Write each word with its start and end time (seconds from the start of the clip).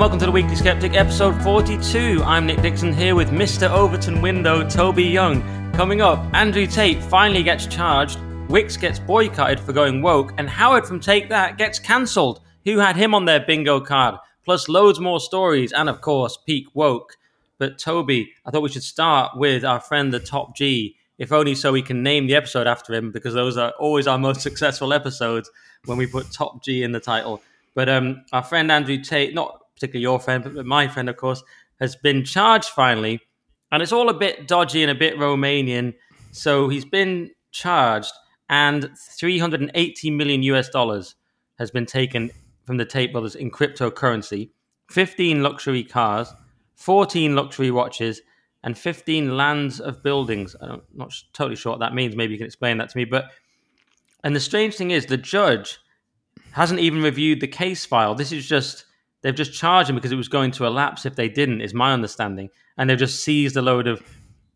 and 0.00 0.04
welcome 0.04 0.18
to 0.18 0.24
the 0.24 0.32
Weekly 0.32 0.56
Sceptic, 0.56 0.94
episode 0.94 1.42
42. 1.42 2.22
I'm 2.24 2.46
Nick 2.46 2.62
Dixon 2.62 2.90
here 2.90 3.14
with 3.14 3.28
Mr. 3.32 3.68
Overton 3.68 4.22
Window, 4.22 4.66
Toby 4.66 5.04
Young. 5.04 5.42
Coming 5.74 6.00
up, 6.00 6.24
Andrew 6.32 6.66
Tate 6.66 7.02
finally 7.02 7.42
gets 7.42 7.66
charged, 7.66 8.18
Wickes 8.48 8.80
gets 8.80 8.98
boycotted 8.98 9.60
for 9.60 9.74
going 9.74 10.00
woke, 10.00 10.32
and 10.38 10.48
Howard 10.48 10.86
from 10.86 11.00
Take 11.00 11.28
That 11.28 11.58
gets 11.58 11.78
cancelled. 11.78 12.40
Who 12.64 12.78
had 12.78 12.96
him 12.96 13.14
on 13.14 13.26
their 13.26 13.40
bingo 13.40 13.78
card? 13.78 14.14
Plus, 14.42 14.70
loads 14.70 14.98
more 15.00 15.20
stories, 15.20 15.70
and 15.70 15.86
of 15.90 16.00
course, 16.00 16.38
peak 16.46 16.68
woke. 16.72 17.18
But 17.58 17.78
Toby, 17.78 18.32
I 18.46 18.50
thought 18.50 18.62
we 18.62 18.70
should 18.70 18.82
start 18.82 19.36
with 19.36 19.66
our 19.66 19.80
friend, 19.80 20.14
the 20.14 20.18
Top 20.18 20.56
G, 20.56 20.96
if 21.18 21.30
only 21.30 21.54
so 21.54 21.72
we 21.72 21.82
can 21.82 22.02
name 22.02 22.26
the 22.26 22.36
episode 22.36 22.66
after 22.66 22.94
him, 22.94 23.12
because 23.12 23.34
those 23.34 23.58
are 23.58 23.74
always 23.78 24.06
our 24.06 24.18
most 24.18 24.40
successful 24.48 24.94
episodes 24.94 25.50
when 25.84 25.98
we 25.98 26.06
put 26.06 26.32
Top 26.32 26.64
G 26.64 26.84
in 26.84 26.92
the 26.92 27.00
title. 27.00 27.42
But 27.74 27.90
um, 27.90 28.24
our 28.32 28.42
friend 28.42 28.72
Andrew 28.72 28.98
Tate, 28.98 29.34
not 29.34 29.59
particularly 29.80 30.02
your 30.02 30.20
friend, 30.20 30.44
but 30.44 30.66
my 30.66 30.86
friend, 30.86 31.08
of 31.08 31.16
course, 31.16 31.42
has 31.80 31.96
been 31.96 32.22
charged 32.22 32.68
finally. 32.68 33.18
And 33.72 33.82
it's 33.82 33.92
all 33.92 34.10
a 34.10 34.14
bit 34.14 34.46
dodgy 34.46 34.82
and 34.82 34.90
a 34.90 34.94
bit 34.94 35.16
Romanian. 35.16 35.94
So 36.32 36.68
he's 36.68 36.84
been 36.84 37.30
charged, 37.50 38.12
and 38.50 38.90
380 39.16 40.10
million 40.10 40.42
US 40.42 40.68
dollars 40.68 41.14
has 41.58 41.70
been 41.70 41.86
taken 41.86 42.30
from 42.64 42.76
the 42.76 42.84
Tate 42.84 43.12
brothers 43.12 43.34
in 43.34 43.50
cryptocurrency, 43.50 44.50
15 44.90 45.42
luxury 45.42 45.82
cars, 45.82 46.32
14 46.76 47.34
luxury 47.34 47.70
watches, 47.70 48.20
and 48.62 48.76
15 48.76 49.36
lands 49.36 49.80
of 49.80 50.02
buildings. 50.02 50.54
I'm 50.60 50.82
not 50.94 51.14
totally 51.32 51.56
sure 51.56 51.72
what 51.72 51.80
that 51.80 51.94
means. 51.94 52.14
Maybe 52.14 52.34
you 52.34 52.38
can 52.38 52.46
explain 52.46 52.76
that 52.78 52.90
to 52.90 52.96
me. 52.98 53.06
But 53.06 53.30
and 54.22 54.36
the 54.36 54.40
strange 54.40 54.74
thing 54.76 54.90
is, 54.90 55.06
the 55.06 55.16
judge 55.16 55.78
hasn't 56.52 56.80
even 56.80 57.02
reviewed 57.02 57.40
the 57.40 57.48
case 57.48 57.86
file. 57.86 58.14
This 58.14 58.32
is 58.32 58.46
just 58.46 58.84
they've 59.22 59.34
just 59.34 59.52
charged 59.52 59.90
him 59.90 59.96
because 59.96 60.12
it 60.12 60.16
was 60.16 60.28
going 60.28 60.50
to 60.52 60.64
elapse 60.66 61.06
if 61.06 61.16
they 61.16 61.28
didn't, 61.28 61.60
is 61.60 61.74
my 61.74 61.92
understanding, 61.92 62.50
and 62.76 62.88
they've 62.88 62.98
just 62.98 63.22
seized 63.24 63.56
a 63.56 63.62
load 63.62 63.86
of 63.86 64.02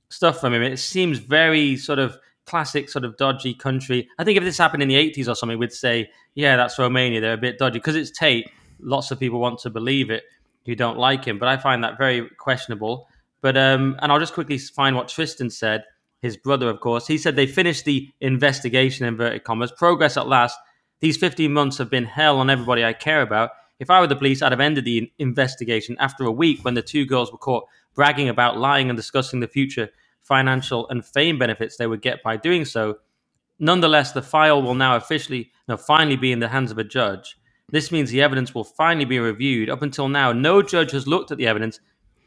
stuff 0.09 0.41
from 0.41 0.55
him. 0.55 0.63
It 0.63 0.79
seems 0.79 1.19
very 1.19 1.77
sort 1.77 1.99
of 1.99 2.19
classic, 2.47 2.89
sort 2.89 3.05
of 3.05 3.17
dodgy 3.17 3.55
country. 3.55 4.09
I 4.19 4.25
think 4.25 4.37
if 4.37 4.45
this 4.45 4.59
happened 4.59 4.83
in 4.83 4.89
the 4.89 4.97
'80s 4.97 5.29
or 5.29 5.35
something, 5.35 5.59
we'd 5.59 5.73
say, 5.73 6.11
yeah, 6.35 6.57
that's 6.57 6.79
Romania. 6.79 7.21
They're 7.21 7.35
a 7.35 7.39
bit 7.39 7.59
dodgy 7.59 7.79
because 7.79 7.97
it's 7.97 8.11
Tate. 8.11 8.51
Lots 8.81 9.11
of 9.11 9.19
people 9.19 9.41
want 9.41 9.61
to 9.61 9.71
believe 9.71 10.11
it 10.11 10.25
who 10.67 10.75
don't 10.75 10.99
like 10.99 11.25
him, 11.25 11.39
but 11.39 11.49
I 11.49 11.57
find 11.57 11.85
that 11.85 11.99
very 11.99 12.29
questionable. 12.39 13.09
But 13.41 13.57
um, 13.57 13.97
and 14.01 14.11
I'll 14.11 14.21
just 14.21 14.35
quickly 14.35 14.59
find 14.59 14.97
what 14.97 15.09
Tristan 15.09 15.51
said. 15.51 15.85
His 16.23 16.39
brother, 16.39 16.71
of 16.71 16.81
course, 16.81 17.07
he 17.07 17.19
said 17.19 17.37
they 17.37 17.47
finished 17.47 17.85
the 17.85 18.09
investigation. 18.23 19.05
Inverted 19.05 19.45
commas, 19.45 19.71
progress 19.71 20.17
at 20.17 20.27
last 20.27 20.59
these 21.05 21.19
15 21.19 21.53
months 21.53 21.77
have 21.77 21.91
been 21.91 22.07
hell 22.07 22.39
on 22.39 22.49
everybody 22.49 22.83
I 22.83 22.95
care 22.95 23.21
about. 23.21 23.51
If 23.81 23.91
I 23.91 24.01
were 24.01 24.07
the 24.07 24.17
police, 24.17 24.41
I'd 24.41 24.53
have 24.53 24.61
ended 24.61 24.85
the 24.85 25.13
investigation 25.19 25.97
after 25.99 26.25
a 26.25 26.33
week 26.33 26.65
when 26.65 26.75
the 26.75 26.83
two 26.83 27.05
girls 27.07 27.33
were 27.33 27.39
caught 27.39 27.67
bragging 27.95 28.29
about 28.29 28.59
lying 28.59 28.89
and 28.89 28.97
discussing 28.97 29.41
the 29.41 29.49
future 29.49 29.89
financial 30.23 30.89
and 30.89 31.05
fame 31.05 31.39
benefits 31.39 31.77
they 31.77 31.87
would 31.87 32.03
get 32.03 32.23
by 32.23 32.37
doing 32.37 32.65
so. 32.65 32.97
Nonetheless, 33.59 34.13
the 34.13 34.23
file 34.23 34.63
will 34.63 34.75
now 34.75 34.97
officially, 34.97 35.51
no, 35.69 35.77
finally 35.77 36.17
be 36.17 36.33
in 36.33 36.41
the 36.41 36.49
hands 36.49 36.71
of 36.71 36.79
a 36.79 36.85
judge. 36.85 37.37
This 37.71 37.93
means 37.93 38.11
the 38.11 38.23
evidence 38.23 38.55
will 38.55 38.65
finally 38.65 39.05
be 39.05 39.19
reviewed. 39.19 39.71
Up 39.71 39.83
until 39.83 40.09
now, 40.09 40.33
no 40.33 40.63
judge 40.63 40.91
has 40.93 41.07
looked 41.07 41.31
at 41.31 41.39
the 41.39 41.47
evidence 41.47 41.81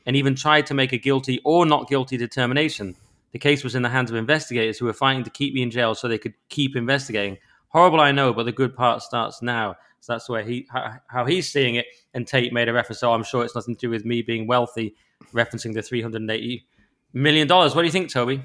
and 0.06 0.16
even 0.16 0.36
tried 0.36 0.66
to 0.68 0.73
make 0.73 0.94
a 0.94 0.98
guilty 0.98 1.42
or 1.44 1.66
not 1.66 1.90
guilty 1.90 2.18
determination. 2.18 2.95
The 3.34 3.40
case 3.40 3.64
was 3.64 3.75
in 3.75 3.81
the 3.81 3.90
hands 3.90 4.09
of 4.09 4.16
investigators 4.16 4.78
who 4.78 4.86
were 4.86 4.94
fighting 4.94 5.23
to 5.23 5.30
keep 5.30 5.53
me 5.53 5.62
in 5.62 5.72
jail 5.72 5.95
so 5.95 6.08
they 6.08 6.18
could 6.18 6.34
keep 6.50 6.75
investigating. 6.75 7.38
Horrible, 7.70 8.00
I 8.00 8.12
know, 8.12 8.34
but 8.34 8.44
the 8.44 8.52
good 8.52 8.75
part 8.75 9.02
starts 9.02 9.41
now. 9.41 9.75
So 10.07 10.13
that's 10.13 10.29
where 10.29 10.41
he 10.41 10.66
how, 10.69 11.25
he's 11.25 11.50
seeing 11.50 11.75
it. 11.75 11.85
And 12.13 12.25
Tate 12.25 12.53
made 12.53 12.69
a 12.69 12.73
reference. 12.73 13.01
So 13.01 13.12
I'm 13.12 13.25
sure 13.25 13.44
it's 13.44 13.56
nothing 13.56 13.75
to 13.75 13.79
do 13.81 13.90
with 13.90 14.06
me 14.06 14.22
being 14.22 14.47
wealthy, 14.47 14.95
referencing 15.34 15.73
the 15.73 15.81
380 15.81 16.66
million 17.12 17.45
dollars. 17.45 17.75
What 17.75 17.81
do 17.81 17.88
you 17.88 17.91
think, 17.91 18.09
Toby? 18.09 18.41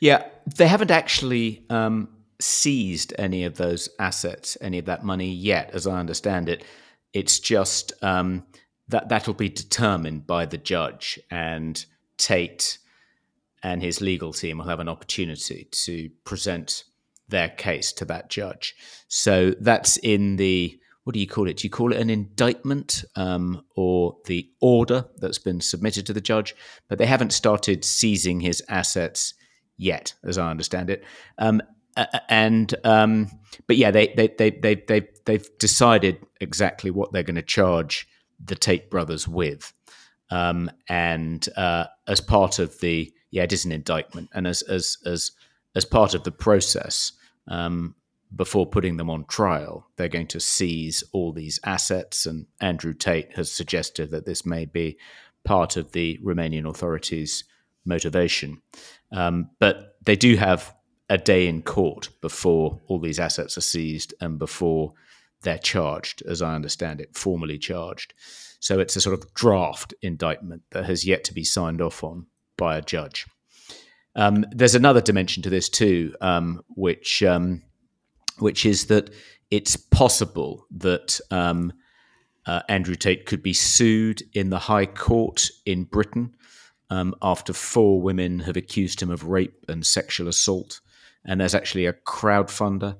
Yeah, 0.00 0.24
they 0.56 0.66
haven't 0.66 0.90
actually 0.90 1.64
um, 1.70 2.08
seized 2.40 3.14
any 3.16 3.44
of 3.44 3.58
those 3.58 3.88
assets, 4.00 4.58
any 4.60 4.78
of 4.78 4.86
that 4.86 5.04
money 5.04 5.30
yet, 5.30 5.70
as 5.72 5.86
I 5.86 6.00
understand 6.00 6.48
it. 6.48 6.64
It's 7.12 7.38
just 7.38 7.92
um, 8.02 8.44
that 8.88 9.08
that'll 9.08 9.34
be 9.34 9.48
determined 9.48 10.26
by 10.26 10.46
the 10.46 10.58
judge, 10.58 11.20
and 11.30 11.86
Tate 12.18 12.78
and 13.62 13.80
his 13.80 14.00
legal 14.00 14.32
team 14.32 14.58
will 14.58 14.66
have 14.66 14.80
an 14.80 14.88
opportunity 14.88 15.68
to 15.70 16.10
present 16.24 16.82
their 17.28 17.48
case 17.48 17.92
to 17.92 18.04
that 18.06 18.30
judge. 18.30 18.74
So 19.08 19.54
that's 19.60 19.96
in 19.98 20.36
the 20.36 20.78
what 21.04 21.14
do 21.14 21.20
you 21.20 21.28
call 21.28 21.46
it? 21.46 21.58
Do 21.58 21.66
you 21.66 21.70
call 21.70 21.92
it 21.92 22.00
an 22.00 22.10
indictment 22.10 23.04
um, 23.14 23.62
or 23.76 24.16
the 24.24 24.50
order 24.60 25.04
that's 25.18 25.38
been 25.38 25.60
submitted 25.60 26.04
to 26.06 26.12
the 26.12 26.20
judge? 26.20 26.52
But 26.88 26.98
they 26.98 27.06
haven't 27.06 27.32
started 27.32 27.84
seizing 27.84 28.40
his 28.40 28.60
assets 28.68 29.32
yet, 29.76 30.14
as 30.24 30.36
I 30.36 30.50
understand 30.50 30.90
it. 30.90 31.04
Um, 31.38 31.62
and 32.28 32.74
um, 32.84 33.30
but 33.68 33.76
yeah, 33.76 33.92
they 33.92 34.08
they 34.16 34.28
they 34.36 34.50
they 34.50 34.74
they 34.74 35.08
they've 35.24 35.48
decided 35.58 36.18
exactly 36.40 36.90
what 36.90 37.12
they're 37.12 37.22
going 37.22 37.36
to 37.36 37.42
charge 37.42 38.08
the 38.44 38.56
Tate 38.56 38.90
brothers 38.90 39.26
with, 39.28 39.72
um, 40.30 40.70
and 40.88 41.48
uh, 41.56 41.86
as 42.06 42.20
part 42.20 42.58
of 42.58 42.80
the 42.80 43.12
yeah, 43.30 43.44
it 43.44 43.52
is 43.52 43.64
an 43.64 43.72
indictment, 43.72 44.28
and 44.34 44.46
as 44.46 44.62
as 44.62 44.98
as 45.06 45.30
as 45.76 45.84
part 45.84 46.14
of 46.14 46.24
the 46.24 46.32
process, 46.32 47.12
um, 47.48 47.94
before 48.34 48.66
putting 48.66 48.96
them 48.96 49.10
on 49.10 49.24
trial, 49.26 49.86
they're 49.96 50.08
going 50.08 50.26
to 50.26 50.40
seize 50.40 51.04
all 51.12 51.32
these 51.32 51.60
assets. 51.64 52.26
And 52.26 52.46
Andrew 52.60 52.92
Tate 52.92 53.36
has 53.36 53.52
suggested 53.52 54.10
that 54.10 54.26
this 54.26 54.44
may 54.44 54.64
be 54.64 54.98
part 55.44 55.76
of 55.76 55.92
the 55.92 56.18
Romanian 56.24 56.68
authorities' 56.68 57.44
motivation. 57.84 58.60
Um, 59.12 59.50
but 59.60 59.96
they 60.04 60.16
do 60.16 60.36
have 60.36 60.74
a 61.08 61.18
day 61.18 61.46
in 61.46 61.62
court 61.62 62.08
before 62.20 62.80
all 62.88 62.98
these 62.98 63.20
assets 63.20 63.56
are 63.56 63.60
seized 63.60 64.12
and 64.20 64.38
before 64.38 64.94
they're 65.42 65.58
charged, 65.58 66.22
as 66.22 66.42
I 66.42 66.54
understand 66.54 67.00
it, 67.00 67.16
formally 67.16 67.58
charged. 67.58 68.14
So 68.58 68.80
it's 68.80 68.96
a 68.96 69.00
sort 69.00 69.16
of 69.16 69.32
draft 69.34 69.94
indictment 70.02 70.62
that 70.70 70.86
has 70.86 71.06
yet 71.06 71.22
to 71.24 71.34
be 71.34 71.44
signed 71.44 71.80
off 71.80 72.02
on 72.02 72.26
by 72.56 72.76
a 72.76 72.82
judge. 72.82 73.26
Um, 74.16 74.46
there's 74.50 74.74
another 74.74 75.02
dimension 75.02 75.42
to 75.42 75.50
this 75.50 75.68
too, 75.68 76.14
um, 76.20 76.62
which 76.68 77.22
um, 77.22 77.62
which 78.38 78.66
is 78.66 78.86
that 78.86 79.10
it's 79.50 79.76
possible 79.76 80.66
that 80.70 81.20
um, 81.30 81.72
uh, 82.46 82.62
Andrew 82.68 82.94
Tate 82.94 83.26
could 83.26 83.42
be 83.42 83.52
sued 83.52 84.22
in 84.32 84.50
the 84.50 84.58
High 84.58 84.86
Court 84.86 85.48
in 85.64 85.84
Britain 85.84 86.34
um, 86.90 87.14
after 87.20 87.52
four 87.52 88.00
women 88.00 88.40
have 88.40 88.56
accused 88.56 89.00
him 89.00 89.10
of 89.10 89.24
rape 89.24 89.64
and 89.68 89.86
sexual 89.86 90.28
assault. 90.28 90.80
And 91.24 91.40
there's 91.40 91.54
actually 91.54 91.86
a 91.86 91.92
crowdfunder 91.92 92.96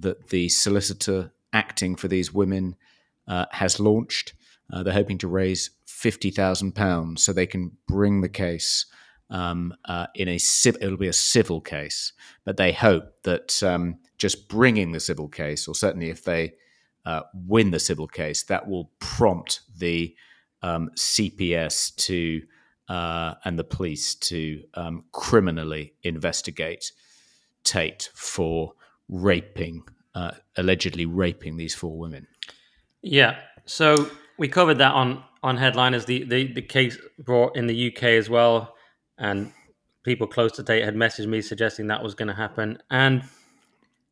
that 0.00 0.28
the 0.28 0.48
solicitor 0.48 1.32
acting 1.52 1.96
for 1.96 2.08
these 2.08 2.32
women 2.32 2.76
uh, 3.28 3.46
has 3.52 3.78
launched. 3.78 4.34
Uh, 4.72 4.82
they're 4.82 4.92
hoping 4.92 5.18
to 5.18 5.28
raise 5.28 5.70
fifty 5.86 6.30
thousand 6.30 6.72
pounds 6.72 7.22
so 7.22 7.32
they 7.32 7.46
can 7.46 7.72
bring 7.86 8.20
the 8.20 8.28
case 8.28 8.86
um, 9.30 9.74
uh, 9.84 10.06
in 10.14 10.28
a 10.28 10.38
civ- 10.38 10.78
it'll 10.80 10.96
be 10.96 11.08
a 11.08 11.12
civil 11.12 11.60
case, 11.60 12.12
but 12.44 12.56
they 12.56 12.72
hope 12.72 13.22
that 13.24 13.62
um, 13.62 13.98
just 14.18 14.48
bringing 14.48 14.92
the 14.92 15.00
civil 15.00 15.28
case, 15.28 15.66
or 15.66 15.74
certainly 15.74 16.10
if 16.10 16.24
they 16.24 16.54
uh, 17.04 17.22
win 17.34 17.70
the 17.70 17.80
civil 17.80 18.06
case, 18.06 18.44
that 18.44 18.68
will 18.68 18.90
prompt 18.98 19.60
the 19.78 20.14
um, 20.62 20.90
CPS 20.96 21.94
to 21.96 22.42
uh, 22.88 23.34
and 23.44 23.58
the 23.58 23.64
police 23.64 24.14
to 24.14 24.62
um, 24.74 25.04
criminally 25.12 25.94
investigate 26.02 26.92
Tate 27.64 28.10
for 28.14 28.74
raping, 29.08 29.82
uh, 30.14 30.30
allegedly 30.56 31.04
raping 31.04 31.56
these 31.56 31.74
four 31.74 31.98
women. 31.98 32.28
Yeah, 33.02 33.38
so 33.64 34.08
we 34.38 34.46
covered 34.46 34.78
that 34.78 34.92
on 34.92 35.24
on 35.42 35.56
headliners. 35.56 36.04
The 36.04 36.22
the, 36.22 36.52
the 36.52 36.62
case 36.62 36.96
brought 37.18 37.56
in 37.56 37.66
the 37.66 37.92
UK 37.92 38.04
as 38.04 38.30
well 38.30 38.75
and 39.18 39.52
people 40.02 40.26
close 40.26 40.52
to 40.52 40.62
Tate 40.62 40.84
had 40.84 40.94
messaged 40.94 41.26
me 41.26 41.42
suggesting 41.42 41.88
that 41.88 42.02
was 42.02 42.14
going 42.14 42.28
to 42.28 42.34
happen. 42.34 42.78
And 42.90 43.24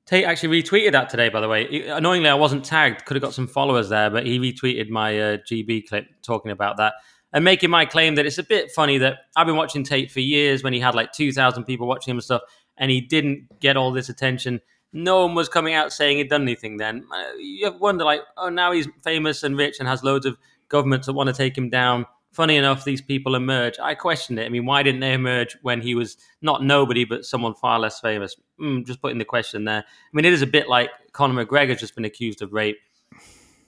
Tate 0.07 0.25
actually 0.25 0.63
retweeted 0.63 0.93
that 0.93 1.09
today, 1.09 1.29
by 1.29 1.41
the 1.41 1.49
way. 1.49 1.87
Annoyingly, 1.87 2.29
I 2.29 2.35
wasn't 2.35 2.65
tagged. 2.65 3.05
Could 3.05 3.17
have 3.17 3.23
got 3.23 3.35
some 3.35 3.47
followers 3.47 3.89
there, 3.89 4.11
but 4.11 4.27
he 4.27 4.39
retweeted 4.39 4.91
my 4.91 5.19
uh, 5.19 5.37
GB 5.39 5.89
clip 5.89 6.07
talking 6.23 6.51
about 6.51 6.77
that 6.79 6.95
and 7.35 7.45
making 7.45 7.69
my 7.69 7.85
claim 7.85 8.15
that 8.15 8.25
it's 8.25 8.39
a 8.39 8.45
bit 8.45 8.71
funny 8.71 8.97
that 8.99 9.19
I've 9.37 9.47
been 9.47 9.57
watching 9.57 9.83
Tate 9.83 10.11
for 10.11 10.21
years 10.21 10.63
when 10.63 10.73
he 10.73 10.79
had 10.79 10.95
like 10.95 11.13
2,000 11.13 11.65
people 11.65 11.89
watching 11.89 12.13
him 12.13 12.19
and 12.19 12.25
stuff, 12.25 12.43
and 12.79 12.91
he 12.91 13.01
didn't 13.01 13.61
get 13.61 13.77
all 13.77 13.91
this 13.91 14.09
attention. 14.09 14.61
No 14.93 15.27
one 15.27 15.35
was 15.35 15.49
coming 15.49 15.75
out 15.75 15.93
saying 15.93 16.19
he'd 16.19 16.31
done 16.31 16.43
anything 16.43 16.77
then. 16.77 17.05
You 17.39 17.73
wonder, 17.73 18.05
like, 18.05 18.21
oh, 18.37 18.51
now 18.51 18.71
he's 18.71 18.87
famous 19.03 19.43
and 19.43 19.59
rich 19.59 19.81
and 19.81 19.89
has 19.89 20.05
loads 20.05 20.27
of 20.27 20.39
governments 20.69 21.07
that 21.07 21.15
want 21.15 21.27
to 21.27 21.33
take 21.35 21.59
him 21.59 21.71
down 21.71 22.07
funny 22.35 22.57
enough, 22.57 22.85
these 22.85 23.01
people 23.01 23.35
emerge. 23.35 23.79
I 23.81 23.95
questioned 23.95 24.39
it. 24.39 24.47
I 24.47 24.49
mean, 24.49 24.67
why 24.67 24.83
didn't 24.83 25.01
they 25.01 25.13
emerge 25.13 25.57
when 25.63 25.81
he 25.81 25.95
was 25.95 26.17
not 26.43 26.63
nobody, 26.63 27.05
but 27.05 27.25
someone 27.25 27.55
far 27.55 27.79
less 27.79 28.01
famous? 28.01 28.37
Mm, 28.61 28.87
just 28.87 29.01
putting 29.01 29.19
the 29.19 29.25
question 29.25 29.65
there. 29.65 29.81
I 29.81 30.11
mean, 30.13 30.25
it 30.25 30.33
is 30.33 30.43
a 30.43 30.47
bit 30.47 30.69
like 30.69 30.91
Conor 31.13 31.45
McGregor's 31.45 31.81
just 31.81 31.95
been 31.95 32.05
accused 32.05 32.43
of 32.43 32.53
rape. 32.53 32.79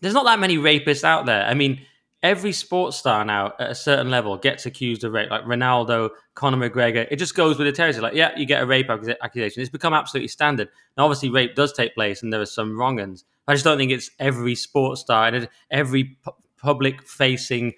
there's 0.00 0.14
not 0.14 0.24
that 0.24 0.38
many 0.38 0.58
rapists 0.58 1.04
out 1.04 1.26
there. 1.26 1.44
I 1.44 1.54
mean, 1.54 1.80
every 2.22 2.52
sports 2.52 2.96
star 2.96 3.24
now 3.24 3.52
at 3.58 3.70
a 3.70 3.74
certain 3.74 4.10
level 4.10 4.36
gets 4.36 4.66
accused 4.66 5.04
of 5.04 5.12
rape, 5.12 5.30
like 5.30 5.44
Ronaldo, 5.44 6.10
Conor 6.34 6.68
McGregor. 6.68 7.06
It 7.10 7.16
just 7.16 7.34
goes 7.34 7.58
with 7.58 7.66
the 7.66 7.72
territory. 7.72 8.02
Like, 8.02 8.14
yeah, 8.14 8.32
you 8.36 8.46
get 8.46 8.62
a 8.62 8.66
rape 8.66 8.90
accusation. 8.90 9.62
It's 9.62 9.70
become 9.70 9.94
absolutely 9.94 10.28
standard. 10.28 10.68
Now, 10.96 11.04
obviously, 11.04 11.30
rape 11.30 11.54
does 11.54 11.72
take 11.72 11.94
place, 11.94 12.22
and 12.22 12.32
there 12.32 12.40
are 12.40 12.46
some 12.46 12.78
wrong 12.78 13.00
uns. 13.00 13.24
I 13.46 13.54
just 13.54 13.64
don't 13.64 13.78
think 13.78 13.92
it's 13.92 14.10
every 14.18 14.56
sports 14.56 15.02
star 15.02 15.28
and 15.28 15.48
every 15.70 16.16
pu- 16.24 16.32
public-facing 16.56 17.74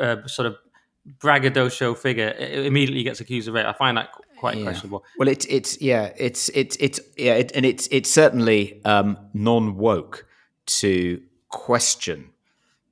uh, 0.00 0.26
sort 0.26 0.46
of 0.46 0.56
braggadocio 1.20 1.94
figure 1.94 2.30
immediately 2.30 3.02
gets 3.02 3.20
accused 3.20 3.48
of 3.48 3.54
rape. 3.54 3.66
I 3.66 3.72
find 3.72 3.96
that 3.96 4.10
quite 4.38 4.56
yeah. 4.56 4.64
questionable. 4.64 5.04
Well, 5.18 5.28
it's 5.28 5.46
it's 5.46 5.80
yeah, 5.80 6.12
it's 6.16 6.48
it's 6.50 6.76
it's 6.80 7.00
yeah, 7.16 7.34
it, 7.34 7.52
and 7.54 7.64
it's 7.64 7.88
it's 7.90 8.10
certainly 8.10 8.84
um, 8.84 9.18
non 9.34 9.76
woke 9.76 10.26
to 10.66 11.22
question 11.48 12.30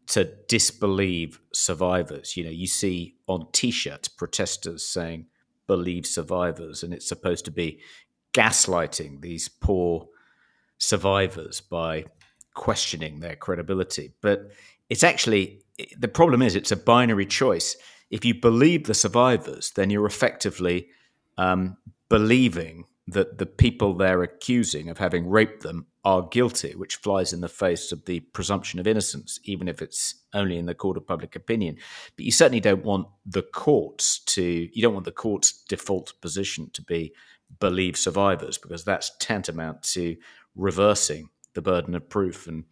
to 0.08 0.24
disbelieve 0.48 1.40
survivors. 1.52 2.36
You 2.36 2.44
know, 2.44 2.50
you 2.50 2.66
see 2.66 3.16
on 3.26 3.48
T-shirts 3.52 4.08
protesters 4.08 4.86
saying 4.86 5.26
"Believe 5.66 6.06
survivors," 6.06 6.82
and 6.82 6.92
it's 6.92 7.08
supposed 7.08 7.44
to 7.46 7.50
be 7.50 7.80
gaslighting 8.32 9.22
these 9.22 9.48
poor 9.48 10.08
survivors 10.78 11.60
by 11.60 12.04
questioning 12.54 13.20
their 13.20 13.36
credibility. 13.36 14.12
But 14.20 14.50
it's 14.88 15.04
actually 15.04 15.62
the 15.98 16.08
problem 16.08 16.42
is 16.42 16.54
it's 16.54 16.72
a 16.72 16.76
binary 16.76 17.26
choice. 17.26 17.76
If 18.10 18.24
you 18.24 18.34
believe 18.34 18.84
the 18.84 18.94
survivors, 18.94 19.72
then 19.72 19.90
you're 19.90 20.06
effectively 20.06 20.88
um, 21.38 21.76
believing 22.08 22.84
that 23.08 23.38
the 23.38 23.46
people 23.46 23.94
they're 23.94 24.22
accusing 24.22 24.88
of 24.88 24.98
having 24.98 25.28
raped 25.28 25.62
them 25.62 25.86
are 26.04 26.22
guilty, 26.22 26.74
which 26.74 26.96
flies 26.96 27.32
in 27.32 27.40
the 27.40 27.48
face 27.48 27.92
of 27.92 28.04
the 28.04 28.20
presumption 28.20 28.80
of 28.80 28.86
innocence, 28.86 29.38
even 29.44 29.68
if 29.68 29.80
it's 29.80 30.14
only 30.34 30.56
in 30.56 30.66
the 30.66 30.74
court 30.74 30.96
of 30.96 31.06
public 31.06 31.36
opinion. 31.36 31.76
But 32.16 32.24
you 32.24 32.32
certainly 32.32 32.60
don't 32.60 32.84
want 32.84 33.08
the 33.24 33.42
courts 33.42 34.20
to, 34.20 34.42
you 34.42 34.82
don't 34.82 34.94
want 34.94 35.04
the 35.04 35.12
court's 35.12 35.52
default 35.68 36.14
position 36.20 36.70
to 36.74 36.82
be 36.82 37.12
believe 37.60 37.96
survivors, 37.96 38.58
because 38.58 38.84
that's 38.84 39.12
tantamount 39.20 39.82
to 39.82 40.16
reversing 40.56 41.28
the 41.54 41.62
burden 41.62 41.94
of 41.94 42.08
proof 42.08 42.46
and 42.48 42.64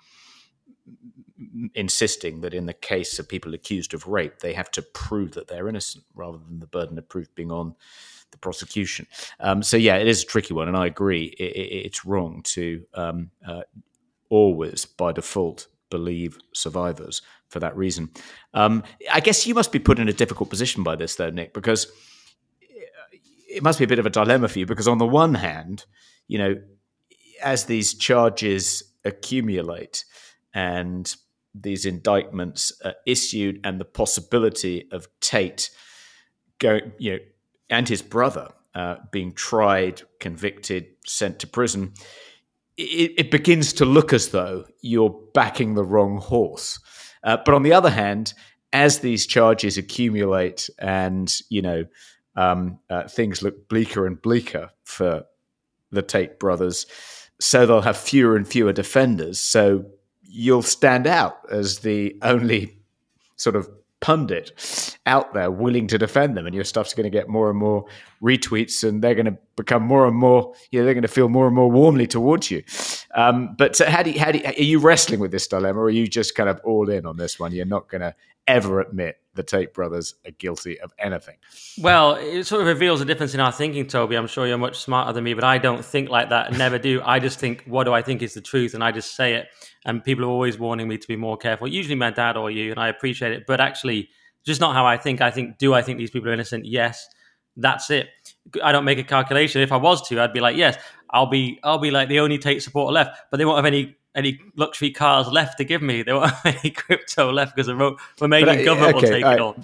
insisting 1.75 2.40
that 2.42 2.54
in 2.54 2.66
the 2.66 2.72
case 2.72 3.19
of 3.19 3.28
people 3.28 3.54
accused 3.54 3.94
of 3.94 4.06
rape, 4.06 4.38
they 4.38 4.52
have 4.52 4.70
to 4.72 4.82
prove 4.82 5.32
that 5.32 5.48
they're 5.48 5.69
innocent 5.69 6.04
rather 6.14 6.38
than 6.38 6.60
the 6.60 6.66
burden 6.66 6.98
of 6.98 7.08
proof 7.08 7.32
being 7.34 7.50
on 7.50 7.75
the 8.31 8.38
prosecution. 8.38 9.06
Um, 9.40 9.62
so 9.62 9.76
yeah, 9.76 9.96
it 9.96 10.08
is 10.08 10.22
a 10.22 10.26
tricky 10.26 10.54
one, 10.54 10.69
and 10.69 10.76
I 10.76 10.86
agree. 10.86 11.34
It, 11.38 11.56
it, 11.56 11.86
it's 11.86 12.04
wrong 12.04 12.42
to 12.44 12.84
um, 12.94 13.31
uh, 13.46 13.62
always, 14.28 14.84
by 14.84 15.12
default, 15.12 15.69
believe 15.90 16.38
survivors 16.52 17.22
for 17.48 17.60
that 17.60 17.76
reason. 17.76 18.10
Um, 18.52 18.82
I 19.12 19.20
guess 19.20 19.46
you 19.46 19.54
must 19.54 19.72
be 19.72 19.78
put 19.78 19.98
in 19.98 20.08
a 20.08 20.12
difficult 20.12 20.50
position 20.50 20.82
by 20.82 20.96
this, 20.96 21.16
though, 21.16 21.31
Nick, 21.31 21.54
because 21.54 21.92
it 23.48 23.62
must 23.62 23.78
be 23.78 23.84
a 23.84 23.88
bit 23.88 24.00
of 24.00 24.06
a 24.06 24.10
dilemma 24.10 24.48
for 24.48 24.58
you. 24.58 24.66
Because 24.66 24.88
on 24.88 24.98
the 24.98 25.06
one 25.06 25.34
hand, 25.34 25.84
you 26.26 26.38
know, 26.38 26.56
as 27.42 27.66
these 27.66 27.94
charges 27.94 28.82
accumulate 29.04 30.04
and 30.52 31.14
these 31.54 31.86
indictments 31.86 32.72
issued, 33.06 33.60
and 33.64 33.80
the 33.80 33.84
possibility 33.84 34.88
of 34.90 35.08
Tate 35.20 35.70
going, 36.58 36.92
you 36.98 37.12
know, 37.12 37.18
and 37.70 37.88
his 37.88 38.02
brother 38.02 38.52
uh, 38.74 38.96
being 39.10 39.32
tried, 39.32 40.02
convicted, 40.18 40.86
sent 41.06 41.38
to 41.40 41.46
prison, 41.46 41.92
it, 42.76 43.12
it, 43.16 43.30
begins 43.30 43.72
to 43.72 43.84
look 43.84 44.12
as 44.12 44.30
though 44.30 44.64
you're 44.80 45.16
backing 45.32 45.74
the 45.74 45.84
wrong 45.84 46.18
horse. 46.18 46.80
Uh, 47.22 47.36
but 47.44 47.54
on 47.54 47.62
the 47.62 47.72
other 47.72 47.90
hand, 47.90 48.34
as 48.72 48.98
these 48.98 49.26
charges 49.26 49.78
accumulate 49.78 50.68
and 50.80 51.40
you 51.48 51.62
know 51.62 51.84
um, 52.34 52.78
uh, 52.90 53.06
things 53.06 53.42
look 53.42 53.68
bleaker 53.68 54.06
and 54.06 54.20
bleaker 54.20 54.70
for 54.82 55.24
the 55.92 56.02
Tate 56.02 56.40
brothers, 56.40 56.86
so 57.40 57.64
they'll 57.64 57.80
have 57.80 57.96
fewer 57.96 58.36
and 58.36 58.48
fewer 58.48 58.72
defenders. 58.72 59.40
So 59.40 59.84
you'll 60.34 60.62
stand 60.62 61.06
out 61.06 61.38
as 61.50 61.78
the 61.78 62.16
only 62.22 62.76
sort 63.36 63.54
of 63.54 63.70
pundit 64.00 64.96
out 65.06 65.32
there 65.32 65.50
willing 65.50 65.86
to 65.86 65.96
defend 65.96 66.36
them, 66.36 66.44
and 66.44 66.54
your 66.54 66.64
stuff's 66.64 66.92
going 66.92 67.04
to 67.04 67.10
get 67.10 67.28
more 67.28 67.48
and 67.48 67.58
more 67.58 67.86
retweets, 68.22 68.86
and 68.86 69.02
they're 69.02 69.14
going 69.14 69.25
to 69.26 69.38
become 69.56 69.82
more 69.82 70.06
and 70.06 70.16
more. 70.16 70.52
You 70.70 70.81
know, 70.81 70.84
they're 70.84 70.94
going 70.94 71.02
to 71.02 71.08
feel 71.08 71.28
more 71.28 71.46
and 71.46 71.54
more 71.54 71.70
warmly 71.70 72.06
towards 72.06 72.50
you. 72.50 72.64
Um, 73.14 73.55
but 73.56 73.78
how 73.78 74.02
do 74.02 74.11
you, 74.11 74.19
how 74.19 74.32
do 74.32 74.38
you, 74.38 74.44
are 74.44 74.52
you 74.52 74.78
wrestling 74.81 75.20
with 75.20 75.31
this 75.31 75.46
dilemma, 75.46 75.78
or 75.78 75.84
are 75.84 75.90
you 75.90 76.06
just 76.06 76.34
kind 76.34 76.49
of 76.49 76.61
all 76.64 76.90
in 76.90 77.06
on 77.06 77.16
this 77.16 77.38
one? 77.38 77.52
You're 77.52 77.64
not 77.64 77.88
going 77.88 78.00
to 78.00 78.14
ever 78.46 78.81
admit 78.81 79.16
the 79.34 79.43
Tate 79.43 79.72
brothers 79.72 80.14
are 80.26 80.32
guilty 80.32 80.78
of 80.81 80.93
anything. 80.99 81.37
Well, 81.78 82.16
it 82.16 82.44
sort 82.44 82.61
of 82.61 82.66
reveals 82.66 83.00
a 83.00 83.05
difference 83.05 83.32
in 83.32 83.40
our 83.40 83.52
thinking, 83.52 83.87
Toby. 83.87 84.16
I'm 84.16 84.26
sure 84.26 84.46
you're 84.46 84.58
much 84.58 84.78
smarter 84.78 85.12
than 85.12 85.25
me, 85.25 85.34
but 85.34 85.44
I 85.44 85.58
don't 85.58 85.84
think 85.84 86.08
like 86.08 86.28
that. 86.28 86.52
Never 86.52 86.78
do. 86.78 87.00
I 87.05 87.20
just 87.20 87.38
think, 87.38 87.64
what 87.66 87.84
do 87.84 87.93
I 87.93 88.02
think 88.02 88.20
is 88.20 88.34
the 88.34 88.40
truth? 88.40 88.75
And 88.75 88.84
I 88.84 88.93
just 88.93 89.17
say 89.17 89.34
it. 89.34 89.49
And 89.84 90.05
people 90.05 90.25
are 90.25 90.28
always 90.28 90.58
warning 90.58 90.88
me 90.88 90.99
to 90.99 91.08
be 91.08 91.17
more 91.17 91.37
careful. 91.37 91.67
Usually 91.69 91.94
my 91.94 92.10
dad 92.10 92.37
or 92.37 92.50
you, 92.50 92.70
and 92.70 92.78
I 92.78 92.88
appreciate 92.88 93.32
it. 93.32 93.44
But 93.46 93.60
actually, 93.60 94.08
just 94.44 94.60
not 94.60 94.75
how 94.75 94.87
I 94.87 94.99
think. 94.99 95.20
I 95.20 95.31
think, 95.31 95.58
do 95.58 95.72
I 95.72 95.82
think 95.82 95.99
these 95.99 96.10
people 96.10 96.28
are 96.28 96.32
innocent? 96.32 96.64
Yes. 96.64 97.08
That's 97.56 97.88
it. 97.90 98.08
I 98.64 98.72
don't 98.72 98.84
make 98.84 98.99
a 98.99 99.05
calculation. 99.05 99.62
If 99.62 99.70
I 99.70 99.76
was 99.76 100.06
to, 100.08 100.20
I'd 100.20 100.32
be 100.32 100.40
like, 100.40 100.56
yes, 100.56 100.76
I'll 101.14 101.26
be, 101.26 101.61
I'll 101.62 101.78
be 101.78 101.90
like 101.90 102.08
the 102.08 102.20
only 102.20 102.38
Tate 102.38 102.62
supporter 102.62 102.93
left, 102.93 103.16
but 103.31 103.38
they 103.38 103.44
won't 103.44 103.58
have 103.58 103.66
any 103.66 103.96
any 104.16 104.40
luxury 104.56 104.90
cars 104.90 105.26
left 105.28 105.58
to 105.58 105.64
give 105.64 105.82
me. 105.82 106.02
They 106.02 106.12
won't 106.12 106.31
have 106.31 106.56
any 106.64 106.70
crypto 106.70 107.32
left 107.32 107.56
because 107.56 107.66
the 107.66 107.75
Romanian 107.75 108.44
but, 108.44 108.49
uh, 108.49 108.64
government 108.64 108.96
okay, 108.96 109.06
will 109.06 109.12
take 109.12 109.25
right. 109.25 109.34
it 109.34 109.40
all. 109.40 109.56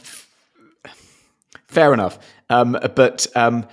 Fair 1.69 1.95
enough. 1.95 2.19
Um, 2.49 2.77
but 2.97 3.27
um, 3.37 3.67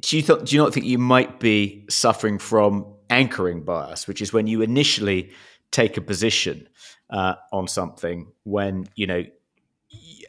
do 0.00 0.16
you 0.16 0.22
th- 0.22 0.44
do 0.44 0.56
you 0.56 0.62
not 0.62 0.72
think 0.72 0.86
you 0.86 0.98
might 0.98 1.38
be 1.38 1.84
suffering 1.88 2.38
from 2.38 2.86
anchoring 3.10 3.62
bias, 3.62 4.08
which 4.08 4.22
is 4.22 4.32
when 4.32 4.46
you 4.46 4.62
initially 4.62 5.32
take 5.70 5.96
a 5.96 6.00
position 6.00 6.68
uh, 7.10 7.34
on 7.52 7.68
something 7.68 8.32
when 8.44 8.88
you 8.94 9.06
know, 9.06 9.24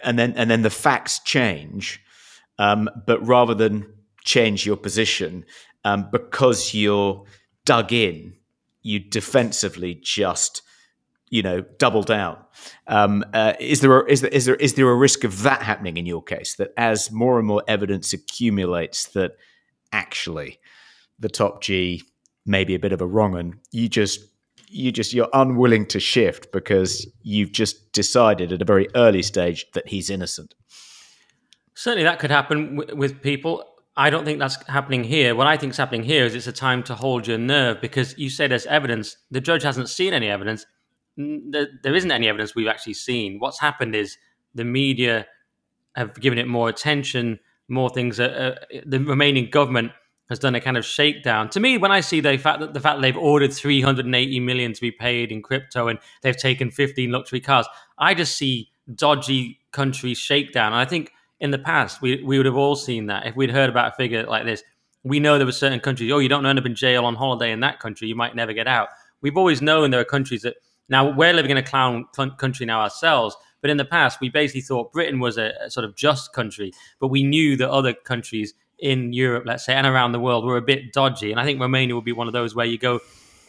and 0.04 0.20
then 0.20 0.34
and 0.36 0.50
then 0.52 0.64
the 0.64 0.70
facts 0.70 1.20
change, 1.20 2.04
um, 2.60 2.90
but 3.06 3.26
rather 3.26 3.54
than 3.54 3.94
change 4.26 4.66
your 4.66 4.76
position 4.76 5.46
um, 5.84 6.10
because 6.12 6.74
you're 6.74 7.24
dug 7.66 7.92
in, 7.94 8.34
you 8.82 9.00
defensively 9.00 9.96
just 9.96 10.62
you 11.30 11.42
know 11.42 11.62
double 11.78 12.04
down. 12.04 12.38
Um, 12.88 13.24
uh, 13.34 13.54
is 13.60 13.82
there 13.82 14.00
a, 14.00 14.12
is 14.12 14.22
there 14.22 14.32
is 14.32 14.46
there 14.46 14.56
is 14.56 14.74
there 14.74 14.90
a 14.90 14.96
risk 14.96 15.24
of 15.24 15.44
that 15.44 15.62
happening 15.62 15.98
in 15.98 16.06
your 16.06 16.24
case? 16.24 16.56
That 16.56 16.72
as 16.78 17.12
more 17.12 17.38
and 17.38 17.48
more 17.48 17.64
evidence 17.68 18.14
accumulates 18.14 19.08
that 19.10 19.34
actually 19.92 20.60
the 21.20 21.30
top 21.30 21.62
G 21.62 22.04
may 22.46 22.64
be 22.64 22.76
a 22.76 22.80
bit 22.80 22.94
of 22.94 23.02
a 23.02 23.08
wrong 23.08 23.34
one, 23.34 23.60
you 23.72 23.90
just 23.90 24.22
you 24.70 24.92
just 24.92 25.14
you're 25.14 25.30
unwilling 25.34 25.86
to 25.88 26.00
shift 26.00 26.52
because 26.52 27.08
you've 27.22 27.52
just 27.52 27.92
decided 27.92 28.52
at 28.52 28.62
a 28.62 28.66
very 28.66 28.88
early 28.96 29.22
stage 29.22 29.66
that 29.74 29.88
he's 29.88 30.10
innocent. 30.10 30.54
Certainly, 31.74 32.04
that 32.04 32.20
could 32.20 32.32
happen 32.32 32.78
w- 32.78 32.96
with 32.98 33.22
people. 33.22 33.64
I 33.98 34.12
don't 34.12 34.26
think 34.26 34.38
that's 34.38 34.64
happening 34.68 35.04
here. 35.04 35.34
What 35.34 35.48
I 35.48 35.58
think 35.58 35.72
is 35.72 35.78
happening 35.78 36.04
here 36.04 36.24
is 36.24 36.36
it's 36.36 36.46
a 36.46 36.52
time 36.52 36.84
to 36.84 36.94
hold 36.94 37.26
your 37.26 37.40
nerve 37.40 37.82
because 37.82 38.16
you 38.16 38.30
say 38.30 38.48
there's 38.48 38.68
evidence. 38.68 39.18
The 39.32 39.42
judge 39.42 39.64
hasn't 39.64 39.90
seen 39.90 40.14
any 40.14 40.28
evidence. 40.28 40.68
There, 41.18 41.96
isn't 41.96 42.12
any 42.12 42.30
evidence 42.30 42.54
we've 42.54 42.68
actually 42.68 42.94
seen. 42.94 43.40
What's 43.40 43.60
happened 43.60 43.96
is 43.96 44.16
the 44.54 44.64
media 44.64 45.26
have 45.96 46.14
given 46.22 46.38
it 46.38 46.48
more 46.48 46.70
attention, 46.70 47.40
more 47.70 47.90
things. 47.90 48.20
Uh, 48.20 48.56
the 48.86 49.00
Romanian 49.00 49.50
government 49.50 49.92
has 50.30 50.38
done 50.38 50.54
a 50.54 50.62
kind 50.62 50.78
of 50.78 50.86
shakedown. 50.86 51.50
To 51.50 51.60
me, 51.60 51.80
when 51.80 51.92
I 51.92 52.02
see 52.02 52.20
the 52.20 52.38
fact 52.38 52.60
that 52.60 52.76
the 52.76 52.80
fact 52.80 52.98
that 52.98 53.02
they've 53.02 53.18
ordered 53.18 53.52
380 53.52 54.40
million 54.42 54.74
to 54.74 54.82
be 54.82 54.92
paid 54.92 55.32
in 55.32 55.42
crypto 55.42 55.88
and 55.88 55.98
they've 56.22 56.38
taken 56.38 56.70
15 56.70 57.12
luxury 57.12 57.40
cars, 57.40 57.68
I 57.98 58.14
just 58.14 58.38
see 58.38 58.70
dodgy 58.94 59.60
country 59.72 60.14
shakedown. 60.14 60.74
And 60.74 60.82
I 60.82 60.86
think 60.86 61.12
in 61.40 61.52
the 61.52 61.60
past, 61.60 62.02
we, 62.02 62.24
we 62.24 62.38
would 62.38 62.46
have 62.46 62.56
all 62.56 62.76
seen 62.76 63.08
that. 63.08 63.26
If 63.26 63.36
we'd 63.36 63.52
heard 63.52 63.70
about 63.70 63.94
a 63.94 63.96
figure 63.96 64.26
like 64.26 64.46
this, 64.46 64.64
we 65.04 65.20
know 65.20 65.38
there 65.38 65.46
were 65.46 65.52
certain 65.52 65.80
countries, 65.80 66.12
oh, 66.12 66.20
you 66.20 66.30
don't 66.30 66.46
end 66.46 66.60
up 66.60 66.66
in 66.66 66.76
jail 66.76 67.06
on 67.06 67.16
holiday 67.16 67.52
in 67.52 67.60
that 67.62 67.80
country, 67.80 68.08
you 68.08 68.16
might 68.16 68.36
never 68.36 68.54
get 68.54 68.68
out. 68.68 68.90
We've 69.22 69.38
always 69.38 69.62
known 69.62 69.92
there 69.92 70.02
are 70.02 70.06
countries 70.06 70.42
that, 70.42 70.56
now 70.90 71.10
we're 71.12 71.34
living 71.34 71.52
in 71.52 71.58
a 71.58 71.64
clown 71.64 72.06
country 72.38 72.66
now 72.66 72.82
ourselves, 72.82 73.36
but 73.62 73.70
in 73.70 73.78
the 73.78 73.86
past, 73.86 74.20
we 74.22 74.30
basically 74.30 74.62
thought 74.62 74.92
Britain 74.92 75.20
was 75.20 75.38
a, 75.38 75.52
a 75.62 75.70
sort 75.70 75.86
of 75.86 75.96
just 75.96 76.34
country, 76.34 76.72
but 77.00 77.08
we 77.08 77.24
knew 77.24 77.58
that 77.58 77.70
other 77.70 77.94
countries 77.94 78.54
in 78.80 79.14
Europe, 79.14 79.44
let's 79.46 79.66
say, 79.66 79.74
and 79.74 79.88
around 79.88 80.12
the 80.12 80.20
world 80.20 80.46
were 80.46 80.58
a 80.58 80.62
bit 80.62 80.94
dodgy. 80.94 81.32
And 81.32 81.40
I 81.40 81.46
think 81.46 81.60
Romania 81.60 81.96
would 81.96 82.06
be 82.06 82.12
one 82.12 82.28
of 82.28 82.34
those 82.34 82.56
where 82.56 82.66
you 82.66 82.78
go, 82.78 83.00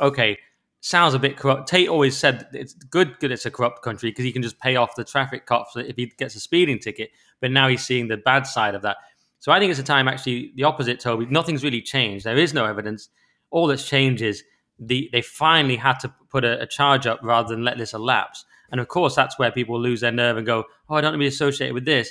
okay, 0.01 0.39
sounds 0.81 1.15
a 1.15 1.19
bit 1.19 1.37
corrupt. 1.37 1.69
Tate 1.69 1.89
always 1.89 2.17
said 2.17 2.49
it's 2.53 2.73
good, 2.73 3.19
good 3.19 3.31
it's 3.31 3.47
a 3.47 3.51
corrupt 3.51 3.83
country 3.83 4.11
because 4.11 4.25
he 4.25 4.33
can 4.33 4.43
just 4.43 4.59
pay 4.59 4.77
off 4.77 4.95
the 4.95 5.05
traffic 5.05 5.45
cops 5.45 5.77
if 5.77 5.97
he 5.97 6.07
gets 6.07 6.35
a 6.35 6.41
speeding 6.41 6.79
ticket. 6.79 7.11
But 7.41 7.51
now 7.51 7.69
he's 7.69 7.85
seeing 7.85 8.09
the 8.09 8.17
bad 8.17 8.47
side 8.47 8.75
of 8.75 8.83
that. 8.83 8.97
So 9.41 9.53
I 9.53 9.59
think 9.59 9.71
it's 9.71 9.81
a 9.81 9.85
time 9.85 10.09
actually 10.09 10.53
the 10.57 10.65
opposite, 10.65 11.01
Toby. 11.01 11.27
Nothing's 11.27 11.63
really 11.63 11.81
changed. 11.83 12.25
There 12.25 12.37
is 12.37 12.53
no 12.53 12.65
evidence. 12.65 13.09
All 13.51 13.67
that's 13.67 13.87
changed 13.87 14.23
is 14.23 14.43
the 14.79 15.09
they 15.13 15.23
finally 15.23 15.77
had 15.77 15.99
to 16.01 16.13
put 16.31 16.45
a, 16.45 16.61
a 16.63 16.67
charge 16.67 17.07
up 17.07 17.21
rather 17.23 17.49
than 17.49 17.65
let 17.65 17.79
this 17.79 17.95
elapse. 17.95 18.45
And 18.71 18.81
of 18.81 18.89
course, 18.89 19.15
that's 19.15 19.39
where 19.39 19.51
people 19.51 19.81
lose 19.81 20.01
their 20.01 20.13
nerve 20.13 20.37
and 20.37 20.47
go, 20.47 20.65
"Oh, 20.89 20.97
I 20.97 21.01
don't 21.01 21.13
want 21.13 21.15
to 21.15 21.19
be 21.19 21.27
associated 21.27 21.75
with 21.75 21.85
this." 21.85 22.11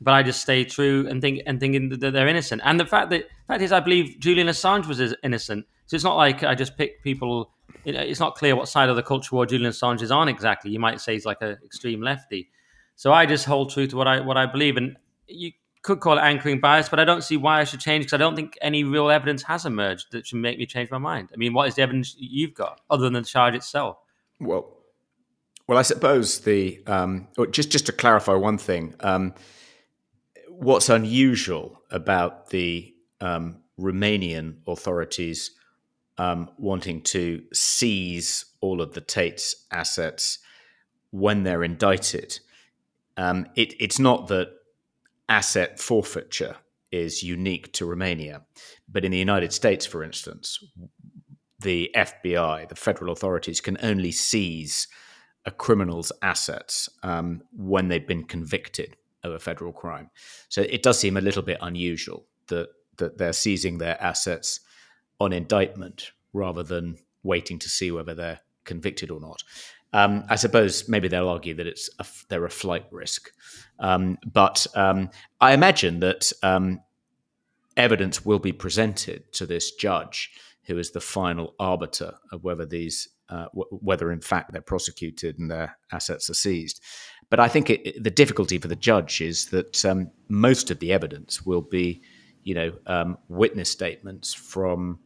But 0.00 0.12
I 0.12 0.22
just 0.22 0.42
stay 0.42 0.64
true 0.64 1.06
and 1.08 1.22
think 1.22 1.42
and 1.46 1.58
thinking 1.58 1.88
that 1.88 1.98
they're 1.98 2.28
innocent. 2.28 2.60
And 2.64 2.78
the 2.78 2.84
fact 2.84 3.10
that 3.10 3.24
fact 3.48 3.62
is, 3.62 3.72
I 3.72 3.80
believe 3.80 4.16
Julian 4.18 4.48
Assange 4.48 4.86
was 4.86 5.00
innocent. 5.22 5.66
So 5.86 5.94
it's 5.94 6.04
not 6.04 6.16
like 6.16 6.42
I 6.42 6.54
just 6.54 6.76
pick 6.76 7.02
people. 7.02 7.50
It's 7.84 8.20
not 8.20 8.34
clear 8.34 8.54
what 8.56 8.68
side 8.68 8.88
of 8.88 8.96
the 8.96 9.02
culture 9.02 9.34
war 9.34 9.46
Julian 9.46 9.70
Assange 9.70 10.02
is 10.02 10.10
on 10.10 10.28
exactly. 10.28 10.70
You 10.70 10.80
might 10.80 11.00
say 11.00 11.14
he's 11.14 11.24
like 11.24 11.38
an 11.40 11.56
extreme 11.64 12.02
lefty. 12.02 12.50
So 12.96 13.12
I 13.12 13.26
just 13.26 13.44
hold 13.44 13.70
true 13.70 13.86
to 13.86 13.96
what 13.96 14.08
I 14.08 14.20
what 14.20 14.36
I 14.36 14.46
believe, 14.46 14.76
and 14.76 14.96
you 15.28 15.52
could 15.82 16.00
call 16.00 16.18
it 16.18 16.22
anchoring 16.22 16.60
bias, 16.60 16.88
but 16.88 16.98
I 16.98 17.04
don't 17.04 17.22
see 17.22 17.36
why 17.36 17.60
I 17.60 17.64
should 17.64 17.80
change 17.80 18.04
because 18.04 18.14
I 18.14 18.16
don't 18.16 18.34
think 18.34 18.58
any 18.60 18.82
real 18.82 19.08
evidence 19.08 19.42
has 19.44 19.64
emerged 19.64 20.10
that 20.10 20.26
should 20.26 20.38
make 20.38 20.58
me 20.58 20.66
change 20.66 20.90
my 20.90 20.98
mind. 20.98 21.28
I 21.32 21.36
mean, 21.36 21.52
what 21.52 21.68
is 21.68 21.76
the 21.76 21.82
evidence 21.82 22.16
you've 22.18 22.54
got 22.54 22.80
other 22.90 23.04
than 23.04 23.12
the 23.12 23.22
charge 23.22 23.54
itself? 23.54 23.98
Well, 24.40 24.76
well, 25.68 25.78
I 25.78 25.82
suppose 25.82 26.40
the 26.40 26.82
um, 26.86 27.28
just 27.50 27.70
just 27.70 27.86
to 27.86 27.92
clarify 27.92 28.34
one 28.34 28.58
thing, 28.58 28.94
um, 29.00 29.34
what's 30.48 30.88
unusual 30.88 31.82
about 31.90 32.50
the 32.50 32.94
um, 33.20 33.62
Romanian 33.78 34.56
authorities 34.66 35.50
um, 36.18 36.50
wanting 36.58 37.02
to 37.02 37.42
seize 37.52 38.46
all 38.60 38.80
of 38.80 38.94
the 38.94 39.00
Tate's 39.00 39.66
assets 39.70 40.38
when 41.10 41.42
they're 41.42 41.64
indicted. 41.64 42.40
Um, 43.16 43.46
it, 43.56 43.74
it's 43.80 43.98
not 43.98 44.28
that 44.28 44.50
asset 45.28 45.80
forfeiture 45.80 46.56
is 46.92 47.22
unique 47.22 47.72
to 47.74 47.86
Romania. 47.86 48.42
But 48.88 49.04
in 49.04 49.12
the 49.12 49.18
United 49.18 49.52
States, 49.52 49.86
for 49.86 50.02
instance, 50.02 50.58
the 51.60 51.90
FBI, 51.96 52.68
the 52.68 52.76
federal 52.76 53.12
authorities, 53.12 53.60
can 53.60 53.76
only 53.82 54.12
seize 54.12 54.88
a 55.44 55.50
criminal's 55.50 56.12
assets 56.22 56.88
um, 57.02 57.42
when 57.52 57.88
they've 57.88 58.06
been 58.06 58.24
convicted 58.24 58.96
of 59.22 59.32
a 59.32 59.38
federal 59.38 59.72
crime. 59.72 60.10
So 60.48 60.62
it 60.62 60.82
does 60.82 60.98
seem 60.98 61.16
a 61.16 61.20
little 61.20 61.42
bit 61.42 61.58
unusual 61.60 62.26
that 62.48 62.68
that 62.98 63.18
they're 63.18 63.32
seizing 63.32 63.76
their 63.76 64.00
assets 64.02 64.60
on 65.20 65.30
indictment 65.30 66.12
rather 66.32 66.62
than 66.62 66.96
waiting 67.22 67.58
to 67.58 67.68
see 67.68 67.90
whether 67.90 68.14
they're 68.14 68.40
convicted 68.64 69.10
or 69.10 69.20
not. 69.20 69.42
Um, 69.96 70.24
I 70.28 70.36
suppose 70.36 70.88
maybe 70.88 71.08
they'll 71.08 71.28
argue 71.36 71.54
that 71.54 71.66
it's 71.66 71.88
a, 71.98 72.06
they're 72.28 72.44
a 72.44 72.50
flight 72.50 72.86
risk, 72.90 73.30
um, 73.78 74.18
but 74.40 74.66
um, 74.74 75.10
I 75.40 75.54
imagine 75.54 76.00
that 76.00 76.32
um, 76.42 76.80
evidence 77.76 78.26
will 78.26 78.38
be 78.38 78.52
presented 78.52 79.32
to 79.32 79.46
this 79.46 79.70
judge, 79.70 80.30
who 80.66 80.76
is 80.78 80.90
the 80.90 81.00
final 81.00 81.54
arbiter 81.58 82.12
of 82.30 82.44
whether 82.44 82.66
these 82.66 83.08
uh, 83.30 83.46
w- 83.46 83.78
whether 83.88 84.12
in 84.12 84.20
fact 84.20 84.52
they're 84.52 84.60
prosecuted 84.74 85.38
and 85.38 85.50
their 85.50 85.78
assets 85.92 86.28
are 86.28 86.34
seized. 86.34 86.80
But 87.30 87.40
I 87.40 87.48
think 87.48 87.70
it, 87.70 88.02
the 88.02 88.10
difficulty 88.10 88.58
for 88.58 88.68
the 88.68 88.76
judge 88.90 89.20
is 89.20 89.46
that 89.46 89.84
um, 89.84 90.10
most 90.28 90.70
of 90.70 90.78
the 90.78 90.92
evidence 90.92 91.46
will 91.46 91.62
be, 91.62 92.02
you 92.44 92.54
know, 92.54 92.72
um, 92.86 93.18
witness 93.28 93.70
statements 93.70 94.34
from 94.34 94.98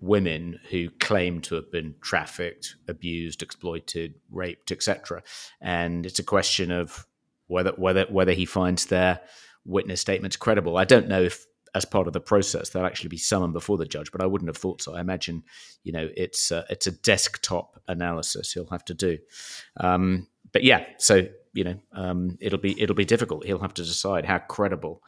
women 0.00 0.58
who 0.70 0.90
claim 0.98 1.40
to 1.42 1.54
have 1.54 1.70
been 1.70 1.94
trafficked, 2.00 2.76
abused, 2.88 3.42
exploited, 3.42 4.14
raped, 4.30 4.72
etc. 4.72 5.22
And 5.60 6.06
it's 6.06 6.18
a 6.18 6.24
question 6.24 6.70
of 6.70 7.06
whether 7.46 7.72
whether 7.72 8.06
whether 8.08 8.32
he 8.32 8.46
finds 8.46 8.86
their 8.86 9.20
witness 9.64 10.00
statements 10.00 10.36
credible. 10.36 10.76
I 10.76 10.84
don't 10.84 11.08
know 11.08 11.22
if 11.22 11.46
as 11.74 11.84
part 11.84 12.08
of 12.08 12.12
the 12.12 12.20
process 12.20 12.70
they'll 12.70 12.86
actually 12.86 13.10
be 13.10 13.16
summoned 13.16 13.52
before 13.52 13.76
the 13.76 13.86
judge, 13.86 14.10
but 14.10 14.20
I 14.20 14.26
wouldn't 14.26 14.48
have 14.48 14.56
thought 14.56 14.82
so. 14.82 14.94
I 14.94 15.00
imagine 15.00 15.44
you 15.84 15.92
know 15.92 16.08
it's 16.16 16.50
a, 16.50 16.64
it's 16.70 16.86
a 16.86 16.92
desktop 16.92 17.80
analysis 17.86 18.52
he'll 18.52 18.66
have 18.66 18.84
to 18.86 18.94
do. 18.94 19.18
Um, 19.76 20.26
but 20.52 20.64
yeah, 20.64 20.84
so 20.98 21.26
you 21.52 21.64
know 21.64 21.80
um, 21.92 22.38
it'll 22.40 22.58
be 22.58 22.80
it'll 22.80 22.96
be 22.96 23.04
difficult. 23.04 23.44
He'll 23.44 23.58
have 23.58 23.74
to 23.74 23.84
decide 23.84 24.24
how 24.24 24.38
credible 24.38 25.02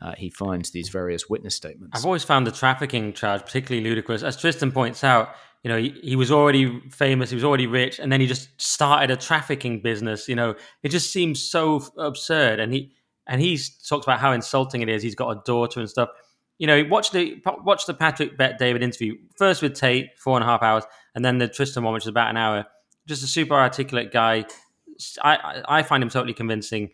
uh, 0.00 0.14
he 0.16 0.30
finds 0.30 0.70
these 0.70 0.88
various 0.88 1.28
witness 1.28 1.54
statements. 1.54 1.98
I've 1.98 2.04
always 2.04 2.24
found 2.24 2.46
the 2.46 2.52
trafficking 2.52 3.12
charge 3.12 3.42
particularly 3.42 3.88
ludicrous. 3.88 4.22
As 4.22 4.36
Tristan 4.36 4.72
points 4.72 5.02
out, 5.02 5.30
you 5.64 5.70
know, 5.70 5.78
he, 5.78 5.90
he, 6.02 6.16
was 6.16 6.30
already 6.30 6.80
famous, 6.90 7.30
he 7.30 7.34
was 7.34 7.44
already 7.44 7.66
rich, 7.66 7.98
and 7.98 8.12
then 8.12 8.20
he 8.20 8.26
just 8.26 8.48
started 8.60 9.10
a 9.10 9.16
trafficking 9.16 9.80
business. 9.82 10.28
You 10.28 10.36
know, 10.36 10.54
it 10.82 10.90
just 10.90 11.12
seems 11.12 11.42
so 11.42 11.82
absurd. 11.98 12.60
And 12.60 12.72
he 12.72 12.92
and 13.26 13.40
he 13.40 13.58
talks 13.88 14.06
about 14.06 14.20
how 14.20 14.32
insulting 14.32 14.82
it 14.82 14.88
is. 14.88 15.02
He's 15.02 15.14
got 15.14 15.30
a 15.30 15.42
daughter 15.44 15.80
and 15.80 15.90
stuff. 15.90 16.10
You 16.58 16.66
know, 16.66 16.84
watch 16.88 17.10
the 17.10 17.42
watch 17.44 17.86
the 17.86 17.94
Patrick 17.94 18.36
Bet 18.36 18.58
David 18.58 18.82
interview 18.82 19.14
first 19.36 19.62
with 19.62 19.74
Tate, 19.74 20.18
four 20.18 20.36
and 20.36 20.44
a 20.44 20.46
half 20.46 20.62
hours, 20.62 20.84
and 21.14 21.24
then 21.24 21.38
the 21.38 21.48
Tristan 21.48 21.82
one, 21.82 21.94
which 21.94 22.04
is 22.04 22.08
about 22.08 22.30
an 22.30 22.36
hour. 22.36 22.64
Just 23.06 23.24
a 23.24 23.26
super 23.26 23.54
articulate 23.54 24.12
guy. 24.12 24.44
I 25.22 25.62
I 25.68 25.82
find 25.82 26.02
him 26.02 26.08
totally 26.08 26.34
convincing. 26.34 26.90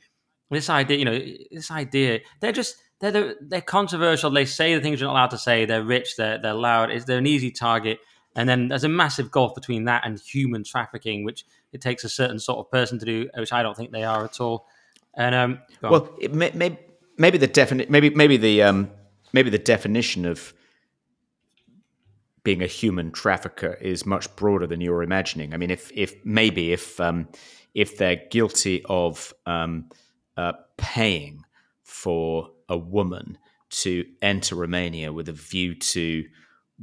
This 0.50 0.70
idea, 0.70 0.98
you 0.98 1.04
know, 1.04 1.18
this 1.50 1.70
idea, 1.70 2.20
they're 2.40 2.52
just 2.52 2.76
they're 3.00 3.34
they're 3.40 3.60
controversial. 3.60 4.30
They 4.30 4.44
say 4.44 4.74
the 4.74 4.80
things 4.80 5.00
you're 5.00 5.08
not 5.08 5.14
allowed 5.14 5.30
to 5.30 5.38
say. 5.38 5.64
They're 5.64 5.84
rich. 5.84 6.16
They're 6.16 6.38
they're 6.38 6.54
loud. 6.54 6.90
It's, 6.90 7.04
they're 7.04 7.18
an 7.18 7.26
easy 7.26 7.50
target. 7.50 7.98
And 8.36 8.48
then 8.48 8.68
there's 8.68 8.84
a 8.84 8.88
massive 8.88 9.30
gulf 9.30 9.54
between 9.54 9.84
that 9.84 10.04
and 10.04 10.18
human 10.18 10.64
trafficking, 10.64 11.24
which 11.24 11.44
it 11.72 11.80
takes 11.80 12.02
a 12.02 12.08
certain 12.08 12.38
sort 12.38 12.58
of 12.58 12.70
person 12.70 12.98
to 12.98 13.04
do, 13.04 13.28
which 13.36 13.52
I 13.52 13.62
don't 13.62 13.76
think 13.76 13.92
they 13.92 14.02
are 14.02 14.24
at 14.24 14.40
all. 14.40 14.66
And 15.16 15.34
um, 15.34 15.60
well, 15.82 16.12
may, 16.32 16.50
may, 16.52 16.78
maybe 17.16 17.38
the 17.38 17.46
defini- 17.46 17.88
maybe 17.88 18.10
maybe 18.10 18.36
the 18.36 18.62
um, 18.62 18.90
maybe 19.32 19.50
the 19.50 19.58
definition 19.58 20.24
of 20.24 20.52
being 22.42 22.62
a 22.62 22.66
human 22.66 23.10
trafficker 23.10 23.74
is 23.80 24.04
much 24.04 24.34
broader 24.36 24.66
than 24.66 24.80
you're 24.80 25.02
imagining. 25.02 25.54
I 25.54 25.56
mean, 25.56 25.70
if 25.70 25.92
if 25.94 26.14
maybe 26.24 26.72
if 26.72 27.00
um, 27.00 27.28
if 27.74 27.96
they're 27.98 28.20
guilty 28.30 28.84
of 28.88 29.32
um, 29.46 29.90
uh, 30.36 30.52
paying 30.76 31.44
for 31.82 32.50
a 32.68 32.76
woman 32.76 33.38
to 33.70 34.04
enter 34.22 34.54
Romania 34.54 35.12
with 35.12 35.28
a 35.28 35.32
view 35.32 35.74
to 35.74 36.24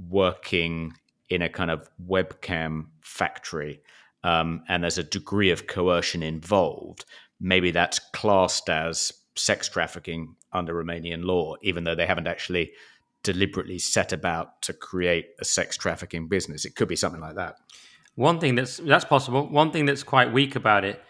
working 0.10 0.94
in 1.30 1.42
a 1.42 1.50
kind 1.50 1.72
of 1.72 1.90
webcam 2.06 2.86
factory, 3.02 3.82
um, 4.24 4.64
and 4.68 4.84
there's 4.84 4.98
a 4.98 5.04
degree 5.04 5.52
of 5.52 5.68
coercion 5.68 6.22
involved, 6.22 7.06
maybe 7.40 7.72
that's 7.72 8.00
classed 8.14 8.70
as 8.70 9.14
sex 9.36 9.70
trafficking 9.70 10.36
under 10.52 10.74
Romanian 10.74 11.24
law, 11.24 11.56
even 11.62 11.84
though 11.84 11.96
they 11.96 12.06
haven't 12.06 12.28
actually 12.28 12.72
deliberately 13.24 13.80
set 13.80 14.12
about 14.12 14.62
to 14.64 14.74
create 14.74 15.28
a 15.40 15.46
sex 15.46 15.78
trafficking 15.78 16.28
business. 16.28 16.66
It 16.66 16.76
could 16.76 16.88
be 16.88 16.96
something 16.96 17.22
like 17.22 17.36
that. 17.36 17.56
One 18.16 18.40
thing 18.40 18.56
that's 18.56 18.78
that's 18.78 19.06
possible. 19.06 19.48
One 19.48 19.72
thing 19.72 19.86
that's 19.86 20.04
quite 20.04 20.34
weak 20.34 20.56
about 20.56 20.84
it. 20.84 21.02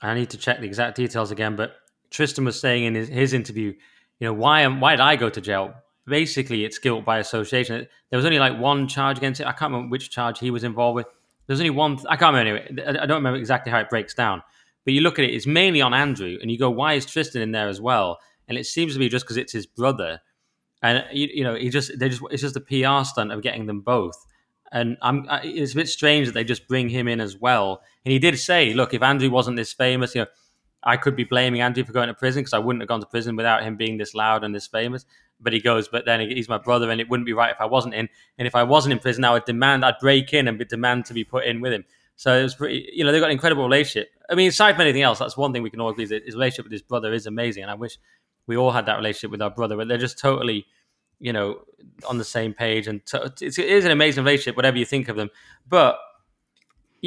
I 0.00 0.14
need 0.14 0.30
to 0.30 0.38
check 0.38 0.60
the 0.60 0.66
exact 0.66 0.96
details 0.96 1.30
again, 1.30 1.56
but 1.56 1.76
Tristan 2.10 2.44
was 2.44 2.60
saying 2.60 2.84
in 2.84 2.94
his, 2.94 3.08
his 3.08 3.32
interview 3.32 3.74
you 4.20 4.26
know, 4.26 4.32
why 4.32 4.60
am 4.62 4.80
why 4.80 4.92
did 4.92 5.00
I 5.00 5.16
go 5.16 5.28
to 5.30 5.40
jail? 5.40 5.74
Basically, 6.06 6.64
it's 6.64 6.78
guilt 6.78 7.04
by 7.04 7.18
association. 7.18 7.86
There 8.10 8.16
was 8.16 8.24
only 8.24 8.38
like 8.38 8.58
one 8.58 8.88
charge 8.88 9.18
against 9.18 9.40
it. 9.40 9.46
I 9.46 9.52
can't 9.52 9.72
remember 9.72 9.90
which 9.90 10.10
charge 10.10 10.38
he 10.38 10.50
was 10.50 10.64
involved 10.64 10.96
with. 10.96 11.06
There's 11.46 11.60
only 11.60 11.70
one. 11.70 11.98
I 12.08 12.16
can't 12.16 12.34
remember 12.34 12.62
anyway. 12.62 12.84
I 13.00 13.06
don't 13.06 13.18
remember 13.18 13.38
exactly 13.38 13.72
how 13.72 13.78
it 13.78 13.90
breaks 13.90 14.14
down. 14.14 14.42
But 14.84 14.94
you 14.94 15.00
look 15.00 15.18
at 15.18 15.24
it; 15.24 15.34
it's 15.34 15.46
mainly 15.46 15.80
on 15.80 15.92
Andrew, 15.94 16.38
and 16.40 16.50
you 16.50 16.58
go, 16.58 16.70
"Why 16.70 16.94
is 16.94 17.06
Tristan 17.06 17.42
in 17.42 17.52
there 17.52 17.68
as 17.68 17.80
well?" 17.80 18.18
And 18.48 18.56
it 18.56 18.66
seems 18.66 18.92
to 18.94 18.98
be 18.98 19.08
just 19.08 19.24
because 19.24 19.36
it's 19.36 19.52
his 19.52 19.66
brother, 19.66 20.20
and 20.82 21.04
you, 21.12 21.28
you 21.32 21.44
know, 21.44 21.54
he 21.54 21.68
just 21.68 21.98
they 21.98 22.08
just 22.08 22.22
it's 22.30 22.42
just 22.42 22.56
a 22.56 22.60
PR 22.60 23.04
stunt 23.04 23.32
of 23.32 23.42
getting 23.42 23.66
them 23.66 23.80
both. 23.80 24.26
And 24.72 24.96
I'm 25.02 25.26
it's 25.44 25.72
a 25.72 25.76
bit 25.76 25.88
strange 25.88 26.26
that 26.26 26.32
they 26.34 26.44
just 26.44 26.68
bring 26.68 26.88
him 26.88 27.08
in 27.08 27.20
as 27.20 27.36
well. 27.36 27.82
And 28.04 28.12
he 28.12 28.18
did 28.18 28.38
say, 28.38 28.74
"Look, 28.74 28.94
if 28.94 29.02
Andrew 29.02 29.30
wasn't 29.30 29.56
this 29.56 29.72
famous, 29.72 30.14
you 30.14 30.22
know." 30.22 30.26
I 30.86 30.96
could 30.96 31.16
be 31.16 31.24
blaming 31.24 31.60
Andrew 31.60 31.84
for 31.84 31.92
going 31.92 32.06
to 32.06 32.14
prison 32.14 32.40
because 32.40 32.54
I 32.54 32.58
wouldn't 32.58 32.80
have 32.80 32.88
gone 32.88 33.00
to 33.00 33.06
prison 33.06 33.34
without 33.34 33.64
him 33.64 33.76
being 33.76 33.98
this 33.98 34.14
loud 34.14 34.44
and 34.44 34.54
this 34.54 34.68
famous. 34.68 35.04
But 35.40 35.52
he 35.52 35.60
goes, 35.60 35.88
but 35.88 36.06
then 36.06 36.20
he's 36.20 36.48
my 36.48 36.58
brother, 36.58 36.90
and 36.90 37.00
it 37.00 37.10
wouldn't 37.10 37.26
be 37.26 37.32
right 37.32 37.50
if 37.50 37.60
I 37.60 37.66
wasn't 37.66 37.94
in. 37.94 38.08
And 38.38 38.46
if 38.46 38.54
I 38.54 38.62
wasn't 38.62 38.92
in 38.92 39.00
prison, 39.00 39.24
I 39.24 39.32
would 39.32 39.44
demand, 39.44 39.84
I'd 39.84 39.98
break 40.00 40.32
in 40.32 40.48
and 40.48 40.66
demand 40.68 41.04
to 41.06 41.12
be 41.12 41.24
put 41.24 41.44
in 41.44 41.60
with 41.60 41.72
him. 41.72 41.84
So 42.14 42.38
it 42.38 42.42
was 42.44 42.54
pretty, 42.54 42.88
you 42.94 43.04
know, 43.04 43.12
they've 43.12 43.20
got 43.20 43.26
an 43.26 43.32
incredible 43.32 43.64
relationship. 43.64 44.08
I 44.30 44.36
mean, 44.36 44.48
aside 44.48 44.72
from 44.72 44.82
anything 44.82 45.02
else, 45.02 45.18
that's 45.18 45.36
one 45.36 45.52
thing 45.52 45.62
we 45.62 45.68
can 45.68 45.80
all 45.80 45.90
agree 45.90 46.06
that 46.06 46.24
his 46.24 46.34
relationship 46.34 46.66
with 46.66 46.72
his 46.72 46.82
brother 46.82 47.12
is 47.12 47.26
amazing. 47.26 47.64
And 47.64 47.70
I 47.70 47.74
wish 47.74 47.98
we 48.46 48.56
all 48.56 48.70
had 48.70 48.86
that 48.86 48.96
relationship 48.96 49.32
with 49.32 49.42
our 49.42 49.50
brother, 49.50 49.76
but 49.76 49.88
they're 49.88 49.98
just 49.98 50.18
totally, 50.18 50.66
you 51.18 51.32
know, 51.32 51.62
on 52.08 52.16
the 52.16 52.24
same 52.24 52.54
page. 52.54 52.86
And 52.86 53.04
to, 53.06 53.30
it 53.40 53.58
is 53.58 53.84
an 53.84 53.90
amazing 53.90 54.24
relationship, 54.24 54.56
whatever 54.56 54.78
you 54.78 54.86
think 54.86 55.08
of 55.08 55.16
them. 55.16 55.28
But 55.68 55.98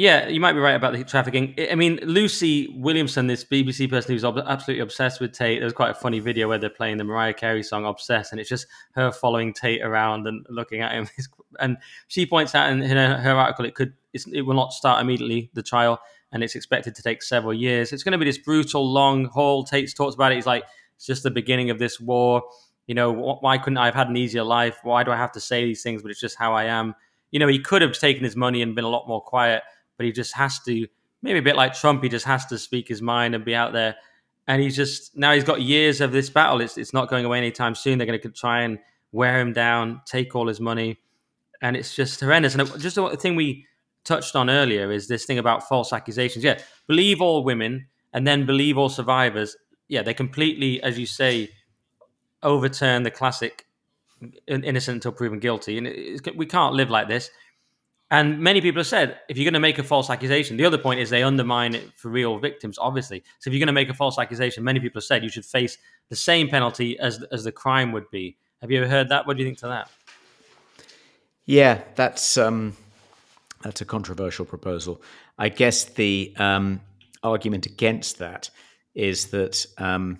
yeah, 0.00 0.28
you 0.28 0.40
might 0.40 0.54
be 0.54 0.60
right 0.60 0.74
about 0.74 0.94
the 0.94 1.04
trafficking. 1.04 1.54
I 1.70 1.74
mean, 1.74 2.00
Lucy 2.02 2.74
Williamson, 2.74 3.26
this 3.26 3.44
BBC 3.44 3.90
person 3.90 4.14
who's 4.14 4.24
absolutely 4.24 4.80
obsessed 4.80 5.20
with 5.20 5.32
Tate. 5.32 5.60
There's 5.60 5.74
quite 5.74 5.90
a 5.90 5.94
funny 5.94 6.20
video 6.20 6.48
where 6.48 6.56
they're 6.56 6.70
playing 6.70 6.96
the 6.96 7.04
Mariah 7.04 7.34
Carey 7.34 7.62
song 7.62 7.84
"Obsessed," 7.84 8.32
and 8.32 8.40
it's 8.40 8.48
just 8.48 8.66
her 8.92 9.12
following 9.12 9.52
Tate 9.52 9.82
around 9.82 10.26
and 10.26 10.46
looking 10.48 10.80
at 10.80 10.92
him. 10.92 11.06
And 11.58 11.76
she 12.06 12.24
points 12.24 12.54
out 12.54 12.70
in 12.70 12.80
her, 12.80 13.18
her 13.18 13.32
article, 13.32 13.66
it 13.66 13.74
could 13.74 13.92
it 14.14 14.46
will 14.46 14.54
not 14.54 14.72
start 14.72 15.02
immediately 15.02 15.50
the 15.52 15.62
trial, 15.62 16.00
and 16.32 16.42
it's 16.42 16.54
expected 16.54 16.94
to 16.94 17.02
take 17.02 17.22
several 17.22 17.52
years. 17.52 17.92
It's 17.92 18.02
going 18.02 18.12
to 18.12 18.18
be 18.18 18.24
this 18.24 18.38
brutal, 18.38 18.90
long 18.90 19.26
haul. 19.26 19.64
Tate 19.64 19.94
talks 19.94 20.14
about 20.14 20.32
it. 20.32 20.36
He's 20.36 20.46
like, 20.46 20.64
it's 20.96 21.04
just 21.04 21.24
the 21.24 21.30
beginning 21.30 21.68
of 21.68 21.78
this 21.78 22.00
war. 22.00 22.42
You 22.86 22.94
know, 22.94 23.12
why 23.12 23.58
couldn't 23.58 23.76
I 23.76 23.84
have 23.86 23.94
had 23.94 24.08
an 24.08 24.16
easier 24.16 24.44
life? 24.44 24.78
Why 24.82 25.02
do 25.02 25.10
I 25.10 25.16
have 25.16 25.32
to 25.32 25.40
say 25.40 25.66
these 25.66 25.82
things? 25.82 26.00
But 26.00 26.10
it's 26.10 26.20
just 26.20 26.38
how 26.38 26.54
I 26.54 26.64
am 26.64 26.94
you 27.30 27.38
know, 27.38 27.48
he 27.48 27.58
could 27.58 27.82
have 27.82 27.92
taken 27.92 28.24
his 28.24 28.36
money 28.36 28.62
and 28.62 28.74
been 28.74 28.84
a 28.84 28.88
lot 28.88 29.06
more 29.06 29.20
quiet, 29.20 29.62
but 30.00 30.06
he 30.06 30.12
just 30.12 30.34
has 30.34 30.58
to, 30.60 30.86
maybe 31.20 31.38
a 31.40 31.42
bit 31.42 31.56
like 31.56 31.74
Trump, 31.74 32.02
he 32.02 32.08
just 32.08 32.24
has 32.24 32.46
to 32.46 32.56
speak 32.56 32.88
his 32.88 33.02
mind 33.02 33.34
and 33.34 33.44
be 33.44 33.54
out 33.54 33.74
there. 33.74 33.96
And 34.48 34.62
he's 34.62 34.74
just, 34.74 35.14
now 35.14 35.34
he's 35.34 35.44
got 35.44 35.60
years 35.60 36.00
of 36.00 36.10
this 36.10 36.30
battle. 36.30 36.62
It's, 36.62 36.78
it's 36.78 36.94
not 36.94 37.10
going 37.10 37.26
away 37.26 37.36
anytime 37.36 37.74
soon. 37.74 37.98
They're 37.98 38.06
going 38.06 38.18
to 38.18 38.30
try 38.30 38.62
and 38.62 38.78
wear 39.12 39.38
him 39.38 39.52
down, 39.52 40.00
take 40.06 40.34
all 40.34 40.48
his 40.48 40.58
money. 40.58 41.00
And 41.60 41.76
it's 41.76 41.94
just 41.94 42.18
horrendous. 42.18 42.54
And 42.54 42.80
just 42.80 42.96
the 42.96 43.14
thing 43.18 43.36
we 43.36 43.66
touched 44.02 44.34
on 44.36 44.48
earlier 44.48 44.90
is 44.90 45.06
this 45.06 45.26
thing 45.26 45.38
about 45.38 45.68
false 45.68 45.92
accusations. 45.92 46.46
Yeah, 46.46 46.58
believe 46.86 47.20
all 47.20 47.44
women 47.44 47.88
and 48.14 48.26
then 48.26 48.46
believe 48.46 48.78
all 48.78 48.88
survivors. 48.88 49.54
Yeah, 49.88 50.00
they 50.00 50.14
completely, 50.14 50.82
as 50.82 50.98
you 50.98 51.04
say, 51.04 51.50
overturn 52.42 53.02
the 53.02 53.10
classic 53.10 53.66
innocent 54.46 54.94
until 54.94 55.12
proven 55.12 55.40
guilty. 55.40 55.76
And 55.76 56.38
we 56.38 56.46
can't 56.46 56.72
live 56.72 56.88
like 56.88 57.08
this. 57.08 57.30
And 58.10 58.40
many 58.40 58.60
people 58.60 58.80
have 58.80 58.88
said 58.88 59.20
if 59.28 59.36
you're 59.36 59.44
going 59.44 59.54
to 59.54 59.60
make 59.60 59.78
a 59.78 59.84
false 59.84 60.10
accusation, 60.10 60.56
the 60.56 60.64
other 60.64 60.78
point 60.78 60.98
is 60.98 61.10
they 61.10 61.22
undermine 61.22 61.74
it 61.76 61.92
for 61.94 62.08
real 62.08 62.38
victims, 62.38 62.76
obviously. 62.78 63.22
So 63.38 63.48
if 63.48 63.54
you're 63.54 63.60
going 63.60 63.68
to 63.68 63.72
make 63.72 63.88
a 63.88 63.94
false 63.94 64.18
accusation, 64.18 64.64
many 64.64 64.80
people 64.80 65.00
have 65.00 65.04
said 65.04 65.22
you 65.22 65.30
should 65.30 65.44
face 65.44 65.78
the 66.08 66.16
same 66.16 66.48
penalty 66.48 66.98
as 66.98 67.22
as 67.30 67.44
the 67.44 67.52
crime 67.52 67.92
would 67.92 68.10
be. 68.10 68.36
Have 68.60 68.70
you 68.70 68.80
ever 68.80 68.88
heard 68.88 69.08
that? 69.10 69.26
What 69.26 69.36
do 69.36 69.42
you 69.42 69.48
think 69.48 69.58
to 69.58 69.68
that? 69.68 69.90
Yeah, 71.46 71.82
that's 71.94 72.36
um, 72.36 72.76
that's 73.62 73.80
a 73.80 73.84
controversial 73.84 74.44
proposal. 74.44 75.00
I 75.38 75.48
guess 75.48 75.84
the 75.84 76.34
um, 76.36 76.80
argument 77.22 77.66
against 77.66 78.18
that 78.18 78.50
is 78.94 79.28
that 79.28 79.66
um, 79.78 80.18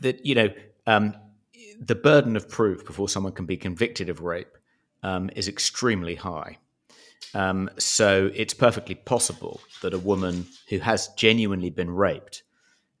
that 0.00 0.24
you 0.24 0.34
know 0.34 0.48
um, 0.86 1.14
the 1.80 1.94
burden 1.94 2.36
of 2.36 2.48
proof 2.48 2.84
before 2.84 3.08
someone 3.08 3.32
can 3.32 3.46
be 3.46 3.56
convicted 3.56 4.08
of 4.08 4.20
rape 4.20 4.56
um, 5.02 5.30
is 5.36 5.48
extremely 5.48 6.14
high. 6.14 6.58
Um, 7.34 7.70
so 7.78 8.30
it's 8.34 8.54
perfectly 8.54 8.94
possible 8.94 9.60
that 9.82 9.94
a 9.94 9.98
woman 9.98 10.46
who 10.68 10.78
has 10.78 11.08
genuinely 11.16 11.70
been 11.70 11.90
raped, 11.90 12.42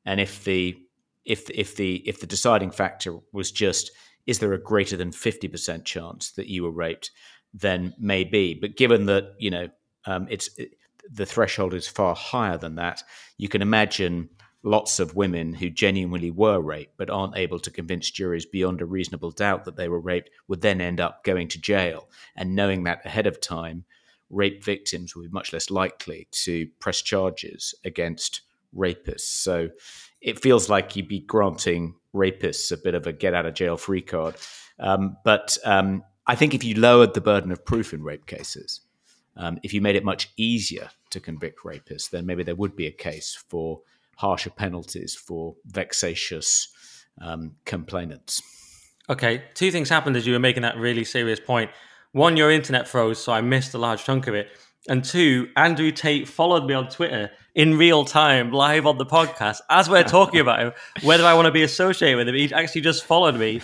and 0.04 0.20
if 0.20 0.44
the 0.44 0.76
if 1.24 1.48
if 1.50 1.76
the 1.76 1.96
if 2.08 2.20
the 2.20 2.26
deciding 2.26 2.70
factor 2.70 3.18
was 3.32 3.50
just 3.50 3.90
is 4.26 4.38
there 4.38 4.52
a 4.52 4.62
greater 4.62 4.96
than 4.96 5.12
fifty 5.12 5.48
percent 5.48 5.84
chance 5.84 6.32
that 6.32 6.48
you 6.48 6.62
were 6.62 6.70
raped, 6.70 7.10
then 7.54 7.94
maybe. 7.98 8.54
But 8.54 8.76
given 8.76 9.06
that 9.06 9.34
you 9.38 9.50
know 9.50 9.68
um, 10.04 10.26
it's 10.30 10.50
it, 10.58 10.72
the 11.10 11.26
threshold 11.26 11.72
is 11.72 11.88
far 11.88 12.14
higher 12.14 12.58
than 12.58 12.74
that, 12.74 13.02
you 13.38 13.48
can 13.48 13.62
imagine 13.62 14.28
lots 14.62 14.98
of 14.98 15.14
women 15.14 15.54
who 15.54 15.70
genuinely 15.70 16.30
were 16.30 16.60
raped 16.60 16.96
but 16.96 17.10
aren't 17.10 17.36
able 17.36 17.58
to 17.60 17.70
convince 17.70 18.10
juries 18.10 18.44
beyond 18.44 18.80
a 18.80 18.86
reasonable 18.86 19.30
doubt 19.30 19.64
that 19.64 19.76
they 19.76 19.88
were 19.88 20.00
raped 20.00 20.30
would 20.48 20.60
then 20.60 20.80
end 20.80 21.00
up 21.00 21.22
going 21.24 21.48
to 21.48 21.60
jail. 21.60 22.08
And 22.36 22.54
knowing 22.54 22.84
that 22.84 23.04
ahead 23.06 23.26
of 23.26 23.40
time, 23.40 23.84
rape 24.30 24.64
victims 24.64 25.14
would 25.14 25.30
be 25.30 25.32
much 25.32 25.52
less 25.52 25.70
likely 25.70 26.28
to 26.32 26.66
press 26.80 27.00
charges 27.02 27.74
against 27.84 28.42
rapists. 28.76 29.20
So 29.20 29.70
it 30.20 30.40
feels 30.40 30.68
like 30.68 30.96
you'd 30.96 31.08
be 31.08 31.20
granting 31.20 31.94
rapists 32.14 32.72
a 32.72 32.76
bit 32.76 32.94
of 32.94 33.06
a 33.06 33.12
get 33.12 33.34
out 33.34 33.46
of 33.46 33.54
jail 33.54 33.76
free 33.76 34.02
card. 34.02 34.34
Um, 34.80 35.16
but 35.24 35.56
um, 35.64 36.02
I 36.26 36.34
think 36.34 36.54
if 36.54 36.64
you 36.64 36.74
lowered 36.74 37.14
the 37.14 37.20
burden 37.20 37.52
of 37.52 37.64
proof 37.64 37.94
in 37.94 38.02
rape 38.02 38.26
cases, 38.26 38.80
um, 39.36 39.58
if 39.62 39.72
you 39.72 39.80
made 39.80 39.96
it 39.96 40.04
much 40.04 40.30
easier 40.36 40.90
to 41.10 41.20
convict 41.20 41.60
rapists, 41.64 42.10
then 42.10 42.26
maybe 42.26 42.42
there 42.42 42.56
would 42.56 42.74
be 42.74 42.86
a 42.86 42.92
case 42.92 43.36
for 43.48 43.80
harsher 44.18 44.50
penalties 44.50 45.14
for 45.14 45.54
vexatious 45.64 46.68
um, 47.22 47.52
complainants. 47.64 48.42
Okay, 49.08 49.44
two 49.54 49.70
things 49.70 49.88
happened 49.88 50.16
as 50.16 50.26
you 50.26 50.32
were 50.32 50.40
making 50.40 50.62
that 50.62 50.76
really 50.76 51.04
serious 51.04 51.38
point. 51.38 51.70
One, 52.12 52.36
your 52.36 52.50
internet 52.50 52.88
froze, 52.88 53.18
so 53.18 53.32
I 53.32 53.40
missed 53.42 53.74
a 53.74 53.78
large 53.78 54.02
chunk 54.04 54.26
of 54.26 54.34
it. 54.34 54.48
And 54.88 55.04
two, 55.04 55.48
Andrew 55.56 55.92
Tate 55.92 56.26
followed 56.26 56.66
me 56.66 56.74
on 56.74 56.88
Twitter 56.88 57.30
in 57.54 57.78
real 57.78 58.04
time, 58.04 58.50
live 58.50 58.86
on 58.86 58.98
the 58.98 59.06
podcast, 59.06 59.58
as 59.70 59.88
we're 59.88 60.02
talking 60.02 60.40
about 60.40 60.60
him, 60.60 60.72
whether 61.02 61.24
I 61.24 61.34
want 61.34 61.46
to 61.46 61.52
be 61.52 61.62
associated 61.62 62.16
with 62.16 62.28
him. 62.28 62.34
He 62.34 62.52
actually 62.52 62.80
just 62.80 63.04
followed 63.04 63.36
me. 63.36 63.60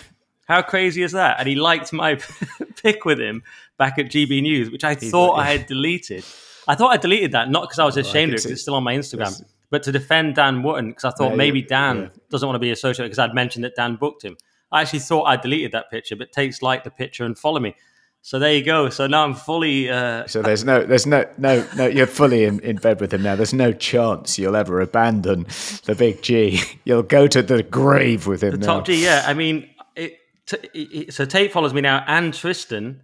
How 0.47 0.63
crazy 0.63 1.03
is 1.03 1.13
that? 1.13 1.41
And 1.41 1.49
he 1.49 1.57
liked 1.57 1.93
my 1.93 2.21
pick 2.83 3.05
with 3.05 3.19
him 3.19 3.43
back 3.77 3.99
at 3.99 4.07
GB 4.07 4.43
News, 4.43 4.71
which 4.71 4.85
I 4.85 4.95
thought 4.95 5.35
I 5.35 5.47
had 5.47 5.67
deleted. 5.67 6.25
I 6.69 6.77
thought 6.77 6.93
I 6.93 6.97
deleted 6.97 7.33
that, 7.33 7.51
not 7.51 7.63
because 7.63 7.79
I 7.81 7.85
was 7.85 7.97
ashamed 7.97 8.35
of 8.35 8.35
it, 8.35 8.43
because 8.43 8.53
it's 8.53 8.63
still 8.63 8.77
on 8.77 8.85
my 8.85 8.95
Instagram 8.95 9.43
but 9.71 9.83
to 9.85 9.93
defend 9.93 10.35
Dan 10.37 10.63
Wootton 10.63 10.89
because 10.89 11.05
I 11.05 11.11
thought 11.11 11.31
yeah, 11.31 11.37
maybe 11.37 11.63
Dan 11.63 12.03
yeah. 12.03 12.09
doesn't 12.31 12.47
want 12.47 12.57
to 12.57 12.61
be 12.61 12.71
associated 12.71 13.11
because 13.11 13.19
I'd 13.19 13.35
mentioned 13.35 13.65
that 13.65 13.75
Dan 13.77 13.97
booked 13.97 14.25
him. 14.25 14.37
I 14.71 14.83
actually 14.83 15.01
thought 15.01 15.25
I 15.25 15.37
deleted 15.37 15.73
that 15.73 15.91
picture, 15.91 16.17
but 16.17 16.33
takes 16.33 16.63
like 16.63 16.85
the 16.85 16.91
picture 16.91 17.25
and 17.25 17.39
follow 17.39 17.61
me. 17.61 17.75
So 18.23 18.39
there 18.39 18.55
you 18.55 18.65
go. 18.65 18.89
So 18.89 19.07
now 19.07 19.23
I'm 19.23 19.35
fully. 19.35 19.91
Uh, 19.91 20.27
so 20.27 20.41
there's 20.41 20.65
no, 20.65 20.83
there's 20.83 21.07
no, 21.07 21.27
no, 21.37 21.67
no. 21.77 21.87
You're 21.87 22.07
fully 22.07 22.45
in, 22.45 22.59
in 22.61 22.77
bed 22.77 22.99
with 22.99 23.13
him 23.13 23.23
now. 23.23 23.37
There's 23.37 23.53
no 23.53 23.71
chance 23.71 24.39
you'll 24.39 24.57
ever 24.57 24.81
abandon 24.81 25.43
the 25.85 25.95
big 25.95 26.23
G. 26.23 26.59
You'll 26.85 27.03
go 27.03 27.27
to 27.27 27.43
the 27.43 27.63
grave 27.63 28.27
with 28.27 28.43
him. 28.43 28.53
The 28.53 28.59
now. 28.59 28.67
top 28.67 28.87
G, 28.87 29.05
yeah. 29.05 29.25
I 29.27 29.35
mean, 29.35 29.69
it, 29.95 30.17
t- 30.47 30.57
it, 30.73 31.13
so 31.13 31.27
Tate 31.27 31.53
follows 31.53 31.75
me 31.75 31.83
now, 31.83 32.03
and 32.07 32.33
Tristan, 32.33 33.03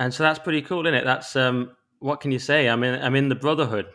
and 0.00 0.12
so 0.12 0.24
that's 0.24 0.40
pretty 0.40 0.62
cool, 0.62 0.84
isn't 0.84 0.94
it? 0.94 1.04
That's 1.04 1.36
um, 1.36 1.70
what 2.00 2.20
can 2.20 2.32
you 2.32 2.40
say? 2.40 2.68
I'm 2.68 2.82
in, 2.82 3.00
I'm 3.00 3.14
in 3.14 3.28
the 3.28 3.36
brotherhood. 3.36 3.86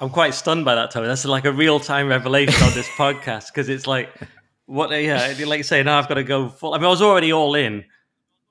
I'm 0.00 0.10
quite 0.10 0.34
stunned 0.34 0.64
by 0.64 0.74
that, 0.74 0.90
Tony. 0.90 1.06
That's 1.06 1.24
like 1.24 1.46
a 1.46 1.52
real 1.52 1.80
time 1.80 2.08
revelation 2.08 2.62
on 2.62 2.74
this 2.74 2.88
podcast 2.88 3.48
because 3.48 3.68
it's 3.68 3.86
like, 3.86 4.10
what? 4.66 4.90
Yeah, 4.90 5.34
like 5.46 5.58
you 5.58 5.62
say, 5.62 5.82
now 5.82 5.98
I've 5.98 6.08
got 6.08 6.14
to 6.14 6.24
go 6.24 6.48
full. 6.48 6.74
I 6.74 6.78
mean, 6.78 6.86
I 6.86 6.90
was 6.90 7.02
already 7.02 7.32
all 7.32 7.54
in. 7.54 7.84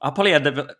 I 0.01 0.09
probably 0.09 0.31
had 0.31 0.43
the 0.43 0.75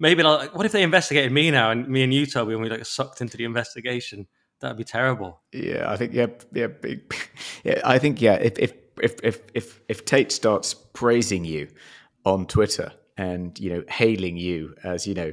maybe 0.00 0.22
like, 0.22 0.54
what 0.54 0.66
if 0.66 0.72
they 0.72 0.82
investigated 0.82 1.30
me 1.32 1.50
now 1.50 1.70
and 1.70 1.88
me 1.88 2.02
and 2.02 2.12
you, 2.12 2.26
Toby, 2.26 2.54
and 2.54 2.62
we 2.62 2.68
like 2.68 2.84
sucked 2.84 3.20
into 3.20 3.36
the 3.36 3.44
investigation? 3.44 4.26
That'd 4.60 4.76
be 4.76 4.84
terrible. 4.84 5.40
Yeah, 5.52 5.90
I 5.90 5.96
think 5.96 6.12
yeah, 6.12 6.26
yeah, 6.52 6.68
yeah. 7.64 7.80
I 7.84 7.98
think 7.98 8.20
yeah. 8.20 8.34
If 8.34 8.58
if 8.58 8.72
if 9.00 9.14
if 9.22 9.40
if, 9.54 9.80
if 9.88 10.04
Tate 10.04 10.32
starts 10.32 10.74
praising 10.74 11.44
you 11.44 11.68
on 12.24 12.46
Twitter 12.46 12.92
and 13.16 13.58
you 13.58 13.70
know 13.70 13.84
hailing 13.88 14.36
you 14.36 14.74
as 14.82 15.06
you 15.06 15.14
know 15.14 15.32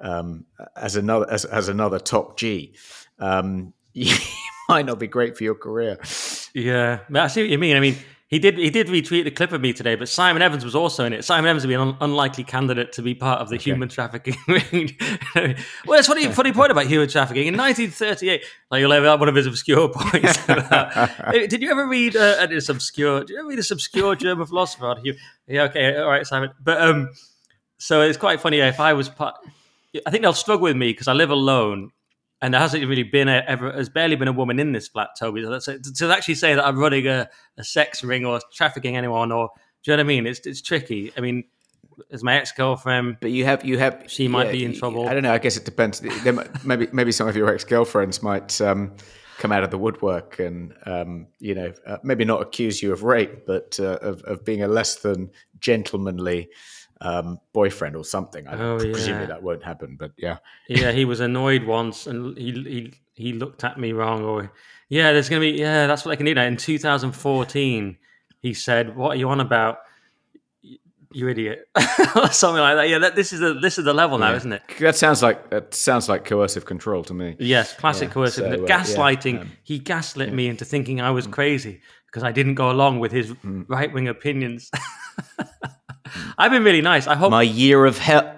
um, 0.00 0.46
as 0.76 0.96
another 0.96 1.30
as, 1.30 1.44
as 1.44 1.68
another 1.68 1.98
top 1.98 2.38
G. 2.38 2.74
Um, 3.18 3.74
might 4.68 4.86
not 4.86 4.98
be 4.98 5.06
great 5.06 5.36
for 5.36 5.44
your 5.44 5.54
career. 5.54 5.98
Yeah, 6.54 7.00
I 7.14 7.26
see 7.28 7.42
what 7.42 7.50
you 7.50 7.58
mean. 7.58 7.76
I 7.76 7.80
mean, 7.80 7.96
he 8.32 8.38
did 8.38 8.56
he 8.56 8.70
did 8.70 8.86
retweet 8.86 9.24
the 9.24 9.30
clip 9.30 9.52
of 9.52 9.60
me 9.60 9.74
today, 9.74 9.94
but 9.94 10.08
Simon 10.08 10.40
Evans 10.40 10.64
was 10.64 10.74
also 10.74 11.04
in 11.04 11.12
it. 11.12 11.22
Simon 11.22 11.50
Evans 11.50 11.64
would 11.64 11.68
be 11.68 11.74
an 11.74 11.82
un- 11.82 11.96
unlikely 12.00 12.44
candidate 12.44 12.90
to 12.92 13.02
be 13.02 13.14
part 13.14 13.42
of 13.42 13.50
the 13.50 13.56
okay. 13.56 13.64
human 13.64 13.90
trafficking 13.90 14.36
ring. 14.48 14.96
well, 15.34 15.54
that's 15.96 16.06
funny 16.06 16.26
funny 16.32 16.50
point 16.50 16.72
about 16.72 16.86
human 16.86 17.10
trafficking. 17.10 17.46
In 17.46 17.58
1938, 17.58 18.42
like 18.70 18.80
you'll 18.80 18.90
have 18.90 19.20
one 19.20 19.28
of 19.28 19.34
his 19.34 19.46
obscure 19.46 19.88
points. 19.94 20.46
did 20.46 21.60
you 21.60 21.70
ever 21.70 21.86
read 21.86 22.16
uh, 22.16 22.46
this 22.46 22.70
obscure? 22.70 23.20
Did 23.20 23.30
you 23.30 23.38
ever 23.40 23.48
read 23.48 23.58
this 23.58 23.70
obscure 23.70 24.16
German 24.16 24.46
philosopher? 24.46 24.96
Yeah, 25.46 25.64
okay, 25.64 25.94
all 25.98 26.08
right, 26.08 26.26
Simon. 26.26 26.52
But 26.58 26.80
um, 26.80 27.10
so 27.76 28.00
it's 28.00 28.16
quite 28.16 28.40
funny. 28.40 28.60
If 28.60 28.80
I 28.80 28.94
was 28.94 29.10
part, 29.10 29.34
I 30.06 30.10
think 30.10 30.22
they'll 30.22 30.32
struggle 30.32 30.64
with 30.64 30.76
me 30.76 30.92
because 30.92 31.06
I 31.06 31.12
live 31.12 31.28
alone 31.28 31.90
and 32.42 32.52
there 32.52 32.60
hasn't 32.60 32.84
really 32.86 33.04
been 33.04 33.28
a, 33.28 33.44
ever 33.46 33.72
has 33.72 33.88
barely 33.88 34.16
been 34.16 34.28
a 34.28 34.32
woman 34.32 34.58
in 34.58 34.72
this 34.72 34.88
flat, 34.88 35.10
Toby. 35.18 35.44
So 35.60 35.78
to 35.78 36.12
actually 36.12 36.34
say 36.34 36.54
that 36.54 36.66
I'm 36.66 36.76
running 36.76 37.06
a, 37.06 37.30
a 37.56 37.64
sex 37.64 38.02
ring 38.02 38.26
or 38.26 38.40
trafficking 38.52 38.96
anyone, 38.96 39.30
or 39.30 39.50
do 39.82 39.92
you 39.92 39.96
know 39.96 40.02
what 40.02 40.06
I 40.06 40.08
mean? 40.08 40.26
It's 40.26 40.40
it's 40.40 40.60
tricky. 40.60 41.12
I 41.16 41.20
mean, 41.20 41.44
as 42.10 42.24
my 42.24 42.36
ex 42.36 42.50
girlfriend, 42.50 43.18
but 43.20 43.30
you 43.30 43.44
have 43.44 43.64
you 43.64 43.78
have 43.78 44.04
she 44.08 44.26
might 44.26 44.46
yeah, 44.46 44.52
be 44.52 44.64
in 44.64 44.74
trouble. 44.74 45.08
I 45.08 45.14
don't 45.14 45.22
know. 45.22 45.32
I 45.32 45.38
guess 45.38 45.56
it 45.56 45.64
depends. 45.64 46.02
maybe 46.64 46.88
maybe 46.92 47.12
some 47.12 47.28
of 47.28 47.36
your 47.36 47.48
ex 47.54 47.64
girlfriends 47.64 48.22
might. 48.22 48.60
Um, 48.60 48.96
come 49.38 49.50
out 49.50 49.64
of 49.64 49.72
the 49.72 49.78
woodwork 49.78 50.38
and 50.38 50.72
um, 50.86 51.26
you 51.40 51.52
know 51.52 51.72
uh, 51.84 51.96
maybe 52.04 52.24
not 52.24 52.40
accuse 52.40 52.80
you 52.80 52.92
of 52.92 53.02
rape, 53.02 53.44
but 53.44 53.76
uh, 53.80 53.98
of, 54.00 54.22
of 54.22 54.44
being 54.44 54.62
a 54.62 54.68
less 54.68 54.96
than 54.96 55.30
gentlemanly 55.58 56.48
um, 57.02 57.38
boyfriend 57.52 57.96
or 57.96 58.04
something. 58.04 58.46
I 58.46 58.56
oh, 58.58 58.80
yeah. 58.80 59.26
that 59.26 59.42
won't 59.42 59.62
happen, 59.62 59.96
but 59.98 60.12
yeah. 60.16 60.38
yeah, 60.68 60.92
he 60.92 61.04
was 61.04 61.20
annoyed 61.28 61.64
once, 61.64 62.06
and 62.06 62.36
he 62.38 62.52
he 62.52 62.94
he 63.14 63.32
looked 63.32 63.64
at 63.64 63.78
me 63.78 63.92
wrong. 63.92 64.24
Or 64.24 64.52
yeah, 64.88 65.12
there's 65.12 65.28
gonna 65.28 65.40
be 65.40 65.50
yeah, 65.50 65.86
that's 65.86 66.04
what 66.04 66.12
they 66.12 66.16
can 66.16 66.26
do 66.26 66.34
now. 66.34 66.44
In 66.44 66.56
2014, 66.56 67.96
he 68.40 68.54
said, 68.54 68.96
"What 68.96 69.10
are 69.10 69.16
you 69.16 69.28
on 69.28 69.40
about?" 69.40 69.78
You 71.14 71.28
idiot, 71.28 71.68
something 72.30 72.62
like 72.62 72.76
that. 72.76 72.88
Yeah, 72.88 72.98
that, 73.00 73.16
this 73.16 73.34
is 73.34 73.40
the 73.40 73.52
this 73.52 73.76
is 73.76 73.84
the 73.84 73.92
level 73.92 74.16
now, 74.16 74.30
yeah. 74.30 74.36
isn't 74.36 74.52
it? 74.52 74.62
That 74.80 74.96
sounds 74.96 75.22
like 75.22 75.50
that 75.50 75.74
sounds 75.74 76.08
like 76.08 76.24
coercive 76.24 76.64
control 76.64 77.04
to 77.04 77.12
me. 77.12 77.36
Yes, 77.38 77.74
classic 77.74 78.08
yeah, 78.08 78.14
coercive 78.14 78.44
so, 78.46 78.64
uh, 78.64 78.66
gaslighting. 78.66 79.34
Yeah, 79.34 79.40
um, 79.40 79.52
he 79.62 79.78
gaslit 79.78 80.32
me 80.32 80.48
into 80.48 80.64
thinking 80.64 81.02
I 81.02 81.10
was 81.10 81.26
mm. 81.26 81.32
crazy 81.32 81.82
because 82.06 82.22
I 82.22 82.32
didn't 82.32 82.54
go 82.54 82.70
along 82.70 83.00
with 83.00 83.12
his 83.12 83.30
mm. 83.30 83.66
right 83.68 83.92
wing 83.92 84.08
opinions. 84.08 84.70
I've 86.38 86.50
been 86.50 86.64
really 86.64 86.82
nice. 86.82 87.06
I 87.06 87.14
hope 87.14 87.30
my 87.30 87.42
year 87.42 87.84
of 87.84 87.98
hell, 87.98 88.34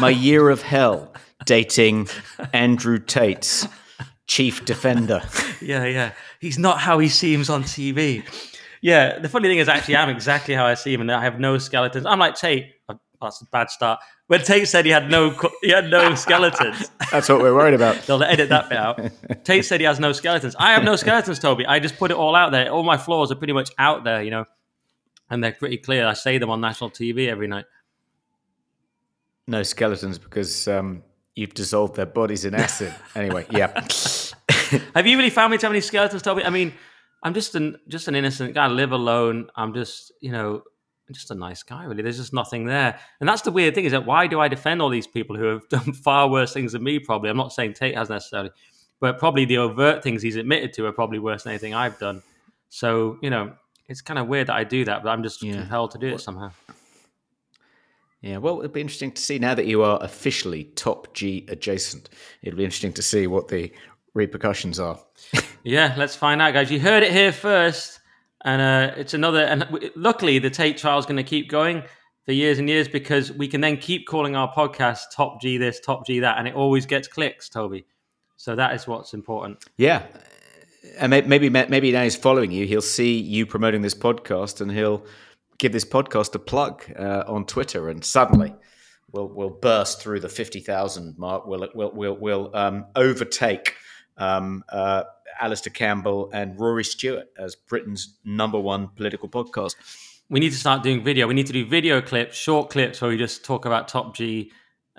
my 0.00 0.10
year 0.10 0.50
of 0.50 0.62
hell, 0.62 1.12
dating 1.44 2.08
Andrew 2.52 2.98
Tate's 2.98 3.66
chief 4.26 4.64
defender. 4.64 5.22
yeah, 5.60 5.84
yeah. 5.84 6.12
He's 6.40 6.58
not 6.58 6.78
how 6.78 6.98
he 6.98 7.08
seems 7.08 7.50
on 7.50 7.64
TV. 7.64 8.24
yeah, 8.80 9.18
the 9.18 9.28
funny 9.28 9.48
thing 9.48 9.58
is, 9.58 9.68
actually, 9.68 9.96
I'm 9.96 10.08
exactly 10.08 10.54
how 10.54 10.66
I 10.66 10.74
seem, 10.74 11.00
and 11.00 11.10
I 11.10 11.22
have 11.22 11.38
no 11.38 11.58
skeletons. 11.58 12.06
I'm 12.06 12.18
like 12.18 12.34
Tate. 12.34 12.72
Oh, 12.88 12.98
that's 13.20 13.40
a 13.40 13.46
bad 13.46 13.70
start. 13.70 14.00
When 14.26 14.42
Tate 14.42 14.66
said 14.66 14.84
he 14.86 14.90
had 14.90 15.10
no, 15.10 15.36
he 15.62 15.70
had 15.70 15.90
no 15.90 16.14
skeletons. 16.14 16.90
That's 17.12 17.28
what 17.28 17.40
we're 17.40 17.54
worried 17.54 17.74
about. 17.74 17.96
They'll 18.06 18.22
edit 18.22 18.48
that 18.48 18.70
bit 18.70 18.78
out. 18.78 18.98
Tate 19.44 19.64
said 19.64 19.78
he 19.78 19.84
has 19.84 20.00
no 20.00 20.12
skeletons. 20.12 20.56
I 20.58 20.72
have 20.72 20.84
no 20.84 20.96
skeletons, 20.96 21.38
Toby. 21.38 21.66
I 21.66 21.80
just 21.80 21.98
put 21.98 22.10
it 22.10 22.16
all 22.16 22.34
out 22.34 22.50
there. 22.50 22.70
All 22.70 22.82
my 22.82 22.96
flaws 22.96 23.30
are 23.30 23.34
pretty 23.34 23.52
much 23.52 23.70
out 23.78 24.04
there, 24.04 24.22
you 24.22 24.30
know, 24.30 24.46
and 25.32 25.42
they're 25.42 25.52
pretty 25.52 25.78
clear. 25.78 26.06
I 26.06 26.12
say 26.12 26.36
them 26.36 26.50
on 26.50 26.60
national 26.60 26.90
TV 26.90 27.28
every 27.28 27.48
night. 27.48 27.64
No 29.46 29.62
skeletons 29.62 30.18
because 30.18 30.68
um, 30.68 31.02
you've 31.34 31.54
dissolved 31.54 31.96
their 31.96 32.06
bodies 32.06 32.44
in 32.44 32.54
acid. 32.54 32.94
anyway, 33.16 33.46
yeah. 33.50 33.72
have 34.94 35.06
you 35.06 35.16
really 35.16 35.30
found 35.30 35.50
me 35.50 35.56
to 35.56 35.66
have 35.66 35.72
any 35.72 35.80
skeletons, 35.80 36.20
Toby? 36.20 36.44
I 36.44 36.50
mean, 36.50 36.74
I'm 37.22 37.32
just 37.32 37.54
an 37.54 37.78
just 37.88 38.08
an 38.08 38.14
innocent 38.14 38.54
guy. 38.54 38.66
I 38.66 38.68
live 38.68 38.92
alone. 38.92 39.48
I'm 39.56 39.72
just, 39.72 40.12
you 40.20 40.32
know, 40.32 40.64
just 41.10 41.30
a 41.30 41.34
nice 41.34 41.62
guy, 41.62 41.84
really. 41.84 42.02
There's 42.02 42.18
just 42.18 42.34
nothing 42.34 42.66
there. 42.66 42.98
And 43.18 43.26
that's 43.26 43.42
the 43.42 43.52
weird 43.52 43.74
thing 43.74 43.86
is 43.86 43.92
that 43.92 44.04
why 44.04 44.26
do 44.26 44.38
I 44.38 44.48
defend 44.48 44.82
all 44.82 44.90
these 44.90 45.06
people 45.06 45.34
who 45.34 45.46
have 45.46 45.66
done 45.70 45.94
far 45.94 46.28
worse 46.28 46.52
things 46.52 46.72
than 46.72 46.82
me, 46.82 46.98
probably? 46.98 47.30
I'm 47.30 47.38
not 47.38 47.54
saying 47.54 47.72
Tate 47.72 47.96
has 47.96 48.10
necessarily, 48.10 48.50
but 49.00 49.18
probably 49.18 49.46
the 49.46 49.56
overt 49.56 50.02
things 50.02 50.22
he's 50.22 50.36
admitted 50.36 50.74
to 50.74 50.84
are 50.84 50.92
probably 50.92 51.20
worse 51.20 51.44
than 51.44 51.52
anything 51.52 51.72
I've 51.72 51.98
done. 51.98 52.22
So, 52.68 53.18
you 53.22 53.30
know, 53.30 53.54
it's 53.88 54.00
kind 54.00 54.18
of 54.18 54.28
weird 54.28 54.48
that 54.48 54.56
I 54.56 54.64
do 54.64 54.84
that, 54.84 55.02
but 55.02 55.10
I'm 55.10 55.22
just 55.22 55.42
yeah. 55.42 55.54
compelled 55.54 55.90
to 55.92 55.98
do 55.98 56.08
it 56.08 56.20
somehow. 56.20 56.50
Yeah, 58.22 58.36
well, 58.36 58.60
it'd 58.60 58.72
be 58.72 58.80
interesting 58.80 59.10
to 59.12 59.20
see 59.20 59.40
now 59.40 59.54
that 59.54 59.66
you 59.66 59.82
are 59.82 59.98
officially 60.00 60.64
top 60.76 61.12
G 61.12 61.44
adjacent. 61.48 62.08
It'll 62.42 62.56
be 62.56 62.64
interesting 62.64 62.92
to 62.92 63.02
see 63.02 63.26
what 63.26 63.48
the 63.48 63.72
repercussions 64.14 64.78
are. 64.78 64.98
yeah, 65.64 65.94
let's 65.98 66.14
find 66.14 66.40
out, 66.40 66.54
guys. 66.54 66.70
You 66.70 66.78
heard 66.78 67.02
it 67.02 67.10
here 67.12 67.32
first, 67.32 68.00
and 68.44 68.62
uh, 68.62 68.94
it's 68.96 69.14
another. 69.14 69.40
And 69.40 69.90
luckily, 69.96 70.38
the 70.38 70.50
Tate 70.50 70.78
trial 70.78 71.00
is 71.00 71.06
going 71.06 71.16
to 71.16 71.24
keep 71.24 71.50
going 71.50 71.82
for 72.24 72.30
years 72.30 72.60
and 72.60 72.68
years 72.68 72.86
because 72.86 73.32
we 73.32 73.48
can 73.48 73.60
then 73.60 73.76
keep 73.76 74.06
calling 74.06 74.36
our 74.36 74.52
podcast 74.54 75.00
Top 75.12 75.40
G 75.40 75.58
this, 75.58 75.80
Top 75.80 76.06
G 76.06 76.20
that, 76.20 76.38
and 76.38 76.46
it 76.46 76.54
always 76.54 76.86
gets 76.86 77.08
clicks, 77.08 77.48
Toby. 77.48 77.84
So 78.36 78.54
that 78.54 78.74
is 78.74 78.86
what's 78.86 79.14
important. 79.14 79.64
Yeah, 79.76 80.06
and 80.98 81.10
maybe 81.10 81.48
maybe 81.48 81.92
now 81.92 82.02
he's 82.02 82.16
following 82.16 82.50
you. 82.50 82.66
He'll 82.66 82.80
see 82.82 83.18
you 83.18 83.46
promoting 83.46 83.82
this 83.82 83.94
podcast, 83.94 84.60
and 84.60 84.70
he'll 84.70 85.04
give 85.58 85.72
this 85.72 85.84
podcast 85.84 86.34
a 86.34 86.38
plug 86.38 86.84
uh, 86.98 87.24
on 87.26 87.46
Twitter, 87.46 87.88
and 87.88 88.04
suddenly 88.04 88.54
we'll 89.12 89.28
we'll 89.28 89.50
burst 89.50 90.00
through 90.00 90.20
the 90.20 90.28
fifty 90.28 90.60
thousand 90.60 91.16
mark. 91.18 91.46
We'll 91.46 91.68
we'll 91.74 91.92
we'll, 91.92 92.16
we'll 92.16 92.56
um, 92.56 92.86
overtake 92.96 93.74
um, 94.16 94.64
uh, 94.68 95.04
Alastair 95.40 95.72
Campbell 95.72 96.30
and 96.32 96.58
Rory 96.58 96.84
Stewart 96.84 97.26
as 97.38 97.54
Britain's 97.54 98.18
number 98.24 98.58
one 98.58 98.88
political 98.88 99.28
podcast. 99.28 99.76
We 100.28 100.40
need 100.40 100.50
to 100.50 100.58
start 100.58 100.82
doing 100.82 101.04
video. 101.04 101.26
We 101.26 101.34
need 101.34 101.46
to 101.46 101.52
do 101.52 101.66
video 101.66 102.00
clips, 102.00 102.36
short 102.36 102.70
clips 102.70 103.00
where 103.00 103.10
we 103.10 103.18
just 103.18 103.44
talk 103.44 103.66
about 103.66 103.88
Top 103.88 104.16
G 104.16 104.50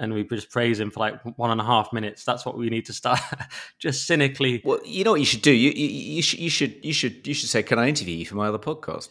and 0.03 0.13
we 0.13 0.23
just 0.25 0.51
praise 0.51 0.79
him 0.79 0.91
for 0.91 0.99
like 0.99 1.21
one 1.37 1.49
and 1.49 1.61
a 1.61 1.63
half 1.63 1.93
minutes. 1.93 2.23
That's 2.25 2.45
what 2.45 2.57
we 2.57 2.69
need 2.69 2.85
to 2.87 2.93
start. 2.93 3.19
just 3.79 4.05
cynically. 4.05 4.61
Well, 4.63 4.79
you 4.85 5.03
know 5.03 5.11
what 5.11 5.19
you 5.21 5.25
should 5.25 5.41
do. 5.41 5.51
You, 5.51 5.71
you, 5.71 5.87
you 5.87 6.21
should 6.21 6.39
you 6.39 6.49
should 6.49 6.85
you 6.85 6.93
should 6.93 7.27
you 7.27 7.33
should 7.33 7.49
say, 7.49 7.63
"Can 7.63 7.79
I 7.79 7.87
interview 7.87 8.15
you 8.15 8.25
for 8.25 8.35
my 8.35 8.47
other 8.47 8.59
podcast?" 8.59 9.09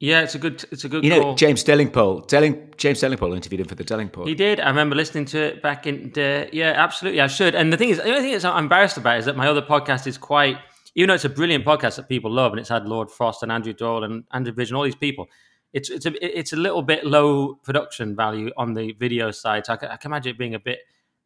Yeah, 0.00 0.20
it's 0.20 0.36
a 0.36 0.38
good. 0.38 0.64
It's 0.70 0.84
a 0.84 0.88
good. 0.88 1.02
You 1.02 1.10
know, 1.10 1.22
call. 1.22 1.34
James 1.34 1.64
Delingpole. 1.64 2.28
Delling, 2.28 2.76
James 2.76 3.00
Delingpole 3.00 3.34
interviewed 3.34 3.60
him 3.60 3.66
for 3.66 3.74
the 3.74 3.82
Delingpole. 3.82 4.28
He 4.28 4.34
did. 4.34 4.60
I 4.60 4.68
remember 4.68 4.94
listening 4.94 5.24
to 5.26 5.38
it 5.38 5.62
back 5.62 5.88
in. 5.88 6.12
The, 6.12 6.48
yeah, 6.52 6.72
absolutely. 6.76 7.20
I 7.20 7.26
should. 7.26 7.56
And 7.56 7.72
the 7.72 7.76
thing 7.76 7.88
is, 7.88 7.96
the 7.96 8.08
only 8.08 8.20
thing 8.20 8.32
that's 8.32 8.44
I'm 8.44 8.64
embarrassed 8.64 8.96
about 8.96 9.18
is 9.18 9.24
that 9.24 9.36
my 9.36 9.48
other 9.48 9.62
podcast 9.62 10.06
is 10.06 10.16
quite. 10.16 10.58
Even 10.94 11.08
though 11.08 11.14
it's 11.14 11.24
a 11.24 11.28
brilliant 11.28 11.64
podcast 11.64 11.96
that 11.96 12.08
people 12.08 12.30
love, 12.30 12.52
and 12.52 12.60
it's 12.60 12.68
had 12.68 12.86
Lord 12.86 13.10
Frost 13.10 13.42
and 13.42 13.50
Andrew 13.50 13.72
Doyle 13.72 14.04
and 14.04 14.24
Andrew 14.32 14.52
Vision, 14.52 14.76
all 14.76 14.84
these 14.84 14.94
people. 14.94 15.28
It's 15.72 15.90
it's 15.90 16.06
a 16.06 16.38
it's 16.38 16.52
a 16.52 16.56
little 16.56 16.82
bit 16.82 17.04
low 17.04 17.54
production 17.56 18.16
value 18.16 18.50
on 18.56 18.74
the 18.74 18.92
video 18.92 19.30
side. 19.30 19.66
So 19.66 19.74
I 19.74 19.76
can, 19.76 19.90
I 19.90 19.96
can 19.96 20.10
imagine 20.10 20.30
it 20.30 20.38
being 20.38 20.54
a 20.54 20.60
bit. 20.60 20.80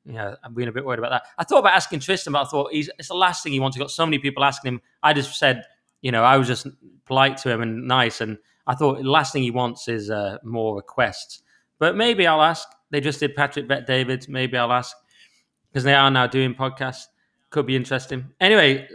You 0.05 0.15
know, 0.15 0.37
I'm 0.43 0.53
being 0.53 0.69
a 0.69 0.73
bit 0.73 0.85
worried 0.85 0.99
about 0.99 1.11
that. 1.11 1.23
I 1.39 1.45
thought 1.45 1.61
about 1.61 1.75
asking 1.75 2.01
Tristan, 2.01 2.33
but 2.33 2.43
I 2.43 2.45
thought 2.49 2.73
he's 2.73 2.91
it's 2.99 3.09
the 3.09 3.15
last 3.15 3.43
thing 3.43 3.53
he 3.53 3.61
wants. 3.61 3.77
He 3.77 3.81
got 3.81 3.91
so 3.91 4.05
many 4.05 4.19
people 4.19 4.43
asking 4.45 4.75
him. 4.75 4.81
I 5.03 5.13
just 5.13 5.39
said, 5.39 5.65
you 6.01 6.11
know, 6.11 6.25
I 6.25 6.39
was 6.39 6.49
just 6.49 6.67
polite 7.05 7.37
to 7.39 7.51
him 7.51 7.63
and 7.63 7.87
nice 7.87 8.21
and 8.21 8.39
I 8.67 8.75
thought 8.75 8.99
the 8.99 9.11
last 9.11 9.33
thing 9.33 9.43
he 9.43 9.51
wants 9.51 9.89
is 9.89 10.11
uh, 10.11 10.39
more 10.43 10.77
requests. 10.77 11.43
But 11.79 11.97
maybe 11.97 12.27
I'll 12.27 12.43
ask. 12.43 12.69
They 12.91 13.01
just 13.01 13.21
did 13.21 13.35
Patrick 13.35 13.67
Bet 13.67 13.87
David. 13.87 14.29
Maybe 14.29 14.57
I'll 14.57 14.73
ask 14.73 14.97
because 15.71 15.85
they 15.85 15.95
are 15.95 16.11
now 16.11 16.27
doing 16.27 16.55
podcasts. 16.55 17.07
Could 17.51 17.67
be 17.67 17.77
interesting. 17.77 18.31
Anyway, 18.41 18.89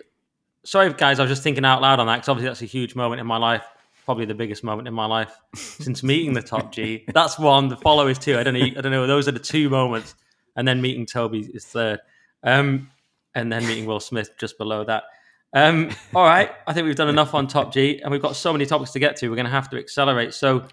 sorry 0.64 0.94
guys, 0.94 1.20
I 1.20 1.24
was 1.24 1.32
just 1.32 1.44
thinking 1.44 1.66
out 1.66 1.82
loud 1.82 2.00
on 2.00 2.08
that 2.08 2.18
because 2.18 2.30
obviously 2.30 2.50
that's 2.50 2.62
a 2.62 2.66
huge 2.66 2.96
moment 2.96 3.20
in 3.20 3.28
my 3.28 3.38
life. 3.38 3.66
Probably 4.08 4.24
the 4.24 4.36
biggest 4.36 4.64
moment 4.64 4.88
in 4.88 4.94
my 4.94 5.06
life 5.06 5.38
since 5.54 6.02
meeting 6.02 6.32
the 6.32 6.42
top 6.42 6.72
G. 6.72 7.04
That's 7.14 7.38
one. 7.38 7.68
The 7.68 7.76
follow 7.76 8.08
is 8.08 8.18
two. 8.18 8.40
I 8.40 8.44
don't 8.44 8.54
know. 8.54 8.62
I 8.62 8.80
don't 8.80 8.94
know. 8.94 9.06
Those 9.06 9.28
are 9.28 9.34
the 9.34 9.40
two 9.40 9.70
moments, 9.70 10.16
and 10.56 10.66
then 10.66 10.82
meeting 10.82 11.06
Toby 11.06 11.42
is 11.54 11.66
third, 11.66 12.00
um, 12.42 12.90
and 13.36 13.52
then 13.52 13.68
meeting 13.68 13.86
Will 13.86 14.00
Smith 14.00 14.30
just 14.38 14.58
below 14.58 14.86
that. 14.86 15.04
Um, 15.52 15.90
all 16.16 16.24
right, 16.24 16.52
I 16.66 16.72
think 16.72 16.86
we've 16.86 16.96
done 16.96 17.10
enough 17.10 17.34
on 17.34 17.48
Top 17.48 17.74
G, 17.74 18.00
and 18.02 18.10
we've 18.10 18.22
got 18.22 18.38
so 18.38 18.54
many 18.54 18.66
topics 18.66 18.92
to 18.92 19.00
get 19.00 19.18
to. 19.18 19.28
We're 19.28 19.36
going 19.36 19.46
to 19.46 19.52
have 19.52 19.70
to 19.72 19.78
accelerate. 19.78 20.34
So 20.34 20.66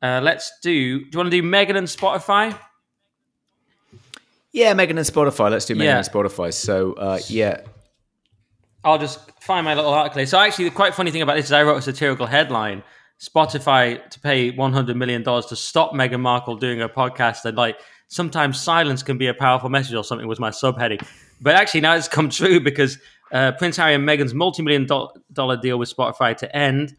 uh, 0.00 0.20
let's 0.22 0.50
do. 0.62 1.00
Do 1.00 1.10
you 1.12 1.18
want 1.18 1.30
to 1.30 1.42
do 1.42 1.42
Meghan 1.42 1.76
and 1.76 1.86
Spotify? 1.86 2.58
Yeah, 4.52 4.72
Meghan 4.72 4.92
and 4.92 5.00
Spotify. 5.00 5.50
Let's 5.50 5.66
do 5.66 5.74
Meghan 5.74 5.84
yeah. 5.84 5.98
and 5.98 6.06
Spotify. 6.06 6.54
So 6.54 6.94
uh, 6.94 7.18
yeah, 7.28 7.60
I'll 8.84 8.98
just 8.98 9.18
find 9.40 9.64
my 9.64 9.74
little 9.74 9.92
article. 9.92 10.24
So 10.26 10.38
actually, 10.38 10.66
the 10.66 10.74
quite 10.74 10.94
funny 10.94 11.10
thing 11.10 11.22
about 11.22 11.36
this 11.36 11.46
is 11.46 11.52
I 11.52 11.62
wrote 11.62 11.78
a 11.78 11.82
satirical 11.82 12.26
headline: 12.26 12.82
Spotify 13.20 14.08
to 14.10 14.20
pay 14.20 14.50
100 14.50 14.96
million 14.96 15.22
dollars 15.22 15.46
to 15.46 15.56
stop 15.56 15.92
Meghan 15.92 16.20
Markle 16.20 16.56
doing 16.56 16.78
her 16.78 16.88
podcast, 16.88 17.44
and 17.44 17.56
like 17.56 17.78
sometimes 18.08 18.60
silence 18.60 19.02
can 19.02 19.18
be 19.18 19.26
a 19.26 19.34
powerful 19.34 19.68
message 19.68 19.94
or 19.94 20.04
something 20.04 20.26
was 20.26 20.40
my 20.40 20.50
subheading. 20.50 21.04
But 21.40 21.54
actually, 21.54 21.82
now 21.82 21.94
it's 21.94 22.08
come 22.16 22.30
true 22.30 22.60
because 22.60 22.98
uh, 23.32 23.52
Prince 23.52 23.76
Harry 23.76 23.94
and 23.94 24.08
Meghan's 24.08 24.34
multi-million 24.34 24.86
do- 24.86 25.08
dollar 25.32 25.56
deal 25.56 25.78
with 25.78 25.94
Spotify 25.94 26.36
to 26.38 26.56
end, 26.56 26.96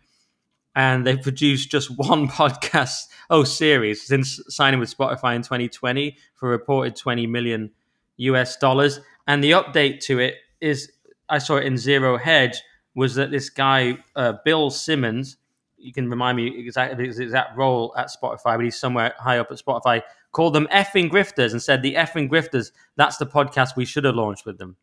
and 0.76 1.06
they've 1.06 1.22
produced 1.22 1.72
just 1.72 1.90
one 1.98 2.28
podcast, 2.28 3.08
oh, 3.30 3.44
series 3.44 4.06
since 4.06 4.40
signing 4.48 4.80
with 4.80 4.96
Spotify 4.96 5.36
in 5.36 5.42
2020 5.42 6.18
for 6.36 6.50
a 6.50 6.52
reported 6.52 6.96
20 6.96 7.28
million 7.28 7.72
US 8.18 8.58
dollars. 8.58 9.00
And 9.28 9.44
the 9.44 9.52
update 9.52 10.02
to 10.02 10.20
it 10.20 10.36
is, 10.60 10.92
I 11.30 11.38
saw 11.38 11.58
it 11.58 11.66
in 11.66 11.78
Zero 11.78 12.18
Hedge, 12.18 12.62
was 12.96 13.16
that 13.16 13.32
this 13.32 13.50
guy 13.50 13.98
uh, 14.16 14.34
Bill 14.44 14.70
Simmons, 14.70 15.38
you 15.78 15.94
can 15.94 16.10
remind 16.10 16.38
me 16.38 16.60
exactly 16.60 17.06
his 17.06 17.20
exact 17.20 17.58
role 17.58 17.94
at 17.98 18.08
Spotify, 18.08 18.58
but 18.58 18.62
he's 18.62 18.80
somewhere 18.80 19.14
high 19.18 19.40
up 19.40 19.52
at 19.52 19.58
Spotify, 19.58 20.02
called 20.32 20.54
them 20.54 20.68
effing 20.72 21.10
grifters 21.10 21.52
and 21.52 21.62
said 21.62 21.82
the 21.82 21.96
effing 21.96 22.30
grifters. 22.30 22.72
That's 22.96 23.18
the 23.18 23.26
podcast 23.26 23.76
we 23.76 23.86
should 23.86 24.04
have 24.04 24.16
launched 24.16 24.46
with 24.46 24.58
them. 24.58 24.76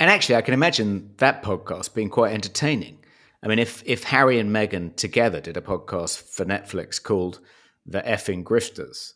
And 0.00 0.10
actually, 0.10 0.34
I 0.36 0.42
can 0.42 0.54
imagine 0.54 1.14
that 1.18 1.42
podcast 1.44 1.94
being 1.94 2.10
quite 2.10 2.32
entertaining. 2.32 2.98
I 3.42 3.48
mean, 3.48 3.58
if 3.58 3.82
if 3.86 4.04
Harry 4.04 4.38
and 4.38 4.50
Meghan 4.50 4.96
together 4.96 5.40
did 5.40 5.56
a 5.56 5.60
podcast 5.60 6.22
for 6.22 6.44
Netflix 6.44 7.00
called 7.00 7.40
"The 7.86 8.02
Effing 8.02 8.42
Grifters" 8.42 9.12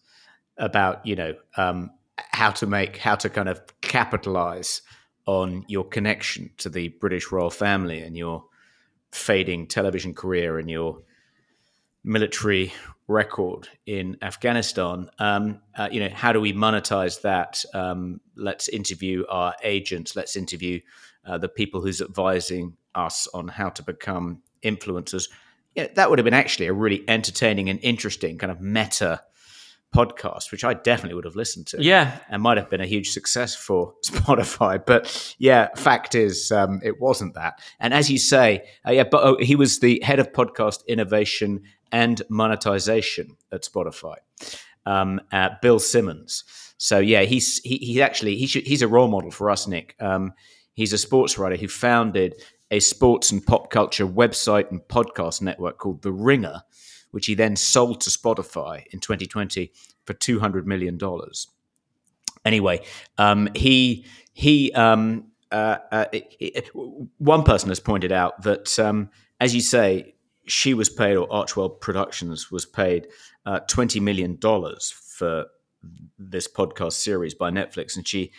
about 0.57 1.05
you 1.05 1.16
know 1.16 1.35
um, 1.57 1.90
how 2.16 2.50
to 2.52 2.66
make 2.66 2.98
how 2.98 3.16
to 3.16 3.29
kind 3.29 3.48
of 3.48 3.61
capitalize 3.81 4.83
on 5.26 5.64
your 5.68 5.84
connection 5.84 6.50
to 6.58 6.68
the 6.68 6.88
British 6.88 7.30
royal 7.32 7.50
family 7.50 8.00
and 8.00 8.16
your 8.16 8.44
fading 9.12 9.66
television 9.66 10.14
career 10.14 10.58
and 10.58 10.70
your 10.70 11.02
military 12.04 12.72
record 13.08 13.68
in 13.86 14.16
Afghanistan. 14.22 15.10
Um, 15.18 15.60
uh, 15.76 15.88
you 15.90 16.00
know, 16.00 16.08
how 16.12 16.32
do 16.32 16.40
we 16.40 16.52
monetize 16.52 17.20
that? 17.22 17.64
Um, 17.74 18.20
let's 18.36 18.68
interview 18.68 19.24
our 19.28 19.54
agents. 19.62 20.16
Let's 20.16 20.36
interview 20.36 20.80
uh, 21.24 21.38
the 21.38 21.48
people 21.48 21.80
who's 21.80 22.00
advising 22.00 22.76
us 22.94 23.26
on 23.34 23.48
how 23.48 23.70
to 23.70 23.82
become 23.82 24.42
influencers. 24.62 25.28
Yeah, 25.74 25.88
that 25.94 26.08
would 26.08 26.18
have 26.18 26.24
been 26.24 26.34
actually 26.34 26.66
a 26.66 26.72
really 26.72 27.04
entertaining 27.08 27.68
and 27.68 27.78
interesting 27.82 28.38
kind 28.38 28.50
of 28.50 28.60
meta 28.60 29.22
podcast, 29.96 30.52
which 30.52 30.64
I 30.64 30.74
definitely 30.74 31.14
would 31.14 31.24
have 31.24 31.37
listened 31.37 31.66
to. 31.68 31.82
Yeah, 31.82 32.18
and 32.28 32.42
might 32.42 32.59
have 32.59 32.68
been 32.68 32.80
a 32.80 32.87
huge 32.87 33.11
success 33.11 33.54
for 33.54 33.94
Spotify. 34.04 34.85
But 34.85 35.35
yeah, 35.38 35.68
fact 35.74 36.14
is, 36.14 36.52
um, 36.52 36.80
it 36.85 37.00
wasn't 37.00 37.35
that. 37.35 37.61
And 37.80 37.94
as 37.94 38.11
you 38.11 38.18
say, 38.18 38.68
uh, 38.87 38.92
yeah, 38.92 39.04
but 39.04 39.24
oh, 39.24 39.37
he 39.40 39.56
was 39.56 39.80
the 39.80 40.00
head 40.02 40.18
of 40.18 40.32
podcast 40.32 40.87
innovation 40.87 41.62
and 41.90 42.20
monetization 42.28 43.37
at 43.52 43.62
Spotify. 43.62 44.16
Um, 44.85 45.20
uh, 45.32 45.50
Bill 45.62 45.78
Simmons. 45.78 46.44
So 46.78 46.98
yeah, 46.98 47.22
he's 47.22 47.59
he, 47.59 47.78
he 47.78 48.02
actually 48.02 48.37
he 48.37 48.46
should, 48.46 48.66
he's 48.66 48.82
a 48.82 48.88
role 48.88 49.09
model 49.09 49.30
for 49.30 49.50
us, 49.50 49.66
Nick. 49.66 49.96
Um, 49.98 50.32
he's 50.74 50.92
a 50.92 50.98
sports 50.98 51.38
writer 51.38 51.56
who 51.56 51.68
founded 51.68 52.35
a 52.70 52.80
sports 52.80 53.30
and 53.30 53.44
pop 53.44 53.70
culture 53.70 54.06
website 54.06 54.70
and 54.70 54.80
podcast 54.82 55.40
network 55.40 55.78
called 55.78 56.02
The 56.02 56.12
Ringer, 56.12 56.62
which 57.16 57.24
he 57.24 57.35
then 57.35 57.57
sold 57.57 57.98
to 58.02 58.11
Spotify 58.11 58.85
in 58.90 59.00
2020 59.00 59.72
for 60.05 60.12
200 60.12 60.66
million 60.66 60.98
dollars. 60.98 61.48
Anyway, 62.44 62.85
um, 63.16 63.48
he 63.55 64.05
he 64.35 64.70
um, 64.74 65.24
uh, 65.50 65.79
uh, 65.90 66.05
it, 66.12 66.68
one 67.16 67.42
person 67.42 67.70
has 67.70 67.81
pointed 67.81 68.12
out 68.12 68.42
that, 68.42 68.79
um, 68.79 69.09
as 69.40 69.55
you 69.55 69.62
say, 69.62 70.14
she 70.46 70.74
was 70.74 70.90
paid, 70.90 71.16
or 71.16 71.26
Archewell 71.29 71.81
Productions 71.81 72.50
was 72.50 72.66
paid 72.66 73.09
uh, 73.46 73.61
$20 73.61 73.98
million 74.02 74.38
for 74.38 75.46
this 76.18 76.46
podcast 76.46 76.92
series 76.92 77.33
by 77.33 77.50
Netflix, 77.50 77.96
and 77.96 78.07
she 78.07 78.31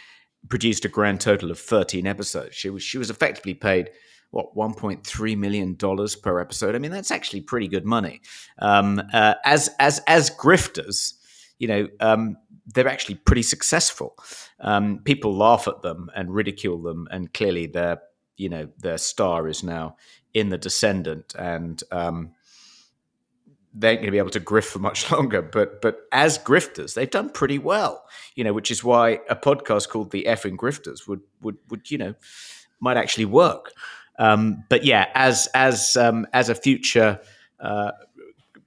produced 0.50 0.86
a 0.86 0.88
grand 0.88 1.20
total 1.20 1.50
of 1.50 1.58
13 1.58 2.06
episodes. 2.06 2.54
She 2.54 2.70
was 2.70 2.84
she 2.84 3.00
was 3.00 3.10
effectively 3.10 3.56
paid 3.56 3.90
what 4.32 4.56
1.3 4.56 5.38
million 5.38 5.76
dollars 5.76 6.16
per 6.16 6.40
episode. 6.40 6.76
I 6.76 6.80
mean, 6.80 6.92
that's 6.92 7.12
actually 7.12 7.42
pretty 7.42 7.68
good 7.68 7.86
money. 7.86 8.22
Um, 8.60 9.02
uh, 9.13 9.36
as 9.46 9.70
as 9.80 10.02
as 10.08 10.30
grifters, 10.30 11.13
you 11.60 11.68
know, 11.68 11.88
um, 12.00 12.38
they're 12.74 12.88
actually 12.88 13.16
pretty 13.16 13.44
successful. 13.44 14.18
Um, 14.60 15.00
people 15.04 15.36
laugh 15.36 15.68
at 15.68 15.82
them 15.82 16.10
and 16.16 16.34
ridicule 16.34 16.82
them, 16.82 17.08
and 17.12 17.34
clearly 17.34 17.68
their 17.68 18.02
you 18.36 18.50
know 18.50 18.70
their 18.80 18.98
star 18.98 19.48
is 19.48 19.63
now 19.63 19.96
in 20.34 20.50
the 20.50 20.58
Descendant, 20.58 21.34
and 21.36 21.82
um, 21.92 22.32
they 23.74 23.92
ain't 23.92 24.00
going 24.00 24.08
to 24.08 24.12
be 24.12 24.18
able 24.18 24.30
to 24.32 24.40
grift 24.40 24.66
for 24.66 24.80
much 24.80 25.12
longer. 25.12 25.42
But 25.42 25.82
but 25.82 26.02
as 26.12 26.38
grifters, 26.38 26.94
they've 26.94 27.10
done 27.10 27.30
pretty 27.30 27.60
well, 27.60 28.06
you 28.36 28.44
know, 28.44 28.54
which 28.54 28.72
is 28.72 28.84
why 28.84 29.20
a 29.30 29.36
podcast 29.36 29.90
called 29.90 30.12
the 30.12 30.26
Effing 30.28 30.58
Grifters 30.58 31.08
would 31.08 31.22
would 31.42 31.58
would 31.70 31.90
you 31.90 31.98
know 31.98 32.13
might 32.80 32.98
actually 32.98 33.26
work. 33.26 33.72
Um, 34.18 34.64
but 34.70 34.84
yeah, 34.84 35.08
as 35.14 35.48
as 35.54 35.96
um, 35.96 36.28
as 36.34 36.50
a 36.50 36.56
future 36.56 37.20
uh, 37.60 37.92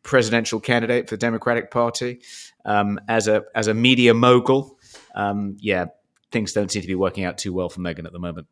presidential 0.03 0.61
candidate 0.61 1.09
for 1.09 1.17
the 1.17 1.21
Democratic 1.21 1.71
Party, 1.71 2.21
um, 2.65 3.01
as 3.09 3.29
a 3.29 3.45
as 3.55 3.67
a 3.67 3.75
media 3.75 4.15
mogul, 4.15 4.79
um, 5.15 5.57
yeah, 5.61 5.87
things 6.31 6.53
don't 6.53 6.71
seem 6.71 6.83
to 6.83 6.89
be 6.89 6.95
working 6.95 7.25
out 7.25 7.39
too 7.39 7.53
well 7.53 7.69
for 7.69 7.81
Meghan 7.81 8.07
at 8.07 8.13
the 8.13 8.19
moment. 8.19 8.47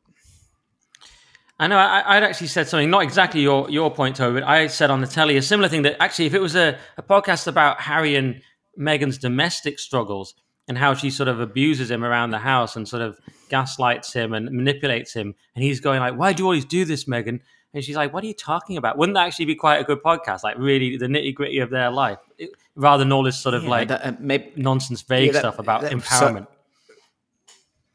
I 1.60 1.66
know. 1.66 1.76
I, 1.76 2.14
would 2.14 2.22
actually 2.22 2.46
said 2.46 2.68
something, 2.68 2.88
not 2.88 3.02
exactly 3.02 3.40
your 3.40 3.68
your 3.68 3.90
point, 3.90 4.16
Toby. 4.16 4.40
But 4.40 4.48
I 4.48 4.68
said 4.68 4.90
on 4.90 5.00
the 5.00 5.08
telly 5.08 5.36
a 5.36 5.42
similar 5.42 5.68
thing 5.68 5.82
that 5.82 6.00
actually, 6.00 6.26
if 6.26 6.34
it 6.34 6.40
was 6.40 6.54
a, 6.54 6.78
a 6.96 7.02
podcast 7.02 7.48
about 7.48 7.80
Harry 7.80 8.14
and 8.14 8.40
Meghan's 8.78 9.18
domestic 9.18 9.78
struggles 9.78 10.34
and 10.68 10.76
how 10.76 10.94
she 10.94 11.10
sort 11.10 11.28
of 11.28 11.40
abuses 11.40 11.90
him 11.90 12.04
around 12.04 12.30
the 12.30 12.38
house 12.38 12.76
and 12.76 12.86
sort 12.86 13.02
of 13.02 13.18
gaslights 13.48 14.12
him 14.12 14.34
and 14.34 14.50
manipulates 14.50 15.14
him, 15.14 15.34
and 15.54 15.64
he's 15.64 15.80
going 15.80 16.00
like, 16.00 16.16
"Why 16.16 16.32
do 16.32 16.42
you 16.42 16.46
always 16.46 16.66
do 16.66 16.84
this, 16.84 17.04
Meghan?" 17.04 17.40
And 17.74 17.84
she's 17.84 17.96
like, 17.96 18.12
"What 18.12 18.22
are 18.22 18.26
you 18.26 18.34
talking 18.34 18.76
about?" 18.76 18.98
Wouldn't 18.98 19.14
that 19.14 19.26
actually 19.26 19.46
be 19.46 19.54
quite 19.54 19.80
a 19.80 19.84
good 19.84 20.02
podcast? 20.02 20.44
Like 20.44 20.58
really, 20.58 20.96
the 20.98 21.06
nitty 21.06 21.34
gritty 21.34 21.58
of 21.58 21.70
their 21.70 21.90
life, 21.90 22.18
it, 22.36 22.50
rather 22.76 23.02
than 23.02 23.12
all 23.12 23.22
this 23.22 23.40
sort 23.40 23.54
of 23.54 23.64
yeah, 23.64 23.70
like 23.70 23.88
that, 23.88 24.04
uh, 24.04 24.12
maybe, 24.20 24.52
nonsense, 24.56 25.02
vague 25.02 25.28
yeah, 25.28 25.32
that, 25.32 25.38
stuff 25.40 25.58
about 25.58 25.80
that, 25.80 25.92
empowerment. 25.92 26.46
So, 26.46 26.94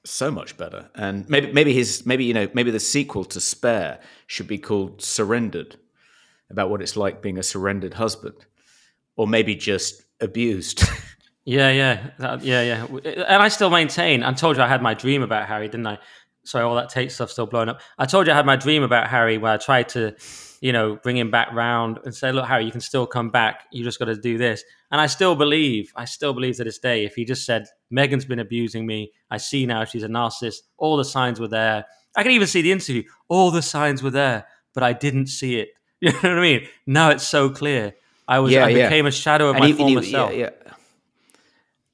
so 0.06 0.32
much 0.32 0.58
better. 0.58 0.90
And 0.96 1.30
maybe 1.30 1.52
maybe 1.52 1.74
his 1.74 2.06
maybe 2.06 2.26
you 2.26 2.34
know 2.34 2.50
maybe 2.54 2.72
the 2.72 2.80
sequel 2.80 3.24
to 3.26 3.40
Spare 3.40 4.00
should 4.26 4.48
be 4.48 4.58
called 4.58 5.02
Surrendered, 5.02 5.78
about 6.50 6.72
what 6.72 6.82
it's 6.82 6.98
like 6.98 7.22
being 7.22 7.38
a 7.38 7.44
surrendered 7.44 7.94
husband, 7.94 8.46
or 9.16 9.28
maybe 9.28 9.56
just 9.56 10.04
abused. 10.20 10.84
yeah, 11.46 11.72
yeah, 11.72 12.10
that, 12.20 12.44
yeah, 12.44 12.62
yeah. 12.62 12.88
Eh, 13.04 13.24
and 13.28 13.44
I 13.44 13.50
still 13.50 13.70
maintain. 13.70 14.24
I 14.24 14.32
told 14.34 14.58
you 14.58 14.64
I 14.64 14.68
had 14.68 14.82
my 14.82 14.94
dream 14.94 15.22
about 15.22 15.48
Harry, 15.48 15.68
didn't 15.68 15.88
I? 15.88 16.00
Sorry, 16.46 16.64
all 16.64 16.76
that 16.76 16.90
Tate 16.90 17.12
stuff 17.12 17.32
still 17.32 17.46
blowing 17.46 17.70
up. 17.70 17.82
I 17.98 18.06
told 18.06 18.28
you 18.28 18.34
I 18.34 18.36
had 18.36 18.46
my 18.46 18.56
dream 18.56 18.84
about 18.84 19.08
Harry 19.08 19.38
where 19.38 19.54
I 19.54 19.58
tried 19.58 19.90
to, 19.90 20.16
you 20.62 20.72
know, 20.72 20.98
bring 21.02 21.18
him 21.18 21.32
back 21.32 21.52
round 21.54 22.00
and 22.06 22.16
say, 22.16 22.32
"Look, 22.32 22.46
Harry, 22.46 22.66
you 22.66 22.72
can 22.72 22.82
still 22.82 23.06
come 23.06 23.30
back. 23.30 23.64
You 23.72 23.84
just 23.84 24.00
got 24.00 24.06
to 24.06 24.16
do 24.16 24.38
this." 24.38 24.64
And 24.92 25.02
I 25.02 25.08
still 25.08 25.36
believe, 25.36 25.92
I 25.96 26.06
still 26.06 26.34
believe 26.34 26.58
to 26.58 26.64
this 26.64 26.80
day, 26.80 27.06
if 27.06 27.16
he 27.16 27.26
just 27.26 27.46
said, 27.46 27.66
"Meghan's 27.92 28.26
been 28.26 28.40
abusing 28.40 28.86
me. 28.86 29.12
I 29.30 29.38
see 29.38 29.66
now 29.66 29.84
she's 29.86 30.04
a 30.04 30.08
narcissist. 30.08 30.62
All 30.78 30.96
the 30.98 31.06
signs 31.06 31.40
were 31.40 31.48
there. 31.50 31.86
I 32.16 32.24
can 32.24 32.32
even 32.32 32.48
see 32.48 32.62
the 32.62 32.72
interview. 32.72 33.04
All 33.28 33.52
the 33.52 33.62
signs 33.62 34.04
were 34.04 34.12
there, 34.12 34.46
but 34.74 34.84
I 34.84 34.94
didn't 34.94 35.28
see 35.28 35.60
it. 35.60 35.70
You 36.04 36.12
know 36.12 36.20
what 36.20 36.40
I 36.40 36.42
mean? 36.42 36.68
Now 36.86 37.12
it's 37.12 37.26
so 37.26 37.50
clear. 37.50 37.94
I 38.28 38.40
was 38.40 38.52
yeah, 38.52 38.66
I 38.66 38.70
yeah. 38.70 38.90
became 38.90 39.06
a 39.06 39.12
shadow 39.12 39.50
of 39.50 39.56
and 39.56 39.64
my 39.64 39.70
even, 39.70 39.86
former 39.86 40.02
self. 40.04 40.34
Yeah, 40.34 40.38
yeah. 40.38 40.63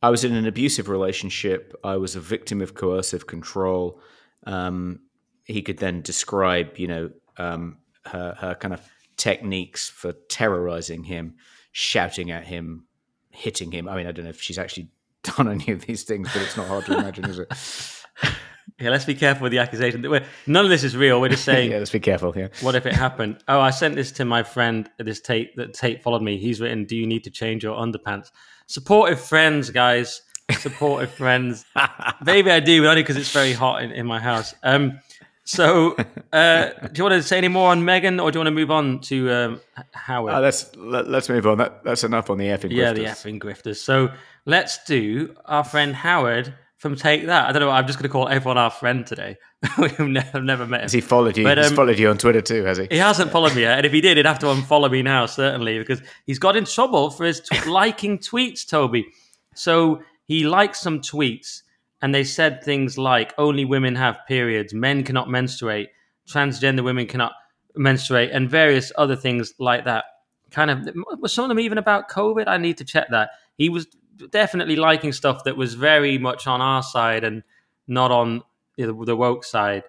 I 0.02 0.10
was 0.10 0.24
in 0.24 0.34
an 0.34 0.48
abusive 0.48 0.88
relationship. 0.90 1.74
I 1.84 1.98
was 1.98 2.16
a 2.16 2.20
victim 2.20 2.62
of 2.62 2.74
coercive 2.74 3.28
control. 3.28 4.00
Um, 4.46 5.02
he 5.44 5.62
could 5.62 5.78
then 5.78 6.02
describe, 6.02 6.78
you 6.78 6.88
know, 6.88 7.10
um, 7.38 7.80
her, 8.06 8.36
her 8.40 8.56
kind 8.56 8.74
of 8.74 8.82
techniques 9.18 9.90
for 9.90 10.14
terrorizing 10.30 11.04
him, 11.04 11.36
shouting 11.72 12.32
at 12.32 12.46
him, 12.46 12.86
hitting 13.32 13.72
him. 13.72 13.90
I 13.90 13.96
mean, 13.96 14.08
I 14.08 14.12
don't 14.12 14.26
know 14.26 14.30
if 14.30 14.42
she's 14.42 14.58
actually 14.58 14.90
done 15.24 15.50
any 15.50 15.72
of 15.72 15.86
these 15.86 16.04
things, 16.04 16.30
but 16.34 16.42
it's 16.42 16.56
not 16.56 16.68
hard 16.68 16.86
to 16.86 16.98
imagine, 16.98 17.26
is 17.26 17.40
it? 17.40 17.52
Yeah, 18.80 18.92
let's 18.92 19.04
be 19.04 19.16
careful 19.16 19.44
with 19.44 19.52
the 19.52 19.58
accusation. 19.60 20.02
None 20.48 20.64
of 20.64 20.70
this 20.70 20.86
is 20.86 20.96
real. 20.96 21.20
We're 21.20 21.30
just 21.30 21.44
saying. 21.46 21.72
yeah, 21.72 21.80
let's 21.80 21.92
be 21.92 22.00
careful. 22.00 22.34
Yeah. 22.38 22.48
What 22.62 22.76
if 22.76 22.86
it 22.86 22.94
happened? 22.94 23.44
Oh, 23.48 23.60
I 23.60 23.72
sent 23.72 23.96
this 23.96 24.12
to 24.14 24.26
my 24.26 24.44
friend. 24.44 24.90
This 24.98 25.20
Tate 25.20 25.56
that 25.58 25.74
Tate 25.74 26.02
followed 26.02 26.22
me. 26.22 26.38
He's 26.38 26.62
written, 26.62 26.86
"Do 26.86 26.96
you 26.96 27.06
need 27.06 27.26
to 27.26 27.32
change 27.32 27.64
your 27.64 27.76
underpants?" 27.76 28.32
Supportive 28.70 29.20
friends, 29.20 29.72
guys. 29.72 30.22
Supportive 30.52 31.12
friends. 31.12 31.66
Maybe 32.24 32.52
I 32.52 32.60
do, 32.60 32.84
but 32.84 32.90
only 32.90 33.02
because 33.02 33.18
it's 33.18 33.32
very 33.32 33.52
hot 33.52 33.82
in, 33.82 33.92
in 33.92 34.06
my 34.06 34.20
house. 34.20 34.54
Um, 34.62 35.00
so, 35.44 35.96
uh, 36.32 36.70
do 36.70 36.92
you 36.94 37.04
want 37.04 37.16
to 37.16 37.24
say 37.24 37.40
any 37.40 37.48
more 37.48 37.72
on 37.72 37.82
Meghan, 37.82 38.22
or 38.22 38.30
do 38.30 38.38
you 38.38 38.46
want 38.46 38.48
to 38.48 38.52
move 38.52 38.70
on 38.70 39.00
to 39.02 39.32
um, 39.32 39.62
Howard? 39.94 40.36
Uh, 40.36 40.40
let's 40.42 40.76
let, 40.76 41.06
us 41.06 41.08
let 41.10 41.18
us 41.18 41.30
move 41.30 41.48
on. 41.48 41.58
That, 41.58 41.84
that's 41.84 42.04
enough 42.04 42.30
on 42.30 42.38
the 42.38 42.46
effing. 42.46 42.70
Yeah, 42.70 42.94
grifters. 42.94 42.98
Yeah, 42.98 43.14
the 43.14 43.30
effing 43.32 43.40
grifters. 43.40 43.78
So 43.78 44.12
let's 44.46 44.84
do 44.84 45.36
our 45.46 45.64
friend 45.64 45.96
Howard 45.96 46.54
from 46.80 46.96
Take 46.96 47.28
That. 47.28 47.48
I 47.48 47.52
don't 47.52 47.62
know. 47.62 47.70
I'm 47.70 47.86
just 47.86 48.00
going 48.00 48.10
to 48.10 48.12
call 48.12 48.28
everyone 48.28 48.58
our 48.58 48.72
friend 48.72 49.06
today. 49.06 49.38
We've 49.78 50.00
never, 50.00 50.42
never 50.42 50.66
met 50.66 50.80
him. 50.80 50.84
Has 50.84 50.94
he 50.94 51.02
followed 51.02 51.38
you? 51.38 51.44
But, 51.44 51.60
um, 51.60 51.66
he's 51.66 51.74
followed 51.74 52.00
you 52.00 52.10
on 52.10 52.18
Twitter 52.18 52.42
too, 52.42 52.64
has 52.64 52.78
he? 52.78 52.88
He 52.90 52.98
hasn't 52.98 53.32
followed 53.32 53.56
me 53.56 53.62
yet. 53.62 53.78
And 53.78 53.86
if 53.86 53.92
he 53.92 54.02
did, 54.02 54.18
he'd 54.18 54.26
have 54.26 54.40
to 54.40 54.48
unfollow 54.48 54.90
me 54.90 55.02
now, 55.04 55.28
certainly, 55.28 55.78
because 55.78 56.02
he's 56.26 56.40
got 56.40 56.56
in 56.56 56.66
trouble 56.66 57.12
for 57.12 57.26
his 57.26 57.42
t- 57.42 57.60
liking 57.70 58.18
tweets, 58.18 58.68
Toby. 58.68 59.06
So 59.54 60.02
he 60.26 60.46
liked 60.46 60.76
some 60.76 61.02
tweets, 61.02 61.62
and 62.02 62.16
they 62.16 62.24
said 62.24 62.64
things 62.64 62.98
like 62.98 63.34
only 63.38 63.66
women 63.66 63.96
have 63.96 64.20
periods, 64.28 64.74
men 64.74 65.04
cannot 65.04 65.30
menstruate 65.30 65.90
transgender 66.30 66.84
women 66.84 67.08
cannot 67.08 67.34
menstruate, 67.76 68.32
and 68.32 68.50
various 68.50 68.92
other 68.98 69.16
things 69.16 69.54
like 69.60 69.86
that. 69.86 70.06
Kind 70.52 70.72
of, 70.72 70.96
was 71.20 71.34
some 71.34 71.46
of 71.46 71.50
them 71.50 71.60
even 71.60 71.78
about 71.78 72.10
COVID? 72.10 72.48
I 72.48 72.58
need 72.58 72.78
to 72.78 72.86
check 72.86 73.08
that. 73.12 73.30
He 73.58 73.70
was 73.70 73.88
definitely 74.32 74.76
liking 74.76 75.14
stuff 75.14 75.44
that 75.46 75.58
was 75.58 75.74
very 75.74 76.18
much 76.18 76.48
on 76.48 76.62
our 76.62 76.84
side 76.84 77.24
and 77.24 77.44
not 77.88 78.12
on 78.12 78.44
the 78.78 79.16
woke 79.16 79.44
side. 79.44 79.84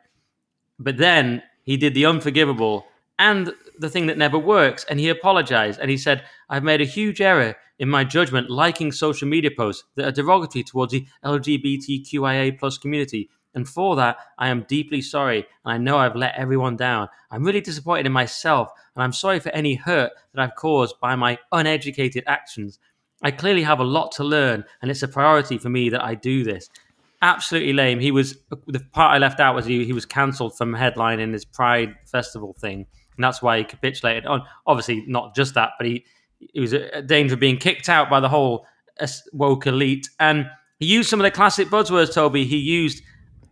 But 0.79 0.97
then 0.97 1.43
he 1.63 1.77
did 1.77 1.95
the 1.95 2.07
unforgivable 2.07 2.87
and 3.19 3.53
the 3.79 3.91
thing 3.91 4.07
that 4.07 4.19
never 4.19 4.39
works, 4.39 4.85
and 4.89 4.99
he 4.99 5.09
apologized 5.09 5.79
and 5.79 5.91
he 5.91 5.97
said, 5.97 6.25
I've 6.49 6.65
made 6.65 6.81
a 6.81 6.87
huge 6.87 7.21
error 7.21 7.57
in 7.79 7.89
my 7.89 8.05
judgment 8.05 8.51
liking 8.51 8.93
social 8.93 9.29
media 9.29 9.51
posts 9.57 9.85
that 9.95 10.07
are 10.07 10.13
derogatory 10.13 10.63
towards 10.65 10.93
the 10.93 11.07
LGBTQIA 11.25 12.59
plus 12.59 12.79
community. 12.79 13.31
And 13.55 13.69
for 13.69 13.97
that, 13.97 14.17
I 14.39 14.49
am 14.49 14.63
deeply 14.69 15.03
sorry, 15.03 15.47
and 15.65 15.75
I 15.75 15.79
know 15.79 15.99
I've 15.99 16.15
let 16.15 16.35
everyone 16.37 16.77
down. 16.77 17.09
I'm 17.31 17.43
really 17.43 17.61
disappointed 17.61 18.07
in 18.07 18.13
myself, 18.13 18.71
and 18.95 19.03
I'm 19.03 19.13
sorry 19.13 19.41
for 19.41 19.51
any 19.51 19.75
hurt 19.75 20.13
that 20.33 20.43
I've 20.43 20.55
caused 20.55 21.01
by 21.01 21.17
my 21.17 21.39
uneducated 21.51 22.25
actions. 22.27 22.79
I 23.23 23.31
clearly 23.31 23.63
have 23.63 23.81
a 23.81 23.85
lot 23.85 24.13
to 24.13 24.25
learn, 24.25 24.65
and 24.81 24.91
it's 24.91 25.03
a 25.03 25.09
priority 25.09 25.59
for 25.59 25.69
me 25.69 25.91
that 25.91 26.03
I 26.03 26.15
do 26.15 26.43
this. 26.45 26.71
Absolutely 27.23 27.75
lame. 27.75 28.01
He 28.01 28.11
was 28.11 28.39
the 28.67 28.81
part 28.93 29.15
I 29.15 29.19
left 29.19 29.41
out 29.41 29.55
was 29.55 29.67
he, 29.67 29.85
he 29.85 29.93
was 29.93 30.07
cancelled 30.07 30.57
from 30.57 30.73
headlining 30.73 31.33
his 31.33 31.45
Pride 31.45 31.95
Festival 32.07 32.55
thing, 32.59 32.87
and 33.17 33.25
that's 33.25 33.43
why 33.43 33.59
he 33.59 33.65
capitulated. 33.65 34.27
On 34.27 34.43
obviously 34.67 35.05
not 35.07 35.35
just 35.35 35.55
that, 35.55 35.71
but 35.79 35.87
he 35.87 36.05
he 36.39 36.61
was 36.61 36.73
a 36.73 37.03
danger 37.03 37.35
of 37.35 37.41
being 37.41 37.59
kicked 37.59 37.91
out 37.91 38.09
by 38.09 38.21
the 38.21 38.29
whole 38.29 38.65
uh, 38.99 39.07
woke 39.35 39.67
elite, 39.67 40.09
and 40.19 40.47
he 40.79 40.87
used 40.87 41.11
some 41.11 41.21
of 41.21 41.25
the 41.25 41.31
classic 41.31 41.69
buzzwords. 41.69 42.15
Toby 42.15 42.47
he 42.47 42.57
used 42.57 43.03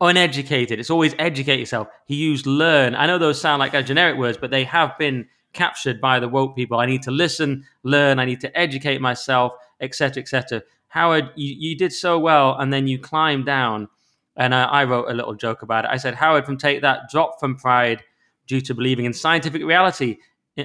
uneducated. 0.01 0.79
It's 0.79 0.91
always 0.91 1.15
educate 1.19 1.59
yourself. 1.59 1.89
He 2.07 2.15
used 2.15 2.47
learn. 2.47 2.95
I 2.95 3.07
know 3.07 3.19
those 3.19 3.39
sound 3.39 3.61
like 3.61 3.73
generic 3.85 4.17
words, 4.17 4.39
but 4.39 4.51
they 4.51 4.65
have 4.65 4.97
been 4.99 5.29
captured 5.59 6.01
by 6.01 6.21
the 6.21 6.29
woke 6.29 6.57
people. 6.57 6.79
I 6.79 6.87
need 6.87 7.03
to 7.03 7.11
listen, 7.11 7.65
learn. 7.83 8.19
I 8.19 8.25
need 8.25 8.41
to 8.41 8.59
educate 8.59 9.01
myself, 9.01 9.53
etc., 9.81 10.23
etc. 10.23 10.63
Howard, 10.89 11.31
you, 11.37 11.55
you 11.59 11.77
did 11.77 11.93
so 11.93 12.19
well, 12.19 12.57
and 12.59 12.73
then 12.73 12.87
you 12.87 12.99
climbed 12.99 13.45
down. 13.45 13.89
And 14.37 14.55
uh, 14.55 14.69
I 14.71 14.85
wrote 14.85 15.11
a 15.11 15.15
little 15.15 15.35
joke 15.35 15.63
about 15.63 15.85
it. 15.85 15.91
I 15.91 15.97
said, 15.97 16.15
Howard, 16.15 16.47
from 16.47 16.57
take 16.57 16.83
that 16.83 17.11
drop 17.11 17.41
from 17.41 17.57
pride 17.57 18.03
due 18.47 18.61
to 18.63 18.75
believing 18.75 19.05
in 19.05 19.13
scientific 19.13 19.63
reality. 19.65 20.19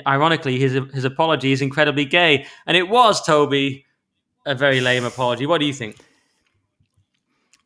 Ironically, 0.07 0.59
his 0.59 0.79
his 0.93 1.05
apology 1.05 1.51
is 1.51 1.61
incredibly 1.61 2.05
gay, 2.05 2.45
and 2.65 2.77
it 2.77 2.87
was 2.89 3.23
Toby 3.23 3.85
a 4.45 4.55
very 4.55 4.81
lame 4.81 5.05
apology. 5.05 5.45
What 5.45 5.59
do 5.59 5.65
you 5.65 5.73
think? 5.73 5.97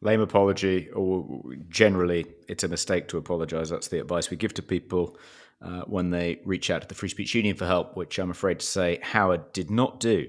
lame 0.01 0.21
apology, 0.21 0.89
or 0.91 1.25
generally, 1.69 2.25
it's 2.47 2.63
a 2.63 2.67
mistake 2.67 3.07
to 3.09 3.17
apologize. 3.17 3.69
That's 3.69 3.87
the 3.87 3.99
advice 3.99 4.29
we 4.29 4.37
give 4.37 4.53
to 4.55 4.61
people 4.61 5.17
uh, 5.61 5.81
when 5.81 6.09
they 6.09 6.39
reach 6.45 6.69
out 6.69 6.81
to 6.81 6.87
the 6.87 6.95
Free 6.95 7.09
Speech 7.09 7.33
Union 7.35 7.55
for 7.55 7.65
help, 7.65 7.95
which 7.97 8.19
I'm 8.19 8.31
afraid 8.31 8.59
to 8.59 8.65
say 8.65 8.99
Howard 9.01 9.51
did 9.53 9.71
not 9.71 9.99
do. 9.99 10.27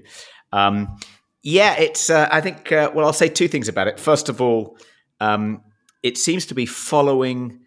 Um, 0.51 0.97
yeah, 1.41 1.75
it's. 1.75 2.09
Uh, 2.09 2.27
I 2.31 2.41
think. 2.41 2.71
Uh, 2.71 2.91
well, 2.93 3.05
I'll 3.05 3.13
say 3.13 3.29
two 3.29 3.47
things 3.47 3.67
about 3.67 3.87
it. 3.87 3.99
First 3.99 4.29
of 4.29 4.41
all, 4.41 4.77
um, 5.19 5.61
it 6.03 6.17
seems 6.17 6.45
to 6.47 6.55
be 6.55 6.65
following 6.65 7.61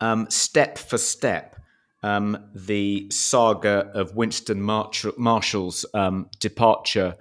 um, 0.00 0.30
step 0.30 0.78
for 0.78 0.98
step 0.98 1.56
um, 2.02 2.38
the 2.54 3.10
saga 3.10 3.90
of 3.94 4.14
Winston 4.14 4.62
Marshall, 4.62 5.12
Marshall's 5.16 5.84
um, 5.94 6.30
departure 6.38 7.16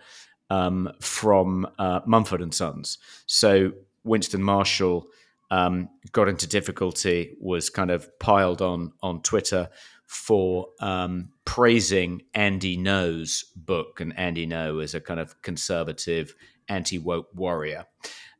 um, 0.50 0.92
from 1.00 1.68
uh, 1.80 2.02
Mumford 2.06 2.42
and 2.42 2.54
Sons. 2.54 2.98
So 3.26 3.74
Winston 4.04 4.44
Marshall 4.44 5.08
um, 5.52 5.90
got 6.12 6.28
into 6.28 6.48
difficulty, 6.48 7.36
was 7.40 7.70
kind 7.70 7.92
of 7.92 8.08
piled 8.20 8.62
on 8.62 8.94
on 9.02 9.22
Twitter 9.22 9.70
for 10.06 10.68
um, 10.80 11.30
praising 11.46 12.22
Andy 12.34 12.78
Ngo's 12.78 13.44
book, 13.56 14.00
and 14.00 14.18
Andy 14.18 14.48
Ngo 14.48 14.84
is 14.84 14.96
a 14.96 15.02
kind 15.02 15.20
of 15.20 15.42
conservative, 15.42 16.34
anti 16.68 16.98
woke 16.98 17.30
warrior, 17.34 17.86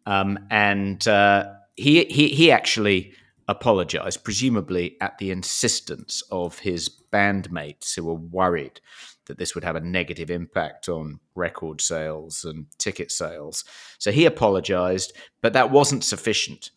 um, 0.06 0.40
and 0.50 1.08
uh, 1.08 1.54
he 1.76 2.06
he 2.06 2.30
he 2.30 2.52
actually 2.52 3.14
apologized, 3.48 4.24
presumably 4.24 4.98
at 5.00 5.18
the 5.20 5.32
insistence 5.32 6.22
of 6.32 6.60
his 6.60 6.90
bandmates 7.12 7.96
who 7.96 8.04
were 8.04 8.14
worried 8.14 8.82
that 9.28 9.38
this 9.38 9.56
would 9.56 9.64
have 9.64 9.76
a 9.76 9.82
negative 9.82 10.32
impact 10.32 10.90
on 10.90 11.20
record 11.36 11.82
sales 11.82 12.44
and 12.44 12.66
ticket 12.78 13.12
sales. 13.12 13.64
So 14.00 14.12
he 14.12 14.26
apologized, 14.26 15.14
but 15.42 15.54
that 15.54 15.72
wasn't 15.72 16.04
sufficient. 16.04 16.72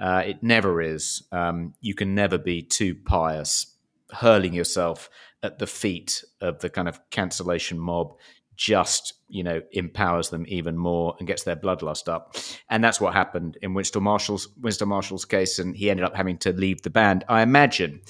Uh, 0.00 0.22
it 0.26 0.42
never 0.42 0.82
is. 0.82 1.22
Um, 1.32 1.74
you 1.80 1.94
can 1.94 2.14
never 2.14 2.38
be 2.38 2.62
too 2.62 2.94
pious, 2.94 3.74
hurling 4.12 4.52
yourself 4.52 5.08
at 5.42 5.58
the 5.58 5.66
feet 5.66 6.24
of 6.40 6.60
the 6.60 6.68
kind 6.68 6.88
of 6.88 7.00
cancellation 7.10 7.78
mob 7.78 8.14
just 8.56 9.14
you 9.28 9.44
know 9.44 9.60
empowers 9.72 10.30
them 10.30 10.44
even 10.48 10.76
more 10.76 11.14
and 11.18 11.28
gets 11.28 11.44
their 11.44 11.56
bloodlust 11.56 12.08
up 12.08 12.36
and 12.70 12.82
that's 12.82 13.00
what 13.00 13.12
happened 13.12 13.58
in 13.60 13.74
Winston 13.74 14.02
Marshall's 14.02 14.48
Winston 14.60 14.88
Marshall's 14.88 15.24
case 15.24 15.58
and 15.58 15.76
he 15.76 15.90
ended 15.90 16.04
up 16.04 16.16
having 16.16 16.38
to 16.38 16.52
leave 16.52 16.82
the 16.82 16.90
band 16.90 17.24
I 17.28 17.42
imagine 17.42 18.00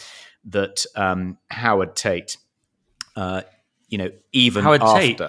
that 0.45 0.87
um, 0.95 1.39
Howard 1.51 1.97
Tate 1.97 2.37
uh, 3.17 3.43
you 3.89 3.99
know 3.99 4.11
even 4.33 4.63
Howard 4.63 4.83
after 4.83 5.01
Tate. 5.01 5.21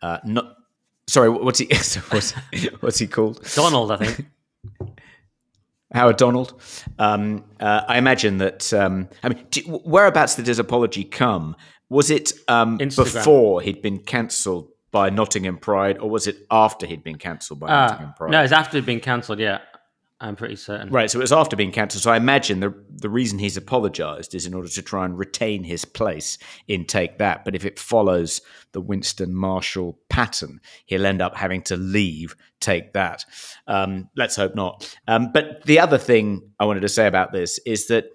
Uh, 0.00 0.18
not 0.24 0.56
sorry 1.06 1.28
what's 1.28 1.58
he 1.58 1.66
what's, 2.08 2.32
what's 2.80 2.98
he 2.98 3.06
called 3.06 3.46
Donald 3.54 3.92
I 3.92 3.96
think 3.96 4.26
Howard 5.94 6.16
Donald. 6.16 6.60
Um, 6.98 7.44
uh, 7.60 7.82
I 7.88 7.98
imagine 7.98 8.38
that. 8.38 8.72
Um, 8.72 9.08
I 9.22 9.28
mean, 9.28 9.46
do, 9.50 9.60
whereabouts 9.84 10.34
did 10.34 10.46
his 10.46 10.58
apology 10.58 11.04
come? 11.04 11.56
Was 11.88 12.10
it 12.10 12.32
um, 12.48 12.76
before 12.76 13.60
he'd 13.60 13.80
been 13.80 14.00
cancelled 14.00 14.70
by 14.90 15.10
Nottingham 15.10 15.58
Pride, 15.58 15.98
or 15.98 16.10
was 16.10 16.26
it 16.26 16.36
after 16.50 16.86
he'd 16.86 17.04
been 17.04 17.18
cancelled 17.18 17.60
by 17.60 17.68
uh, 17.68 17.86
Nottingham 17.86 18.14
Pride? 18.16 18.30
No, 18.30 18.42
it's 18.42 18.52
after 18.52 18.78
he'd 18.78 18.86
been 18.86 19.00
cancelled. 19.00 19.38
Yeah, 19.38 19.60
I'm 20.24 20.36
pretty 20.36 20.56
certain. 20.56 20.88
Right, 20.88 21.10
so 21.10 21.18
it 21.18 21.22
was 21.22 21.32
after 21.32 21.54
being 21.54 21.70
cancelled. 21.70 22.02
So 22.02 22.10
I 22.10 22.16
imagine 22.16 22.60
the 22.60 22.74
the 22.88 23.10
reason 23.10 23.38
he's 23.38 23.58
apologised 23.58 24.34
is 24.34 24.46
in 24.46 24.54
order 24.54 24.68
to 24.68 24.82
try 24.82 25.04
and 25.04 25.18
retain 25.18 25.64
his 25.64 25.84
place 25.84 26.38
in 26.66 26.86
Take 26.86 27.18
That. 27.18 27.44
But 27.44 27.54
if 27.54 27.66
it 27.66 27.78
follows 27.78 28.40
the 28.72 28.80
Winston 28.80 29.34
Marshall 29.34 29.98
pattern, 30.08 30.60
he'll 30.86 31.04
end 31.04 31.20
up 31.20 31.36
having 31.36 31.60
to 31.64 31.76
leave 31.76 32.36
Take 32.58 32.94
That. 32.94 33.26
Um, 33.66 34.08
let's 34.16 34.34
hope 34.34 34.54
not. 34.54 34.96
Um, 35.06 35.30
but 35.30 35.62
the 35.66 35.78
other 35.78 35.98
thing 35.98 36.52
I 36.58 36.64
wanted 36.64 36.80
to 36.80 36.88
say 36.88 37.06
about 37.06 37.32
this 37.32 37.60
is 37.66 37.88
that 37.88 38.06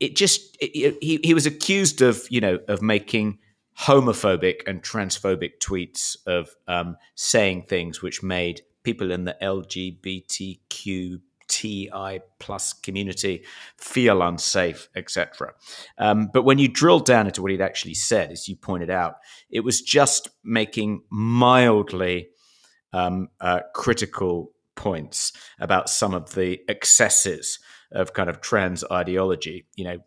it 0.00 0.16
just 0.16 0.56
it, 0.60 0.98
he 1.00 1.20
he 1.22 1.34
was 1.34 1.46
accused 1.46 2.02
of 2.02 2.26
you 2.30 2.40
know 2.40 2.58
of 2.66 2.82
making 2.82 3.38
homophobic 3.82 4.66
and 4.66 4.82
transphobic 4.82 5.60
tweets 5.62 6.16
of 6.26 6.50
um, 6.66 6.96
saying 7.14 7.62
things 7.62 8.02
which 8.02 8.24
made 8.24 8.62
people 8.82 9.12
in 9.12 9.24
the 9.24 9.36
LGBTQTI 11.48 12.20
plus 12.38 12.72
community 12.72 13.44
feel 13.76 14.22
unsafe, 14.22 14.88
etc. 14.94 15.52
Um, 15.98 16.30
but 16.32 16.44
when 16.44 16.58
you 16.58 16.68
drill 16.68 17.00
down 17.00 17.26
into 17.26 17.42
what 17.42 17.50
he'd 17.50 17.60
actually 17.60 17.94
said, 17.94 18.30
as 18.30 18.48
you 18.48 18.56
pointed 18.56 18.90
out, 18.90 19.16
it 19.50 19.60
was 19.60 19.80
just 19.80 20.28
making 20.44 21.02
mildly 21.10 22.28
um, 22.92 23.28
uh, 23.40 23.60
critical 23.74 24.52
points 24.74 25.32
about 25.58 25.88
some 25.88 26.14
of 26.14 26.34
the 26.34 26.60
excesses 26.68 27.58
of 27.92 28.12
kind 28.12 28.28
of 28.28 28.40
trans 28.40 28.84
ideology. 28.90 29.66
You 29.76 29.84
know, 29.84 29.98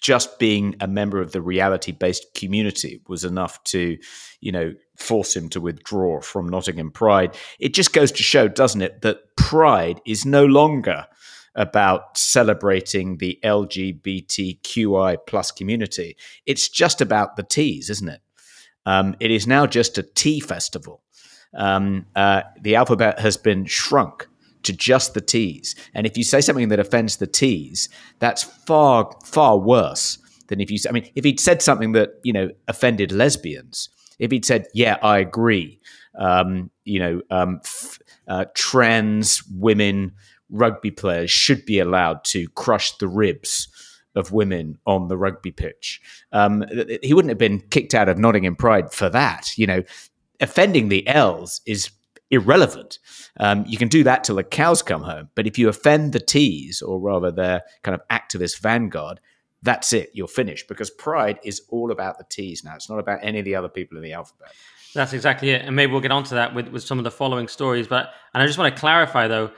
just 0.00 0.38
being 0.38 0.76
a 0.80 0.86
member 0.86 1.20
of 1.20 1.32
the 1.32 1.42
reality 1.42 1.92
based 1.92 2.34
community 2.34 3.00
was 3.08 3.24
enough 3.24 3.62
to, 3.64 3.98
you 4.40 4.52
know, 4.52 4.74
force 4.96 5.34
him 5.34 5.48
to 5.50 5.60
withdraw 5.60 6.20
from 6.20 6.48
Nottingham 6.48 6.90
Pride. 6.90 7.36
It 7.58 7.74
just 7.74 7.92
goes 7.92 8.12
to 8.12 8.22
show, 8.22 8.48
doesn't 8.48 8.82
it, 8.82 9.02
that 9.02 9.36
Pride 9.36 10.00
is 10.06 10.24
no 10.24 10.44
longer 10.44 11.06
about 11.54 12.16
celebrating 12.16 13.18
the 13.18 13.38
LGBTQI 13.44 15.16
plus 15.26 15.50
community. 15.50 16.16
It's 16.46 16.68
just 16.68 17.00
about 17.00 17.36
the 17.36 17.42
teas, 17.42 17.90
isn't 17.90 18.08
it? 18.08 18.20
Um, 18.86 19.16
it 19.20 19.30
is 19.30 19.46
now 19.46 19.66
just 19.66 19.98
a 19.98 20.02
tea 20.02 20.40
festival. 20.40 21.02
Um, 21.54 22.06
uh, 22.16 22.42
the 22.60 22.76
alphabet 22.76 23.20
has 23.20 23.36
been 23.36 23.66
shrunk 23.66 24.26
to 24.64 24.72
just 24.72 25.14
the 25.14 25.20
T's. 25.20 25.74
And 25.94 26.06
if 26.06 26.16
you 26.16 26.24
say 26.24 26.40
something 26.40 26.68
that 26.68 26.80
offends 26.80 27.16
the 27.16 27.26
T's, 27.26 27.88
that's 28.18 28.42
far, 28.42 29.16
far 29.24 29.58
worse 29.58 30.18
than 30.48 30.60
if 30.60 30.70
you 30.70 30.78
I 30.88 30.92
mean, 30.92 31.10
if 31.14 31.24
he'd 31.24 31.40
said 31.40 31.62
something 31.62 31.92
that, 31.92 32.20
you 32.22 32.32
know, 32.32 32.50
offended 32.68 33.12
lesbians, 33.12 33.88
if 34.18 34.30
he'd 34.30 34.44
said, 34.44 34.66
yeah, 34.74 34.98
I 35.02 35.18
agree, 35.18 35.80
um, 36.18 36.70
you 36.84 36.98
know, 36.98 37.22
um, 37.30 37.60
f- 37.64 37.98
uh, 38.28 38.44
trans 38.54 39.42
women 39.50 40.12
rugby 40.50 40.90
players 40.90 41.30
should 41.30 41.64
be 41.64 41.78
allowed 41.78 42.22
to 42.24 42.48
crush 42.50 42.96
the 42.98 43.08
ribs 43.08 43.68
of 44.14 44.32
women 44.32 44.78
on 44.86 45.08
the 45.08 45.16
rugby 45.16 45.50
pitch. 45.50 46.00
Um, 46.32 46.64
he 47.02 47.14
wouldn't 47.14 47.30
have 47.30 47.38
been 47.38 47.60
kicked 47.70 47.94
out 47.94 48.08
of 48.10 48.18
Nottingham 48.18 48.56
Pride 48.56 48.92
for 48.92 49.08
that. 49.08 49.56
You 49.56 49.66
know, 49.66 49.82
offending 50.40 50.88
the 50.88 51.06
L's 51.08 51.62
is 51.66 51.90
irrelevant. 52.32 52.98
Um, 53.38 53.64
you 53.68 53.78
can 53.78 53.88
do 53.88 54.02
that 54.02 54.24
till 54.24 54.36
the 54.36 54.42
cows 54.42 54.82
come 54.82 55.02
home. 55.02 55.28
But 55.36 55.46
if 55.46 55.58
you 55.58 55.68
offend 55.68 56.12
the 56.12 56.18
T's, 56.18 56.82
or 56.82 56.98
rather 56.98 57.30
their 57.30 57.62
kind 57.82 57.94
of 57.94 58.00
activist 58.08 58.60
vanguard, 58.60 59.20
that's 59.62 59.92
it. 59.92 60.10
You're 60.14 60.26
finished 60.26 60.66
because 60.66 60.90
pride 60.90 61.38
is 61.44 61.62
all 61.68 61.92
about 61.92 62.18
the 62.18 62.24
T's 62.28 62.64
now. 62.64 62.74
It's 62.74 62.90
not 62.90 62.98
about 62.98 63.20
any 63.22 63.38
of 63.38 63.44
the 63.44 63.54
other 63.54 63.68
people 63.68 63.96
in 63.96 64.02
the 64.02 64.14
alphabet. 64.14 64.52
That's 64.94 65.12
exactly 65.12 65.50
it. 65.50 65.62
And 65.62 65.76
maybe 65.76 65.92
we'll 65.92 66.00
get 66.00 66.10
onto 66.10 66.34
that 66.34 66.54
with, 66.54 66.68
with 66.68 66.82
some 66.82 66.98
of 66.98 67.04
the 67.04 67.10
following 67.10 67.48
stories. 67.48 67.86
But 67.86 68.10
and 68.34 68.42
I 68.42 68.46
just 68.46 68.58
want 68.58 68.74
to 68.74 68.80
clarify 68.80 69.28
though 69.28 69.52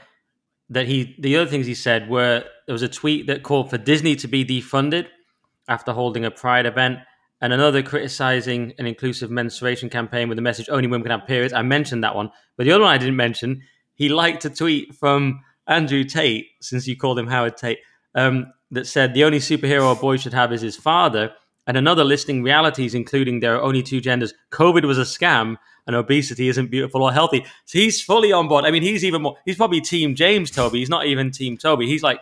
that 0.70 0.86
he 0.86 1.16
the 1.18 1.36
other 1.36 1.50
things 1.50 1.66
he 1.66 1.74
said 1.74 2.08
were 2.08 2.44
there 2.66 2.72
was 2.72 2.82
a 2.82 2.88
tweet 2.88 3.26
that 3.28 3.42
called 3.42 3.70
for 3.70 3.78
Disney 3.78 4.16
to 4.16 4.28
be 4.28 4.44
defunded 4.44 5.06
after 5.68 5.92
holding 5.92 6.24
a 6.24 6.30
Pride 6.30 6.66
event 6.66 6.98
and 7.44 7.52
another 7.52 7.82
criticizing 7.82 8.72
an 8.78 8.86
inclusive 8.86 9.30
menstruation 9.30 9.90
campaign 9.90 10.30
with 10.30 10.36
the 10.36 10.42
message 10.42 10.70
only 10.70 10.86
women 10.86 11.02
can 11.02 11.10
have 11.10 11.28
periods. 11.28 11.52
I 11.52 11.60
mentioned 11.60 12.02
that 12.02 12.14
one, 12.14 12.30
but 12.56 12.64
the 12.64 12.72
other 12.72 12.84
one 12.84 12.94
I 12.94 12.96
didn't 12.96 13.16
mention, 13.16 13.60
he 13.92 14.08
liked 14.08 14.46
a 14.46 14.50
tweet 14.50 14.94
from 14.94 15.40
Andrew 15.66 16.04
Tate, 16.04 16.46
since 16.62 16.88
you 16.88 16.96
called 16.96 17.18
him 17.18 17.26
Howard 17.26 17.58
Tate, 17.58 17.80
um, 18.14 18.46
that 18.70 18.86
said 18.86 19.12
the 19.12 19.24
only 19.24 19.40
superhero 19.40 19.92
a 19.92 19.94
boy 19.94 20.16
should 20.16 20.32
have 20.32 20.54
is 20.54 20.62
his 20.62 20.74
father, 20.74 21.34
and 21.66 21.76
another 21.76 22.02
listing 22.02 22.42
realities, 22.42 22.94
including 22.94 23.40
there 23.40 23.56
are 23.56 23.62
only 23.62 23.82
two 23.82 24.00
genders. 24.00 24.32
COVID 24.50 24.86
was 24.86 24.96
a 24.96 25.02
scam, 25.02 25.58
and 25.86 25.94
obesity 25.94 26.48
isn't 26.48 26.70
beautiful 26.70 27.02
or 27.02 27.12
healthy. 27.12 27.44
So 27.66 27.78
he's 27.78 28.00
fully 28.00 28.32
on 28.32 28.48
board. 28.48 28.64
I 28.64 28.70
mean, 28.70 28.82
he's 28.82 29.04
even 29.04 29.20
more. 29.20 29.36
He's 29.44 29.56
probably 29.56 29.82
Team 29.82 30.14
James 30.14 30.50
Toby. 30.50 30.78
He's 30.78 30.88
not 30.88 31.04
even 31.04 31.30
Team 31.30 31.58
Toby. 31.58 31.86
He's 31.86 32.02
like 32.02 32.20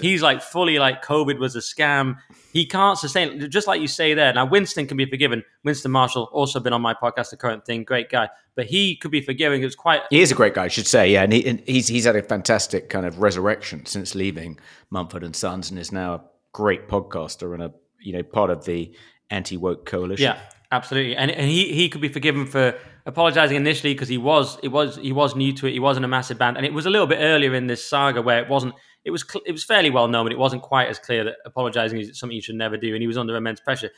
He's 0.00 0.22
like 0.22 0.40
fully 0.40 0.78
like 0.78 1.04
COVID 1.04 1.38
was 1.38 1.56
a 1.56 1.58
scam. 1.58 2.16
He 2.54 2.64
can't 2.64 2.98
sustain 2.98 3.50
just 3.50 3.66
like 3.66 3.82
you 3.82 3.86
say 3.86 4.14
there. 4.14 4.32
Now 4.32 4.46
Winston 4.46 4.86
can 4.86 4.96
be 4.96 5.04
forgiven. 5.04 5.44
Winston 5.62 5.90
Marshall 5.90 6.30
also 6.32 6.58
been 6.58 6.72
on 6.72 6.80
my 6.80 6.94
podcast, 6.94 7.30
the 7.30 7.36
current 7.36 7.66
thing, 7.66 7.84
great 7.84 8.08
guy. 8.08 8.30
But 8.56 8.66
he 8.66 8.96
could 8.96 9.10
be 9.10 9.20
forgiving. 9.20 9.60
It 9.60 9.66
was 9.66 9.74
quite. 9.74 10.00
He 10.08 10.22
is 10.22 10.32
a 10.32 10.34
great 10.34 10.54
guy, 10.54 10.64
I 10.64 10.68
should 10.68 10.86
say. 10.86 11.10
Yeah, 11.10 11.22
and, 11.22 11.32
he, 11.32 11.46
and 11.46 11.60
he's 11.66 11.86
he's 11.86 12.06
had 12.06 12.16
a 12.16 12.22
fantastic 12.22 12.88
kind 12.88 13.04
of 13.04 13.18
resurrection 13.18 13.84
since 13.84 14.14
leaving 14.14 14.58
Mumford 14.88 15.22
and 15.22 15.36
Sons, 15.36 15.70
and 15.70 15.78
is 15.78 15.92
now 15.92 16.14
a 16.14 16.24
great 16.52 16.88
podcaster 16.88 17.52
and 17.52 17.62
a 17.62 17.74
you 18.00 18.14
know 18.14 18.22
part 18.22 18.48
of 18.48 18.64
the 18.64 18.94
anti 19.28 19.58
woke 19.58 19.84
coalition. 19.84 20.24
Yeah, 20.24 20.38
absolutely. 20.72 21.14
And 21.14 21.30
and 21.30 21.50
he 21.50 21.74
he 21.74 21.90
could 21.90 22.00
be 22.00 22.08
forgiven 22.08 22.46
for 22.46 22.74
apologizing 23.06 23.56
initially 23.56 23.94
because 23.94 24.08
he 24.08 24.18
was 24.18 24.58
it 24.62 24.68
was 24.68 24.96
he 24.96 25.12
was 25.12 25.36
new 25.36 25.52
to 25.52 25.66
it. 25.66 25.72
He 25.72 25.80
wasn't 25.80 26.04
a 26.04 26.08
massive 26.08 26.38
band, 26.38 26.56
and 26.56 26.64
it 26.66 26.72
was 26.72 26.86
a 26.86 26.90
little 26.90 27.06
bit 27.06 27.18
earlier 27.20 27.54
in 27.54 27.66
this 27.66 27.84
saga 27.84 28.22
where 28.22 28.42
it 28.42 28.48
wasn't 28.48 28.74
it 29.04 29.10
was 29.10 29.24
it 29.46 29.52
was 29.52 29.64
fairly 29.64 29.90
well 29.90 30.08
known, 30.08 30.24
but 30.24 30.32
it 30.32 30.38
wasn't 30.38 30.62
quite 30.62 30.88
as 30.88 30.98
clear 30.98 31.24
that 31.24 31.34
apologising 31.44 31.98
is 31.98 32.18
something 32.18 32.36
you 32.36 32.42
should 32.42 32.54
never 32.54 32.76
do, 32.76 32.94
and 32.94 33.02
he 33.02 33.06
was 33.06 33.18
under 33.18 33.36
immense 33.36 33.60
pressure. 33.60 33.90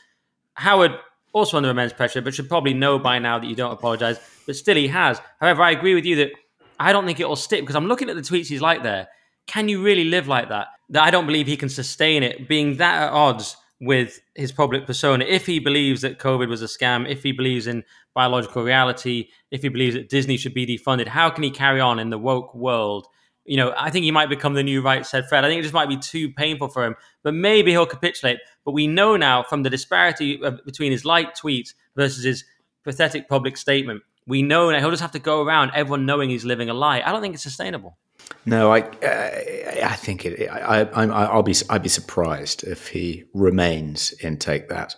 Howard 0.55 0.91
also 1.33 1.57
under 1.57 1.69
immense 1.69 1.93
pressure, 1.93 2.21
but 2.21 2.33
should 2.33 2.49
probably 2.49 2.73
know 2.73 2.97
by 2.97 3.19
now 3.19 3.39
that 3.39 3.47
you 3.47 3.55
don't 3.55 3.71
apologise. 3.71 4.19
But 4.45 4.55
still, 4.55 4.75
he 4.75 4.87
has. 4.87 5.21
However, 5.39 5.61
I 5.61 5.71
agree 5.71 5.93
with 5.93 6.05
you 6.05 6.15
that 6.17 6.31
I 6.79 6.91
don't 6.91 7.05
think 7.05 7.19
it 7.19 7.27
will 7.27 7.35
stick 7.35 7.61
because 7.61 7.75
I'm 7.75 7.87
looking 7.87 8.09
at 8.09 8.15
the 8.15 8.21
tweets 8.21 8.47
he's 8.47 8.61
like 8.61 8.83
there. 8.83 9.07
Can 9.45 9.69
you 9.69 9.81
really 9.83 10.05
live 10.05 10.27
like 10.27 10.49
that? 10.49 10.67
That 10.89 11.03
I 11.03 11.11
don't 11.11 11.25
believe 11.25 11.47
he 11.47 11.57
can 11.57 11.69
sustain 11.69 12.23
it, 12.23 12.47
being 12.47 12.77
that 12.77 13.03
at 13.03 13.13
odds 13.13 13.55
with 13.79 14.19
his 14.35 14.51
public 14.51 14.85
persona. 14.85 15.25
If 15.25 15.45
he 15.45 15.59
believes 15.59 16.01
that 16.01 16.19
COVID 16.19 16.47
was 16.47 16.61
a 16.61 16.65
scam, 16.65 17.07
if 17.07 17.23
he 17.23 17.31
believes 17.31 17.67
in 17.67 17.83
biological 18.21 18.63
reality, 18.63 19.29
if 19.51 19.61
he 19.61 19.69
believes 19.69 19.95
that 19.95 20.09
Disney 20.09 20.37
should 20.37 20.55
be 20.55 20.65
defunded, 20.65 21.07
how 21.07 21.29
can 21.29 21.43
he 21.43 21.51
carry 21.51 21.79
on 21.79 21.99
in 21.99 22.09
the 22.09 22.17
woke 22.17 22.55
world 22.55 23.07
you 23.47 23.55
know, 23.55 23.73
I 23.77 23.89
think 23.89 24.03
he 24.03 24.11
might 24.11 24.27
become 24.27 24.53
the 24.55 24.61
new 24.61 24.81
right 24.81 25.05
said 25.05 25.27
Fred. 25.29 25.45
I 25.45 25.47
think 25.47 25.59
it 25.59 25.61
just 25.61 25.73
might 25.73 25.87
be 25.87 25.97
too 25.97 26.29
painful 26.29 26.67
for 26.67 26.83
him, 26.83 26.95
but 27.23 27.33
maybe 27.33 27.71
he'll 27.71 27.85
capitulate. 27.85 28.39
But 28.65 28.73
we 28.73 28.87
know 28.87 29.15
now 29.15 29.41
from 29.43 29.63
the 29.63 29.69
disparity 29.69 30.43
of, 30.43 30.59
between 30.65 30.91
his 30.91 31.05
light 31.05 31.33
tweets 31.33 31.73
versus 31.95 32.25
his 32.25 32.43
pathetic 32.83 33.29
public 33.29 33.55
statement, 33.55 34.03
we 34.27 34.41
know 34.41 34.69
now 34.69 34.79
he'll 34.79 34.91
just 34.91 35.01
have 35.01 35.13
to 35.13 35.19
go 35.19 35.41
around 35.41 35.71
everyone 35.73 36.05
knowing 36.05 36.29
he's 36.29 36.43
living 36.43 36.69
a 36.69 36.73
lie. 36.73 37.01
I 37.05 37.13
don't 37.13 37.21
think 37.21 37.35
it's 37.35 37.43
sustainable. 37.43 37.97
No, 38.45 38.73
I, 38.73 38.81
uh, 38.81 39.85
I 39.85 39.95
think 39.95 40.25
it. 40.25 40.49
I, 40.49 40.81
I, 40.81 41.35
will 41.35 41.43
be, 41.43 41.55
I'd 41.69 41.83
be 41.83 41.89
surprised 41.89 42.65
if 42.65 42.89
he 42.89 43.23
remains 43.33 44.11
in 44.11 44.37
take 44.37 44.67
that. 44.67 44.95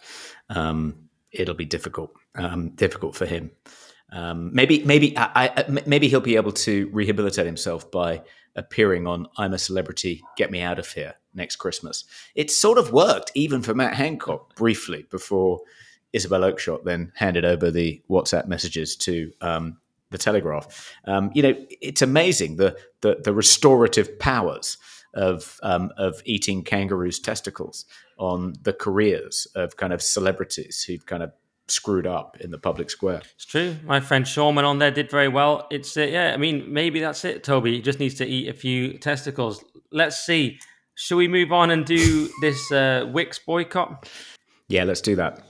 Um, 0.49 1.09
it'll 1.32 1.53
be 1.53 1.65
difficult, 1.65 2.11
um, 2.39 2.69
difficult 2.69 3.15
for 3.15 3.25
him. 3.25 3.51
Um, 4.11 4.51
maybe, 4.53 4.83
maybe, 4.83 5.15
I, 5.17 5.51
I, 5.55 5.81
maybe 5.85 6.07
he'll 6.07 6.19
be 6.21 6.35
able 6.35 6.51
to 6.53 6.89
rehabilitate 6.91 7.45
himself 7.45 7.91
by 7.91 8.23
appearing 8.55 9.05
on 9.05 9.27
"I'm 9.37 9.53
a 9.53 9.59
Celebrity, 9.59 10.23
Get 10.35 10.49
Me 10.49 10.61
Out 10.61 10.79
of 10.79 10.91
Here" 10.91 11.15
next 11.33 11.57
Christmas. 11.57 12.05
It 12.33 12.49
sort 12.49 12.77
of 12.77 12.91
worked, 12.91 13.31
even 13.35 13.61
for 13.61 13.75
Matt 13.75 13.93
Hancock, 13.93 14.55
briefly 14.55 15.05
before 15.11 15.61
Isabel 16.13 16.41
Oakeshott 16.41 16.83
then 16.83 17.11
handed 17.15 17.45
over 17.45 17.69
the 17.69 18.01
WhatsApp 18.09 18.47
messages 18.47 18.95
to 18.97 19.31
um, 19.41 19.77
the 20.09 20.17
Telegraph. 20.17 20.95
Um, 21.05 21.31
you 21.33 21.43
know, 21.43 21.53
it's 21.81 22.01
amazing 22.01 22.55
the 22.55 22.75
the, 23.01 23.19
the 23.23 23.33
restorative 23.33 24.17
powers 24.19 24.77
of 25.13 25.59
um, 25.63 25.91
of 25.97 26.21
eating 26.25 26.63
kangaroos' 26.63 27.19
testicles 27.19 27.85
on 28.17 28.53
the 28.63 28.73
careers 28.73 29.47
of 29.55 29.77
kind 29.77 29.93
of 29.93 30.01
celebrities 30.01 30.83
who've 30.83 31.05
kind 31.05 31.23
of 31.23 31.31
screwed 31.72 32.07
up 32.07 32.38
in 32.39 32.51
the 32.51 32.57
public 32.57 32.89
square. 32.89 33.22
It's 33.36 33.45
true. 33.45 33.76
My 33.84 33.99
friend 33.99 34.26
Shawman 34.26 34.63
on 34.63 34.80
there 34.80 34.91
did 34.91 35.09
very 35.09 35.28
well. 35.28 35.67
It's 35.72 35.95
uh, 35.97 36.01
yeah. 36.01 36.32
I 36.34 36.38
mean, 36.38 36.72
maybe 36.72 36.99
that's 36.99 37.24
it. 37.26 37.43
Toby 37.43 37.76
he 37.76 37.82
just 37.82 37.99
needs 37.99 38.15
to 38.15 38.26
eat 38.26 38.49
a 38.49 38.53
few 38.53 38.97
testicles. 38.97 39.63
Let's 39.91 40.20
see. 40.26 40.59
Shall 40.95 41.17
we 41.17 41.28
move 41.28 41.51
on 41.51 41.72
and 41.72 41.86
do 41.86 42.30
this 42.41 42.72
uh, 42.72 43.05
Wickes 43.13 43.39
boycott? 43.43 44.09
Yeah, 44.67 44.84
let's 44.84 45.01
do 45.01 45.15
that. 45.15 45.43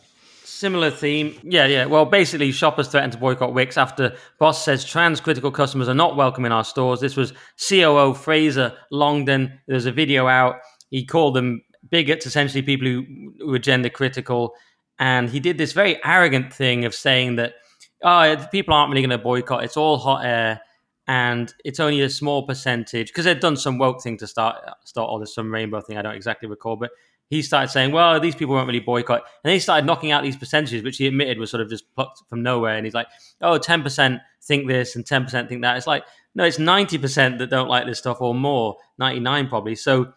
Similar 0.43 0.91
theme. 0.91 1.39
Yeah, 1.43 1.67
yeah. 1.67 1.85
Well, 1.85 2.05
basically, 2.05 2.51
shoppers 2.51 2.89
threatened 2.89 3.13
to 3.13 3.19
boycott 3.19 3.51
Wickes 3.51 3.77
after 3.77 4.15
Boss 4.39 4.63
says 4.63 4.83
trans 4.83 5.21
critical 5.21 5.51
customers 5.51 5.87
are 5.87 5.93
not 5.93 6.17
welcome 6.17 6.45
in 6.45 6.51
our 6.51 6.65
stores. 6.65 6.99
This 6.99 7.15
was 7.15 7.33
COO 7.69 8.13
Fraser 8.13 8.73
Longden. 8.91 9.57
There's 9.67 9.85
a 9.85 9.91
video 9.91 10.27
out. 10.27 10.57
He 10.89 11.05
called 11.05 11.35
them 11.35 11.61
bigots, 11.89 12.25
essentially 12.25 12.61
people 12.61 12.87
who 12.87 13.47
were 13.47 13.59
gender 13.59 13.89
critical. 13.89 14.53
And 14.99 15.29
he 15.29 15.39
did 15.39 15.57
this 15.57 15.71
very 15.71 16.03
arrogant 16.03 16.53
thing 16.53 16.85
of 16.85 16.93
saying 16.93 17.37
that, 17.37 17.55
oh, 18.03 18.35
people 18.51 18.73
aren't 18.73 18.91
really 18.91 19.01
going 19.01 19.17
to 19.17 19.23
boycott. 19.23 19.63
It's 19.63 19.77
all 19.77 19.97
hot 19.97 20.25
air 20.25 20.61
and 21.09 21.51
it's 21.65 21.79
only 21.79 22.01
a 22.01 22.09
small 22.09 22.45
percentage 22.45 23.07
because 23.07 23.25
they'd 23.25 23.39
done 23.39 23.57
some 23.57 23.79
woke 23.79 24.03
thing 24.03 24.15
to 24.17 24.27
start 24.27 24.57
start 24.85 25.09
all 25.09 25.17
this 25.17 25.33
some 25.33 25.51
rainbow 25.51 25.81
thing 25.81 25.97
I 25.97 26.03
don't 26.03 26.13
exactly 26.13 26.47
recall, 26.47 26.75
but 26.75 26.91
he 27.31 27.41
started 27.41 27.69
saying, 27.69 27.91
well, 27.91 28.19
these 28.19 28.35
people 28.35 28.55
won't 28.55 28.67
really 28.67 28.79
boycott. 28.79 29.23
And 29.43 29.53
he 29.53 29.59
started 29.59 29.85
knocking 29.85 30.11
out 30.11 30.23
these 30.23 30.37
percentages, 30.37 30.83
which 30.83 30.97
he 30.97 31.07
admitted 31.07 31.37
was 31.37 31.51
sort 31.51 31.61
of 31.61 31.69
just 31.69 31.83
plucked 31.95 32.21
from 32.27 32.41
nowhere. 32.41 32.75
And 32.75 32.85
he's 32.85 32.95
like, 32.95 33.07
oh, 33.41 33.59
10% 33.59 34.19
think 34.43 34.67
this 34.67 34.95
and 34.95 35.05
10% 35.05 35.47
think 35.47 35.61
that. 35.61 35.77
It's 35.77 35.85
like, 35.85 36.03
no, 36.33 36.43
it's 36.43 36.57
90% 36.57 37.37
that 37.37 37.49
don't 37.49 37.69
like 37.69 37.85
this 37.85 37.99
stuff 37.99 38.19
or 38.19 38.33
more, 38.33 38.77
99 38.97 39.47
probably. 39.47 39.75
So 39.75 40.13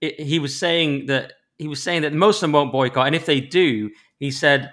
it, 0.00 0.20
he 0.20 0.38
was 0.38 0.56
saying 0.56 1.06
that 1.06 1.32
he 1.58 1.68
was 1.68 1.82
saying 1.82 2.02
that 2.02 2.12
most 2.12 2.36
of 2.36 2.42
them 2.42 2.52
won't 2.52 2.72
boycott. 2.72 3.06
And 3.06 3.16
if 3.16 3.26
they 3.26 3.40
do, 3.40 3.90
he 4.18 4.30
said, 4.30 4.72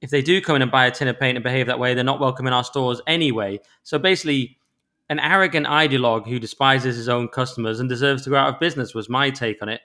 if 0.00 0.10
they 0.10 0.22
do 0.22 0.40
come 0.40 0.56
in 0.56 0.62
and 0.62 0.70
buy 0.70 0.86
a 0.86 0.90
tin 0.90 1.08
of 1.08 1.18
paint 1.18 1.36
and 1.36 1.42
behave 1.42 1.66
that 1.66 1.78
way, 1.78 1.94
they're 1.94 2.04
not 2.04 2.20
welcome 2.20 2.46
in 2.46 2.52
our 2.52 2.64
stores 2.64 3.00
anyway. 3.06 3.60
So 3.82 3.98
basically, 3.98 4.58
an 5.08 5.18
arrogant 5.18 5.66
ideologue 5.66 6.26
who 6.26 6.38
despises 6.38 6.96
his 6.96 7.08
own 7.08 7.28
customers 7.28 7.80
and 7.80 7.88
deserves 7.88 8.24
to 8.24 8.30
go 8.30 8.36
out 8.36 8.52
of 8.52 8.60
business 8.60 8.94
was 8.94 9.08
my 9.08 9.30
take 9.30 9.62
on 9.62 9.68
it. 9.68 9.80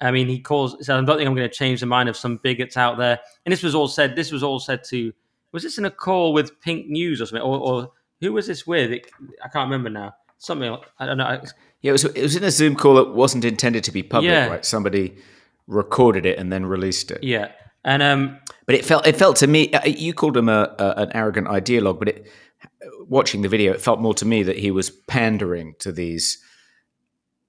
I 0.00 0.10
mean, 0.12 0.28
he 0.28 0.40
calls. 0.40 0.76
He 0.76 0.84
said, 0.84 0.96
"I 0.96 1.02
don't 1.02 1.18
think 1.18 1.28
I'm 1.28 1.36
going 1.36 1.48
to 1.48 1.54
change 1.54 1.80
the 1.80 1.86
mind 1.86 2.08
of 2.08 2.16
some 2.16 2.38
bigots 2.38 2.76
out 2.78 2.96
there." 2.96 3.20
And 3.44 3.52
this 3.52 3.62
was 3.62 3.74
all 3.74 3.88
said. 3.88 4.16
This 4.16 4.32
was 4.32 4.42
all 4.42 4.58
said 4.58 4.82
to. 4.84 5.12
Was 5.52 5.62
this 5.62 5.76
in 5.76 5.84
a 5.84 5.90
call 5.90 6.32
with 6.32 6.58
Pink 6.62 6.86
News 6.86 7.20
or 7.20 7.26
something, 7.26 7.42
or, 7.42 7.58
or 7.58 7.92
who 8.20 8.32
was 8.32 8.46
this 8.46 8.66
with? 8.66 8.92
It, 8.92 9.10
I 9.44 9.48
can't 9.48 9.70
remember 9.70 9.90
now. 9.90 10.14
Something 10.38 10.74
I 10.98 11.04
don't 11.04 11.18
know. 11.18 11.42
Yeah, 11.82 11.90
it 11.90 11.92
was. 11.92 12.04
It 12.06 12.22
was 12.22 12.34
in 12.34 12.44
a 12.44 12.50
Zoom 12.50 12.76
call 12.76 12.94
that 12.94 13.10
wasn't 13.10 13.44
intended 13.44 13.84
to 13.84 13.92
be 13.92 14.02
public. 14.02 14.30
Yeah. 14.30 14.46
Right? 14.46 14.64
Somebody 14.64 15.18
recorded 15.66 16.24
it 16.24 16.38
and 16.38 16.50
then 16.50 16.64
released 16.64 17.10
it. 17.10 17.22
Yeah, 17.22 17.52
and 17.84 18.02
um, 18.02 18.38
but 18.66 18.74
it 18.74 18.84
felt. 18.84 19.06
It 19.06 19.16
felt 19.16 19.36
to 19.36 19.46
me. 19.46 19.72
Uh, 19.72 19.86
you 19.86 20.14
called 20.14 20.36
him 20.36 20.48
a, 20.48 20.74
a 20.78 20.94
an 21.02 21.10
arrogant 21.14 21.48
ideologue, 21.48 21.98
but 21.98 22.08
it. 22.08 22.30
Watching 23.08 23.42
the 23.42 23.48
video, 23.48 23.72
it 23.72 23.80
felt 23.80 24.00
more 24.00 24.14
to 24.14 24.24
me 24.24 24.42
that 24.44 24.58
he 24.58 24.70
was 24.70 24.90
pandering 24.90 25.74
to 25.80 25.90
these 25.90 26.38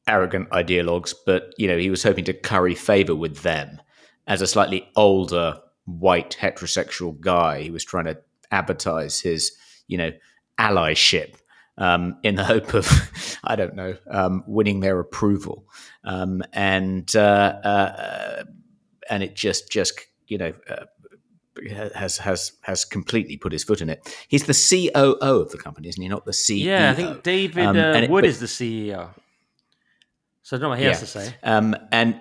arrogant 0.07 0.49
ideologues, 0.49 1.13
but 1.25 1.53
you 1.57 1.67
know 1.67 1.77
he 1.77 1.89
was 1.89 2.01
hoping 2.01 2.25
to 2.25 2.33
curry 2.33 2.75
favor 2.75 3.13
with 3.13 3.39
them 3.43 3.81
as 4.27 4.41
a 4.41 4.47
slightly 4.47 4.89
older 4.95 5.59
white 5.85 6.37
heterosexual 6.39 7.19
guy. 7.19 7.61
He 7.61 7.69
was 7.69 7.83
trying 7.83 8.05
to 8.05 8.17
advertise 8.51 9.19
his 9.19 9.51
you 9.87 9.97
know 9.97 10.11
allyship 10.57 11.35
um, 11.77 12.17
in 12.23 12.35
the 12.35 12.43
hope 12.43 12.73
of 12.73 12.89
I 13.43 13.55
don't 13.55 13.75
know 13.75 13.97
um, 14.09 14.43
winning 14.47 14.79
their 14.79 14.99
approval, 14.99 15.67
um, 16.03 16.41
and 16.53 17.13
uh, 17.15 17.19
uh, 17.63 18.43
and 19.09 19.23
it 19.23 19.35
just 19.35 19.69
just 19.69 20.01
you 20.31 20.37
know. 20.37 20.53
Uh, 20.69 20.85
has 21.95 22.17
has 22.17 22.53
has 22.61 22.85
completely 22.85 23.35
put 23.35 23.51
his 23.51 23.63
foot 23.63 23.81
in 23.81 23.89
it. 23.89 24.15
He's 24.29 24.45
the 24.45 24.53
COO 24.53 25.17
of 25.19 25.51
the 25.51 25.57
company, 25.57 25.89
isn't 25.89 26.01
he? 26.01 26.07
Not 26.07 26.25
the 26.25 26.31
CEO. 26.31 26.63
Yeah, 26.63 26.89
I 26.89 26.93
think 26.93 27.23
David 27.23 27.65
um, 27.65 27.77
uh, 27.77 28.07
Wood 28.07 28.25
is 28.25 28.39
the 28.39 28.45
CEO. 28.45 29.09
So 30.41 30.55
I 30.55 30.59
don't 30.59 30.61
know 30.61 30.69
what 30.69 30.79
he 30.79 30.85
yeah. 30.85 30.91
has 30.91 31.01
to 31.01 31.05
say. 31.05 31.35
Um, 31.43 31.75
and 31.91 32.19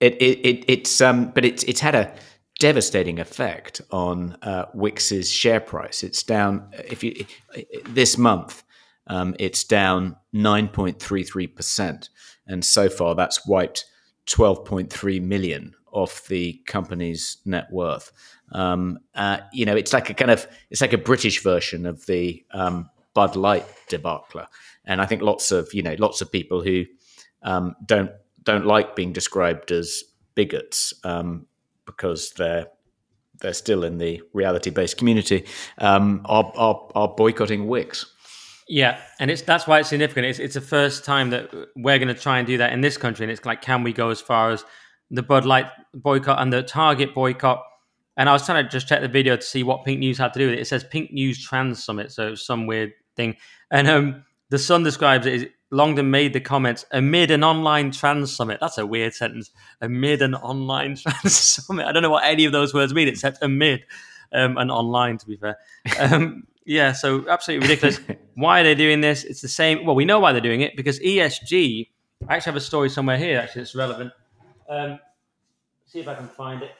it, 0.00 0.14
it, 0.14 0.38
it, 0.46 0.64
it's 0.68 1.00
um, 1.00 1.32
but 1.32 1.44
it's 1.44 1.64
it's 1.64 1.80
had 1.80 1.96
a 1.96 2.14
devastating 2.60 3.18
effect 3.18 3.80
on 3.90 4.38
uh, 4.42 4.66
Wickes's 4.72 5.30
share 5.30 5.60
price. 5.60 6.04
It's 6.04 6.22
down 6.22 6.68
if 6.88 7.02
you 7.02 7.26
this 7.88 8.16
month. 8.16 8.62
Um, 9.06 9.36
it's 9.38 9.64
down 9.64 10.16
9.33 10.34 11.54
percent, 11.54 12.08
and 12.46 12.64
so 12.64 12.88
far 12.88 13.14
that's 13.14 13.46
wiped 13.46 13.84
12.3 14.26 15.20
million 15.20 15.74
off 15.94 16.26
the 16.26 16.60
company's 16.66 17.38
net 17.44 17.72
worth. 17.72 18.12
Um, 18.52 18.98
uh, 19.14 19.38
you 19.52 19.64
know, 19.64 19.76
it's 19.76 19.92
like 19.92 20.10
a 20.10 20.14
kind 20.14 20.30
of 20.30 20.46
it's 20.70 20.80
like 20.80 20.92
a 20.92 20.98
British 20.98 21.42
version 21.42 21.86
of 21.86 22.04
the 22.06 22.44
um, 22.50 22.90
Bud 23.14 23.36
Light 23.36 23.66
debacle, 23.88 24.44
and 24.84 25.00
I 25.00 25.06
think 25.06 25.22
lots 25.22 25.50
of 25.52 25.72
you 25.72 25.82
know 25.82 25.96
lots 25.98 26.20
of 26.20 26.30
people 26.30 26.62
who 26.62 26.84
um, 27.42 27.74
don't 27.86 28.10
don't 28.42 28.66
like 28.66 28.94
being 28.94 29.12
described 29.12 29.70
as 29.70 30.04
bigots 30.34 30.92
um, 31.04 31.46
because 31.86 32.32
they're 32.32 32.66
they're 33.40 33.52
still 33.52 33.84
in 33.84 33.98
the 33.98 34.22
reality 34.32 34.70
based 34.70 34.96
community 34.96 35.44
um, 35.78 36.22
are, 36.26 36.52
are, 36.56 36.88
are 36.94 37.08
boycotting 37.08 37.66
Wickes. 37.66 38.06
Yeah, 38.66 39.00
and 39.20 39.30
it's 39.30 39.42
that's 39.42 39.66
why 39.66 39.80
it's 39.80 39.90
significant. 39.90 40.26
It's 40.26 40.38
it's 40.38 40.54
the 40.54 40.60
first 40.60 41.04
time 41.04 41.30
that 41.30 41.50
we're 41.76 41.98
going 41.98 42.08
to 42.08 42.20
try 42.20 42.38
and 42.38 42.46
do 42.46 42.58
that 42.58 42.72
in 42.72 42.80
this 42.80 42.96
country, 42.96 43.24
and 43.24 43.30
it's 43.30 43.44
like, 43.44 43.60
can 43.60 43.82
we 43.82 43.92
go 43.92 44.08
as 44.08 44.20
far 44.20 44.50
as 44.52 44.64
the 45.10 45.22
Bud 45.22 45.44
Light 45.44 45.66
boycott 45.92 46.40
and 46.40 46.52
the 46.52 46.62
Target 46.62 47.14
boycott? 47.14 47.62
And 48.16 48.28
I 48.28 48.32
was 48.32 48.46
trying 48.46 48.64
to 48.64 48.70
just 48.70 48.86
check 48.86 49.00
the 49.00 49.08
video 49.08 49.36
to 49.36 49.42
see 49.42 49.62
what 49.62 49.84
Pink 49.84 49.98
News 49.98 50.18
had 50.18 50.32
to 50.34 50.38
do 50.38 50.46
with 50.46 50.54
it. 50.54 50.60
It 50.60 50.66
says 50.66 50.84
Pink 50.84 51.12
News 51.12 51.42
Trans 51.42 51.82
Summit, 51.82 52.12
so 52.12 52.34
some 52.34 52.66
weird 52.66 52.92
thing. 53.16 53.36
And 53.70 53.88
um, 53.88 54.24
the 54.50 54.58
Sun 54.58 54.84
describes 54.84 55.26
it 55.26 55.34
as 55.34 55.46
Longden 55.74 56.06
made 56.06 56.32
the 56.32 56.40
comments 56.40 56.86
amid 56.92 57.32
an 57.32 57.42
online 57.42 57.90
trans 57.90 58.34
summit. 58.34 58.58
That's 58.60 58.78
a 58.78 58.86
weird 58.86 59.14
sentence. 59.14 59.50
Amid 59.80 60.22
an 60.22 60.34
online 60.36 60.94
trans 61.02 61.34
summit. 61.34 61.86
I 61.86 61.92
don't 61.92 62.02
know 62.02 62.10
what 62.10 62.24
any 62.24 62.44
of 62.44 62.52
those 62.52 62.72
words 62.72 62.94
mean, 62.94 63.08
except 63.08 63.38
amid 63.42 63.84
um, 64.32 64.56
and 64.56 64.70
online, 64.70 65.18
to 65.18 65.26
be 65.26 65.36
fair. 65.36 65.58
Um, 65.98 66.46
yeah, 66.64 66.92
so 66.92 67.28
absolutely 67.28 67.68
ridiculous. 67.68 68.00
why 68.34 68.60
are 68.60 68.64
they 68.64 68.74
doing 68.76 69.00
this? 69.00 69.24
It's 69.24 69.40
the 69.40 69.48
same. 69.48 69.84
Well, 69.84 69.96
we 69.96 70.04
know 70.04 70.20
why 70.20 70.32
they're 70.32 70.40
doing 70.40 70.60
it 70.60 70.76
because 70.76 71.00
ESG. 71.00 71.90
I 72.28 72.36
actually 72.36 72.50
have 72.50 72.56
a 72.56 72.60
story 72.60 72.88
somewhere 72.88 73.18
here, 73.18 73.38
actually, 73.38 73.62
it's 73.62 73.74
relevant. 73.74 74.12
Um, 74.68 74.98
see 75.86 76.00
if 76.00 76.08
I 76.08 76.14
can 76.14 76.28
find 76.28 76.62
it. 76.62 76.72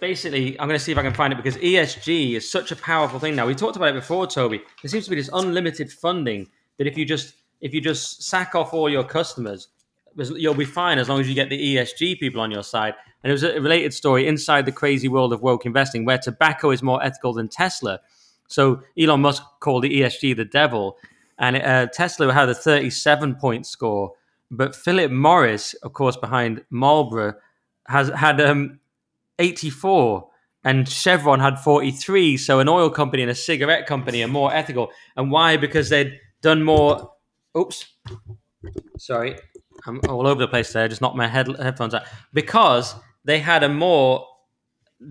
Basically, 0.00 0.58
I'm 0.60 0.68
going 0.68 0.78
to 0.78 0.84
see 0.84 0.92
if 0.92 0.98
I 0.98 1.02
can 1.02 1.14
find 1.14 1.32
it 1.32 1.36
because 1.36 1.56
ESG 1.56 2.34
is 2.34 2.50
such 2.50 2.72
a 2.72 2.76
powerful 2.76 3.18
thing 3.18 3.34
now. 3.36 3.46
We 3.46 3.54
talked 3.54 3.76
about 3.76 3.90
it 3.90 3.94
before, 3.94 4.26
Toby. 4.26 4.60
There 4.82 4.88
seems 4.88 5.04
to 5.04 5.10
be 5.10 5.16
this 5.16 5.30
unlimited 5.32 5.90
funding 5.90 6.48
that 6.78 6.86
if 6.86 6.98
you 6.98 7.04
just 7.04 7.34
if 7.60 7.72
you 7.72 7.80
just 7.80 8.22
sack 8.22 8.54
off 8.54 8.74
all 8.74 8.90
your 8.90 9.04
customers, 9.04 9.68
you'll 10.16 10.54
be 10.54 10.64
fine 10.64 10.98
as 10.98 11.08
long 11.08 11.20
as 11.20 11.28
you 11.28 11.34
get 11.34 11.48
the 11.48 11.76
ESG 11.76 12.20
people 12.20 12.40
on 12.40 12.50
your 12.50 12.62
side. 12.62 12.94
And 13.22 13.30
it 13.30 13.32
was 13.32 13.42
a 13.42 13.60
related 13.60 13.94
story 13.94 14.26
inside 14.26 14.66
the 14.66 14.72
crazy 14.72 15.08
world 15.08 15.32
of 15.32 15.40
woke 15.40 15.64
investing 15.64 16.04
where 16.04 16.18
tobacco 16.18 16.70
is 16.70 16.82
more 16.82 17.02
ethical 17.02 17.32
than 17.32 17.48
Tesla. 17.48 18.00
So 18.48 18.82
Elon 18.98 19.22
Musk 19.22 19.42
called 19.60 19.84
the 19.84 20.00
ESG 20.02 20.36
the 20.36 20.44
devil, 20.44 20.98
and 21.38 21.56
uh, 21.56 21.86
Tesla 21.86 22.32
had 22.32 22.48
a 22.48 22.54
37 22.54 23.36
point 23.36 23.66
score. 23.66 24.12
But 24.56 24.74
Philip 24.74 25.10
Morris, 25.10 25.74
of 25.74 25.92
course, 25.92 26.16
behind 26.16 26.64
Marlboro, 26.70 27.34
has 27.88 28.08
had 28.08 28.40
um, 28.40 28.78
84 29.38 30.28
and 30.64 30.88
Chevron 30.88 31.40
had 31.40 31.58
43. 31.58 32.36
So 32.36 32.60
an 32.60 32.68
oil 32.68 32.88
company 32.90 33.22
and 33.22 33.30
a 33.30 33.34
cigarette 33.34 33.86
company 33.86 34.22
are 34.22 34.28
more 34.28 34.54
ethical. 34.54 34.90
And 35.16 35.30
why? 35.30 35.56
Because 35.56 35.90
they'd 35.90 36.18
done 36.40 36.62
more 36.62 37.10
Oops. 37.56 37.86
Sorry. 38.98 39.36
I'm 39.86 40.00
all 40.08 40.26
over 40.26 40.40
the 40.40 40.48
place 40.48 40.72
there. 40.72 40.88
Just 40.88 41.00
knocked 41.00 41.16
my 41.16 41.28
head, 41.28 41.48
headphones 41.58 41.94
out. 41.94 42.02
Because 42.32 42.94
they 43.24 43.38
had 43.38 43.62
a 43.62 43.68
more 43.68 44.26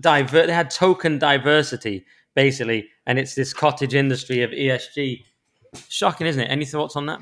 diver 0.00 0.46
they 0.46 0.52
had 0.52 0.70
token 0.70 1.18
diversity, 1.18 2.04
basically, 2.34 2.88
and 3.06 3.18
it's 3.18 3.34
this 3.34 3.54
cottage 3.54 3.94
industry 3.94 4.42
of 4.42 4.50
ESG. 4.50 5.24
Shocking, 5.88 6.26
isn't 6.26 6.42
it? 6.42 6.50
Any 6.50 6.64
thoughts 6.64 6.96
on 6.96 7.06
that? 7.06 7.20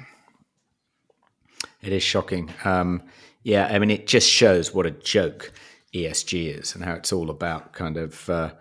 It 1.82 1.92
is 1.92 2.02
shocking. 2.02 2.50
Um, 2.64 3.02
yeah, 3.42 3.66
I 3.66 3.78
mean, 3.78 3.90
it 3.90 4.06
just 4.06 4.30
shows 4.30 4.72
what 4.72 4.86
a 4.86 4.90
joke 4.92 5.52
ESG 5.94 6.58
is 6.60 6.74
and 6.74 6.84
how 6.84 6.94
it's 6.94 7.12
all 7.12 7.30
about 7.30 7.72
kind 7.72 7.96
of 7.96 8.30
uh, 8.30 8.52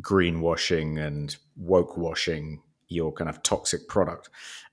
greenwashing 0.00 1.04
and 1.04 1.34
woke 1.56 1.96
washing 1.96 2.62
your 2.88 3.12
kind 3.12 3.28
of 3.30 3.42
toxic 3.42 3.88
product. 3.88 4.28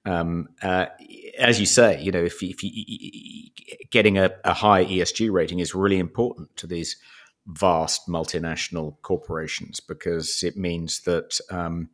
Um, 0.06 0.50
uh, 0.62 0.88
as 1.40 1.60
you 1.60 1.66
say, 1.66 2.02
you 2.02 2.12
know, 2.12 2.24
if, 2.24 2.44
if 2.44 2.62
you, 2.62 3.50
getting 3.90 4.18
a, 4.18 4.32
a, 4.44 4.54
high 4.54 4.84
ESG 4.84 5.32
rating 5.32 5.60
is 5.60 5.74
really 5.74 5.98
important 5.98 6.56
to 6.58 6.68
these 6.68 6.98
vast 7.48 8.08
multinational 8.08 8.98
corporations 9.02 9.80
because 9.80 10.44
it 10.44 10.58
means 10.58 11.02
that 11.02 11.40
um, 11.50 11.90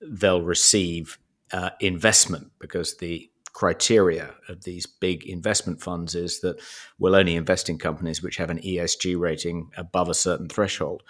they'll 0.00 0.42
receive 0.42 1.18
uh, 1.52 1.70
investment 1.80 2.50
because 2.58 2.96
the 2.96 3.30
criteria 3.56 4.34
of 4.50 4.64
these 4.64 4.84
big 4.84 5.24
investment 5.24 5.80
funds 5.80 6.14
is 6.14 6.40
that 6.40 6.60
we'll 6.98 7.16
only 7.16 7.34
invest 7.34 7.70
in 7.70 7.78
companies 7.78 8.22
which 8.22 8.36
have 8.36 8.50
an 8.50 8.58
ESG 8.58 9.18
rating 9.18 9.70
above 9.78 10.10
a 10.10 10.14
certain 10.14 10.46
threshold. 10.46 11.02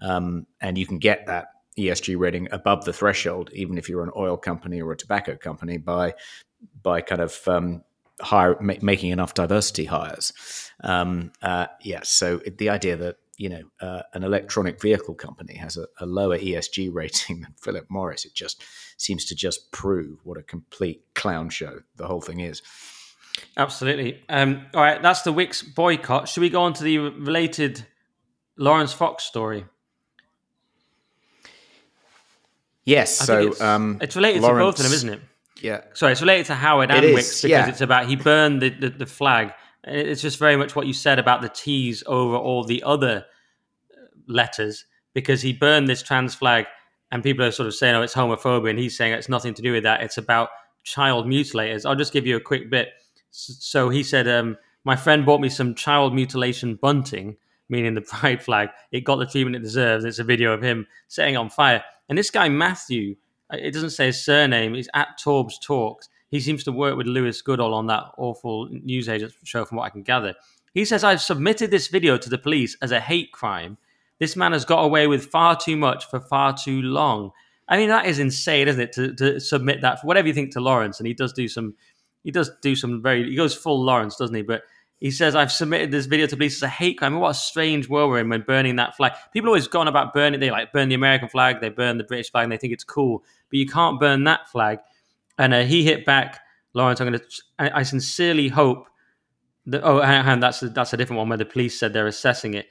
Um, 0.00 0.48
and 0.60 0.76
you 0.76 0.84
can 0.84 0.98
get 0.98 1.26
that 1.26 1.46
ESG 1.78 2.18
rating 2.18 2.48
above 2.50 2.84
the 2.84 2.92
threshold, 2.92 3.50
even 3.52 3.78
if 3.78 3.88
you're 3.88 4.02
an 4.02 4.10
oil 4.16 4.36
company 4.36 4.82
or 4.82 4.90
a 4.90 4.96
tobacco 4.96 5.36
company, 5.36 5.78
by 5.78 6.14
by 6.82 7.02
kind 7.02 7.20
of 7.20 7.40
um, 7.46 7.84
hire, 8.20 8.56
ma- 8.60 8.82
making 8.82 9.12
enough 9.12 9.34
diversity 9.34 9.84
hires. 9.84 10.32
Um, 10.82 11.30
uh, 11.40 11.68
yeah, 11.82 12.00
so 12.02 12.40
the 12.58 12.68
idea 12.68 12.96
that 12.96 13.18
you 13.42 13.48
know 13.48 13.62
uh, 13.80 14.02
an 14.14 14.22
electronic 14.22 14.80
vehicle 14.80 15.14
company 15.16 15.56
has 15.56 15.76
a, 15.76 15.86
a, 15.98 16.06
lower 16.06 16.38
ESG 16.38 16.90
rating 16.92 17.40
than 17.40 17.52
Philip 17.60 17.86
Morris, 17.88 18.24
it 18.24 18.34
just 18.34 18.62
seems 18.96 19.24
to 19.26 19.34
just 19.34 19.72
prove 19.72 20.20
what 20.22 20.38
a 20.38 20.42
complete 20.42 21.02
clown 21.16 21.50
show 21.50 21.80
the 21.96 22.06
whole 22.06 22.20
thing 22.20 22.38
is. 22.38 22.62
Absolutely. 23.56 24.22
Um, 24.28 24.66
all 24.74 24.82
right, 24.82 25.02
that's 25.02 25.22
the 25.22 25.32
Wickes 25.32 25.62
boycott. 25.74 26.28
Should 26.28 26.42
we 26.42 26.50
go 26.50 26.62
on 26.62 26.72
to 26.74 26.84
the 26.84 26.98
related 26.98 27.84
Laurence 28.56 28.92
Fox 28.92 29.24
story? 29.24 29.64
Yes. 32.84 33.22
I 33.22 33.24
so 33.24 33.48
it's, 33.48 33.60
um, 33.60 33.98
it's 34.00 34.14
related 34.14 34.42
Laurence, 34.42 34.58
to 34.58 34.64
both 34.64 34.78
of 34.78 34.84
them, 34.84 34.92
isn't 34.92 35.08
it? 35.08 35.20
Yeah. 35.60 35.80
Sorry, 35.94 36.12
it's 36.12 36.20
related 36.20 36.46
to 36.46 36.54
Howard 36.54 36.92
and 36.92 37.04
Wickes 37.04 37.42
because 37.42 37.44
yeah. 37.44 37.68
it's 37.68 37.80
about 37.80 38.06
he 38.06 38.14
burned 38.14 38.62
the, 38.62 38.68
the, 38.68 38.90
the, 38.90 39.06
flag. 39.06 39.52
It's 39.84 40.22
just 40.22 40.38
very 40.38 40.56
much 40.56 40.76
what 40.76 40.86
you 40.86 40.92
said 40.92 41.18
about 41.18 41.42
the 41.42 41.48
T's 41.48 42.04
over 42.06 42.36
all 42.36 42.64
the 42.64 42.82
other 42.84 43.24
letters 44.26 44.84
because 45.14 45.42
he 45.42 45.52
burned 45.52 45.88
this 45.88 46.02
trans 46.02 46.34
flag 46.34 46.66
and 47.10 47.22
people 47.22 47.44
are 47.44 47.50
sort 47.50 47.66
of 47.66 47.74
saying, 47.74 47.94
oh, 47.94 48.02
it's 48.02 48.14
homophobia. 48.14 48.70
And 48.70 48.78
he's 48.78 48.96
saying 48.96 49.12
it's 49.12 49.28
nothing 49.28 49.54
to 49.54 49.62
do 49.62 49.72
with 49.72 49.82
that. 49.82 50.02
It's 50.02 50.18
about 50.18 50.48
child 50.82 51.26
mutilators. 51.26 51.84
I'll 51.84 51.94
just 51.94 52.12
give 52.12 52.26
you 52.26 52.36
a 52.36 52.40
quick 52.40 52.70
bit. 52.70 52.88
So 53.30 53.90
he 53.90 54.02
said, 54.02 54.26
um, 54.26 54.56
my 54.84 54.96
friend 54.96 55.24
bought 55.24 55.40
me 55.40 55.48
some 55.48 55.74
child 55.74 56.14
mutilation 56.14 56.76
bunting, 56.76 57.36
meaning 57.68 57.94
the 57.94 58.00
pride 58.02 58.42
flag. 58.42 58.70
It 58.90 59.02
got 59.02 59.16
the 59.16 59.26
treatment 59.26 59.56
it 59.56 59.62
deserves. 59.62 60.04
It's 60.04 60.18
a 60.18 60.24
video 60.24 60.52
of 60.52 60.62
him 60.62 60.86
setting 61.08 61.36
on 61.36 61.50
fire. 61.50 61.84
And 62.08 62.16
this 62.16 62.30
guy, 62.30 62.48
Matthew, 62.48 63.16
uh, 63.52 63.58
it 63.60 63.72
doesn't 63.72 63.90
say 63.90 64.06
his 64.06 64.24
surname, 64.24 64.74
he's 64.74 64.88
at 64.94 65.18
Torbs 65.22 65.60
Talks. 65.60 66.08
He 66.30 66.40
seems 66.40 66.64
to 66.64 66.72
work 66.72 66.96
with 66.96 67.06
Lewis 67.06 67.42
Goodall 67.42 67.74
on 67.74 67.86
that 67.88 68.04
awful 68.16 68.68
newsagent 68.70 69.34
show, 69.44 69.66
from 69.66 69.76
what 69.76 69.84
I 69.84 69.90
can 69.90 70.02
gather. 70.02 70.34
He 70.72 70.86
says, 70.86 71.04
I've 71.04 71.20
submitted 71.20 71.70
this 71.70 71.88
video 71.88 72.16
to 72.16 72.30
the 72.30 72.38
police 72.38 72.74
as 72.80 72.90
a 72.90 73.00
hate 73.00 73.32
crime. 73.32 73.76
This 74.22 74.36
man 74.36 74.52
has 74.52 74.64
got 74.64 74.84
away 74.84 75.08
with 75.08 75.26
far 75.26 75.56
too 75.56 75.76
much 75.76 76.04
for 76.08 76.20
far 76.20 76.56
too 76.56 76.80
long. 76.80 77.32
I 77.68 77.76
mean, 77.76 77.88
that 77.88 78.06
is 78.06 78.20
insane, 78.20 78.68
isn't 78.68 78.80
it? 78.80 78.92
To, 78.92 79.12
to 79.16 79.40
submit 79.40 79.80
that 79.80 80.00
for 80.00 80.06
whatever 80.06 80.28
you 80.28 80.32
think 80.32 80.52
to 80.52 80.60
Laurence, 80.60 81.00
and 81.00 81.08
he 81.08 81.12
does 81.12 81.32
do 81.32 81.48
some, 81.48 81.74
he 82.22 82.30
does 82.30 82.48
do 82.62 82.76
some 82.76 83.02
very, 83.02 83.28
he 83.28 83.34
goes 83.34 83.52
full 83.52 83.82
Laurence, 83.82 84.14
doesn't 84.14 84.36
he? 84.36 84.42
But 84.42 84.62
he 85.00 85.10
says, 85.10 85.34
I've 85.34 85.50
submitted 85.50 85.90
this 85.90 86.06
video 86.06 86.28
to 86.28 86.36
police 86.36 86.54
as 86.54 86.62
a 86.62 86.68
hate 86.68 86.98
crime. 86.98 87.18
What 87.18 87.30
a 87.30 87.34
strange 87.34 87.88
world 87.88 88.10
we're 88.10 88.20
in 88.20 88.28
when 88.28 88.42
burning 88.42 88.76
that 88.76 88.96
flag. 88.96 89.14
People 89.32 89.48
always 89.48 89.66
gone 89.66 89.88
about 89.88 90.14
burning, 90.14 90.38
they 90.38 90.52
like 90.52 90.72
burn 90.72 90.88
the 90.88 90.94
American 90.94 91.28
flag, 91.28 91.60
they 91.60 91.70
burn 91.70 91.98
the 91.98 92.04
British 92.04 92.30
flag, 92.30 92.44
and 92.44 92.52
they 92.52 92.58
think 92.58 92.72
it's 92.72 92.84
cool. 92.84 93.24
But 93.50 93.58
you 93.58 93.66
can't 93.66 93.98
burn 93.98 94.22
that 94.22 94.48
flag. 94.48 94.78
And 95.36 95.52
uh, 95.52 95.64
he 95.64 95.82
hit 95.82 96.04
back, 96.04 96.38
Laurence. 96.74 97.00
I'm 97.00 97.08
going 97.08 97.18
to, 97.18 97.42
I, 97.58 97.80
I, 97.80 97.82
sincerely 97.82 98.46
hope 98.46 98.86
that, 99.66 99.82
oh, 99.82 100.00
and 100.00 100.40
that's 100.40 100.62
a, 100.62 100.68
that's 100.68 100.92
a 100.92 100.96
different 100.96 101.18
one 101.18 101.28
where 101.28 101.38
the 101.38 101.44
police 101.44 101.76
said 101.76 101.92
they're 101.92 102.06
assessing 102.06 102.54
it. 102.54 102.68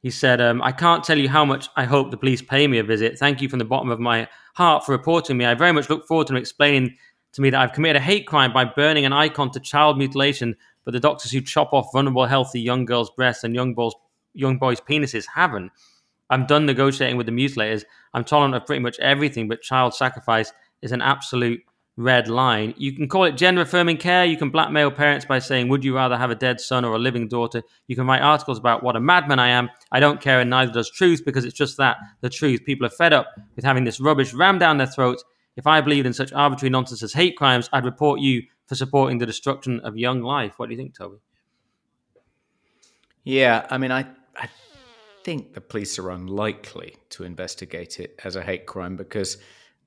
He 0.00 0.10
said, 0.10 0.40
um, 0.40 0.62
I 0.62 0.72
can't 0.72 1.02
tell 1.02 1.18
you 1.18 1.28
how 1.28 1.44
much 1.44 1.68
I 1.76 1.84
hope 1.84 2.10
the 2.10 2.16
police 2.16 2.40
pay 2.40 2.66
me 2.68 2.78
a 2.78 2.84
visit. 2.84 3.18
Thank 3.18 3.42
you 3.42 3.48
from 3.48 3.58
the 3.58 3.64
bottom 3.64 3.90
of 3.90 3.98
my 3.98 4.28
heart 4.54 4.86
for 4.86 4.92
reporting 4.92 5.36
me. 5.36 5.44
I 5.44 5.54
very 5.54 5.72
much 5.72 5.90
look 5.90 6.06
forward 6.06 6.28
to 6.28 6.36
explaining 6.36 6.96
to 7.32 7.40
me 7.40 7.50
that 7.50 7.60
I've 7.60 7.72
committed 7.72 7.96
a 7.96 8.04
hate 8.04 8.26
crime 8.26 8.52
by 8.52 8.64
burning 8.64 9.04
an 9.04 9.12
icon 9.12 9.50
to 9.52 9.60
child 9.60 9.98
mutilation 9.98 10.56
but 10.88 10.92
the 10.92 11.00
doctors 11.00 11.30
who 11.30 11.42
chop 11.42 11.74
off 11.74 11.92
vulnerable, 11.92 12.24
healthy 12.24 12.62
young 12.62 12.86
girls' 12.86 13.10
breasts 13.10 13.44
and 13.44 13.54
young 13.54 13.76
young 14.32 14.56
boys' 14.56 14.80
penises 14.80 15.26
haven't. 15.34 15.70
I'm 16.30 16.46
done 16.46 16.64
negotiating 16.64 17.18
with 17.18 17.26
the 17.26 17.32
mutilators. 17.32 17.84
I'm 18.14 18.24
tolerant 18.24 18.54
of 18.54 18.64
pretty 18.64 18.80
much 18.80 18.98
everything, 18.98 19.48
but 19.48 19.60
child 19.60 19.92
sacrifice 19.92 20.50
is 20.80 20.92
an 20.92 21.02
absolute 21.02 21.60
red 21.98 22.28
line. 22.28 22.72
You 22.78 22.92
can 22.92 23.08
call 23.08 23.24
it 23.24 23.32
gender 23.32 23.62
affirming 23.62 23.96
care. 23.96 24.24
You 24.24 24.36
can 24.36 24.50
blackmail 24.50 24.92
parents 24.92 25.26
by 25.26 25.40
saying, 25.40 25.68
Would 25.68 25.84
you 25.84 25.96
rather 25.96 26.16
have 26.16 26.30
a 26.30 26.36
dead 26.36 26.60
son 26.60 26.84
or 26.84 26.94
a 26.94 26.98
living 26.98 27.26
daughter? 27.26 27.62
You 27.88 27.96
can 27.96 28.06
write 28.06 28.22
articles 28.22 28.56
about 28.56 28.84
what 28.84 28.94
a 28.94 29.00
madman 29.00 29.40
I 29.40 29.48
am. 29.48 29.68
I 29.90 29.98
don't 29.98 30.20
care, 30.20 30.40
and 30.40 30.48
neither 30.48 30.72
does 30.72 30.88
truth 30.90 31.24
because 31.26 31.44
it's 31.44 31.56
just 31.56 31.76
that 31.78 31.96
the 32.20 32.30
truth. 32.30 32.64
People 32.64 32.86
are 32.86 32.90
fed 32.90 33.12
up 33.12 33.26
with 33.56 33.64
having 33.64 33.84
this 33.84 34.00
rubbish 34.00 34.32
rammed 34.32 34.60
down 34.60 34.78
their 34.78 34.86
throats. 34.86 35.24
If 35.56 35.66
I 35.66 35.80
believed 35.80 36.06
in 36.06 36.12
such 36.12 36.32
arbitrary 36.32 36.70
nonsense 36.70 37.02
as 37.02 37.12
hate 37.12 37.36
crimes, 37.36 37.68
I'd 37.72 37.84
report 37.84 38.20
you 38.20 38.44
for 38.66 38.76
supporting 38.76 39.18
the 39.18 39.26
destruction 39.26 39.80
of 39.80 39.96
young 39.96 40.22
life. 40.22 40.54
What 40.56 40.66
do 40.66 40.72
you 40.72 40.78
think, 40.78 40.96
Toby? 40.96 41.16
Yeah, 43.24 43.66
I 43.68 43.76
mean, 43.76 43.90
I, 43.90 44.06
I 44.36 44.48
think 45.24 45.54
the 45.54 45.60
police 45.60 45.98
are 45.98 46.10
unlikely 46.10 46.94
to 47.10 47.24
investigate 47.24 47.98
it 47.98 48.18
as 48.22 48.36
a 48.36 48.42
hate 48.42 48.66
crime 48.66 48.94
because 48.94 49.38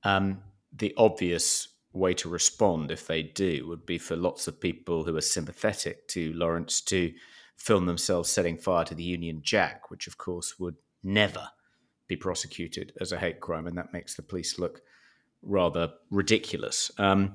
um, 0.04 0.42
the 0.76 0.92
obvious 0.98 1.68
way 1.92 2.14
to 2.14 2.28
respond, 2.28 2.90
if 2.90 3.06
they 3.06 3.22
do, 3.22 3.66
would 3.68 3.86
be 3.86 3.98
for 3.98 4.16
lots 4.16 4.48
of 4.48 4.60
people 4.60 5.04
who 5.04 5.16
are 5.16 5.20
sympathetic 5.20 6.08
to 6.08 6.32
Laurence 6.32 6.80
to 6.82 7.12
film 7.56 7.86
themselves 7.86 8.30
setting 8.30 8.56
fire 8.56 8.84
to 8.84 8.94
the 8.94 9.02
Union 9.02 9.40
Jack, 9.42 9.90
which, 9.90 10.06
of 10.06 10.18
course, 10.18 10.58
would 10.58 10.76
never 11.02 11.48
be 12.08 12.16
prosecuted 12.16 12.92
as 13.00 13.12
a 13.12 13.18
hate 13.18 13.40
crime, 13.40 13.66
and 13.66 13.76
that 13.78 13.92
makes 13.92 14.14
the 14.14 14.22
police 14.22 14.58
look 14.58 14.80
rather 15.42 15.92
ridiculous. 16.10 16.90
Um, 16.98 17.34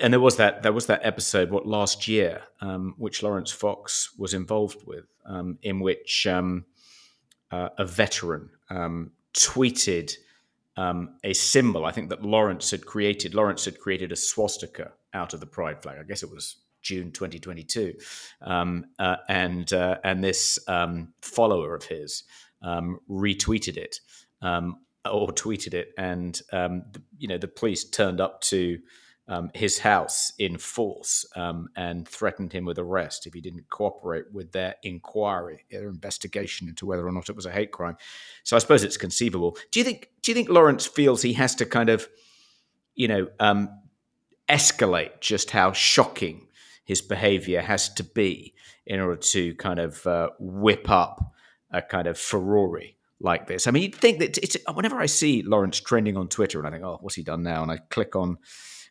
and 0.00 0.12
there 0.12 0.20
was 0.20 0.36
that 0.36 0.62
there 0.62 0.72
was 0.72 0.86
that 0.86 1.04
episode 1.04 1.50
what 1.50 1.66
last 1.66 2.08
year 2.08 2.42
um, 2.60 2.94
which 2.96 3.22
Laurence 3.22 3.50
Fox 3.50 4.10
was 4.16 4.34
involved 4.34 4.86
with 4.86 5.04
um, 5.26 5.58
in 5.62 5.80
which 5.80 6.26
um, 6.26 6.64
uh, 7.50 7.70
a 7.78 7.84
veteran 7.84 8.50
um, 8.70 9.12
tweeted 9.34 10.14
um, 10.80 11.16
a 11.24 11.34
symbol 11.34 11.84
I 11.84 11.92
think 11.92 12.08
that 12.08 12.22
Laurence 12.22 12.70
had 12.70 12.86
created. 12.86 13.34
Laurence 13.34 13.66
had 13.66 13.78
created 13.78 14.12
a 14.12 14.16
swastika 14.16 14.92
out 15.12 15.34
of 15.34 15.40
the 15.40 15.46
pride 15.46 15.82
flag. 15.82 15.98
I 16.00 16.04
guess 16.04 16.22
it 16.22 16.30
was 16.30 16.56
June 16.80 17.12
2022 17.12 17.94
um, 18.40 18.86
uh, 18.98 19.16
and 19.28 19.70
uh, 19.72 19.98
and 20.02 20.24
this 20.24 20.58
follower 21.20 21.74
of 21.74 21.84
his 21.84 22.24
retweeted 22.64 23.76
it 23.76 24.00
or 24.42 25.28
tweeted 25.28 25.74
it. 25.74 25.88
And 25.98 26.40
you 27.18 27.28
know 27.28 27.38
the 27.38 27.48
police 27.48 27.84
turned 27.84 28.20
up 28.20 28.40
to 28.42 28.78
um, 29.30 29.48
his 29.54 29.78
house 29.78 30.32
in 30.38 30.58
force 30.58 31.24
um, 31.36 31.68
and 31.76 32.06
threatened 32.06 32.52
him 32.52 32.64
with 32.64 32.78
arrest 32.78 33.28
if 33.28 33.32
he 33.32 33.40
didn't 33.40 33.70
cooperate 33.70 34.24
with 34.32 34.50
their 34.50 34.74
inquiry, 34.82 35.64
their 35.70 35.88
investigation 35.88 36.68
into 36.68 36.84
whether 36.84 37.06
or 37.06 37.12
not 37.12 37.28
it 37.28 37.36
was 37.36 37.46
a 37.46 37.52
hate 37.52 37.70
crime. 37.70 37.96
So 38.42 38.56
I 38.56 38.58
suppose 38.58 38.82
it's 38.82 38.96
conceivable. 38.96 39.56
Do 39.70 39.78
you 39.78 39.84
think? 39.84 40.10
Do 40.22 40.32
you 40.32 40.34
think 40.34 40.48
Laurence 40.48 40.84
feels 40.84 41.22
he 41.22 41.32
has 41.34 41.54
to 41.54 41.64
kind 41.64 41.88
of, 41.88 42.08
you 42.96 43.06
know, 43.06 43.28
um, 43.38 43.70
escalate 44.48 45.20
just 45.20 45.52
how 45.52 45.70
shocking 45.72 46.48
his 46.84 47.00
behaviour 47.00 47.60
has 47.60 47.88
to 47.94 48.02
be 48.02 48.52
in 48.84 48.98
order 48.98 49.16
to 49.16 49.54
kind 49.54 49.78
of 49.78 50.04
uh, 50.08 50.30
whip 50.40 50.90
up 50.90 51.32
a 51.70 51.80
kind 51.80 52.08
of 52.08 52.18
furore 52.18 52.82
like 53.20 53.46
this? 53.46 53.68
I 53.68 53.70
mean, 53.70 53.84
you'd 53.84 53.94
think 53.94 54.18
that 54.18 54.38
it's 54.38 54.56
whenever 54.74 54.98
I 54.98 55.06
see 55.06 55.42
Laurence 55.42 55.78
trending 55.78 56.16
on 56.16 56.26
Twitter 56.26 56.58
and 56.58 56.66
I 56.66 56.72
think, 56.72 56.82
oh, 56.82 56.98
what's 57.00 57.14
he 57.14 57.22
done 57.22 57.44
now? 57.44 57.62
And 57.62 57.70
I 57.70 57.76
click 57.76 58.16
on 58.16 58.38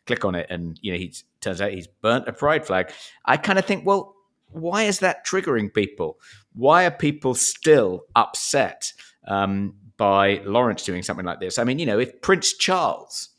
click 0.06 0.24
on 0.24 0.34
it, 0.34 0.46
and 0.50 0.78
you 0.82 0.92
know, 0.92 0.98
he 0.98 1.14
turns 1.40 1.60
out 1.60 1.72
he's 1.72 1.86
burnt 1.86 2.28
a 2.28 2.32
pride 2.32 2.66
flag. 2.66 2.92
I 3.24 3.36
kind 3.36 3.58
of 3.58 3.64
think, 3.64 3.86
well, 3.86 4.14
why 4.48 4.84
is 4.84 4.98
that 5.00 5.26
triggering 5.26 5.72
people? 5.72 6.18
Why 6.54 6.84
are 6.84 6.90
people 6.90 7.34
still 7.34 8.04
upset 8.16 8.92
um, 9.28 9.74
by 9.96 10.42
Laurence 10.44 10.84
doing 10.84 11.02
something 11.02 11.26
like 11.26 11.40
this? 11.40 11.58
I 11.58 11.64
mean, 11.64 11.78
you 11.78 11.86
know, 11.86 11.98
if 11.98 12.20
Prince 12.20 12.54
Charles 12.54 13.30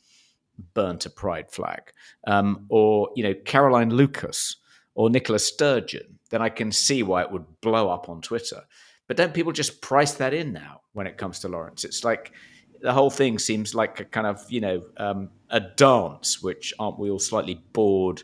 burnt 0.74 1.06
a 1.06 1.10
pride 1.10 1.50
flag, 1.50 1.92
um, 2.26 2.66
or 2.68 3.10
you 3.16 3.22
know 3.22 3.34
Caroline 3.34 3.90
Lucas 3.90 4.56
or 4.94 5.10
Nicola 5.10 5.38
Sturgeon, 5.38 6.18
then 6.30 6.42
I 6.42 6.48
can 6.48 6.72
see 6.72 7.02
why 7.02 7.22
it 7.22 7.30
would 7.30 7.60
blow 7.60 7.88
up 7.88 8.08
on 8.08 8.20
Twitter. 8.20 8.62
But 9.08 9.16
don't 9.16 9.34
people 9.34 9.52
just 9.52 9.80
price 9.80 10.14
that 10.14 10.34
in 10.34 10.52
now 10.52 10.82
when 10.92 11.06
it 11.06 11.18
comes 11.18 11.40
to 11.40 11.48
Laurence? 11.48 11.84
It's 11.84 12.04
like 12.04 12.32
the 12.82 12.92
whole 12.92 13.10
thing 13.10 13.38
seems 13.38 13.74
like 13.74 14.00
a 14.00 14.04
kind 14.04 14.26
of 14.26 14.44
you 14.50 14.60
know 14.60 14.82
um, 14.96 15.30
a 15.50 15.60
dance, 15.60 16.42
which 16.42 16.74
aren't 16.78 16.98
we 16.98 17.10
all 17.10 17.18
slightly 17.18 17.62
bored 17.72 18.22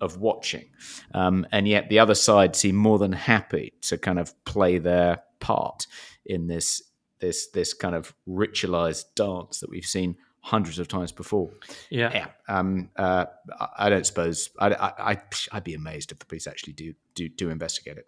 of 0.00 0.18
watching? 0.18 0.66
Um, 1.12 1.46
and 1.50 1.66
yet 1.66 1.88
the 1.88 1.98
other 1.98 2.14
side 2.14 2.54
seem 2.54 2.76
more 2.76 2.98
than 2.98 3.12
happy 3.12 3.72
to 3.82 3.98
kind 3.98 4.18
of 4.18 4.32
play 4.44 4.78
their 4.78 5.22
part 5.40 5.86
in 6.26 6.46
this 6.46 6.82
this 7.20 7.48
this 7.48 7.72
kind 7.72 7.94
of 7.94 8.14
ritualized 8.28 9.04
dance 9.14 9.60
that 9.60 9.70
we've 9.70 9.86
seen 9.86 10.16
hundreds 10.40 10.78
of 10.78 10.86
times 10.86 11.10
before. 11.10 11.50
Yeah. 11.88 12.10
yeah. 12.12 12.26
Um, 12.54 12.90
uh, 12.96 13.24
I 13.78 13.88
don't 13.88 14.04
suppose 14.04 14.50
I, 14.58 14.74
I, 14.74 15.16
I'd 15.52 15.64
be 15.64 15.72
amazed 15.72 16.12
if 16.12 16.18
the 16.18 16.26
police 16.26 16.46
actually 16.46 16.74
do 16.74 16.94
do 17.14 17.28
do 17.28 17.48
investigate 17.48 17.96
it. 17.96 18.06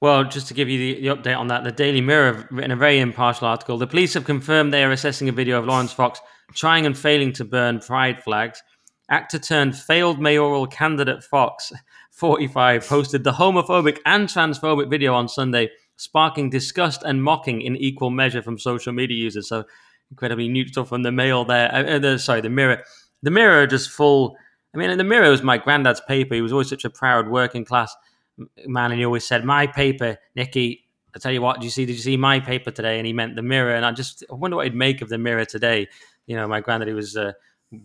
Well, 0.00 0.24
just 0.24 0.48
to 0.48 0.54
give 0.54 0.70
you 0.70 0.78
the, 0.78 1.00
the, 1.02 1.08
update 1.14 1.38
on 1.38 1.48
that, 1.48 1.62
the 1.62 1.72
Daily 1.72 2.00
Mirror 2.00 2.32
have 2.32 2.46
written 2.50 2.70
a 2.70 2.76
very 2.76 3.00
impartial 3.00 3.46
article. 3.46 3.76
The 3.76 3.86
police 3.86 4.14
have 4.14 4.24
confirmed 4.24 4.72
they 4.72 4.82
are 4.82 4.92
assessing 4.92 5.28
a 5.28 5.32
video 5.32 5.58
of 5.58 5.66
Laurence 5.66 5.92
Fox 5.92 6.20
trying 6.54 6.86
and 6.86 6.96
failing 6.96 7.34
to 7.34 7.44
burn 7.44 7.80
pride 7.80 8.22
flags. 8.22 8.62
Actor 9.10 9.40
turned 9.40 9.76
failed 9.76 10.18
mayoral 10.18 10.66
candidate 10.66 11.22
Fox, 11.22 11.70
45, 12.12 12.88
posted 12.88 13.24
the 13.24 13.32
homophobic 13.32 13.98
and 14.06 14.26
transphobic 14.26 14.88
video 14.88 15.12
on 15.12 15.28
Sunday, 15.28 15.68
sparking 15.96 16.48
disgust 16.48 17.02
and 17.02 17.22
mocking 17.22 17.60
in 17.60 17.76
equal 17.76 18.10
measure 18.10 18.40
from 18.40 18.58
social 18.58 18.94
media 18.94 19.16
users. 19.18 19.48
So 19.48 19.64
incredibly 20.10 20.48
neutral 20.48 20.86
from 20.86 21.02
the 21.02 21.12
Mail 21.12 21.44
there. 21.44 21.72
Uh, 21.74 21.82
uh, 21.82 21.98
the, 21.98 22.18
sorry, 22.18 22.40
the 22.40 22.48
Mirror. 22.48 22.82
The 23.22 23.30
Mirror 23.30 23.66
just 23.66 23.90
full. 23.90 24.34
I 24.74 24.78
mean, 24.78 24.96
the 24.96 25.04
Mirror 25.04 25.30
was 25.30 25.42
my 25.42 25.58
granddad's 25.58 26.00
paper. 26.00 26.34
He 26.34 26.40
was 26.40 26.52
always 26.52 26.70
such 26.70 26.86
a 26.86 26.90
proud 26.90 27.28
working 27.28 27.66
class 27.66 27.94
man, 28.66 28.90
and 28.90 28.98
he 28.98 29.04
always 29.04 29.26
said, 29.26 29.44
"My 29.44 29.66
paper, 29.66 30.18
Nicky." 30.34 30.86
I 31.14 31.18
tell 31.18 31.32
you 31.32 31.42
what, 31.42 31.56
did 31.56 31.64
you 31.64 31.70
see? 31.70 31.86
Did 31.86 31.94
you 31.96 32.02
see 32.02 32.16
my 32.16 32.38
paper 32.38 32.70
today? 32.70 32.98
And 32.98 33.06
he 33.06 33.12
meant 33.12 33.34
the 33.34 33.42
Mirror. 33.42 33.74
And 33.74 33.84
I 33.84 33.90
just 33.90 34.22
I 34.30 34.34
wonder 34.34 34.56
what 34.56 34.66
he'd 34.66 34.74
make 34.74 35.02
of 35.02 35.08
the 35.08 35.18
Mirror 35.18 35.46
today. 35.46 35.88
You 36.26 36.36
know, 36.36 36.46
my 36.46 36.60
granddad 36.60 36.94
was 36.94 37.16
uh, 37.16 37.32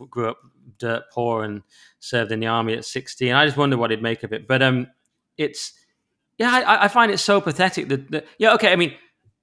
grew 0.10 0.30
up 0.30 0.38
dirt 0.78 1.04
poor 1.12 1.44
and 1.44 1.64
served 2.00 2.32
in 2.32 2.40
the 2.40 2.48
army 2.48 2.74
at 2.74 2.86
sixteen. 2.86 3.34
I 3.34 3.46
just 3.46 3.58
wonder 3.58 3.78
what 3.78 3.92
he'd 3.92 4.02
make 4.02 4.24
of 4.24 4.32
it. 4.32 4.48
But 4.48 4.62
um, 4.62 4.88
it's 5.38 5.74
yeah, 6.38 6.64
I, 6.66 6.86
I 6.86 6.88
find 6.88 7.12
it 7.12 7.18
so 7.18 7.42
pathetic 7.42 7.88
that, 7.88 8.12
that 8.12 8.28
yeah, 8.38 8.54
okay. 8.54 8.72
I 8.72 8.76
mean, 8.76 8.94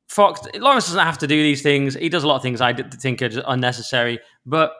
Fox 0.09 0.41
Laurence 0.55 0.87
doesn't 0.87 1.05
have 1.05 1.19
to 1.19 1.27
do 1.27 1.43
these 1.43 1.63
things. 1.63 1.95
He 1.95 2.09
does 2.09 2.23
a 2.23 2.29
lot 2.29 2.37
of 2.37 2.43
things 2.43 2.61
I 2.61 2.75
think 2.75 3.23
are 3.23 3.31
unnecessary, 3.47 4.21
but 4.45 4.75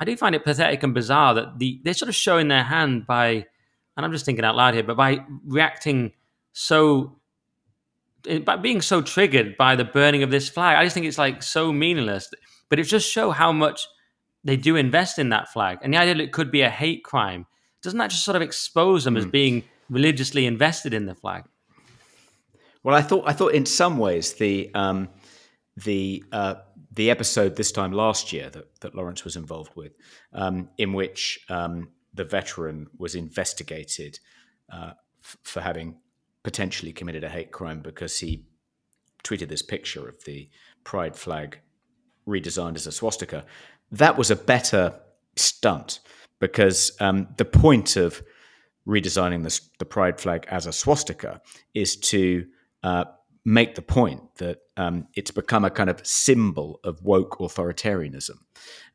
I 0.00 0.04
do 0.04 0.16
find 0.16 0.34
it 0.34 0.44
pathetic 0.44 0.82
and 0.82 0.94
bizarre 0.94 1.34
that 1.34 1.58
the 1.58 1.80
they're 1.84 1.94
sort 1.94 2.08
of 2.08 2.14
showing 2.14 2.48
their 2.48 2.64
hand 2.64 3.06
by 3.06 3.46
and 3.98 4.06
I'm 4.06 4.12
just 4.12 4.24
thinking 4.24 4.44
out 4.44 4.54
loud 4.54 4.74
here, 4.74 4.84
but 4.84 4.96
by 4.96 5.24
reacting 5.44 6.12
so, 6.52 7.18
by 8.44 8.54
being 8.54 8.80
so 8.80 9.02
triggered 9.02 9.56
by 9.56 9.74
the 9.74 9.84
burning 9.84 10.22
of 10.22 10.30
this 10.30 10.48
flag, 10.48 10.76
I 10.76 10.84
just 10.84 10.94
think 10.94 11.04
it's 11.04 11.18
like 11.18 11.42
so 11.42 11.72
meaningless. 11.72 12.32
But 12.68 12.78
it 12.78 12.84
just 12.84 13.10
show 13.10 13.32
how 13.32 13.50
much 13.50 13.88
they 14.44 14.56
do 14.56 14.76
invest 14.76 15.18
in 15.18 15.30
that 15.30 15.48
flag, 15.48 15.78
and 15.82 15.92
the 15.92 15.98
idea 15.98 16.14
that 16.14 16.22
it 16.22 16.32
could 16.32 16.52
be 16.52 16.60
a 16.60 16.70
hate 16.70 17.02
crime 17.02 17.46
doesn't 17.82 17.98
that 17.98 18.10
just 18.10 18.24
sort 18.24 18.36
of 18.36 18.42
expose 18.42 19.02
them 19.02 19.14
mm. 19.14 19.18
as 19.18 19.24
hmm. 19.24 19.30
being 19.30 19.64
religiously 19.90 20.46
invested 20.46 20.94
in 20.94 21.06
the 21.06 21.14
flag? 21.14 21.44
Well, 22.84 22.94
I 22.94 23.02
thought 23.02 23.24
I 23.26 23.32
thought 23.32 23.52
in 23.52 23.66
some 23.66 23.98
ways 23.98 24.34
the 24.34 24.70
um, 24.74 25.08
the 25.76 26.22
uh, 26.30 26.54
the 26.92 27.10
episode 27.10 27.56
this 27.56 27.72
time 27.72 27.90
last 27.90 28.32
year 28.32 28.48
that, 28.50 28.80
that 28.80 28.94
Laurence 28.94 29.24
was 29.24 29.34
involved 29.34 29.72
with, 29.74 29.92
um, 30.32 30.68
in 30.78 30.92
which 30.92 31.40
um, 31.48 31.88
the 32.18 32.24
veteran 32.24 32.88
was 32.98 33.14
investigated 33.14 34.18
uh, 34.70 34.92
f- 35.24 35.38
for 35.42 35.60
having 35.60 35.96
potentially 36.42 36.92
committed 36.92 37.24
a 37.24 37.28
hate 37.28 37.52
crime 37.52 37.80
because 37.80 38.18
he 38.18 38.44
tweeted 39.24 39.48
this 39.48 39.62
picture 39.62 40.08
of 40.08 40.24
the 40.24 40.50
pride 40.84 41.16
flag 41.16 41.60
redesigned 42.26 42.74
as 42.74 42.86
a 42.86 42.92
swastika. 42.92 43.46
That 43.92 44.18
was 44.18 44.30
a 44.30 44.36
better 44.36 44.94
stunt 45.36 46.00
because 46.40 46.92
um, 47.00 47.28
the 47.36 47.44
point 47.44 47.96
of 47.96 48.22
redesigning 48.86 49.44
the, 49.44 49.60
the, 49.78 49.84
pride 49.84 50.20
flag 50.20 50.46
as 50.50 50.66
a 50.66 50.72
swastika 50.72 51.40
is 51.74 51.94
to 51.96 52.46
uh, 52.82 53.04
make 53.44 53.74
the 53.74 53.82
point 53.82 54.22
that 54.38 54.58
um, 54.76 55.06
it's 55.14 55.30
become 55.30 55.64
a 55.64 55.70
kind 55.70 55.90
of 55.90 56.04
symbol 56.06 56.80
of 56.84 57.02
woke 57.02 57.38
authoritarianism 57.38 58.38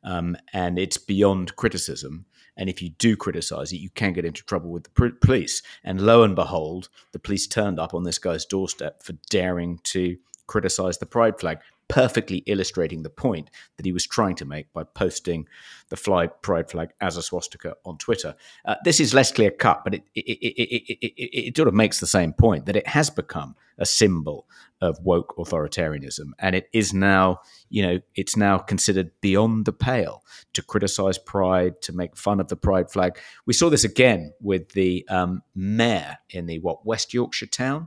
um, 0.02 0.36
and 0.52 0.78
it's 0.78 0.98
beyond 0.98 1.56
criticism 1.56 2.26
and 2.56 2.68
if 2.68 2.80
you 2.80 2.90
do 2.90 3.16
criticize 3.16 3.72
it, 3.72 3.78
you 3.78 3.90
can 3.90 4.12
get 4.12 4.24
into 4.24 4.44
trouble 4.44 4.70
with 4.70 4.84
the 4.84 5.10
police. 5.20 5.62
And 5.82 6.00
lo 6.00 6.22
and 6.22 6.34
behold, 6.34 6.88
the 7.12 7.18
police 7.18 7.46
turned 7.46 7.80
up 7.80 7.94
on 7.94 8.04
this 8.04 8.18
guy's 8.18 8.44
doorstep 8.44 9.02
for 9.02 9.14
daring 9.30 9.80
to 9.84 10.16
criticize 10.46 10.98
the 10.98 11.06
pride 11.06 11.40
flag, 11.40 11.58
perfectly 11.94 12.38
illustrating 12.46 13.04
the 13.04 13.08
point 13.08 13.48
that 13.76 13.86
he 13.86 13.92
was 13.92 14.04
trying 14.04 14.34
to 14.34 14.44
make 14.44 14.72
by 14.72 14.82
posting 14.82 15.46
the 15.90 15.96
fly 15.96 16.26
pride 16.26 16.68
flag 16.68 16.88
as 17.00 17.16
a 17.16 17.22
swastika 17.22 17.76
on 17.84 17.96
Twitter. 17.98 18.34
Uh, 18.64 18.74
this 18.84 18.98
is 18.98 19.14
less 19.14 19.30
clear 19.30 19.52
cut, 19.52 19.84
but 19.84 19.94
it 19.94 20.02
it, 20.16 20.22
it, 20.22 20.98
it, 21.00 21.46
it, 21.46 21.56
sort 21.56 21.68
of 21.68 21.74
makes 21.74 22.00
the 22.00 22.06
same 22.08 22.32
point 22.32 22.66
that 22.66 22.74
it 22.74 22.88
has 22.88 23.10
become 23.10 23.54
a 23.78 23.86
symbol 23.86 24.48
of 24.80 24.98
woke 25.04 25.36
authoritarianism, 25.38 26.32
and 26.40 26.56
it 26.56 26.68
is 26.72 26.92
now, 26.92 27.38
you 27.70 27.80
know, 27.80 28.00
it's 28.16 28.36
now 28.36 28.58
considered 28.58 29.12
beyond 29.20 29.64
the 29.64 29.72
pale 29.72 30.24
to 30.52 30.62
criticize 30.62 31.16
pride, 31.16 31.80
to 31.82 31.92
make 31.92 32.16
fun 32.16 32.40
of 32.40 32.48
the 32.48 32.56
pride 32.56 32.90
flag. 32.90 33.16
We 33.46 33.52
saw 33.52 33.70
this 33.70 33.84
again 33.84 34.32
with 34.40 34.70
the 34.70 35.06
um, 35.08 35.42
mayor 35.54 36.18
in 36.30 36.46
the 36.46 36.58
what 36.58 36.84
West 36.84 37.14
Yorkshire 37.14 37.46
town. 37.46 37.86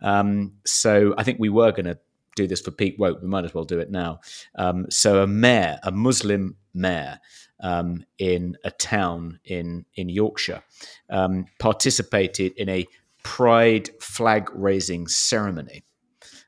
Um, 0.00 0.52
so 0.64 1.14
I 1.18 1.22
think 1.22 1.38
we 1.38 1.50
were 1.50 1.70
going 1.70 1.84
to 1.84 1.98
do 2.36 2.46
this 2.46 2.60
for 2.60 2.70
Peak 2.70 2.96
Woke. 2.98 3.20
We 3.22 3.28
might 3.28 3.44
as 3.44 3.54
well 3.54 3.64
do 3.64 3.78
it 3.78 3.90
now. 3.90 4.20
Um, 4.56 4.86
so 4.90 5.22
a 5.22 5.26
mayor, 5.26 5.78
a 5.82 5.90
Muslim 5.90 6.56
mayor 6.74 7.20
um, 7.60 8.04
in 8.18 8.56
a 8.64 8.70
town 8.70 9.38
in 9.44 9.84
in 9.94 10.08
Yorkshire, 10.08 10.62
um, 11.10 11.46
participated 11.58 12.52
in 12.56 12.68
a 12.68 12.86
pride 13.22 13.90
flag 14.00 14.50
raising 14.54 15.06
ceremony 15.06 15.84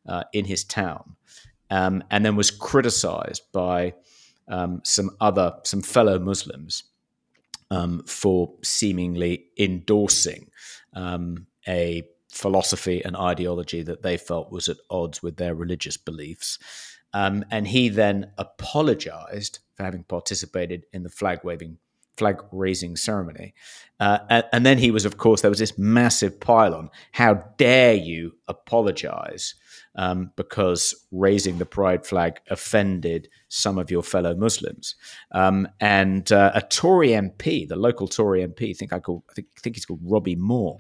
uh, 0.09 0.25
in 0.33 0.45
his 0.45 0.65
town, 0.65 1.17
um, 1.71 2.03
and 2.11 2.25
then 2.25 2.37
was 2.37 2.51
criticised 2.51 3.43
by 3.53 3.95
um, 4.49 4.81
some 4.85 5.11
other 5.21 5.55
some 5.65 5.83
fellow 5.83 6.19
Muslims 6.19 6.85
um, 7.71 8.03
for 8.07 8.55
seemingly 8.63 9.47
endorsing 9.59 10.51
a 11.67 12.03
philosophy 12.35 13.03
and 13.05 13.17
ideology 13.17 13.83
that 13.83 14.03
they 14.03 14.17
felt 14.17 14.51
was 14.51 14.69
at 14.69 14.77
odds 14.91 15.23
with 15.23 15.37
their 15.37 15.55
religious 15.55 15.97
beliefs. 15.97 16.59
Um, 17.13 17.45
and 17.51 17.69
he 17.69 17.89
then 17.89 18.33
apologized 18.37 19.61
for 19.77 19.85
having 19.85 20.03
participated 20.03 20.85
in 20.93 21.05
the 21.05 21.09
flag 21.09 21.41
waving, 21.45 21.79
flag 22.17 22.43
raising 22.51 22.97
ceremony. 22.97 23.55
Uh, 24.01 24.19
and, 24.29 24.45
and, 24.53 24.67
then 24.67 24.79
he 24.79 24.91
was, 24.91 25.05
of 25.05 25.17
course, 25.17 25.41
there 25.41 25.51
was 25.51 25.61
this 25.61 25.79
massive 25.79 26.41
pile-on. 26.41 26.91
How 27.13 27.35
dare 27.57 27.95
you 27.95 28.35
apologize 28.49 29.55
um, 29.95 30.33
because 30.35 31.07
raising 31.13 31.59
the 31.59 31.67
pride 31.67 32.05
flag 32.05 32.41
offended 32.51 33.29
some 33.49 33.79
of 33.79 33.93
your 33.93 34.03
fellow 34.03 34.35
Muslims? 34.35 34.97
Um, 35.31 35.69
and 35.81 36.31
uh, 36.33 36.51
a 36.53 36.63
Tory 36.63 37.11
MP, 37.11 37.69
the 37.69 37.77
local 37.77 38.09
Tory 38.09 38.45
MP, 38.45 38.71
I 38.71 38.73
think 38.73 38.93
I 38.93 38.99
call, 38.99 39.23
I 39.31 39.35
think, 39.35 39.47
think 39.61 39.77
he's 39.77 39.87
called 39.87 40.01
Robbie 40.03 40.35
Moore, 40.35 40.79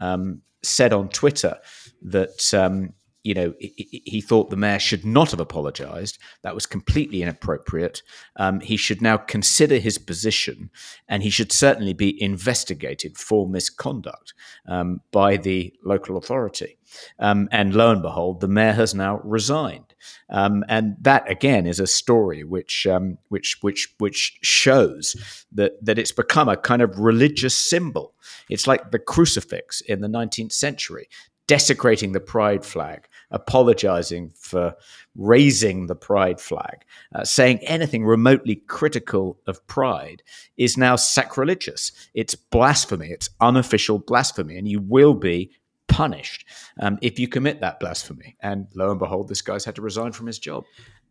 um, 0.00 0.40
said 0.62 0.92
on 0.92 1.08
Twitter 1.08 1.58
that 2.02 2.52
um, 2.54 2.92
you 3.22 3.34
know 3.34 3.54
he, 3.58 4.20
thought 4.20 4.50
the 4.50 4.56
mayor 4.56 4.78
should 4.78 5.04
not 5.04 5.32
have 5.32 5.40
apologized. 5.40 6.18
That 6.42 6.54
was 6.54 6.66
completely 6.66 7.22
inappropriate. 7.22 8.02
Um, 8.36 8.60
he 8.60 8.76
should 8.76 9.02
now 9.02 9.16
consider 9.16 9.78
his 9.78 9.98
position, 9.98 10.70
and 11.08 11.22
he 11.22 11.30
should 11.30 11.52
certainly 11.52 11.92
be 11.92 12.20
investigated 12.22 13.16
for 13.16 13.48
misconduct 13.48 14.32
um, 14.68 15.00
by 15.10 15.36
the 15.36 15.74
local 15.84 16.16
authority. 16.16 16.78
Um, 17.18 17.48
and 17.50 17.74
lo 17.74 17.90
and 17.90 18.02
behold, 18.02 18.40
the 18.40 18.48
mayor 18.48 18.72
has 18.72 18.94
now 18.94 19.20
resigned. 19.24 19.85
Um, 20.30 20.64
and 20.68 20.96
that 21.00 21.30
again 21.30 21.66
is 21.66 21.80
a 21.80 21.86
story 21.86 22.44
which 22.44 22.86
um, 22.86 23.18
which 23.28 23.58
which 23.60 23.94
which 23.98 24.38
shows 24.42 25.16
that 25.52 25.84
that 25.84 25.98
it's 25.98 26.12
become 26.12 26.48
a 26.48 26.56
kind 26.56 26.82
of 26.82 26.98
religious 26.98 27.54
symbol. 27.54 28.14
It's 28.48 28.66
like 28.66 28.90
the 28.90 28.98
crucifix 28.98 29.80
in 29.82 30.00
the 30.00 30.08
19th 30.08 30.52
century, 30.52 31.08
desecrating 31.46 32.12
the 32.12 32.20
pride 32.20 32.64
flag, 32.64 33.08
apologizing 33.30 34.32
for 34.36 34.74
raising 35.14 35.86
the 35.86 35.94
pride 35.94 36.40
flag, 36.40 36.84
uh, 37.14 37.24
saying 37.24 37.58
anything 37.62 38.04
remotely 38.04 38.56
critical 38.56 39.38
of 39.46 39.64
pride 39.66 40.22
is 40.56 40.76
now 40.76 40.96
sacrilegious. 40.96 41.92
It's 42.14 42.34
blasphemy. 42.34 43.08
It's 43.08 43.30
unofficial 43.40 43.98
blasphemy, 43.98 44.56
and 44.56 44.68
you 44.68 44.80
will 44.80 45.14
be 45.14 45.50
punished 45.96 46.44
um, 46.80 46.98
if 47.00 47.18
you 47.18 47.26
commit 47.26 47.60
that 47.60 47.80
blasphemy. 47.80 48.36
And 48.40 48.66
lo 48.74 48.90
and 48.90 48.98
behold, 48.98 49.28
this 49.28 49.40
guy's 49.40 49.64
had 49.64 49.76
to 49.76 49.82
resign 49.82 50.12
from 50.12 50.26
his 50.26 50.38
job. 50.38 50.64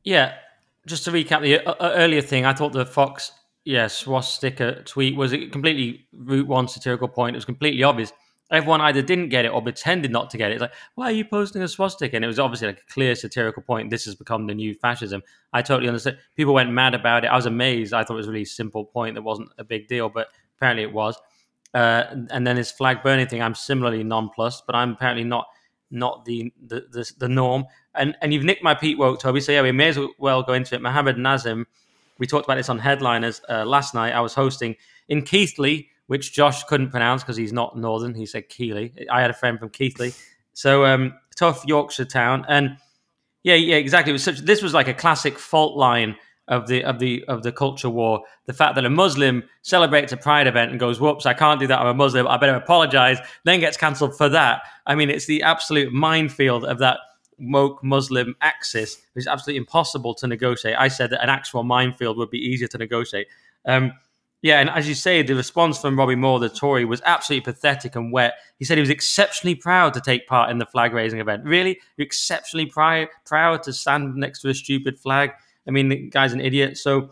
Yeah. 0.04 0.36
Just 0.86 1.06
to 1.06 1.12
recap 1.12 1.42
the 1.42 1.66
uh, 1.66 1.72
uh 1.72 1.94
earlier 1.96 2.22
thing, 2.22 2.46
I 2.46 2.54
thought 2.54 2.72
the 2.72 2.86
Fox 2.86 3.32
yeah 3.64 3.88
swastika 3.88 4.84
tweet 4.86 5.16
was 5.16 5.34
a 5.34 5.48
completely 5.48 6.06
root 6.14 6.48
one 6.48 6.68
satirical 6.68 7.08
point. 7.08 7.36
It 7.36 7.38
was 7.38 7.46
completely 7.46 7.82
obvious. 7.82 8.14
Everyone 8.52 8.80
either 8.82 9.02
didn't 9.02 9.30
get 9.30 9.44
it 9.46 9.48
or 9.48 9.60
pretended 9.64 10.12
not 10.12 10.30
to 10.30 10.38
get 10.38 10.52
it. 10.52 10.56
It's 10.56 10.62
like, 10.62 10.74
why 10.94 11.06
are 11.06 11.12
you 11.12 11.26
posting 11.26 11.64
a 11.64 11.68
swastika? 11.68 12.16
And 12.16 12.24
it 12.24 12.28
was 12.28 12.38
obviously 12.38 12.68
like 12.68 12.78
a 12.88 12.94
clear 12.94 13.16
satirical 13.16 13.64
point. 13.64 13.90
This 13.90 14.06
has 14.06 14.14
become 14.14 14.46
the 14.46 14.54
new 14.54 14.76
fascism. 14.76 15.24
I 15.52 15.64
totally 15.64 15.88
understand. 15.88 16.20
People 16.36 16.54
went 16.54 16.70
mad 16.72 16.94
about 16.94 17.26
it. 17.26 17.30
I 17.30 17.36
was 17.36 17.48
amazed. 17.48 17.92
I 17.92 18.04
thought 18.04 18.14
it 18.14 18.18
was 18.18 18.28
a 18.28 18.32
really 18.32 18.46
simple 18.46 18.86
point 18.86 19.16
that 19.16 19.24
wasn't 19.24 19.50
a 19.58 19.64
big 19.64 19.88
deal, 19.88 20.10
but 20.10 20.28
apparently 20.58 20.84
it 20.84 20.94
was. 20.94 21.18
Uh, 21.76 22.16
and 22.32 22.48
then 22.48 22.56
this 22.56 22.72
flag 22.72 23.04
burning 23.04 23.28
thing, 23.28 23.42
I'm 23.42 23.54
similarly 23.54 24.04
nonplussed, 24.04 24.64
but 24.66 24.76
I'm 24.76 24.94
apparently 24.94 25.24
not 25.24 25.48
not 25.92 26.26
the 26.26 26.52
the, 26.66 26.88
the, 26.92 27.12
the 27.20 27.30
norm. 27.30 27.66
And 27.94 28.16
and 28.22 28.34
you've 28.34 28.44
nicked 28.44 28.64
my 28.64 28.74
Peak 28.74 28.98
woke, 28.98 29.20
Toby. 29.20 29.42
So 29.42 29.52
yeah, 29.52 29.62
we 29.62 29.72
may 29.72 29.90
as 29.90 30.00
well 30.18 30.42
go 30.42 30.54
into 30.54 30.74
it. 30.74 30.82
Mohammed 30.82 31.18
Nazim 31.18 31.68
we 32.18 32.28
talked 32.28 32.46
about 32.46 32.56
this 32.56 32.70
on 32.70 32.80
headliners 32.80 33.42
uh, 33.50 33.66
last 33.66 33.94
night. 33.94 34.14
I 34.14 34.22
was 34.22 34.34
hosting 34.34 34.76
in 35.10 35.22
Keighley, 35.22 35.90
which 36.08 36.34
Josh 36.34 36.64
couldn't 36.64 36.90
pronounce 36.90 37.24
because 37.24 37.38
he's 37.38 37.54
not 37.54 37.78
northern. 37.78 38.14
He 38.14 38.26
said 38.26 38.50
Keighley. 38.50 38.94
I 39.12 39.22
had 39.22 39.30
a 39.30 39.34
friend 39.34 39.60
from 39.60 39.70
Keighley, 39.70 40.14
so 40.54 40.86
um, 40.86 41.14
tough 41.36 41.66
Yorkshire 41.66 42.06
town. 42.06 42.46
And 42.48 42.78
yeah, 43.44 43.56
yeah, 43.56 43.76
exactly. 43.76 44.12
It 44.12 44.14
was 44.14 44.24
such. 44.24 44.40
This 44.40 44.62
was 44.62 44.74
like 44.74 44.88
a 44.88 44.94
classic 44.94 45.38
fault 45.38 45.78
line 45.78 46.16
of 46.48 46.68
the 46.68 46.84
of 46.84 47.00
the 47.00 47.24
of 47.28 47.44
the 47.44 47.52
culture 47.52 47.90
war. 47.90 48.24
The 48.46 48.54
fact 48.54 48.76
that 48.76 48.86
a 48.86 48.90
Muslim 48.90 49.44
celebrates 49.62 50.12
a 50.12 50.18
pride 50.18 50.48
event 50.48 50.72
and 50.72 50.80
goes, 50.80 51.00
"Whoops, 51.00 51.26
I 51.26 51.34
can't 51.34 51.60
do 51.60 51.68
that. 51.68 51.80
I'm 51.80 51.88
a 51.88 51.94
Muslim. 51.94 52.28
I 52.28 52.38
better 52.38 52.56
apologize." 52.56 53.18
Then 53.44 53.60
gets 53.60 53.78
cancelled 53.78 54.18
for 54.18 54.30
that. 54.30 54.62
I 54.86 54.96
mean, 54.96 55.10
it's 55.10 55.26
the 55.26 55.44
absolute 55.44 55.92
minefield 55.92 56.66
of 56.66 56.80
that 56.80 57.00
woke 57.40 57.84
Muslim 57.84 58.36
axis, 58.42 58.98
is 59.16 59.28
absolutely 59.28 59.58
impossible 59.58 60.14
to 60.16 60.28
negotiate. 60.28 60.76
I 60.78 60.88
said 60.88 61.10
that 61.10 61.24
an 61.24 61.30
actual 61.30 61.64
minefield 61.64 62.18
would 62.18 62.30
be 62.30 62.38
easier 62.38 62.68
to 62.70 62.78
negotiate. 62.78 63.28
Um, 63.66 63.94
yeah, 64.42 64.60
and 64.60 64.70
as 64.70 64.88
you 64.88 64.94
say, 64.94 65.24
the 65.24 65.34
response 65.34 65.80
from 65.80 65.98
Robbie 65.98 66.16
Moore, 66.16 66.40
the 66.40 66.50
Tory, 66.50 66.86
was 66.86 67.02
absolutely 67.04 67.52
pathetic 67.52 67.96
and 67.96 68.12
wet. 68.12 68.36
He 68.60 68.66
said 68.66 68.78
he 68.78 68.82
was 68.82 68.92
exceptionally 68.92 69.56
proud 69.56 69.94
to 69.96 70.02
take 70.02 70.28
part 70.28 70.52
in 70.52 70.60
the 70.60 70.68
flag 70.68 70.94
raising 70.94 71.20
event. 71.20 71.44
Really? 71.46 71.80
You're 71.98 72.06
exceptionally 72.06 72.68
pri- 72.68 73.08
proud 73.26 73.64
to 73.64 73.74
stand 73.74 74.16
next 74.16 74.42
to 74.42 74.50
a 74.50 74.54
stupid 74.54 75.00
flag? 75.00 75.32
I 75.68 75.72
mean, 75.72 75.90
the 75.90 76.10
guy's 76.10 76.34
an 76.34 76.42
idiot. 76.42 76.78
So 76.78 77.10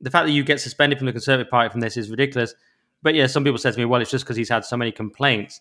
the 0.00 0.10
fact 0.10 0.26
that 0.26 0.32
you 0.32 0.44
get 0.44 0.60
suspended 0.60 0.98
from 0.98 1.06
the 1.06 1.12
Conservative 1.12 1.50
Party 1.50 1.70
from 1.70 1.80
this 1.80 1.96
is 1.96 2.10
ridiculous. 2.10 2.54
But 3.02 3.14
yeah, 3.14 3.26
some 3.26 3.44
people 3.44 3.58
said 3.58 3.74
to 3.74 3.78
me, 3.78 3.84
well, 3.84 4.00
it's 4.00 4.10
just 4.10 4.24
because 4.24 4.36
he's 4.36 4.48
had 4.48 4.64
so 4.64 4.76
many 4.76 4.92
complaints. 4.92 5.60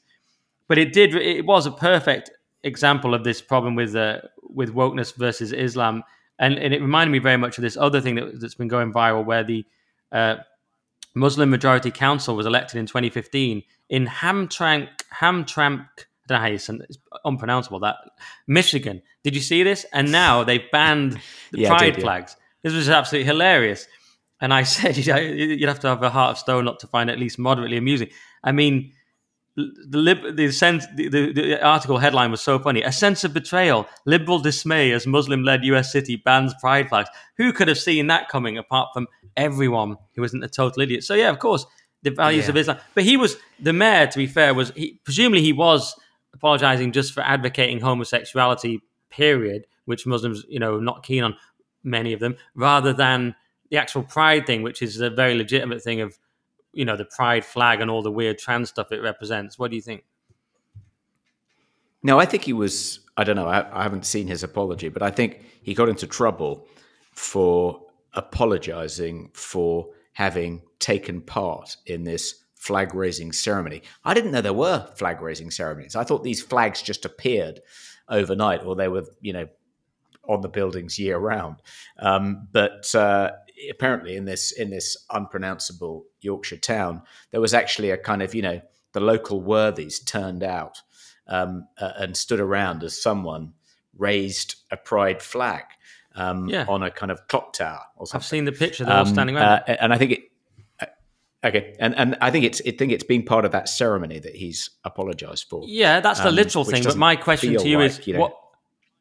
But 0.68 0.78
it 0.78 0.94
did, 0.94 1.16
it 1.16 1.46
was 1.46 1.66
a 1.66 1.72
perfect 1.72 2.32
example 2.64 3.14
of 3.14 3.24
this 3.24 3.42
problem 3.42 3.76
with 3.76 3.96
uh, 3.96 4.22
with 4.42 4.74
wokeness 4.74 5.16
versus 5.16 5.52
Islam, 5.52 6.04
and, 6.40 6.58
and 6.58 6.74
it 6.74 6.82
reminded 6.82 7.12
me 7.12 7.20
very 7.20 7.38
much 7.38 7.58
of 7.58 7.62
this 7.62 7.78
other 7.78 8.02
thing 8.02 8.16
that, 8.16 8.42
has 8.42 8.56
been 8.56 8.68
going 8.68 8.92
viral, 8.92 9.24
where 9.24 9.44
the 9.44 9.66
uh, 10.12 10.38
Muslim 11.14 11.50
Majority 11.50 11.92
Council 11.92 12.36
was 12.36 12.46
elected 12.46 12.80
in 12.80 12.86
2015 12.86 13.64
in 13.90 14.08
Hamtramck, 14.08 14.90
Hamtramck, 15.14 15.88
I 16.26 16.34
don't 16.34 16.38
know 16.38 16.42
how 16.42 16.52
you 16.52 16.58
say 16.58 16.74
it's 16.90 16.98
unpronounceable 17.24 17.80
that 17.82 17.98
Michigan. 18.48 19.02
Did 19.24 19.36
you 19.36 19.42
see 19.42 19.64
this? 19.64 19.86
And 19.94 20.12
now 20.12 20.44
they've 20.44 20.70
banned 20.72 21.14
the 21.52 21.60
yeah, 21.62 21.70
pride 21.70 21.96
did, 21.96 22.02
flags. 22.02 22.36
This 22.64 22.74
was 22.74 22.90
absolutely 22.90 23.28
hilarious. 23.28 23.88
And 24.42 24.54
I 24.54 24.64
said 24.76 24.98
you'd 24.98 25.70
have 25.70 25.80
to 25.82 25.88
have 25.88 26.04
a 26.04 26.10
heart 26.10 26.32
of 26.32 26.38
stone 26.40 26.66
not 26.66 26.80
to 26.80 26.88
find 26.88 27.10
it 27.10 27.14
at 27.14 27.20
least 27.20 27.38
moderately 27.38 27.78
amusing. 27.78 28.10
I 28.44 28.52
mean, 28.52 28.94
the, 29.56 29.98
lib, 29.98 30.36
the, 30.36 30.52
sense, 30.52 30.86
the, 30.96 31.08
the, 31.08 31.32
the, 31.32 31.64
article 31.64 31.98
headline 31.98 32.32
was 32.32 32.42
so 32.42 32.60
funny. 32.60 32.82
A 32.82 32.92
sense 32.92 33.24
of 33.24 33.34
betrayal, 33.34 33.88
liberal 34.06 34.40
dismay 34.40 34.92
as 34.92 35.08
Muslim-led 35.08 35.64
U.S. 35.66 35.92
city 35.92 36.18
bans 36.18 36.54
pride 36.60 36.90
flags. 36.90 37.10
Who 37.38 37.54
could 37.54 37.68
have 37.70 37.78
seen 37.80 38.08
that 38.08 38.28
coming 38.28 38.58
apart 38.58 38.90
from 38.94 39.08
everyone 39.38 39.96
who 40.16 40.24
isn't 40.24 40.44
a 40.44 40.50
total 40.50 40.82
idiot? 40.82 41.04
So 41.04 41.14
yeah, 41.14 41.30
of 41.30 41.40
course, 41.40 41.66
the 42.04 42.12
values 42.12 42.46
yeah. 42.46 42.50
of 42.50 42.58
Islam. 42.58 42.78
But 42.94 43.06
he 43.06 43.16
was 43.16 43.38
the 43.60 43.74
mayor. 43.74 44.08
To 44.08 44.18
be 44.18 44.28
fair, 44.28 44.54
was 44.54 44.72
he, 44.76 45.00
presumably 45.06 45.42
he 45.42 45.54
was 45.54 45.96
apologizing 46.36 46.92
just 46.92 47.14
for 47.14 47.22
advocating 47.22 47.80
homosexuality. 47.80 48.82
Period, 49.10 49.66
which 49.86 50.06
Muslims, 50.06 50.44
you 50.50 50.60
know, 50.60 50.76
are 50.76 50.82
not 50.82 51.04
keen 51.04 51.24
on 51.24 51.36
many 51.84 52.12
of 52.12 52.20
them, 52.20 52.36
rather 52.54 52.92
than 52.92 53.34
the 53.70 53.78
actual 53.78 54.04
pride 54.04 54.46
thing, 54.46 54.62
which 54.62 54.82
is 54.82 55.00
a 55.00 55.10
very 55.10 55.36
legitimate 55.36 55.82
thing 55.82 56.02
of 56.02 56.18
you 56.74 56.86
know 56.86 56.98
the 56.98 57.06
pride 57.06 57.46
flag 57.46 57.82
and 57.82 57.90
all 57.90 58.04
the 58.04 58.12
weird 58.12 58.38
trans 58.38 58.70
stuff 58.70 58.92
it 58.92 59.02
represents. 59.02 59.58
What 59.58 59.72
do 59.72 59.78
you 59.78 59.82
think? 59.82 60.04
No, 62.04 62.20
I 62.20 62.26
think 62.26 62.44
he 62.44 62.54
was. 62.54 63.00
I 63.18 63.24
don't 63.24 63.36
know. 63.36 63.48
I, 63.48 63.80
I 63.80 63.84
haven't 63.84 64.06
seen 64.06 64.28
his 64.28 64.44
apology, 64.44 64.90
but 64.90 65.02
I 65.02 65.10
think 65.10 65.44
he 65.64 65.74
got 65.74 65.90
into 65.90 66.06
trouble 66.06 66.68
for 67.14 67.82
apologizing 68.14 69.32
for 69.34 69.88
having 70.14 70.62
taken 70.80 71.22
part 71.22 71.78
in 71.86 72.04
this 72.04 72.45
flag 72.66 72.96
raising 72.96 73.32
ceremony. 73.32 73.84
I 74.04 74.16
didn't 74.16 74.32
know 74.32 74.42
there 74.42 74.52
were 74.52 74.90
flag 74.96 75.22
raising 75.22 75.52
ceremonies. 75.52 75.96
I 75.96 76.04
thought 76.04 76.24
these 76.24 76.42
flags 76.42 76.82
just 76.82 77.06
appeared 77.06 77.62
overnight, 78.10 78.66
or 78.66 78.76
they 78.76 78.88
were, 78.88 79.06
you 79.22 79.34
know, 79.34 79.48
on 80.28 80.42
the 80.42 80.50
buildings 80.50 80.98
year 80.98 81.20
round. 81.20 81.58
Um, 82.00 82.48
but 82.52 82.94
uh, 82.96 83.34
apparently 83.70 84.16
in 84.16 84.26
this 84.26 84.52
in 84.52 84.72
this 84.72 84.98
unpronounceable 85.12 86.06
Yorkshire 86.22 86.58
town, 86.58 87.04
there 87.30 87.40
was 87.40 87.54
actually 87.54 87.92
a 87.92 87.98
kind 87.98 88.24
of 88.24 88.34
you 88.34 88.42
know 88.42 88.62
the 88.94 89.00
local 89.00 89.42
worthies 89.42 90.00
turned 90.00 90.44
out 90.44 90.82
um, 91.28 91.68
uh, 91.80 91.92
and 91.98 92.18
stood 92.18 92.40
around 92.40 92.84
as 92.84 93.00
someone 93.00 93.54
raised 93.96 94.56
a 94.72 94.78
pride 94.78 95.22
flag 95.22 95.66
um, 96.16 96.50
yeah. 96.50 96.66
on 96.68 96.82
a 96.82 96.90
kind 96.90 97.12
of 97.12 97.28
clock 97.28 97.54
tower 97.54 97.82
or 97.96 98.08
something. 98.08 98.24
I've 98.24 98.26
seen 98.26 98.46
the 98.46 98.52
picture; 98.54 98.86
they're 98.86 98.96
all 98.96 99.02
um, 99.02 99.14
standing 99.14 99.38
around. 99.38 99.64
Uh, 99.68 99.78
and 99.80 99.94
I 99.94 100.00
think 100.00 100.12
it. 100.14 100.20
Okay, 101.46 101.76
and 101.80 101.96
and 101.96 102.18
I 102.22 102.32
think 102.32 102.44
it's 102.44 102.60
I 102.66 102.72
think 102.72 102.92
it's 102.92 103.04
been 103.04 103.24
part 103.24 103.46
of 103.46 103.52
that 103.52 103.70
ceremony 103.70 104.18
that 104.20 104.36
he's 104.36 104.72
apologised 104.84 105.48
for. 105.48 105.64
Yeah, 105.68 106.00
that's 106.00 106.20
the 106.20 106.30
um, 106.30 106.36
literal 106.36 106.66
thing. 106.66 106.84
But 106.84 106.98
my 106.98 107.16
question 107.16 107.56
to 107.56 107.70
you 107.70 107.78
like, 107.78 107.92
is, 107.92 108.08
you 108.08 108.14
know, 108.14 108.22
what? 108.22 108.40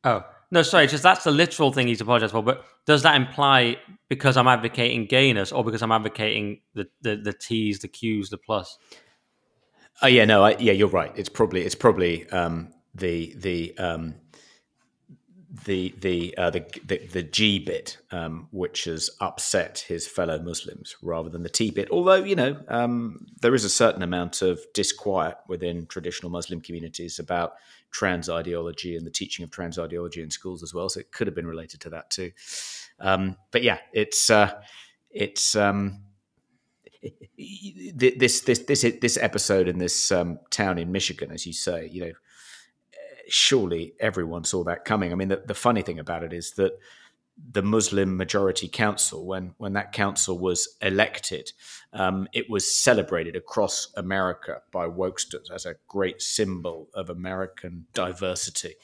Oh, 0.05 0.25
no, 0.51 0.63
sorry, 0.63 0.87
just 0.87 1.03
that's 1.03 1.25
the 1.25 1.31
literal 1.31 1.73
thing 1.73 1.87
he's 1.87 2.03
apologized 2.03 2.33
for. 2.33 2.43
But 2.43 2.65
does 2.85 3.03
that 3.03 3.17
imply 3.17 3.79
because 4.09 4.37
I'm 4.37 4.47
advocating 4.47 5.07
gayness 5.07 5.53
or 5.53 5.65
because 5.65 5.83
I'm 5.83 5.91
advocating 5.91 6.61
the, 6.75 6.87
the, 7.01 7.17
the 7.17 7.33
T's, 7.33 7.79
the 7.79 7.89
Q's, 7.89 8.29
the 8.29 8.37
plus? 8.37 8.79
Oh 10.03 10.07
yeah, 10.07 10.27
no, 10.27 10.45
I, 10.45 10.57
yeah, 10.59 10.73
you're 10.73 10.89
right. 10.89 11.13
It's 11.17 11.31
probably 11.31 11.63
it's 11.63 11.75
probably 11.75 12.29
um, 12.29 12.75
the 12.95 13.35
the 13.39 13.77
um, 13.79 14.17
the 15.65 15.95
the, 16.01 16.37
uh, 16.37 16.51
the, 16.51 16.65
the 16.85 16.99
the 16.99 17.23
G 17.23 17.59
bit, 17.59 17.99
um, 18.11 18.49
which 18.51 18.85
has 18.85 19.11
upset 19.21 19.85
his 19.87 20.07
fellow 20.07 20.39
Muslims, 20.39 20.97
rather 21.03 21.29
than 21.29 21.43
the 21.43 21.49
T 21.49 21.71
bit. 21.71 21.89
Although 21.91 22.25
you 22.25 22.35
know 22.35 22.61
um, 22.69 23.27
there 23.41 23.55
is 23.55 23.65
a 23.65 23.71
certain 23.71 24.03
amount 24.03 24.43
of 24.43 24.61
disquiet 24.75 25.37
within 25.49 25.87
traditional 25.87 26.31
Muslim 26.31 26.61
communities 26.61 27.19
about 27.19 27.55
trans 27.91 28.29
ideology 28.29 28.97
and 28.97 29.07
the 29.07 29.11
teaching 29.11 29.45
of 29.45 29.51
trans 29.51 29.79
ideology 29.79 30.23
in 30.23 30.31
schools 30.31 30.63
as 30.63 30.75
well. 30.75 30.89
So 30.89 31.01
it 31.01 31.13
could 31.13 31.29
have 31.29 31.37
been 31.37 31.47
related 31.47 31.81
to 31.83 31.91
that 31.91 32.11
too. 32.11 32.33
Um, 32.99 33.37
but 33.53 33.63
yeah, 33.63 33.79
it's 33.93 34.31
uh, 34.31 34.61
it's 35.11 35.55
um, 35.55 36.03
this 37.95 38.41
this 38.41 38.59
this 38.61 38.85
this 39.01 39.19
episode 39.19 39.69
in 39.69 39.79
this 39.79 40.11
um, 40.11 40.41
town 40.51 40.79
in 40.79 40.91
Michigan, 40.91 41.31
as 41.31 41.47
you 41.47 41.53
say, 41.53 41.89
you 41.93 42.07
know 42.07 42.13
surely 43.29 43.95
everyone 44.01 44.45
saw 44.45 44.65
that 44.65 44.85
coming. 44.85 45.13
I 45.13 45.15
mean, 45.15 45.29
the, 45.29 45.43
the 45.45 45.55
funny 45.55 45.83
thing 45.83 45.99
about 45.99 46.23
it 46.23 46.33
is 46.33 46.53
that 46.53 46.79
the 47.51 47.63
Muslim 47.63 48.17
majority 48.17 48.69
council, 48.69 49.27
when 49.27 49.55
when 49.59 49.73
that 49.73 49.93
council 49.93 50.39
was 50.39 50.77
elected, 50.81 51.53
um, 51.93 52.29
it 52.33 52.49
was 52.49 52.73
celebrated 52.73 53.35
across 53.35 53.93
America 53.97 54.63
by 54.71 54.87
wokesters 54.87 55.51
as 55.53 55.67
a 55.67 55.77
great 55.89 56.23
symbol 56.23 56.89
of 56.95 57.11
American 57.11 57.87
diversity. 57.93 58.75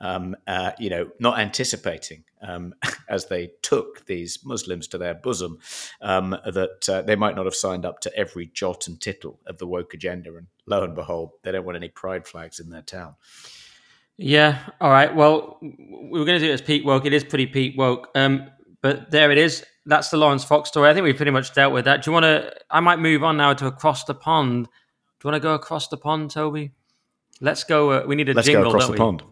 Um, 0.00 0.36
uh, 0.46 0.70
you 0.78 0.90
know, 0.90 1.10
not 1.18 1.40
anticipating 1.40 2.22
um, 2.40 2.72
as 3.08 3.26
they 3.26 3.50
took 3.62 4.06
these 4.06 4.38
Muslims 4.44 4.86
to 4.88 4.98
their 4.98 5.14
bosom 5.14 5.58
um, 6.00 6.30
that 6.44 6.88
uh, 6.88 7.02
they 7.02 7.16
might 7.16 7.34
not 7.34 7.46
have 7.46 7.54
signed 7.56 7.84
up 7.84 7.98
to 8.02 8.16
every 8.16 8.46
jot 8.46 8.86
and 8.86 9.00
tittle 9.00 9.40
of 9.46 9.58
the 9.58 9.66
woke 9.66 9.94
agenda, 9.94 10.36
and 10.36 10.46
lo 10.66 10.84
and 10.84 10.94
behold, 10.94 11.32
they 11.42 11.50
don't 11.50 11.64
want 11.64 11.76
any 11.76 11.88
pride 11.88 12.28
flags 12.28 12.60
in 12.60 12.70
their 12.70 12.82
town. 12.82 13.16
Yeah. 14.18 14.58
All 14.80 14.90
right. 14.90 15.14
Well, 15.14 15.58
we 15.62 16.18
were 16.18 16.24
going 16.24 16.38
to 16.38 16.44
do 16.44 16.50
it 16.50 16.54
as 16.54 16.60
Peak 16.60 16.84
woke. 16.84 17.06
It 17.06 17.12
is 17.12 17.24
pretty 17.24 17.46
Peak 17.46 17.78
woke. 17.78 18.08
Um, 18.14 18.50
but 18.82 19.10
there 19.10 19.30
it 19.30 19.38
is. 19.38 19.64
That's 19.86 20.10
the 20.10 20.18
Laurence 20.18 20.44
Fox 20.44 20.68
story. 20.68 20.90
I 20.90 20.94
think 20.94 21.04
we've 21.04 21.16
pretty 21.16 21.30
much 21.30 21.54
dealt 21.54 21.72
with 21.72 21.86
that. 21.86 22.02
Do 22.02 22.10
you 22.10 22.12
want 22.12 22.24
to? 22.24 22.52
I 22.70 22.80
might 22.80 22.98
move 22.98 23.24
on 23.24 23.36
now 23.36 23.54
to 23.54 23.66
across 23.66 24.04
the 24.04 24.14
pond. 24.14 24.66
Do 24.66 24.70
you 25.24 25.30
want 25.32 25.42
to 25.42 25.46
go 25.46 25.54
across 25.54 25.88
the 25.88 25.96
pond, 25.96 26.30
Toby? 26.30 26.72
Let's 27.40 27.64
go. 27.64 27.90
Uh, 27.92 28.04
we 28.06 28.16
need 28.16 28.28
a 28.28 28.34
Let's 28.34 28.46
jingle. 28.46 28.64
Go 28.64 28.70
across 28.70 28.86
the 28.86 28.92
we? 28.92 28.98
pond. 28.98 29.22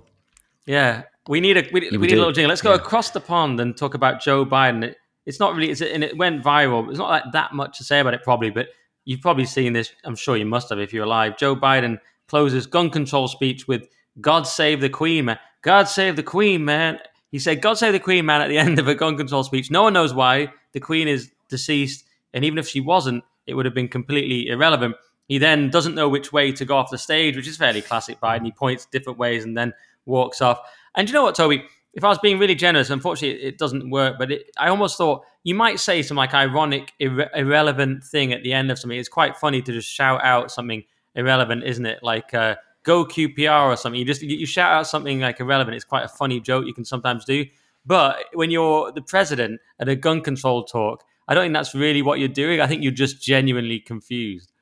Yeah, 0.65 1.03
we 1.29 1.41
need 1.41 1.57
a 1.57 1.69
we, 1.73 1.83
yeah, 1.83 1.91
we, 1.93 1.99
we 1.99 2.07
need 2.07 2.15
a 2.15 2.17
little 2.17 2.33
jingle. 2.33 2.49
Let's 2.49 2.63
go 2.63 2.71
yeah. 2.71 2.77
across 2.77 3.11
the 3.11 3.21
pond 3.21 3.61
and 3.61 3.77
talk 3.77 3.95
about 3.95 4.21
Joe 4.21 4.47
Biden. 4.47 4.85
It, 4.85 4.97
it's 5.27 5.41
not 5.41 5.55
really, 5.55 5.71
it's, 5.71 5.83
and 5.83 6.03
it 6.03 6.17
went 6.17 6.43
viral. 6.43 6.89
It's 6.89 6.99
not 6.99 7.11
like 7.11 7.25
that 7.33 7.53
much 7.53 7.79
to 7.79 7.85
say 7.85 8.01
about 8.01 8.15
it, 8.15 8.23
probably, 8.23 8.51
but 8.51 8.69
you've 9.05 9.21
probably 9.21 9.45
seen 9.45 9.73
this. 9.73 9.93
I'm 10.05 10.17
sure 10.17 10.37
you 10.37 10.47
must 10.47 10.71
have 10.71 10.79
if 10.79 10.93
you're 10.93 11.05
alive. 11.05 11.37
Joe 11.37 11.55
Biden 11.55 11.99
closes 12.29 12.67
gun 12.67 12.91
control 12.91 13.29
speech 13.29 13.69
with 13.69 13.89
God 14.21 14.47
save 14.47 14.81
the 14.81 14.89
Queen, 14.89 15.27
man. 15.27 15.39
God 15.63 15.89
save 15.89 16.17
the 16.17 16.23
Queen, 16.23 16.65
man. 16.65 16.99
He 17.31 17.39
said, 17.39 17.61
God 17.61 17.75
save 17.75 17.93
the 17.93 18.01
Queen, 18.01 18.25
man, 18.25 18.41
at 18.41 18.49
the 18.49 18.59
end 18.67 18.79
of 18.79 18.89
a 18.89 18.95
gun 18.95 19.17
control 19.17 19.45
speech. 19.45 19.71
No 19.71 19.83
one 19.83 19.93
knows 19.93 20.15
why. 20.15 20.53
The 20.73 20.81
Queen 20.81 21.09
is 21.09 21.31
deceased. 21.49 22.05
And 22.33 22.45
even 22.45 22.59
if 22.59 22.69
she 22.69 22.81
wasn't, 22.81 23.25
it 23.47 23.55
would 23.55 23.65
have 23.65 23.75
been 23.75 23.89
completely 23.89 24.49
irrelevant. 24.49 24.97
He 25.29 25.39
then 25.39 25.71
doesn't 25.71 25.95
know 25.95 26.09
which 26.09 26.33
way 26.33 26.53
to 26.53 26.65
go 26.65 26.77
off 26.77 26.91
the 26.91 26.99
stage, 26.99 27.37
which 27.37 27.49
is 27.49 27.57
fairly 27.57 27.83
classic 27.83 28.21
Biden. 28.21 28.45
He 28.45 28.53
points 28.53 28.87
different 28.87 29.19
ways 29.19 29.45
and 29.45 29.57
then 29.57 29.73
walks 30.05 30.41
off. 30.41 30.61
And 30.95 31.09
you 31.09 31.15
know 31.15 31.23
what, 31.23 31.35
Toby? 31.35 31.65
If 31.95 32.05
I 32.05 32.09
was 32.09 32.19
being 32.19 32.39
really 32.39 32.55
generous, 32.55 32.91
unfortunately, 32.91 33.43
it 33.43 33.59
doesn't 33.59 33.91
work. 33.91 34.17
But 34.19 34.31
it, 34.31 34.51
I 34.59 34.69
almost 34.69 34.99
thought 34.99 35.25
you 35.45 35.55
might 35.55 35.81
say 35.81 36.03
some 36.03 36.17
like 36.17 36.35
ironic, 36.35 36.93
irre- 37.01 37.31
irrelevant 37.35 38.05
thing 38.05 38.33
at 38.33 38.43
the 38.43 38.53
end 38.53 38.71
of 38.71 38.79
something. 38.79 38.99
It's 38.99 39.09
quite 39.09 39.37
funny 39.37 39.63
to 39.63 39.73
just 39.73 39.89
shout 39.89 40.23
out 40.23 40.51
something 40.51 40.85
irrelevant, 41.15 41.65
isn't 41.65 41.87
it? 41.87 42.01
Like 42.03 42.35
uh, 42.35 42.57
"Go 42.87 43.05
QPR" 43.05 43.73
or 43.73 43.77
something. 43.77 43.99
You 43.99 44.07
just 44.07 44.23
you 44.23 44.47
shout 44.47 44.73
out 44.73 44.87
something 44.87 45.19
like 45.19 45.41
irrelevant. 45.41 45.75
It's 45.75 45.85
quite 45.85 46.05
a 46.05 46.09
funny 46.09 46.39
joke 46.39 46.67
you 46.67 46.73
can 46.73 46.85
sometimes 46.85 47.25
do. 47.25 47.45
But 47.85 48.17
when 48.33 48.53
you're 48.53 48.93
the 48.93 49.03
president 49.03 49.61
at 49.81 49.89
a 49.89 49.97
gun 49.97 50.21
control 50.21 50.63
talk, 50.63 51.03
I 51.27 51.35
don't 51.35 51.45
think 51.45 51.55
that's 51.55 51.75
really 51.75 52.01
what 52.01 52.21
you're 52.21 52.29
doing. 52.29 52.61
I 52.61 52.69
think 52.69 52.85
you're 52.85 52.93
just 52.93 53.21
genuinely 53.21 53.81
confused. 53.81 54.53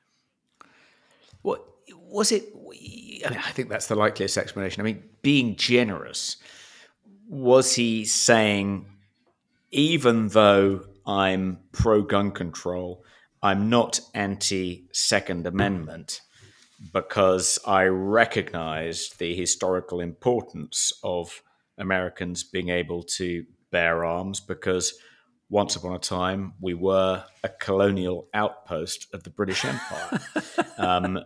What 1.43 1.63
was 1.91 2.31
it? 2.31 2.45
I, 3.25 3.29
mean, 3.29 3.39
I 3.45 3.51
think 3.51 3.69
that's 3.69 3.87
the 3.87 3.95
likeliest 3.95 4.39
explanation. 4.39 4.81
I 4.81 4.85
mean, 4.85 5.03
being 5.21 5.55
generous, 5.55 6.37
was 7.29 7.75
he 7.75 8.05
saying, 8.05 8.87
even 9.69 10.29
though 10.29 10.81
I'm 11.05 11.59
pro 11.73 12.01
gun 12.01 12.31
control, 12.31 13.03
I'm 13.43 13.69
not 13.69 13.99
anti 14.15 14.87
Second 14.91 15.45
Amendment 15.45 16.21
because 16.93 17.59
I 17.65 17.85
recognize 17.85 19.09
the 19.17 19.35
historical 19.35 19.99
importance 19.99 20.91
of 21.03 21.41
Americans 21.77 22.43
being 22.43 22.69
able 22.69 23.03
to 23.03 23.45
bear 23.71 24.05
arms 24.05 24.39
because 24.39 24.93
once 25.49 25.75
upon 25.75 25.93
a 25.93 25.99
time 25.99 26.53
we 26.59 26.73
were 26.73 27.23
a 27.43 27.49
colonial 27.49 28.27
outpost 28.33 29.07
of 29.13 29.23
the 29.23 29.29
British 29.29 29.63
Empire. 29.65 30.19
um, 30.77 31.19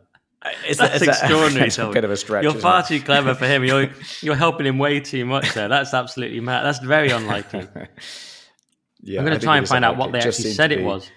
is 0.67 0.77
That's 0.77 0.91
that, 0.99 1.01
is 1.01 1.07
extraordinary. 1.07 1.69
That, 1.69 1.93
kind 1.93 2.05
of 2.05 2.11
a 2.11 2.17
stretch. 2.17 2.43
You're 2.43 2.53
far 2.53 2.79
it? 2.79 2.85
too 2.87 3.01
clever 3.01 3.33
for 3.35 3.45
him. 3.45 3.63
You're 3.63 3.89
you're 4.21 4.35
helping 4.35 4.65
him 4.65 4.77
way 4.77 4.99
too 4.99 5.25
much 5.25 5.53
there. 5.53 5.67
That's 5.67 5.93
absolutely 5.93 6.39
mad. 6.39 6.63
That's 6.63 6.79
very 6.79 7.09
unlikely. 7.09 7.67
yeah, 9.01 9.19
I'm 9.19 9.25
going 9.25 9.37
to 9.37 9.43
try 9.43 9.57
and 9.57 9.67
find 9.67 9.83
out 9.83 9.97
what 9.97 10.11
they 10.11 10.19
actually 10.19 10.51
said 10.51 10.71
it 10.71 10.83
was. 10.83 11.09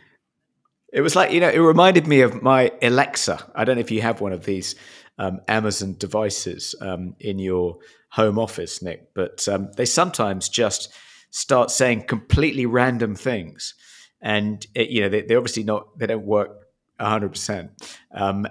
It 0.93 1.01
was 1.01 1.16
like 1.16 1.32
you 1.32 1.40
know, 1.40 1.49
it 1.49 1.59
reminded 1.59 2.07
me 2.07 2.20
of 2.20 2.43
my 2.43 2.72
Alexa. 2.82 3.51
I 3.55 3.64
don't 3.64 3.76
know 3.76 3.80
if 3.80 3.90
you 3.90 4.03
have 4.03 4.20
one 4.20 4.32
of 4.32 4.45
these 4.45 4.74
um, 5.18 5.40
Amazon 5.49 5.97
devices 5.99 6.74
um, 6.80 7.16
in 7.18 7.38
your 7.38 7.78
home 8.11 8.38
office, 8.38 8.82
Nick, 8.82 9.14
but 9.14 9.47
um, 9.49 9.70
they 9.76 9.86
sometimes 9.86 10.49
just 10.49 10.93
start 11.30 11.70
saying 11.70 12.05
completely 12.05 12.66
random 12.66 13.14
things, 13.14 13.74
and 14.20 14.66
it, 14.74 14.90
you 14.90 15.01
know 15.01 15.09
they, 15.09 15.22
they 15.22 15.34
obviously 15.34 15.64
not 15.64 15.99
they 15.99 16.07
don't 16.07 16.26
work 16.26 16.51
hundred 17.01 17.26
um, 17.26 17.32
percent, 17.32 17.70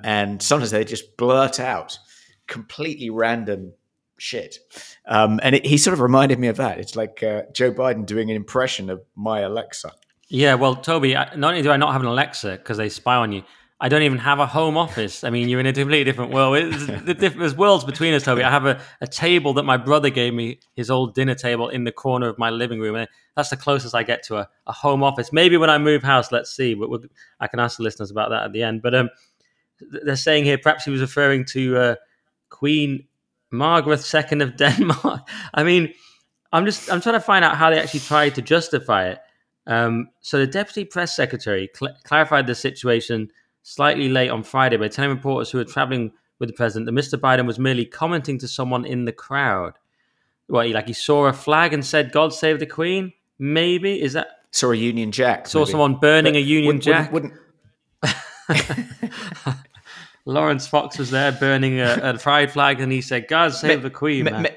and 0.04 0.42
sometimes 0.42 0.72
they 0.72 0.84
just 0.84 1.16
blurt 1.18 1.60
out 1.60 1.98
completely 2.48 3.10
random 3.10 3.74
shit. 4.18 4.58
Um, 5.08 5.40
and 5.42 5.56
it, 5.56 5.66
he 5.66 5.78
sort 5.78 5.94
of 5.94 6.02
reminded 6.02 6.38
me 6.38 6.48
of 6.48 6.58
that. 6.58 6.80
It's 6.80 6.96
like 6.96 7.24
uh, 7.24 7.44
Joe 7.54 7.72
Biden 7.72 8.06
doing 8.06 8.30
an 8.30 8.36
impression 8.36 8.90
of 8.90 9.02
my 9.16 9.40
Alexa. 9.42 9.92
Yeah, 10.34 10.56
well, 10.56 10.78
Toby, 10.78 11.14
not 11.14 11.44
only 11.44 11.62
do 11.62 11.72
I 11.72 11.76
not 11.76 11.92
have 11.92 12.02
an 12.02 12.08
Alexa 12.08 12.52
because 12.52 12.78
they 12.78 12.88
spy 12.88 13.18
on 13.18 13.34
you, 13.34 13.44
I 13.82 13.90
don't 13.90 14.04
even 14.04 14.18
have 14.20 14.40
a 14.40 14.46
home 14.46 14.78
office. 14.78 15.26
I 15.26 15.30
mean, 15.30 15.50
you're 15.50 15.60
in 15.60 15.66
a 15.66 15.74
completely 15.74 16.06
different 16.06 16.32
world. 16.32 16.72
There's 16.74 17.54
worlds 17.54 17.84
between 17.84 18.14
us, 18.14 18.24
Toby. 18.24 18.42
I 18.42 18.50
have 18.50 18.66
a, 18.66 18.80
a 19.02 19.08
table 19.08 19.56
that 19.56 19.64
my 19.64 19.76
brother 19.76 20.10
gave 20.10 20.34
me, 20.34 20.62
his 20.74 20.90
old 20.90 21.16
dinner 21.16 21.36
table 21.36 21.68
in 21.68 21.84
the 21.84 21.92
corner 21.92 22.30
of 22.30 22.38
my 22.38 22.50
living 22.50 22.80
room. 22.80 22.96
And 22.96 23.10
that's 23.36 23.50
the 23.50 23.58
closest 23.58 23.94
I 23.94 24.04
get 24.04 24.24
to 24.28 24.38
a, 24.38 24.50
a 24.68 24.72
home 24.72 25.04
office. 25.04 25.34
Maybe 25.34 25.58
when 25.58 25.70
I 25.70 25.78
move 25.78 26.02
house, 26.02 26.32
let's 26.32 26.56
see. 26.56 26.76
But 26.76 26.90
I 27.42 27.48
can 27.48 27.60
ask 27.60 27.76
the 27.76 27.84
listeners 27.84 28.10
about 28.10 28.30
that 28.30 28.44
at 28.44 28.54
the 28.54 28.64
end. 28.64 28.82
But 28.82 28.96
um, 28.96 29.10
they're 29.82 30.16
saying 30.16 30.46
here 30.46 30.60
perhaps 30.60 30.86
he 30.86 30.92
was 30.92 31.02
referring 31.02 31.44
to 31.46 31.76
uh, 31.76 31.96
Queen 32.50 33.06
Margaret 33.52 34.02
II 34.14 34.40
of 34.40 34.56
Denmark. 34.56 35.28
I 35.54 35.64
mean, 35.64 35.94
I'm 36.54 36.66
just 36.66 36.90
I'm 36.90 37.02
trying 37.02 37.16
to 37.16 37.20
find 37.20 37.44
out 37.44 37.58
how 37.58 37.70
they 37.70 37.80
actually 37.80 38.00
tried 38.00 38.36
to 38.36 38.42
justify 38.42 39.10
it. 39.10 39.20
Um, 39.68 40.10
so 40.22 40.40
the 40.40 40.48
deputy 40.48 40.86
press 40.86 41.16
secretary 41.16 41.70
cl- 41.74 41.96
clarified 42.04 42.48
the 42.48 42.56
situation 42.56 43.30
slightly 43.64 44.10
late 44.10 44.30
on 44.30 44.44
Friday 44.44 44.78
by 44.78 44.88
telling 44.88 45.12
reporters 45.12 45.52
who 45.52 45.60
were 45.60 45.66
traveling 45.66 46.14
with 46.40 46.50
the 46.50 46.54
president 46.54 46.88
that 46.88 47.00
Mr. 47.00 47.20
Biden 47.20 47.46
was 47.46 47.60
merely 47.60 47.86
commenting 47.86 48.40
to 48.40 48.48
someone 48.48 48.86
in 48.86 49.06
the 49.06 49.12
crowd. 49.12 49.74
What, 50.48 50.68
like 50.70 50.88
he 50.88 50.94
saw 50.94 51.28
a 51.28 51.34
flag 51.34 51.74
and 51.74 51.86
said, 51.86 52.12
God 52.12 52.34
save 52.34 52.60
the 52.60 52.66
Queen? 52.66 53.14
Maybe? 53.40 54.02
Is 54.02 54.14
that. 54.14 54.28
Saw 54.52 54.72
a 54.72 54.76
Union 54.76 55.12
Jack. 55.12 55.48
Saw 55.48 55.60
maybe. 55.60 55.72
someone 55.72 55.96
burning 55.96 56.34
but 56.34 56.40
a 56.40 56.42
Union 56.42 56.66
wouldn't, 56.68 56.84
Jack. 56.84 57.14
Wouldn't, 57.14 57.34
wouldn't... 58.50 59.58
Laurence 60.26 60.68
Fox 60.68 60.98
was 60.98 61.12
there 61.12 61.32
burning 61.32 61.80
a, 61.80 62.00
a, 62.04 62.18
pride 62.18 62.52
flag 62.52 62.82
and 62.82 62.92
he 62.92 63.02
said, 63.02 63.28
God 63.28 63.54
save 63.54 63.82
the 63.82 63.90
Queen. 63.90 64.26
Man. 64.26 64.48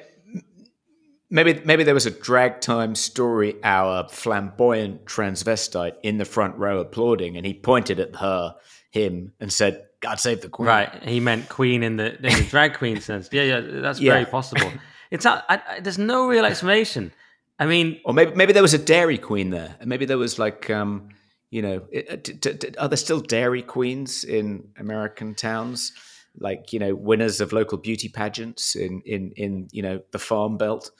Maybe 1.31 1.61
maybe 1.65 1.85
there 1.85 1.95
was 1.95 2.07
a 2.07 2.11
drag 2.11 2.61
time 2.61 2.95
story 2.95 3.57
hour 3.65 4.07
flamboyant 4.09 5.07
transvestite 5.07 5.95
in 6.03 6.19
the 6.19 6.25
front 6.25 6.57
row 6.57 6.81
applauding, 6.81 7.37
and 7.37 7.47
he 7.47 7.55
pointed 7.55 7.99
at 7.99 8.17
her 8.17 8.55
him 8.91 9.33
and 9.41 9.53
said, 9.53 9.87
"God 10.01 10.21
save 10.21 10.43
the 10.43 10.49
queen." 10.49 10.69
Right. 10.69 11.03
He 11.03 11.21
meant 11.21 11.49
queen 11.49 11.83
in 11.83 11.97
the, 11.97 12.15
in 12.17 12.39
the 12.39 12.47
drag 12.49 12.75
queen 12.75 13.01
sense. 13.01 13.29
Yeah, 13.33 13.43
yeah, 13.43 13.61
that's 13.61 14.01
yeah. 14.01 14.13
very 14.13 14.27
possible. 14.27 14.71
It's 15.11 15.25
not, 15.25 15.45
I, 15.49 15.61
I, 15.69 15.81
there's 15.81 15.99
no 15.99 16.29
real 16.29 16.45
explanation. 16.45 17.13
I 17.59 17.67
mean, 17.67 18.01
or 18.05 18.13
maybe 18.13 18.35
maybe 18.35 18.53
there 18.53 18.63
was 18.63 18.75
a 18.75 18.79
Dairy 18.79 19.19
Queen 19.19 19.51
there, 19.51 19.77
and 19.81 19.89
maybe 19.89 20.07
there 20.07 20.19
was 20.19 20.39
like, 20.39 20.71
um, 20.71 21.09
you 21.51 21.63
know, 21.63 21.83
it, 21.91 22.77
are 22.79 22.89
there 22.89 22.97
still 22.97 23.21
Dairy 23.21 23.63
Queens 23.63 24.25
in 24.25 24.69
American 24.77 25.35
towns? 25.35 25.93
Like 26.39 26.73
you 26.73 26.79
know, 26.79 26.95
winners 26.95 27.41
of 27.41 27.53
local 27.53 27.79
beauty 27.79 28.09
pageants 28.09 28.75
in 28.75 29.03
in 29.07 29.33
in 29.37 29.69
you 29.73 29.83
know 29.83 30.01
the 30.11 30.19
Farm 30.19 30.57
Belt. 30.57 30.91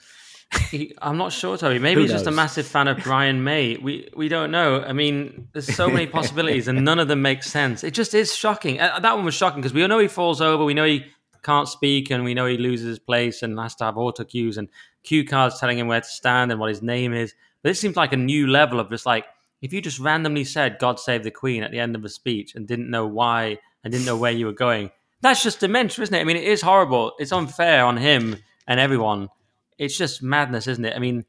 He, 0.69 0.95
I'm 1.01 1.17
not 1.17 1.33
sure, 1.33 1.57
Toby. 1.57 1.79
Maybe 1.87 2.01
he's 2.01 2.11
just 2.11 2.27
a 2.27 2.31
massive 2.31 2.65
fan 2.65 2.87
of 2.87 2.97
Brian 2.99 3.43
May. 3.43 3.77
We 3.77 4.09
we 4.15 4.29
don't 4.29 4.51
know. 4.51 4.81
I 4.81 4.93
mean, 4.93 5.47
there's 5.53 5.73
so 5.73 5.89
many 5.89 6.07
possibilities, 6.19 6.67
and 6.67 6.85
none 6.85 6.99
of 6.99 7.07
them 7.07 7.21
make 7.21 7.43
sense. 7.43 7.83
It 7.83 7.93
just 7.93 8.13
is 8.13 8.35
shocking. 8.35 8.79
Uh, 8.79 8.99
that 8.99 9.15
one 9.15 9.25
was 9.25 9.35
shocking 9.35 9.61
because 9.61 9.73
we 9.73 9.81
all 9.81 9.87
know 9.87 9.99
he 9.99 10.07
falls 10.07 10.41
over. 10.41 10.63
We 10.63 10.73
know 10.73 10.85
he 10.85 11.05
can't 11.43 11.67
speak, 11.67 12.11
and 12.11 12.23
we 12.23 12.33
know 12.33 12.45
he 12.45 12.57
loses 12.57 12.87
his 12.87 12.99
place 12.99 13.43
and 13.43 13.59
has 13.59 13.75
to 13.75 13.85
have 13.85 13.97
auto 13.97 14.23
cues 14.23 14.57
and 14.57 14.69
cue 15.03 15.25
cards 15.25 15.59
telling 15.59 15.77
him 15.77 15.87
where 15.87 16.01
to 16.01 16.07
stand 16.07 16.51
and 16.51 16.59
what 16.59 16.69
his 16.69 16.81
name 16.81 17.13
is. 17.13 17.33
But 17.61 17.71
it 17.71 17.75
seems 17.75 17.95
like 17.95 18.13
a 18.13 18.17
new 18.17 18.47
level 18.47 18.79
of 18.79 18.89
just 18.89 19.05
like 19.05 19.25
if 19.61 19.73
you 19.73 19.81
just 19.81 19.99
randomly 19.99 20.43
said 20.43 20.77
"God 20.79 20.99
save 20.99 21.23
the 21.23 21.31
Queen" 21.31 21.63
at 21.63 21.71
the 21.71 21.79
end 21.79 21.95
of 21.95 22.05
a 22.05 22.09
speech 22.09 22.55
and 22.55 22.67
didn't 22.67 22.89
know 22.89 23.07
why 23.07 23.57
and 23.83 23.91
didn't 23.91 24.05
know 24.05 24.17
where 24.17 24.31
you 24.31 24.45
were 24.45 24.53
going. 24.53 24.91
That's 25.25 25.43
just 25.43 25.59
dementia, 25.59 26.03
isn't 26.03 26.15
it? 26.15 26.21
I 26.21 26.23
mean, 26.23 26.37
it 26.37 26.43
is 26.43 26.61
horrible. 26.61 27.13
It's 27.19 27.31
unfair 27.31 27.83
on 27.83 27.97
him 27.97 28.37
and 28.67 28.79
everyone 28.79 29.29
it's 29.77 29.97
just 29.97 30.23
madness, 30.23 30.67
isn't 30.67 30.85
it? 30.85 30.95
I 30.95 30.99
mean, 30.99 31.25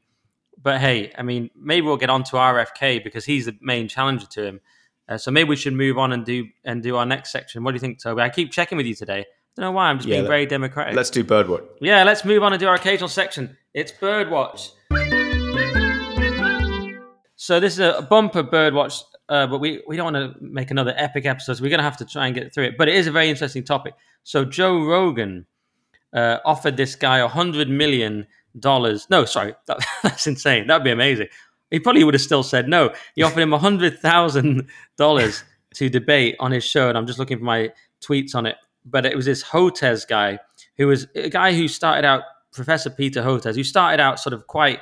but 0.61 0.79
hey, 0.79 1.11
I 1.17 1.23
mean, 1.23 1.49
maybe 1.55 1.85
we'll 1.85 1.97
get 1.97 2.09
on 2.09 2.23
to 2.25 2.35
RFK 2.35 3.03
because 3.03 3.25
he's 3.25 3.45
the 3.45 3.57
main 3.61 3.87
challenger 3.87 4.25
to 4.27 4.45
him. 4.45 4.61
Uh, 5.09 5.17
so 5.17 5.31
maybe 5.31 5.49
we 5.49 5.55
should 5.55 5.73
move 5.73 5.97
on 5.97 6.11
and 6.11 6.25
do 6.25 6.45
and 6.65 6.83
do 6.83 6.97
our 6.97 7.05
next 7.05 7.31
section. 7.31 7.63
What 7.63 7.71
do 7.71 7.75
you 7.75 7.79
think, 7.79 8.01
Toby? 8.01 8.21
I 8.21 8.29
keep 8.29 8.51
checking 8.51 8.77
with 8.77 8.85
you 8.85 8.95
today. 8.95 9.19
I 9.19 9.25
don't 9.55 9.65
know 9.65 9.71
why. 9.71 9.87
I'm 9.89 9.97
just 9.97 10.07
yeah, 10.07 10.15
being 10.15 10.23
let, 10.23 10.29
very 10.29 10.45
democratic. 10.45 10.95
Let's 10.95 11.09
do 11.09 11.23
Birdwatch. 11.23 11.65
Yeah, 11.79 12.03
let's 12.03 12.25
move 12.25 12.43
on 12.43 12.53
and 12.53 12.59
do 12.59 12.67
our 12.67 12.75
occasional 12.75 13.09
section. 13.09 13.57
It's 13.73 13.91
Birdwatch. 13.91 14.71
So 17.35 17.59
this 17.59 17.73
is 17.73 17.79
a 17.79 18.05
bumper 18.09 18.43
Birdwatch, 18.43 19.01
uh, 19.29 19.47
but 19.47 19.59
we, 19.59 19.81
we 19.87 19.97
don't 19.97 20.13
want 20.13 20.33
to 20.33 20.43
make 20.43 20.71
another 20.71 20.93
epic 20.95 21.25
episode. 21.25 21.57
So 21.57 21.63
we're 21.63 21.69
going 21.69 21.79
to 21.79 21.83
have 21.83 21.97
to 21.97 22.05
try 22.05 22.27
and 22.27 22.35
get 22.35 22.53
through 22.53 22.65
it. 22.65 22.77
But 22.77 22.87
it 22.87 22.95
is 22.95 23.07
a 23.07 23.11
very 23.11 23.29
interesting 23.29 23.63
topic. 23.63 23.93
So 24.23 24.45
Joe 24.45 24.83
Rogan 24.85 25.45
uh, 26.13 26.37
offered 26.45 26.77
this 26.77 26.95
guy 26.95 27.19
a 27.19 27.27
hundred 27.27 27.69
million 27.69 28.27
dollars. 28.59 29.07
No, 29.09 29.25
sorry, 29.25 29.55
that, 29.67 29.85
that's 30.03 30.27
insane. 30.27 30.67
That'd 30.67 30.83
be 30.83 30.91
amazing. 30.91 31.27
He 31.71 31.79
probably 31.79 32.03
would 32.03 32.13
have 32.13 32.21
still 32.21 32.43
said 32.43 32.69
no. 32.69 32.93
He 33.15 33.23
offered 33.23 33.41
him 33.41 33.53
a 33.53 33.59
hundred 33.59 33.99
thousand 33.99 34.67
dollars 34.97 35.43
to 35.75 35.89
debate 35.89 36.35
on 36.39 36.51
his 36.51 36.63
show, 36.63 36.89
and 36.89 36.97
I'm 36.97 37.07
just 37.07 37.19
looking 37.19 37.39
for 37.39 37.43
my 37.43 37.71
tweets 38.01 38.35
on 38.35 38.45
it. 38.45 38.55
But 38.85 39.05
it 39.05 39.15
was 39.15 39.25
this 39.25 39.43
Hotez 39.43 40.07
guy 40.07 40.39
who 40.77 40.87
was 40.87 41.07
a 41.15 41.29
guy 41.29 41.53
who 41.53 41.67
started 41.67 42.05
out, 42.05 42.23
Professor 42.53 42.89
Peter 42.89 43.21
Hotez, 43.21 43.55
who 43.55 43.63
started 43.63 44.01
out 44.01 44.19
sort 44.19 44.33
of 44.33 44.47
quite 44.47 44.79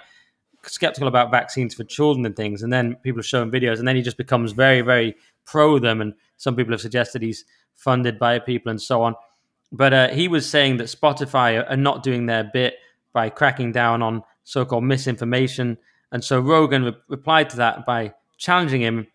skeptical 0.70 1.08
about 1.08 1.32
vaccines 1.32 1.74
for 1.74 1.84
children 1.84 2.26
and 2.26 2.36
things, 2.36 2.64
and 2.64 2.72
then 2.72 2.96
people 3.04 3.20
have 3.20 3.26
shown 3.26 3.52
videos, 3.52 3.80
and 3.80 3.88
then 3.88 3.96
he 3.96 4.02
just 4.02 4.18
becomes 4.18 4.52
very, 4.52 4.82
very 4.82 5.16
pro 5.46 5.80
them, 5.80 6.02
and 6.02 6.14
some 6.38 6.56
people 6.56 6.74
have 6.74 6.82
suggested 6.82 7.22
he's 7.22 7.46
funded 7.76 8.18
by 8.18 8.40
people 8.40 8.70
and 8.70 8.82
so 8.82 9.02
on. 9.04 9.16
But 9.72 9.94
uh, 9.94 10.08
he 10.10 10.28
was 10.28 10.50
saying 10.50 10.78
that 10.78 10.86
Spotify 10.86 11.70
are 11.70 11.78
not 11.78 12.04
doing 12.04 12.26
their 12.26 12.44
bit 12.44 12.76
by 13.14 13.30
cracking 13.30 13.72
down 13.72 14.02
on 14.02 14.24
so-called 14.44 14.84
misinformation. 14.84 15.78
And 16.12 16.24
so 16.24 16.40
Rogan 16.40 16.84
re- 16.84 16.98
replied 17.10 17.50
to 17.52 17.58
that 17.58 17.86
by 17.86 18.14
challenging 18.38 18.82
him 18.82 19.08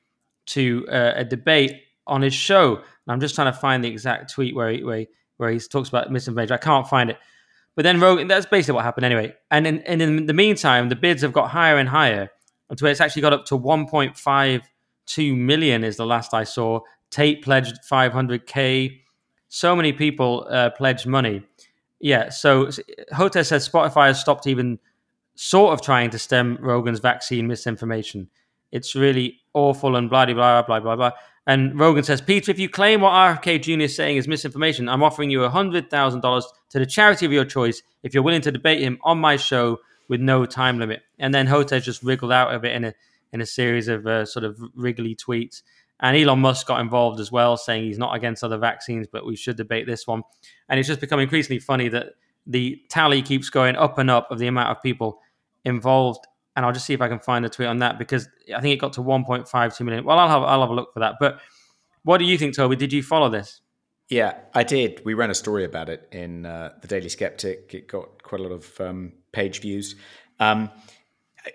to 0.47 0.87
uh, 0.91 1.13
a 1.17 1.25
debate 1.25 1.83
on 2.07 2.23
his 2.23 2.35
show. 2.35 2.77
And 2.77 2.85
I'm 3.09 3.21
just 3.21 3.35
trying 3.35 3.53
to 3.53 3.59
find 3.59 3.83
the 3.83 3.89
exact 3.89 4.33
tweet 4.33 4.55
where 4.55 4.71
he, 4.71 4.83
where 4.83 4.99
he, 4.99 5.09
where 5.37 5.51
he 5.51 5.61
talks 5.61 5.89
about 5.89 6.11
misinformation. 6.11 6.53
I 6.53 6.59
can't 6.59 6.89
find 6.89 7.11
it. 7.11 7.19
But 7.77 7.83
then 7.83 8.01
Rogan, 8.01 8.29
that's 8.29 8.47
basically 8.47 8.75
what 8.75 8.85
happened 8.85 9.07
anyway. 9.07 9.35
And 9.51 9.67
in, 9.67 9.81
and 9.83 10.03
in 10.03 10.27
the 10.27 10.35
meantime, 10.35 10.89
the 10.89 10.97
bids 10.97 11.23
have 11.23 11.33
got 11.33 11.51
higher 11.51 11.79
and 11.79 11.89
higher 11.89 12.31
until 12.69 12.89
it's 12.89 13.01
actually 13.01 13.23
got 13.23 13.33
up 13.33 13.45
to 13.47 13.59
1.52 13.59 15.37
million, 15.37 15.85
is 15.85 15.97
the 15.97 16.07
last 16.07 16.35
I 16.35 16.45
saw. 16.45 16.81
Tate 17.11 17.43
pledged 17.43 17.79
500k. 17.91 19.01
So 19.49 19.75
many 19.75 19.93
people 19.93 20.47
uh, 20.51 20.71
pledged 20.71 21.07
money. 21.07 21.43
Yeah. 22.01 22.29
So 22.31 22.67
Hotez 23.13 23.47
says 23.47 23.69
Spotify 23.69 24.07
has 24.07 24.21
stopped 24.21 24.47
even 24.47 24.79
sort 25.35 25.73
of 25.73 25.83
trying 25.83 26.11
to 26.11 26.19
stem 26.19 26.59
Rogan's 26.61 27.01
vaccine 27.01 27.47
misinformation. 27.47 28.29
It's 28.73 28.95
really 28.95 29.41
awful 29.53 29.97
and 29.97 30.09
blah 30.09 30.27
blah 30.27 30.35
blah 30.35 30.63
blah 30.63 30.81
blah 30.81 30.97
blah. 30.97 31.11
And 31.47 31.79
Rogan 31.81 32.05
says, 32.05 32.21
Peter, 32.21 32.51
if 32.51 32.59
you 32.59 32.69
claim 32.69 33.01
what 33.01 33.13
RFK 33.13 33.63
Jr. 33.63 33.81
is 33.81 33.97
saying 33.97 34.19
is 34.19 34.29
misinformation, 34.29 34.89
I'm 34.89 35.03
offering 35.03 35.31
you 35.31 35.41
$100,000 35.41 36.43
to 36.71 36.79
the 36.79 36.87
charity 36.87 37.27
of 37.27 37.33
your 37.33 37.45
choice 37.45 37.83
if 38.03 38.15
you're 38.15 38.23
willing 38.23 38.41
to 38.43 38.53
debate 38.53 38.81
him 38.81 38.99
on 39.03 39.19
my 39.19 39.37
show 39.37 39.79
with 40.09 40.21
no 40.21 40.47
time 40.47 40.79
limit. 40.79 41.03
And 41.19 41.35
then 41.35 41.47
Hotez 41.47 41.83
just 41.83 42.03
wriggled 42.03 42.33
out 42.33 42.55
of 42.55 42.65
it 42.65 42.73
in 42.73 42.85
a, 42.85 42.95
in 43.33 43.41
a 43.41 43.47
series 43.47 43.89
of 43.89 44.07
uh, 44.07 44.25
sort 44.25 44.45
of 44.45 44.59
wriggly 44.75 45.15
tweets. 45.15 45.63
And 46.01 46.17
Elon 46.17 46.41
Musk 46.41 46.67
got 46.67 46.81
involved 46.81 47.21
as 47.21 47.31
well, 47.31 47.57
saying 47.57 47.85
he's 47.85 47.99
not 47.99 48.17
against 48.17 48.43
other 48.43 48.57
vaccines, 48.57 49.07
but 49.11 49.27
we 49.27 49.37
should 49.37 49.57
debate 49.57 49.87
this 49.87 50.07
one. 50.07 50.23
And 50.69 50.81
it's 50.81 50.89
just 50.89 51.01
become 51.01 51.21
increasingly 51.21 51.61
funny 51.61 51.89
that 51.89 52.15
the 52.47 52.81
tally 52.89 53.21
keeps 53.21 53.51
going 53.51 53.77
up 53.77 53.99
and 53.99 54.11
up 54.11 54.31
of 54.31 54.39
the 54.39 54.47
amount 54.47 54.71
of 54.71 54.83
people 54.83 55.21
involved 55.65 56.27
and 56.57 56.67
I'll 56.67 56.73
just 56.73 56.87
see 56.87 56.95
if 56.95 57.01
I 57.01 57.09
can 57.09 57.21
find 57.21 57.45
a 57.47 57.49
tweet 57.49 57.69
on 57.69 57.79
that 57.79 57.99
because 57.99 58.29
I 58.55 58.61
think 58.61 58.75
it 58.75 58.81
got 58.81 58.93
to 58.95 59.01
1.52 59.01 59.81
million. 59.85 60.05
Well, 60.05 60.19
I'll 60.19 60.29
have 60.29 60.43
I'll 60.43 60.61
have 60.61 60.71
a 60.71 60.75
look 60.75 60.93
for 60.93 61.01
that. 61.01 61.15
But 61.21 61.41
what 62.03 62.19
do 62.19 62.25
you 62.25 62.37
think, 62.37 62.55
Toby? 62.55 62.77
Did 62.77 62.93
you 62.93 63.03
follow 63.03 63.29
this? 63.29 63.61
Yeah, 64.11 64.35
I 64.53 64.65
did. 64.65 65.03
We 65.05 65.15
ran 65.15 65.31
a 65.31 65.35
story 65.35 65.65
about 65.65 65.89
it 65.89 66.09
in 66.11 66.45
uh, 66.45 66.73
the 66.83 66.89
Daily 66.89 67.09
Sceptic. 67.09 67.73
It 67.73 67.87
got 67.87 68.25
quite 68.25 68.41
a 68.41 68.43
lot 68.43 68.53
of 68.53 68.81
um, 68.81 69.13
page 69.31 69.61
views. 69.61 69.95
Um, 70.41 70.69
I, 71.47 71.53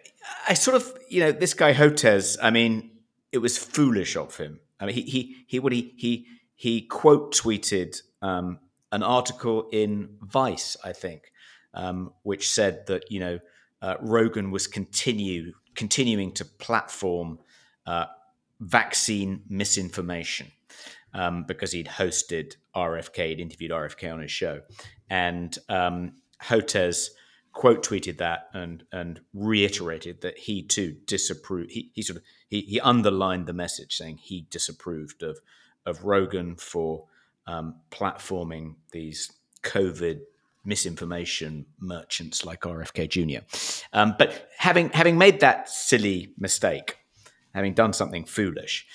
I, 0.50 0.54
sort 0.54 0.78
of, 0.78 0.90
you 1.10 1.20
know, 1.20 1.34
this 1.34 1.54
guy 1.54 1.74
Hotez. 1.74 2.38
I 2.42 2.52
mean, 2.52 2.92
it 3.34 3.40
was 3.40 3.58
foolish 3.58 4.16
of 4.16 4.38
him. 4.38 4.62
I 4.80 4.86
mean, 4.86 4.96
he 4.96 5.02
he 5.02 5.36
he 5.48 5.60
what 5.60 5.74
he 5.74 5.94
he 5.98 6.28
he 6.56 6.82
quote 6.82 7.36
tweeted 7.36 8.02
um, 8.22 8.60
an 8.94 9.04
article 9.04 9.68
in 9.74 10.16
Vice, 10.22 10.78
I 10.82 10.94
think, 10.94 11.34
um, 11.74 12.14
which 12.24 12.50
said 12.50 12.88
that 12.88 13.12
you 13.12 13.20
know 13.20 13.40
uh, 13.82 13.96
Rogan 14.00 14.52
was 14.52 14.66
continue 14.66 15.52
continuing 15.76 16.32
to 16.34 16.46
platform 16.46 17.40
uh, 17.86 18.06
vaccine 18.62 19.42
misinformation 19.50 20.52
um, 21.16 21.46
because 21.48 21.72
he'd 21.72 21.88
hosted 21.88 22.58
RFK, 22.76 23.30
he'd 23.30 23.40
interviewed 23.40 23.72
RFK 23.72 24.14
on 24.14 24.20
his 24.20 24.32
show, 24.32 24.62
and 25.10 25.58
um, 25.70 26.14
Hotez 26.44 27.10
quote 27.54 27.84
tweeted 27.84 28.18
that 28.18 28.50
and 28.54 28.84
and 28.92 29.22
reiterated 29.34 30.22
that 30.22 30.38
he 30.38 30.62
too 30.62 30.98
disapproved. 31.08 31.72
He, 31.72 31.90
he 31.94 32.04
sort 32.04 32.18
of 32.18 32.24
he, 32.50 32.62
he 32.62 32.80
underlined 32.82 33.48
the 33.48 33.54
message 33.54 33.96
saying 33.96 34.18
he 34.18 34.46
disapproved 34.52 35.24
of 35.24 35.40
of 35.86 36.04
Rogan 36.04 36.56
for 36.58 37.06
um, 37.48 37.76
platforming 37.92 38.76
these 38.92 39.32
COVID 39.64 40.20
misinformation 40.66 41.66
merchants 41.80 42.44
like 42.44 42.62
RFK 42.62 43.08
Jr. 43.08 43.46
Um, 43.94 44.16
but 44.20 44.50
having 44.58 44.90
having 44.90 45.18
made 45.18 45.40
that 45.40 45.70
silly 45.70 46.34
mistake, 46.38 46.98
having 47.54 47.74
done 47.74 47.94
something 47.94 48.26
foolish, 48.26 48.86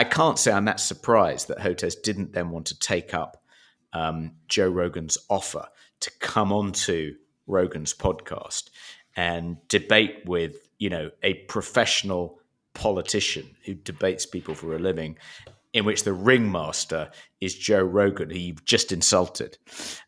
I 0.00 0.04
can't 0.04 0.38
say 0.38 0.50
I'm 0.50 0.64
that 0.64 0.80
surprised 0.80 1.48
that 1.48 1.58
Hotez 1.58 2.00
didn't 2.02 2.32
then 2.32 2.48
want 2.48 2.68
to 2.68 2.78
take 2.78 3.12
up 3.12 3.44
um, 3.92 4.32
Joe 4.48 4.70
Rogan's 4.70 5.18
offer 5.28 5.68
to 6.00 6.10
come 6.20 6.54
onto 6.54 7.16
Rogan's 7.46 7.92
podcast 7.92 8.70
and 9.14 9.58
debate 9.68 10.22
with 10.24 10.70
you 10.78 10.88
know 10.88 11.10
a 11.22 11.34
professional 11.34 12.40
politician 12.72 13.54
who 13.66 13.74
debates 13.74 14.24
people 14.24 14.54
for 14.54 14.74
a 14.74 14.78
living 14.78 15.18
in 15.74 15.84
which 15.84 16.04
the 16.04 16.14
ringmaster 16.14 17.10
is 17.42 17.54
Joe 17.54 17.82
Rogan, 17.82 18.30
who 18.30 18.38
you've 18.38 18.64
just 18.64 18.92
insulted. 18.92 19.58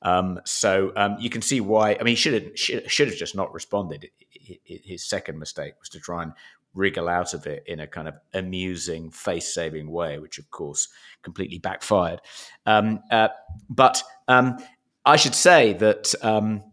Um, 0.01 0.41
so 0.47 0.93
um, 0.97 1.19
you 1.21 1.29
can 1.29 1.43
see 1.43 1.61
why. 1.61 1.97
I 1.97 1.99
mean, 1.99 2.13
he 2.13 2.15
should 2.15 2.43
have 2.43 2.59
should, 2.59 2.91
should 2.91 3.09
have 3.09 3.19
just 3.19 3.37
not 3.37 3.53
responded. 3.53 4.09
His 4.65 5.05
second 5.05 5.39
mistake 5.39 5.75
was 5.79 5.91
to 5.91 6.01
try 6.01 6.23
and 6.23 6.33
wriggle 6.75 7.09
out 7.09 7.35
of 7.35 7.47
it 7.47 7.65
in 7.67 7.81
a 7.81 7.87
kind 7.87 8.09
of 8.09 8.15
amusing, 8.35 9.11
face 9.11 9.55
saving 9.55 9.91
way, 9.91 10.19
which 10.19 10.39
of 10.39 10.51
course 10.51 10.89
completely 11.23 11.59
backfired. 11.59 12.21
Um, 12.67 13.01
uh, 13.11 13.29
but 13.69 14.03
um, 14.29 14.59
I 15.05 15.17
should 15.17 15.35
say 15.35 15.73
that. 15.75 16.15
Um, 16.23 16.65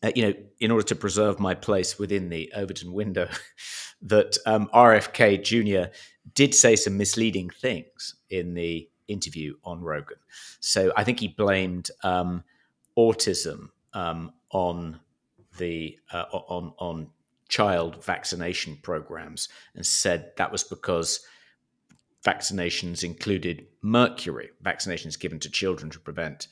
uh, 0.00 0.12
you 0.14 0.22
know, 0.22 0.34
in 0.60 0.70
order 0.70 0.86
to 0.86 0.94
preserve 0.94 1.40
my 1.40 1.54
place 1.54 1.98
within 1.98 2.28
the 2.28 2.52
Overton 2.54 2.92
window, 2.92 3.28
that 4.02 4.38
um, 4.46 4.70
RFK 4.72 5.42
Jr 5.42 5.90
did 6.34 6.54
say 6.54 6.76
some 6.76 6.96
misleading 6.96 7.50
things 7.50 8.14
in 8.30 8.54
the 8.54 8.88
interview 9.08 9.54
on 9.64 9.80
Rogan. 9.80 10.18
So 10.60 10.92
I 10.96 11.04
think 11.04 11.20
he 11.20 11.28
blamed 11.28 11.90
um, 12.02 12.44
autism 12.96 13.70
um, 13.92 14.32
on 14.50 15.00
the 15.58 15.98
uh, 16.12 16.24
on 16.32 16.72
on 16.78 17.10
child 17.48 18.02
vaccination 18.04 18.78
programs 18.82 19.48
and 19.74 19.84
said 19.84 20.32
that 20.36 20.52
was 20.52 20.62
because 20.62 21.20
vaccinations 22.24 23.04
included 23.04 23.66
mercury. 23.82 24.50
Vaccinations 24.62 25.18
given 25.18 25.38
to 25.40 25.50
children 25.50 25.90
to 25.90 26.00
prevent 26.00 26.48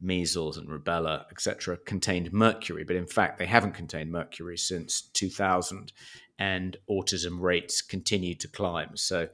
measles 0.00 0.56
and 0.56 0.68
rubella, 0.68 1.24
etc., 1.30 1.76
contained 1.78 2.32
mercury, 2.32 2.84
but 2.84 2.96
in 2.96 3.06
fact 3.06 3.38
they 3.38 3.46
haven't 3.46 3.72
contained 3.72 4.12
mercury 4.12 4.56
since 4.56 5.02
2000 5.02 5.92
and 6.38 6.76
autism 6.88 7.40
rates 7.40 7.82
continue 7.82 8.34
to 8.36 8.46
climb. 8.46 8.96
So 8.96 9.28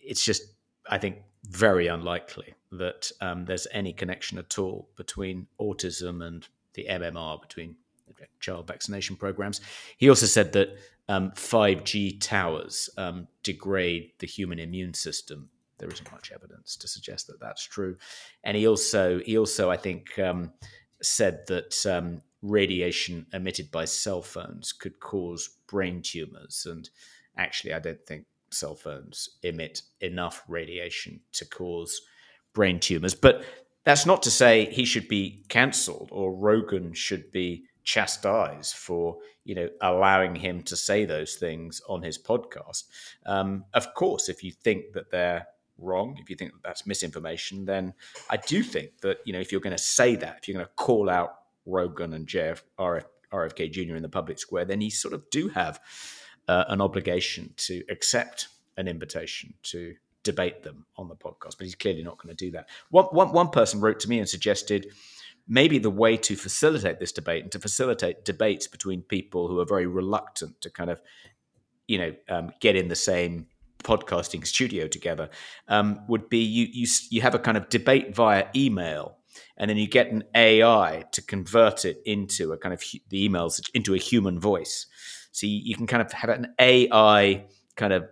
it's 0.00 0.24
just, 0.24 0.42
I 0.88 0.98
think, 0.98 1.18
very 1.48 1.88
unlikely 1.88 2.54
that 2.72 3.12
um, 3.20 3.44
there's 3.44 3.66
any 3.70 3.92
connection 3.92 4.38
at 4.38 4.58
all 4.58 4.88
between 4.96 5.46
autism 5.60 6.26
and 6.26 6.46
the 6.74 6.86
MMR, 6.88 7.40
between 7.40 7.76
child 8.40 8.66
vaccination 8.66 9.16
programs. 9.16 9.60
He 9.96 10.08
also 10.08 10.26
said 10.26 10.52
that 10.52 10.76
um, 11.08 11.30
5G 11.32 12.20
towers 12.20 12.90
um, 12.96 13.28
degrade 13.42 14.12
the 14.18 14.26
human 14.26 14.58
immune 14.58 14.94
system. 14.94 15.48
There 15.78 15.88
isn't 15.88 16.10
much 16.10 16.32
evidence 16.32 16.76
to 16.76 16.88
suggest 16.88 17.26
that 17.26 17.40
that's 17.40 17.64
true. 17.64 17.96
And 18.44 18.56
he 18.56 18.66
also, 18.66 19.20
he 19.20 19.38
also, 19.38 19.70
I 19.70 19.76
think, 19.76 20.18
um, 20.18 20.52
said 21.02 21.40
that 21.48 21.84
um, 21.86 22.22
radiation 22.42 23.26
emitted 23.32 23.70
by 23.70 23.84
cell 23.84 24.22
phones 24.22 24.72
could 24.72 24.98
cause 25.00 25.50
brain 25.66 26.02
tumors. 26.02 26.66
And 26.68 26.88
actually, 27.36 27.74
I 27.74 27.78
don't 27.78 28.04
think 28.06 28.24
cell 28.50 28.74
phones 28.74 29.28
emit 29.42 29.82
enough 30.00 30.42
radiation 30.48 31.20
to 31.32 31.44
cause 31.44 32.00
brain 32.54 32.80
tumors. 32.80 33.14
But 33.14 33.44
that's 33.84 34.06
not 34.06 34.22
to 34.24 34.30
say 34.30 34.66
he 34.72 34.84
should 34.84 35.08
be 35.08 35.44
cancelled 35.48 36.08
or 36.12 36.34
Rogan 36.34 36.92
should 36.92 37.30
be 37.30 37.64
chastised 37.86 38.74
for 38.74 39.16
you 39.44 39.54
know 39.54 39.68
allowing 39.80 40.34
him 40.34 40.60
to 40.60 40.76
say 40.76 41.06
those 41.06 41.36
things 41.36 41.80
on 41.88 42.02
his 42.02 42.18
podcast. 42.18 42.84
Um, 43.24 43.64
of 43.72 43.94
course, 43.94 44.28
if 44.28 44.44
you 44.44 44.52
think 44.52 44.92
that 44.92 45.10
they're 45.10 45.46
wrong, 45.78 46.18
if 46.20 46.28
you 46.28 46.36
think 46.36 46.52
that 46.52 46.62
that's 46.62 46.86
misinformation, 46.86 47.64
then 47.64 47.94
I 48.28 48.36
do 48.36 48.62
think 48.62 49.00
that 49.00 49.18
you 49.24 49.32
know 49.32 49.40
if 49.40 49.52
you're 49.52 49.62
going 49.62 49.76
to 49.76 49.82
say 49.82 50.16
that, 50.16 50.38
if 50.42 50.48
you're 50.48 50.56
going 50.56 50.66
to 50.66 50.72
call 50.74 51.08
out 51.08 51.36
Rogan 51.64 52.12
and 52.12 52.26
JF, 52.26 52.62
RF, 52.78 53.04
RFK 53.32 53.70
Jr. 53.70 53.96
in 53.96 54.02
the 54.02 54.08
public 54.08 54.38
square, 54.38 54.64
then 54.64 54.80
you 54.80 54.90
sort 54.90 55.14
of 55.14 55.28
do 55.30 55.48
have 55.48 55.80
uh, 56.48 56.64
an 56.68 56.80
obligation 56.80 57.54
to 57.56 57.82
accept 57.88 58.48
an 58.76 58.88
invitation 58.88 59.54
to 59.62 59.94
debate 60.24 60.64
them 60.64 60.86
on 60.96 61.08
the 61.08 61.14
podcast. 61.14 61.56
But 61.56 61.66
he's 61.66 61.76
clearly 61.76 62.02
not 62.02 62.18
going 62.18 62.34
to 62.34 62.44
do 62.44 62.50
that. 62.50 62.68
One, 62.90 63.06
one, 63.06 63.32
one 63.32 63.50
person 63.50 63.80
wrote 63.80 64.00
to 64.00 64.08
me 64.08 64.18
and 64.18 64.28
suggested 64.28 64.88
maybe 65.48 65.78
the 65.78 65.90
way 65.90 66.16
to 66.16 66.36
facilitate 66.36 66.98
this 66.98 67.12
debate 67.12 67.42
and 67.42 67.52
to 67.52 67.58
facilitate 67.58 68.24
debates 68.24 68.66
between 68.66 69.02
people 69.02 69.48
who 69.48 69.60
are 69.60 69.64
very 69.64 69.86
reluctant 69.86 70.60
to 70.60 70.70
kind 70.70 70.90
of, 70.90 71.00
you 71.86 71.98
know, 71.98 72.12
um, 72.28 72.50
get 72.60 72.76
in 72.76 72.88
the 72.88 72.96
same 72.96 73.46
podcasting 73.84 74.44
studio 74.46 74.88
together 74.88 75.28
um, 75.68 76.00
would 76.08 76.28
be 76.28 76.38
you, 76.38 76.66
you 76.72 76.86
you 77.10 77.20
have 77.20 77.34
a 77.34 77.38
kind 77.38 77.56
of 77.56 77.68
debate 77.68 78.14
via 78.16 78.46
email 78.56 79.18
and 79.56 79.70
then 79.70 79.76
you 79.76 79.86
get 79.86 80.10
an 80.10 80.24
AI 80.34 81.04
to 81.12 81.22
convert 81.22 81.84
it 81.84 82.00
into 82.04 82.52
a 82.52 82.58
kind 82.58 82.72
of 82.72 82.82
the 83.10 83.28
emails 83.28 83.60
into 83.74 83.94
a 83.94 83.98
human 83.98 84.40
voice. 84.40 84.86
So 85.32 85.46
you, 85.46 85.60
you 85.62 85.76
can 85.76 85.86
kind 85.86 86.02
of 86.02 86.12
have 86.12 86.30
an 86.30 86.54
AI 86.58 87.44
kind 87.76 87.92
of 87.92 88.06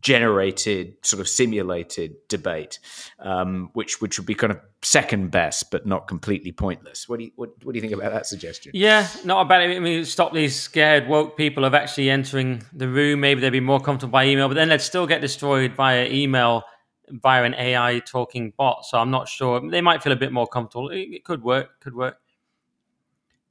generated 0.00 0.94
sort 1.02 1.20
of 1.20 1.28
simulated 1.28 2.14
debate, 2.28 2.78
um, 3.18 3.70
which 3.74 4.00
which 4.00 4.18
would 4.18 4.26
be 4.26 4.34
kind 4.34 4.52
of 4.52 4.60
second 4.82 5.30
best, 5.30 5.70
but 5.70 5.86
not 5.86 6.06
completely 6.06 6.52
pointless. 6.52 7.08
What 7.08 7.18
do 7.18 7.26
you 7.26 7.32
what, 7.36 7.50
what 7.62 7.72
do 7.72 7.76
you 7.76 7.80
think 7.80 7.92
about 7.92 8.12
that 8.12 8.26
suggestion? 8.26 8.72
Yeah, 8.74 9.06
not 9.24 9.42
about 9.42 9.62
it. 9.62 9.76
I 9.76 9.80
mean, 9.80 10.04
stop 10.04 10.32
these 10.32 10.58
scared 10.58 11.08
woke 11.08 11.36
people 11.36 11.64
of 11.64 11.74
actually 11.74 12.10
entering 12.10 12.62
the 12.72 12.88
room. 12.88 13.20
Maybe 13.20 13.40
they'd 13.40 13.50
be 13.50 13.60
more 13.60 13.80
comfortable 13.80 14.12
by 14.12 14.26
email, 14.26 14.48
but 14.48 14.54
then 14.54 14.68
they'd 14.68 14.80
still 14.80 15.06
get 15.06 15.20
destroyed 15.20 15.72
via 15.72 16.06
email 16.08 16.64
via 17.10 17.44
an 17.44 17.54
AI 17.54 18.00
talking 18.00 18.52
bot. 18.56 18.84
So 18.84 18.98
I'm 18.98 19.10
not 19.10 19.28
sure. 19.28 19.60
They 19.68 19.80
might 19.80 20.02
feel 20.02 20.12
a 20.12 20.16
bit 20.16 20.32
more 20.32 20.46
comfortable. 20.46 20.90
It, 20.90 21.08
it 21.10 21.24
could 21.24 21.42
work. 21.42 21.80
Could 21.80 21.94
work. 21.94 22.18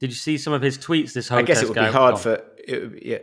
Did 0.00 0.10
you 0.10 0.16
see 0.16 0.38
some 0.38 0.52
of 0.52 0.62
his 0.62 0.78
tweets? 0.78 1.12
This 1.12 1.28
whole 1.28 1.38
I 1.38 1.42
guess 1.42 1.60
it 1.60 1.68
would 1.68 1.74
be 1.74 1.80
hard 1.80 2.14
oh. 2.14 2.18
for 2.18 2.34
it, 2.58 3.02
yeah. 3.04 3.18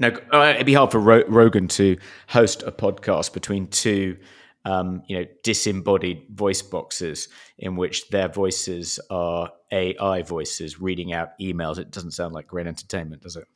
No, 0.00 0.08
it'd 0.48 0.64
be 0.64 0.72
hard 0.72 0.90
for 0.90 0.98
Ro- 0.98 1.24
Rogan 1.28 1.68
to 1.68 1.98
host 2.28 2.62
a 2.62 2.72
podcast 2.72 3.34
between 3.34 3.66
two, 3.66 4.16
um, 4.64 5.02
you 5.06 5.18
know, 5.18 5.24
disembodied 5.42 6.26
voice 6.30 6.62
boxes 6.62 7.28
in 7.58 7.76
which 7.76 8.08
their 8.10 8.28
voices 8.28 9.00
are 9.10 9.50
AI 9.72 10.22
voices 10.22 10.80
reading 10.80 11.12
out 11.12 11.38
emails. 11.40 11.78
It 11.78 11.90
doesn't 11.90 12.12
sound 12.12 12.34
like 12.34 12.46
great 12.46 12.66
entertainment, 12.66 13.22
does 13.22 13.36
it? 13.36 13.46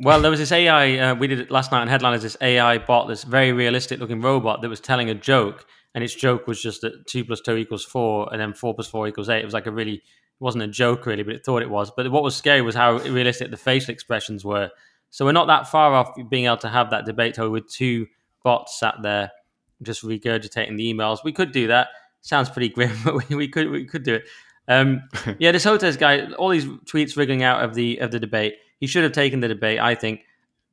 Well, 0.00 0.20
there 0.20 0.30
was 0.30 0.38
this 0.38 0.52
AI 0.52 0.98
uh, 0.98 1.14
we 1.14 1.26
did 1.26 1.40
it 1.40 1.50
last 1.50 1.72
night 1.72 1.80
on 1.80 1.88
Headliners. 1.88 2.22
This 2.22 2.36
AI 2.40 2.78
bot, 2.78 3.08
this 3.08 3.24
very 3.24 3.52
realistic 3.52 3.98
looking 3.98 4.20
robot 4.20 4.62
that 4.62 4.68
was 4.68 4.80
telling 4.80 5.10
a 5.10 5.14
joke, 5.14 5.66
and 5.94 6.04
its 6.04 6.14
joke 6.14 6.46
was 6.46 6.62
just 6.62 6.82
that 6.82 7.06
two 7.06 7.24
plus 7.24 7.40
two 7.40 7.56
equals 7.56 7.84
four, 7.84 8.28
and 8.30 8.40
then 8.40 8.54
four 8.54 8.74
plus 8.74 8.86
four 8.86 9.08
equals 9.08 9.28
eight. 9.28 9.40
It 9.40 9.44
was 9.44 9.54
like 9.54 9.66
a 9.66 9.72
really, 9.72 9.94
it 9.94 10.02
wasn't 10.38 10.62
a 10.62 10.68
joke 10.68 11.06
really, 11.06 11.24
but 11.24 11.34
it 11.34 11.44
thought 11.44 11.62
it 11.62 11.70
was. 11.70 11.90
But 11.90 12.12
what 12.12 12.22
was 12.22 12.36
scary 12.36 12.62
was 12.62 12.76
how 12.76 12.98
realistic 12.98 13.50
the 13.50 13.56
facial 13.56 13.92
expressions 13.92 14.44
were. 14.44 14.70
So 15.10 15.24
we're 15.24 15.32
not 15.32 15.48
that 15.48 15.66
far 15.66 15.94
off 15.94 16.12
being 16.28 16.44
able 16.44 16.58
to 16.58 16.68
have 16.68 16.90
that 16.90 17.06
debate 17.06 17.38
with 17.38 17.66
two 17.68 18.06
bots 18.44 18.78
sat 18.78 18.96
there 19.02 19.32
just 19.82 20.02
regurgitating 20.02 20.76
the 20.76 20.92
emails. 20.92 21.18
We 21.24 21.32
could 21.32 21.52
do 21.52 21.68
that. 21.68 21.88
Sounds 22.20 22.48
pretty 22.48 22.68
grim, 22.68 22.96
but 23.04 23.28
we, 23.28 23.36
we 23.36 23.48
could 23.48 23.70
we 23.70 23.84
could 23.84 24.02
do 24.02 24.14
it. 24.14 24.24
Um, 24.66 25.02
yeah, 25.38 25.52
this 25.52 25.64
Hotez 25.64 25.98
guy, 25.98 26.30
all 26.32 26.50
these 26.50 26.66
tweets 26.66 27.16
wriggling 27.16 27.42
out 27.42 27.64
of 27.64 27.74
the 27.74 27.98
of 27.98 28.10
the 28.10 28.20
debate. 28.20 28.56
He 28.80 28.86
should 28.86 29.02
have 29.02 29.12
taken 29.12 29.40
the 29.40 29.48
debate, 29.48 29.80
I 29.80 29.94
think. 29.94 30.20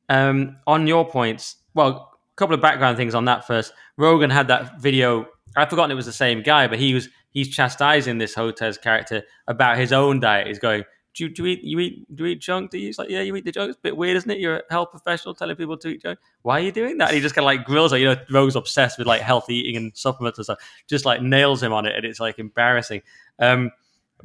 Um, 0.09 0.57
on 0.67 0.85
your 0.85 1.09
points, 1.09 1.55
well, 1.73 2.11
a 2.31 2.35
couple 2.35 2.53
of 2.53 2.61
background 2.61 2.97
things 2.97 3.15
on 3.15 3.25
that 3.25 3.47
first. 3.47 3.73
Rogan 3.97 4.29
had 4.29 4.47
that 4.49 4.79
video. 4.79 5.25
I've 5.55 5.69
forgotten 5.69 5.89
it 5.89 5.95
was 5.95 6.05
the 6.05 6.13
same 6.13 6.43
guy, 6.43 6.67
but 6.67 6.79
he 6.79 6.93
was 6.93 7.09
he's 7.31 7.49
chastising 7.49 8.17
this 8.17 8.35
Hotez 8.35 8.81
character 8.81 9.23
about 9.47 9.77
his 9.77 9.91
own 9.91 10.19
diet. 10.19 10.47
He's 10.47 10.59
going, 10.59 10.83
do 11.15 11.23
you, 11.23 11.29
do 11.29 11.43
you 11.43 11.49
eat 11.49 11.63
you 11.63 11.79
eat 11.79 12.15
do 12.15 12.25
you 12.25 12.31
eat 12.31 12.41
junk? 12.41 12.71
Do 12.71 12.77
you? 12.77 12.87
He's 12.87 12.99
like, 12.99 13.09
yeah, 13.09 13.21
you 13.21 13.35
eat 13.35 13.45
the 13.45 13.51
junk. 13.51 13.69
It's 13.69 13.77
a 13.77 13.81
bit 13.81 13.95
weird, 13.95 14.17
isn't 14.17 14.29
it? 14.29 14.39
You're 14.39 14.57
a 14.57 14.61
health 14.69 14.91
professional 14.91 15.33
telling 15.33 15.55
people 15.55 15.77
to 15.77 15.87
eat 15.87 16.01
junk. 16.01 16.19
Why 16.41 16.59
are 16.59 16.63
you 16.63 16.71
doing 16.71 16.97
that? 16.97 17.09
And 17.09 17.15
he 17.15 17.21
just 17.21 17.33
kind 17.33 17.43
of 17.43 17.47
like 17.47 17.65
grills 17.65 17.91
her. 17.91 17.97
You 17.97 18.07
know, 18.07 18.17
Rogan's 18.29 18.57
obsessed 18.57 18.97
with 18.97 19.07
like 19.07 19.21
healthy 19.21 19.55
eating 19.55 19.77
and 19.77 19.95
supplements 19.95 20.37
and 20.37 20.45
stuff. 20.45 20.59
Just 20.87 21.05
like 21.05 21.21
nails 21.21 21.63
him 21.63 21.71
on 21.71 21.85
it, 21.85 21.95
and 21.95 22.05
it's 22.05 22.19
like 22.19 22.37
embarrassing. 22.37 23.01
Um, 23.39 23.71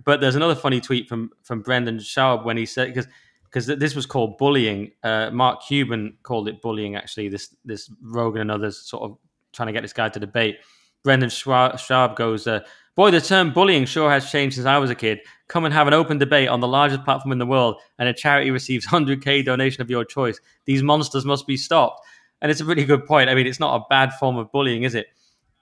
but 0.04 0.20
there's 0.20 0.34
another 0.34 0.56
funny 0.56 0.80
tweet 0.80 1.08
from 1.08 1.30
from 1.42 1.62
Brendan 1.62 1.98
Schaub 1.98 2.44
when 2.44 2.56
he 2.56 2.66
said 2.66 2.88
because 2.88 3.06
because 3.44 3.66
this 3.66 3.94
was 3.94 4.06
called 4.06 4.36
bullying. 4.38 4.90
Uh, 5.02 5.30
Mark 5.32 5.62
Cuban 5.66 6.16
called 6.24 6.48
it 6.48 6.60
bullying. 6.60 6.96
Actually, 6.96 7.28
this 7.28 7.54
this 7.64 7.90
Rogan 8.02 8.42
and 8.42 8.50
others 8.50 8.78
sort 8.78 9.04
of 9.04 9.16
trying 9.52 9.66
to 9.68 9.72
get 9.72 9.82
this 9.82 9.92
guy 9.92 10.08
to 10.08 10.18
debate. 10.18 10.58
Brendan 11.02 11.30
Schaub 11.30 12.14
goes, 12.14 12.46
uh, 12.46 12.60
"Boy, 12.94 13.10
the 13.10 13.20
term 13.20 13.52
bullying 13.52 13.84
sure 13.86 14.10
has 14.10 14.30
changed 14.30 14.56
since 14.56 14.66
I 14.66 14.78
was 14.78 14.90
a 14.90 14.94
kid. 14.94 15.20
Come 15.48 15.64
and 15.64 15.74
have 15.74 15.86
an 15.86 15.94
open 15.94 16.18
debate 16.18 16.48
on 16.48 16.60
the 16.60 16.68
largest 16.68 17.04
platform 17.04 17.32
in 17.32 17.38
the 17.38 17.46
world, 17.46 17.76
and 17.98 18.08
a 18.08 18.14
charity 18.14 18.50
receives 18.50 18.86
100k 18.88 19.44
donation 19.44 19.82
of 19.82 19.90
your 19.90 20.04
choice. 20.04 20.40
These 20.64 20.82
monsters 20.82 21.24
must 21.24 21.46
be 21.46 21.56
stopped." 21.56 22.00
And 22.42 22.50
it's 22.50 22.60
a 22.60 22.64
really 22.64 22.84
good 22.84 23.06
point. 23.06 23.28
I 23.28 23.34
mean, 23.34 23.46
it's 23.46 23.60
not 23.60 23.76
a 23.76 23.84
bad 23.90 24.14
form 24.14 24.36
of 24.36 24.50
bullying, 24.50 24.84
is 24.84 24.94
it? 24.94 25.08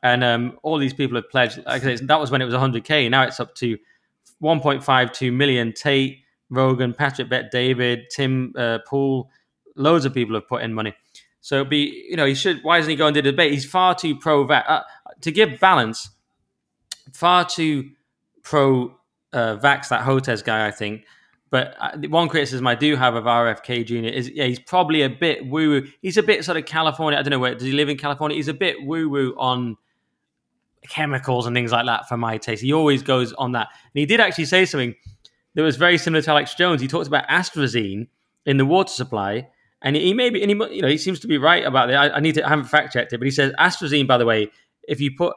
And 0.03 0.22
um, 0.22 0.59
all 0.62 0.79
these 0.79 0.95
people 0.95 1.16
have 1.16 1.29
pledged. 1.29 1.59
Like 1.66 1.85
I 1.85 1.97
that 1.97 2.20
was 2.20 2.31
when 2.31 2.41
it 2.41 2.45
was 2.45 2.55
100k. 2.55 3.11
Now 3.11 3.22
it's 3.22 3.41
up 3.41 3.55
to 3.57 3.76
1.52 4.43 5.33
million. 5.33 5.72
Tate, 5.72 6.18
Rogan, 6.51 6.95
Patrick 6.95 7.29
Bet 7.29 7.51
David, 7.51 8.07
Tim 8.14 8.53
uh, 8.57 8.79
loads 9.76 10.05
of 10.05 10.14
people 10.14 10.35
have 10.35 10.49
put 10.49 10.62
in 10.62 10.74
money. 10.74 10.95
So 11.41 11.64
be 11.64 12.07
you 12.09 12.16
know 12.16 12.26
he 12.26 12.35
should. 12.35 12.62
Why 12.62 12.79
isn't 12.79 12.91
he 12.91 12.97
going 12.97 13.14
to 13.14 13.22
the 13.22 13.31
debate? 13.31 13.53
He's 13.53 13.64
far 13.64 13.95
too 13.95 14.16
pro 14.16 14.47
vax. 14.47 14.64
Uh, 14.68 14.83
to 15.20 15.33
give 15.33 15.59
balance, 15.61 16.11
far 17.13 17.45
too 17.45 17.91
pro 18.43 18.95
uh, 19.33 19.57
vax 19.57 19.89
that 19.89 20.05
Hotez 20.05 20.45
guy. 20.45 20.67
I 20.67 20.71
think. 20.71 21.05
But 21.51 21.75
uh, 21.81 21.97
one 22.09 22.29
criticism 22.29 22.67
I 22.67 22.75
do 22.75 22.95
have 22.97 23.15
of 23.15 23.25
RFK 23.25 23.87
Jr. 23.87 23.95
is 24.09 24.29
yeah, 24.31 24.45
he's 24.45 24.59
probably 24.59 25.03
a 25.03 25.09
bit 25.09 25.47
woo 25.47 25.71
woo. 25.71 25.89
He's 26.03 26.19
a 26.19 26.23
bit 26.23 26.45
sort 26.45 26.59
of 26.59 26.67
California. 26.67 27.19
I 27.19 27.23
don't 27.23 27.31
know 27.31 27.39
where 27.39 27.55
does 27.55 27.63
he 27.63 27.73
live 27.73 27.89
in 27.89 27.97
California. 27.97 28.37
He's 28.37 28.49
a 28.49 28.55
bit 28.55 28.77
woo 28.83 29.09
woo 29.09 29.35
on 29.39 29.77
chemicals 30.89 31.47
and 31.47 31.55
things 31.55 31.73
like 31.73 31.87
that 31.87 32.09
for 32.09 32.17
my 32.17 32.39
taste. 32.39 32.63
He 32.63 32.73
always 32.73 33.03
goes 33.03 33.33
on 33.35 33.53
that. 33.53 33.69
And 33.71 34.01
he 34.01 34.07
did 34.07 34.21
actually 34.21 34.47
say 34.47 34.65
something 34.65 34.95
that 35.55 35.63
was 35.63 35.77
very 35.77 35.99
similar 35.99 36.23
to 36.23 36.31
Alex 36.31 36.55
Jones. 36.55 36.81
He 36.81 36.89
talked 36.89 37.07
about 37.07 37.27
astrazine 37.29 38.09
in 38.47 38.57
the 38.57 38.67
water 38.67 38.93
supply. 38.93 39.49
And 39.83 39.95
he 39.95 40.13
may 40.13 40.31
be, 40.31 40.43
and 40.43 40.51
he, 40.51 40.75
you 40.75 40.83
know, 40.83 40.89
he 40.89 40.99
seems 40.99 41.21
to 41.21 41.29
be 41.29 41.39
right 41.39 41.65
about 41.65 41.91
it. 41.91 41.95
I, 41.95 42.11
I 42.11 42.21
need 42.21 42.35
to, 42.35 42.45
I 42.45 42.49
haven't 42.49 42.65
fact 42.65 42.93
checked 42.93 43.13
it, 43.13 43.19
but 43.19 43.27
he 43.27 43.31
says 43.31 43.53
astrazine, 43.59 44.07
by 44.07 44.19
the 44.19 44.27
way, 44.27 44.51
if 44.89 45.01
you 45.01 45.13
put, 45.17 45.37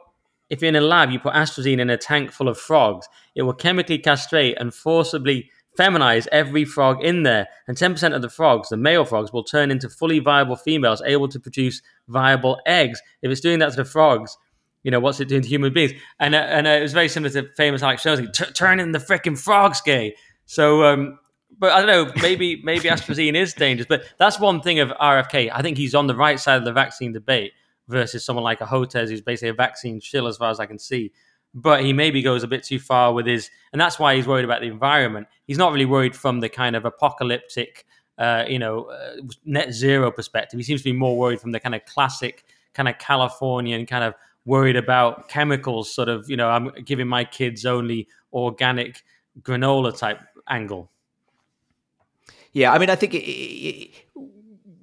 if 0.52 0.60
you're 0.60 0.68
in 0.68 0.76
a 0.76 0.82
lab, 0.82 1.10
you 1.10 1.18
put 1.18 1.32
astrazine 1.32 1.80
in 1.80 1.88
a 1.88 1.96
tank 1.96 2.30
full 2.30 2.46
of 2.46 2.58
frogs, 2.58 3.08
it 3.34 3.40
will 3.40 3.54
chemically 3.54 3.96
castrate 3.96 4.58
and 4.60 4.74
forcibly 4.74 5.50
feminize 5.78 6.28
every 6.30 6.66
frog 6.66 7.02
in 7.02 7.22
there. 7.22 7.48
And 7.66 7.74
10% 7.74 8.14
of 8.14 8.20
the 8.20 8.28
frogs, 8.28 8.68
the 8.68 8.76
male 8.76 9.06
frogs, 9.06 9.32
will 9.32 9.44
turn 9.44 9.70
into 9.70 9.88
fully 9.88 10.18
viable 10.18 10.56
females 10.56 11.00
able 11.06 11.26
to 11.28 11.40
produce 11.40 11.80
viable 12.06 12.60
eggs. 12.66 13.00
If 13.22 13.30
it's 13.30 13.40
doing 13.40 13.60
that 13.60 13.70
to 13.70 13.76
the 13.76 13.86
frogs, 13.86 14.36
you 14.82 14.90
know, 14.90 15.00
what's 15.00 15.20
it 15.20 15.28
doing 15.28 15.40
to 15.40 15.48
human 15.48 15.72
beings? 15.72 15.92
And 16.20 16.34
uh, 16.34 16.38
and 16.38 16.66
uh, 16.66 16.70
it 16.70 16.82
was 16.82 16.92
very 16.92 17.08
similar 17.08 17.32
to 17.32 17.48
famous 17.56 17.82
Alex 17.82 18.02
Jones, 18.02 18.38
turning 18.52 18.92
the 18.92 18.98
freaking 18.98 19.38
frogs 19.38 19.80
gay. 19.80 20.14
So, 20.44 20.84
um, 20.84 21.18
but 21.58 21.72
I 21.72 21.78
don't 21.78 21.86
know, 21.86 22.12
maybe 22.20 22.60
maybe 22.62 22.88
astrazine 22.90 23.36
is 23.36 23.54
dangerous. 23.54 23.86
But 23.88 24.02
that's 24.18 24.38
one 24.38 24.60
thing 24.60 24.80
of 24.80 24.90
RFK. 24.90 25.50
I 25.50 25.62
think 25.62 25.78
he's 25.78 25.94
on 25.94 26.08
the 26.08 26.16
right 26.16 26.38
side 26.38 26.58
of 26.58 26.66
the 26.66 26.74
vaccine 26.74 27.12
debate 27.12 27.52
versus 27.92 28.24
someone 28.24 28.42
like 28.42 28.60
a 28.60 28.64
Hotez, 28.64 29.08
who's 29.08 29.20
basically 29.20 29.50
a 29.50 29.54
vaccine 29.54 30.00
shill, 30.00 30.26
as 30.26 30.36
far 30.36 30.50
as 30.50 30.58
I 30.58 30.66
can 30.66 30.78
see. 30.78 31.12
But 31.54 31.84
he 31.84 31.92
maybe 31.92 32.22
goes 32.22 32.42
a 32.42 32.48
bit 32.48 32.64
too 32.64 32.80
far 32.80 33.12
with 33.12 33.26
his, 33.26 33.50
and 33.72 33.80
that's 33.80 33.98
why 33.98 34.16
he's 34.16 34.26
worried 34.26 34.44
about 34.44 34.62
the 34.62 34.68
environment. 34.68 35.28
He's 35.46 35.58
not 35.58 35.70
really 35.70 35.84
worried 35.84 36.16
from 36.16 36.40
the 36.40 36.48
kind 36.48 36.74
of 36.74 36.84
apocalyptic, 36.84 37.84
uh, 38.18 38.44
you 38.48 38.58
know, 38.58 38.84
uh, 38.84 39.16
net 39.44 39.72
zero 39.72 40.10
perspective. 40.10 40.58
He 40.58 40.64
seems 40.64 40.80
to 40.80 40.90
be 40.90 40.96
more 40.96 41.16
worried 41.16 41.40
from 41.40 41.52
the 41.52 41.60
kind 41.60 41.74
of 41.74 41.84
classic, 41.84 42.44
kind 42.74 42.88
of 42.88 42.98
Californian 42.98 43.86
kind 43.86 44.02
of 44.02 44.14
worried 44.44 44.76
about 44.76 45.28
chemicals, 45.28 45.94
sort 45.94 46.08
of, 46.08 46.28
you 46.28 46.36
know, 46.36 46.48
I'm 46.48 46.70
giving 46.84 47.06
my 47.06 47.24
kids 47.24 47.64
only 47.66 48.08
organic 48.32 49.02
granola 49.42 49.96
type 49.96 50.20
angle. 50.48 50.90
Yeah, 52.52 52.72
I 52.72 52.78
mean, 52.78 52.90
I 52.90 52.96
think 52.96 53.14
it, 53.14 53.18
it, 53.18 53.90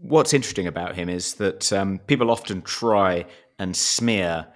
what's 0.10 0.34
interesting 0.34 0.66
about 0.66 0.95
him 0.95 1.07
is 1.07 1.36
that 1.36 1.72
um, 1.72 1.99
people 2.07 2.32
often 2.32 2.64
try 2.64 3.26
and 3.60 3.76
smear 3.76 4.47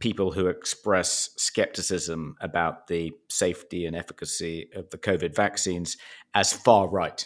people 0.00 0.32
who 0.32 0.48
express 0.48 1.30
skepticism 1.36 2.36
about 2.40 2.88
the 2.88 3.12
safety 3.28 3.86
and 3.86 3.94
efficacy 3.94 4.68
of 4.74 4.90
the 4.90 4.98
COVID 4.98 5.34
vaccines 5.34 5.96
as 6.34 6.52
far 6.52 6.88
right, 6.88 7.24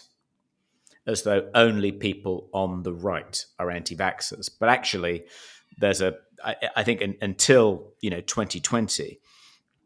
as 1.07 1.23
though 1.23 1.49
only 1.55 1.91
people 1.91 2.49
on 2.53 2.83
the 2.83 2.93
right 2.93 3.43
are 3.57 3.71
anti 3.71 3.95
vaxxers. 3.95 4.49
But 4.59 4.69
actually, 4.69 5.23
there's 5.79 6.01
a 6.01 6.15
I, 6.43 6.55
I 6.75 6.83
think 6.83 7.01
in, 7.01 7.17
until 7.19 7.93
you 7.99 8.11
know 8.11 8.21
2020, 8.21 9.19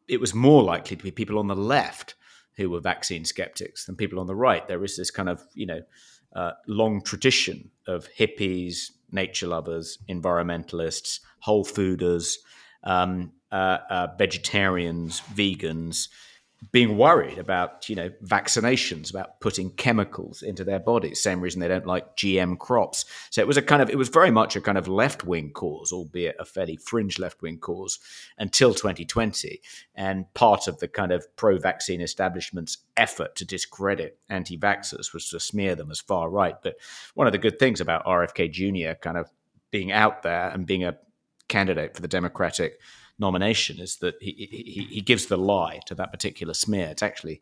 it 0.09 0.19
was 0.19 0.33
more 0.33 0.63
likely 0.63 0.97
to 0.97 1.03
be 1.03 1.11
people 1.11 1.39
on 1.39 1.47
the 1.47 1.55
left 1.55 2.15
who 2.57 2.69
were 2.69 2.81
vaccine 2.81 3.23
skeptics 3.23 3.85
than 3.85 3.95
people 3.95 4.19
on 4.19 4.27
the 4.27 4.35
right. 4.35 4.67
There 4.67 4.83
is 4.83 4.97
this 4.97 5.11
kind 5.11 5.29
of 5.29 5.41
you 5.53 5.65
know 5.65 5.81
uh, 6.35 6.51
long 6.67 7.01
tradition 7.01 7.71
of 7.87 8.07
hippies, 8.17 8.91
nature 9.11 9.47
lovers, 9.47 9.97
environmentalists, 10.09 11.19
whole 11.39 11.65
fooders, 11.65 12.37
um, 12.83 13.31
uh, 13.51 13.77
uh, 13.89 14.07
vegetarians, 14.17 15.21
vegans, 15.33 16.09
being 16.71 16.97
worried 16.97 17.37
about 17.37 17.89
you 17.89 17.95
know 17.95 18.09
vaccinations 18.23 19.09
about 19.09 19.39
putting 19.41 19.69
chemicals 19.71 20.41
into 20.41 20.63
their 20.63 20.79
bodies 20.79 21.21
same 21.21 21.41
reason 21.41 21.59
they 21.59 21.67
don't 21.67 21.85
like 21.85 22.15
gm 22.15 22.57
crops. 22.57 23.05
So 23.29 23.41
it 23.41 23.47
was 23.47 23.57
a 23.57 23.61
kind 23.61 23.81
of 23.81 23.89
it 23.89 23.97
was 23.97 24.09
very 24.09 24.31
much 24.31 24.55
a 24.55 24.61
kind 24.61 24.77
of 24.77 24.87
left-wing 24.87 25.51
cause 25.51 25.91
albeit 25.91 26.35
a 26.39 26.45
fairly 26.45 26.77
fringe 26.77 27.19
left-wing 27.19 27.59
cause 27.59 27.99
until 28.37 28.73
2020 28.73 29.61
and 29.95 30.33
part 30.33 30.67
of 30.67 30.79
the 30.79 30.87
kind 30.87 31.11
of 31.11 31.25
pro-vaccine 31.35 32.01
establishment's 32.01 32.77
effort 32.97 33.35
to 33.35 33.45
discredit 33.45 34.17
anti-vaxxers 34.29 35.13
was 35.13 35.29
to 35.29 35.39
smear 35.39 35.75
them 35.75 35.91
as 35.91 35.99
far 35.99 36.29
right. 36.29 36.55
But 36.61 36.75
one 37.13 37.27
of 37.27 37.33
the 37.33 37.39
good 37.39 37.59
things 37.59 37.81
about 37.81 38.05
rfk 38.05 38.51
jr 38.51 38.95
kind 38.99 39.17
of 39.17 39.29
being 39.71 39.91
out 39.91 40.23
there 40.23 40.49
and 40.49 40.65
being 40.65 40.83
a 40.83 40.97
candidate 41.47 41.95
for 41.95 42.01
the 42.01 42.07
democratic 42.07 42.79
nomination 43.19 43.79
is 43.79 43.97
that 43.97 44.15
he, 44.19 44.47
he, 44.51 44.87
he 44.95 45.01
gives 45.01 45.27
the 45.27 45.37
lie 45.37 45.79
to 45.85 45.95
that 45.95 46.11
particular 46.11 46.53
smear. 46.53 46.87
It's 46.87 47.03
actually, 47.03 47.41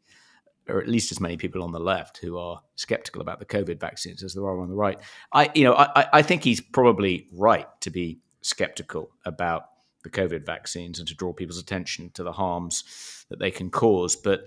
or 0.67 0.79
at 0.81 0.87
least 0.87 1.11
as 1.11 1.19
many 1.19 1.37
people 1.37 1.63
on 1.63 1.71
the 1.71 1.79
left 1.79 2.17
who 2.17 2.37
are 2.37 2.61
skeptical 2.75 3.21
about 3.21 3.39
the 3.39 3.45
COVID 3.45 3.79
vaccines 3.79 4.23
as 4.23 4.33
there 4.33 4.43
are 4.43 4.61
on 4.61 4.69
the 4.69 4.75
right. 4.75 4.99
I, 5.31 5.49
you 5.53 5.63
know, 5.63 5.73
I, 5.73 6.07
I 6.13 6.21
think 6.21 6.43
he's 6.43 6.61
probably 6.61 7.27
right 7.33 7.67
to 7.81 7.89
be 7.89 8.19
skeptical 8.41 9.11
about 9.25 9.65
the 10.03 10.09
COVID 10.09 10.45
vaccines 10.45 10.99
and 10.99 11.07
to 11.07 11.15
draw 11.15 11.33
people's 11.33 11.59
attention 11.59 12.11
to 12.13 12.23
the 12.23 12.33
harms 12.33 13.25
that 13.29 13.39
they 13.39 13.51
can 13.51 13.69
cause. 13.69 14.15
But 14.15 14.45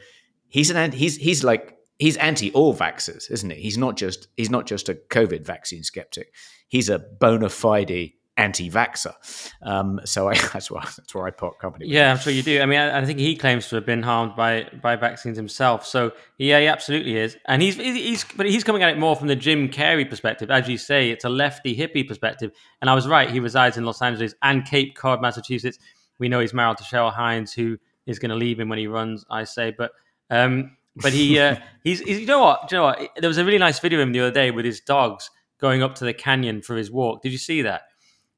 he's 0.49 0.71
an 0.71 0.93
he's 0.93 1.17
he's 1.17 1.43
like 1.43 1.77
he's 1.99 2.17
anti 2.19 2.53
all 2.53 2.75
vaxxers, 2.75 3.31
isn't 3.31 3.51
he? 3.51 3.61
He's 3.61 3.79
not 3.79 3.97
just 3.97 4.29
he's 4.37 4.51
not 4.51 4.67
just 4.67 4.89
a 4.89 4.95
COVID 4.95 5.45
vaccine 5.45 5.83
skeptic. 5.83 6.33
He's 6.69 6.89
a 6.89 6.99
bona 6.99 7.49
fide 7.49 8.13
anti-vaxxer. 8.37 9.15
Um, 9.63 10.01
so 10.05 10.29
I, 10.29 10.35
that's 10.53 10.71
why 10.71 10.83
that's 10.85 11.15
where 11.15 11.27
I 11.27 11.31
part 11.31 11.59
company. 11.59 11.87
Yeah, 11.89 12.11
I'm 12.13 12.19
sure 12.19 12.33
you 12.33 12.43
do. 12.43 12.61
I 12.61 12.67
mean, 12.67 12.79
I, 12.79 13.01
I, 13.01 13.05
think 13.05 13.19
he 13.19 13.37
claims 13.37 13.69
to 13.69 13.77
have 13.77 13.87
been 13.87 14.03
harmed 14.03 14.37
by 14.37 14.69
by 14.83 14.97
vaccines 14.97 15.37
himself. 15.37 15.87
So 15.87 16.13
yeah, 16.39 16.61
he 16.61 16.67
absolutely 16.67 17.17
is. 17.17 17.37
And 17.47 17.63
he's 17.63 17.77
he's 17.77 18.25
but 18.37 18.47
he's 18.47 18.65
coming 18.65 18.83
at 18.83 18.91
it 18.91 18.99
more 18.99 19.17
from 19.17 19.29
the 19.29 19.37
Jim 19.37 19.69
Carrey 19.69 20.09
perspective, 20.09 20.51
as 20.51 20.69
you 20.69 20.79
say. 20.79 21.11
It's 21.11 21.25
a 21.25 21.29
lefty 21.29 21.77
hippie 21.77 22.07
perspective. 22.07 22.53
And 22.81 22.91
I 22.91 22.95
was 22.95 23.07
right. 23.07 23.31
He 23.31 23.41
resides 23.41 23.77
in 23.77 23.85
Los 23.85 24.03
Angeles 24.03 24.35
and 24.43 24.65
Cape 24.65 24.95
Cod, 24.95 25.21
Massachusetts. 25.21 25.79
We 26.19 26.29
know 26.29 26.41
he's 26.41 26.55
married 26.55 26.79
to 26.79 26.85
Cheryl 26.85 27.13
Hines, 27.13 27.53
who 27.53 27.79
is 28.07 28.19
going 28.19 28.31
to 28.31 28.37
leave 28.37 28.59
him 28.59 28.69
when 28.69 28.79
he 28.79 28.87
runs. 28.87 29.25
I 29.31 29.45
say, 29.45 29.75
but. 29.77 29.93
Um, 30.29 30.77
but 30.99 31.13
he, 31.13 31.39
uh, 31.39 31.57
he's, 31.85 32.01
he's, 32.01 32.21
you 32.21 32.27
know 32.27 32.41
what? 32.41 32.73
you 32.73 32.79
know 32.79 32.85
what? 32.85 33.11
There 33.19 33.29
was 33.29 33.37
a 33.37 33.45
really 33.45 33.59
nice 33.59 33.79
video 33.79 33.99
of 33.99 34.07
him 34.07 34.13
the 34.13 34.21
other 34.21 34.31
day 34.31 34.51
with 34.51 34.65
his 34.65 34.81
dogs 34.81 35.31
going 35.59 35.83
up 35.83 35.95
to 35.97 36.05
the 36.05 36.15
canyon 36.15 36.63
for 36.63 36.77
his 36.77 36.91
walk. 36.91 37.23
Did 37.23 37.33
you 37.33 37.39
see 37.39 37.63
that? 37.63 37.83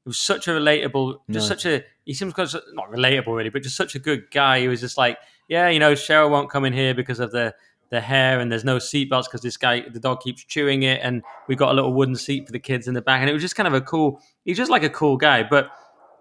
It 0.05 0.09
was 0.09 0.17
such 0.17 0.47
a 0.47 0.51
relatable, 0.51 1.19
just 1.29 1.49
no. 1.49 1.55
such 1.55 1.65
a. 1.65 1.83
He 2.05 2.13
seems 2.13 2.35
not 2.37 2.91
relatable 2.91 3.35
really, 3.35 3.49
but 3.49 3.63
just 3.63 3.75
such 3.75 3.95
a 3.95 3.99
good 3.99 4.31
guy. 4.31 4.61
He 4.61 4.67
was 4.67 4.79
just 4.79 4.97
like, 4.97 5.17
yeah, 5.47 5.69
you 5.69 5.79
know, 5.79 5.93
Cheryl 5.93 6.29
won't 6.29 6.49
come 6.49 6.65
in 6.65 6.73
here 6.73 6.93
because 6.93 7.19
of 7.19 7.31
the 7.31 7.53
the 7.89 7.99
hair 7.99 8.39
and 8.39 8.51
there's 8.51 8.63
no 8.63 8.77
seatbelts 8.77 9.23
because 9.23 9.41
this 9.41 9.57
guy, 9.57 9.83
the 9.89 9.99
dog 9.99 10.21
keeps 10.21 10.43
chewing 10.43 10.83
it, 10.83 10.99
and 11.03 11.23
we've 11.47 11.57
got 11.57 11.71
a 11.71 11.73
little 11.73 11.93
wooden 11.93 12.15
seat 12.15 12.45
for 12.45 12.51
the 12.51 12.59
kids 12.59 12.87
in 12.87 12.93
the 12.93 13.01
back, 13.01 13.21
and 13.21 13.29
it 13.29 13.33
was 13.33 13.41
just 13.41 13.55
kind 13.55 13.67
of 13.67 13.73
a 13.73 13.81
cool. 13.81 14.21
He's 14.45 14.57
just 14.57 14.71
like 14.71 14.83
a 14.83 14.89
cool 14.89 15.17
guy, 15.17 15.43
but 15.43 15.71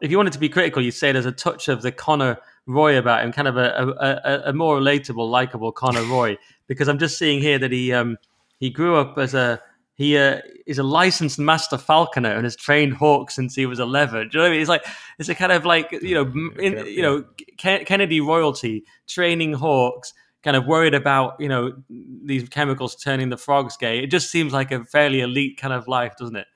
if 0.01 0.11
you 0.11 0.17
wanted 0.17 0.33
to 0.33 0.39
be 0.39 0.49
critical, 0.49 0.83
you'd 0.83 0.93
say 0.93 1.13
there's 1.13 1.27
a 1.27 1.33
touch 1.33 1.69
of 1.69 1.83
the 1.83 1.93
Connor 1.93 2.39
Roy 2.67 2.99
about 2.99 3.25
him, 3.25 3.33
kind 3.33 3.49
of 3.49 3.57
a, 3.57 4.21
a, 4.25 4.51
a 4.51 4.53
more 4.53 4.79
relatable, 4.79 5.29
likable 5.29 5.73
Connor 5.73 6.03
Roy. 6.05 6.37
Because 6.69 6.87
I'm 6.87 6.99
just 6.99 7.17
seeing 7.17 7.41
here 7.41 7.59
that 7.59 7.73
he 7.73 7.95
um, 7.95 8.19
he 8.61 8.69
grew 8.69 8.97
up 8.97 9.17
as 9.17 9.33
a 9.33 9.59
he 9.99 10.16
uh, 10.16 10.39
is 10.65 10.79
a 10.79 10.85
licensed 10.85 11.41
master 11.41 11.77
falconer 11.77 12.31
and 12.31 12.45
has 12.45 12.55
trained 12.55 12.95
hawks 12.95 13.35
since 13.35 13.57
he 13.57 13.66
was 13.66 13.81
11. 13.81 14.29
Do 14.29 14.39
you 14.39 14.39
know 14.39 14.43
what 14.45 14.47
I 14.47 14.51
mean? 14.53 14.61
It's 14.61 14.69
like 14.69 14.87
it's 15.19 15.29
a 15.29 15.35
kind 15.35 15.51
of 15.51 15.66
like 15.66 15.91
you 15.91 16.15
know 16.15 16.53
in, 16.61 16.87
you 16.87 17.03
know 17.03 17.25
Kennedy 17.59 18.20
royalty 18.20 18.85
training 19.09 19.55
hawks, 19.55 20.15
kind 20.45 20.57
of 20.57 20.66
worried 20.66 20.95
about 20.95 21.35
you 21.41 21.49
know 21.49 21.73
these 21.91 22.49
chemicals 22.49 22.95
turning 22.95 23.29
the 23.29 23.37
frogs 23.37 23.77
gay. 23.77 23.99
It 23.99 24.07
just 24.07 24.31
seems 24.31 24.53
like 24.53 24.70
a 24.70 24.85
fairly 24.85 25.20
elite 25.20 25.59
kind 25.59 25.75
of 25.75 25.89
life, 25.89 26.15
doesn't 26.16 26.37
it? 26.37 26.47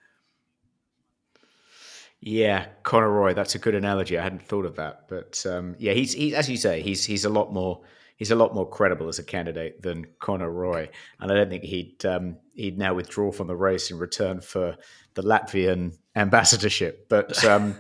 Yeah, 2.20 2.66
Connor 2.85 3.10
Roy. 3.10 3.35
That's 3.35 3.56
a 3.56 3.59
good 3.59 3.74
analogy. 3.74 4.16
I 4.16 4.23
hadn't 4.23 4.43
thought 4.43 4.66
of 4.66 4.77
that, 4.77 5.09
but 5.09 5.44
um, 5.47 5.74
yeah, 5.81 5.94
he's 5.94 6.12
he, 6.12 6.36
as 6.36 6.48
you 6.48 6.56
say, 6.56 6.81
he's 6.81 7.05
he's 7.05 7.24
a 7.24 7.28
lot 7.28 7.52
more 7.52 7.81
he's 8.16 8.30
a 8.30 8.36
lot 8.36 8.55
more 8.55 8.68
credible 8.68 9.09
as 9.09 9.18
a 9.18 9.24
candidate 9.24 9.82
than 9.82 10.06
Connor 10.18 10.51
Roy, 10.51 10.89
and 11.20 11.30
I 11.30 11.34
don't 11.34 11.51
think 11.51 11.64
he'd 11.64 12.05
um, 12.06 12.36
he'd 12.55 12.78
now 12.78 12.94
withdraw 12.94 13.32
from 13.32 13.47
the 13.47 13.56
race 13.56 13.90
in 13.90 13.98
return 13.98 14.40
for 14.40 14.76
the 15.14 15.22
Latvian 15.22 15.97
ambassadorship. 16.16 17.09
But 17.09 17.44
um, 17.47 17.76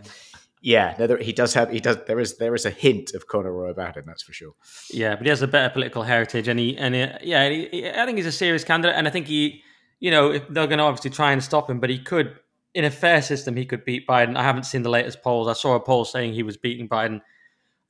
yeah, 0.60 0.94
no, 0.98 1.06
there, 1.08 1.18
he 1.18 1.32
does 1.32 1.54
have 1.54 1.70
he 1.70 1.80
does 1.80 1.98
there 2.06 2.20
is 2.20 2.38
there 2.38 2.54
is 2.54 2.64
a 2.64 2.70
hint 2.70 3.14
of 3.14 3.26
Connor 3.26 3.52
Roy 3.52 3.70
about 3.70 3.96
him, 3.96 4.04
that's 4.06 4.22
for 4.22 4.32
sure. 4.32 4.52
Yeah, 4.90 5.16
but 5.16 5.24
he 5.24 5.28
has 5.30 5.42
a 5.42 5.48
better 5.48 5.72
political 5.72 6.04
heritage, 6.04 6.48
and 6.48 6.58
he 6.58 6.78
and 6.78 6.94
he, 6.94 7.00
yeah, 7.22 7.48
he, 7.48 7.90
I 7.90 8.06
think 8.06 8.16
he's 8.16 8.26
a 8.26 8.32
serious 8.32 8.62
candidate, 8.62 8.96
and 8.96 9.08
I 9.08 9.10
think 9.10 9.26
he, 9.26 9.62
you 9.98 10.10
know, 10.10 10.38
they're 10.38 10.68
going 10.68 10.78
to 10.78 10.84
obviously 10.84 11.10
try 11.10 11.32
and 11.32 11.42
stop 11.42 11.68
him, 11.68 11.80
but 11.80 11.90
he 11.90 11.98
could. 11.98 12.38
In 12.74 12.86
a 12.86 12.90
fair 12.90 13.20
system, 13.20 13.54
he 13.54 13.66
could 13.66 13.84
beat 13.84 14.06
Biden. 14.06 14.34
I 14.34 14.42
haven't 14.42 14.62
seen 14.62 14.82
the 14.82 14.88
latest 14.88 15.22
polls. 15.22 15.46
I 15.46 15.52
saw 15.52 15.74
a 15.74 15.80
poll 15.80 16.06
saying 16.06 16.32
he 16.32 16.42
was 16.42 16.56
beating 16.56 16.88
Biden, 16.88 17.20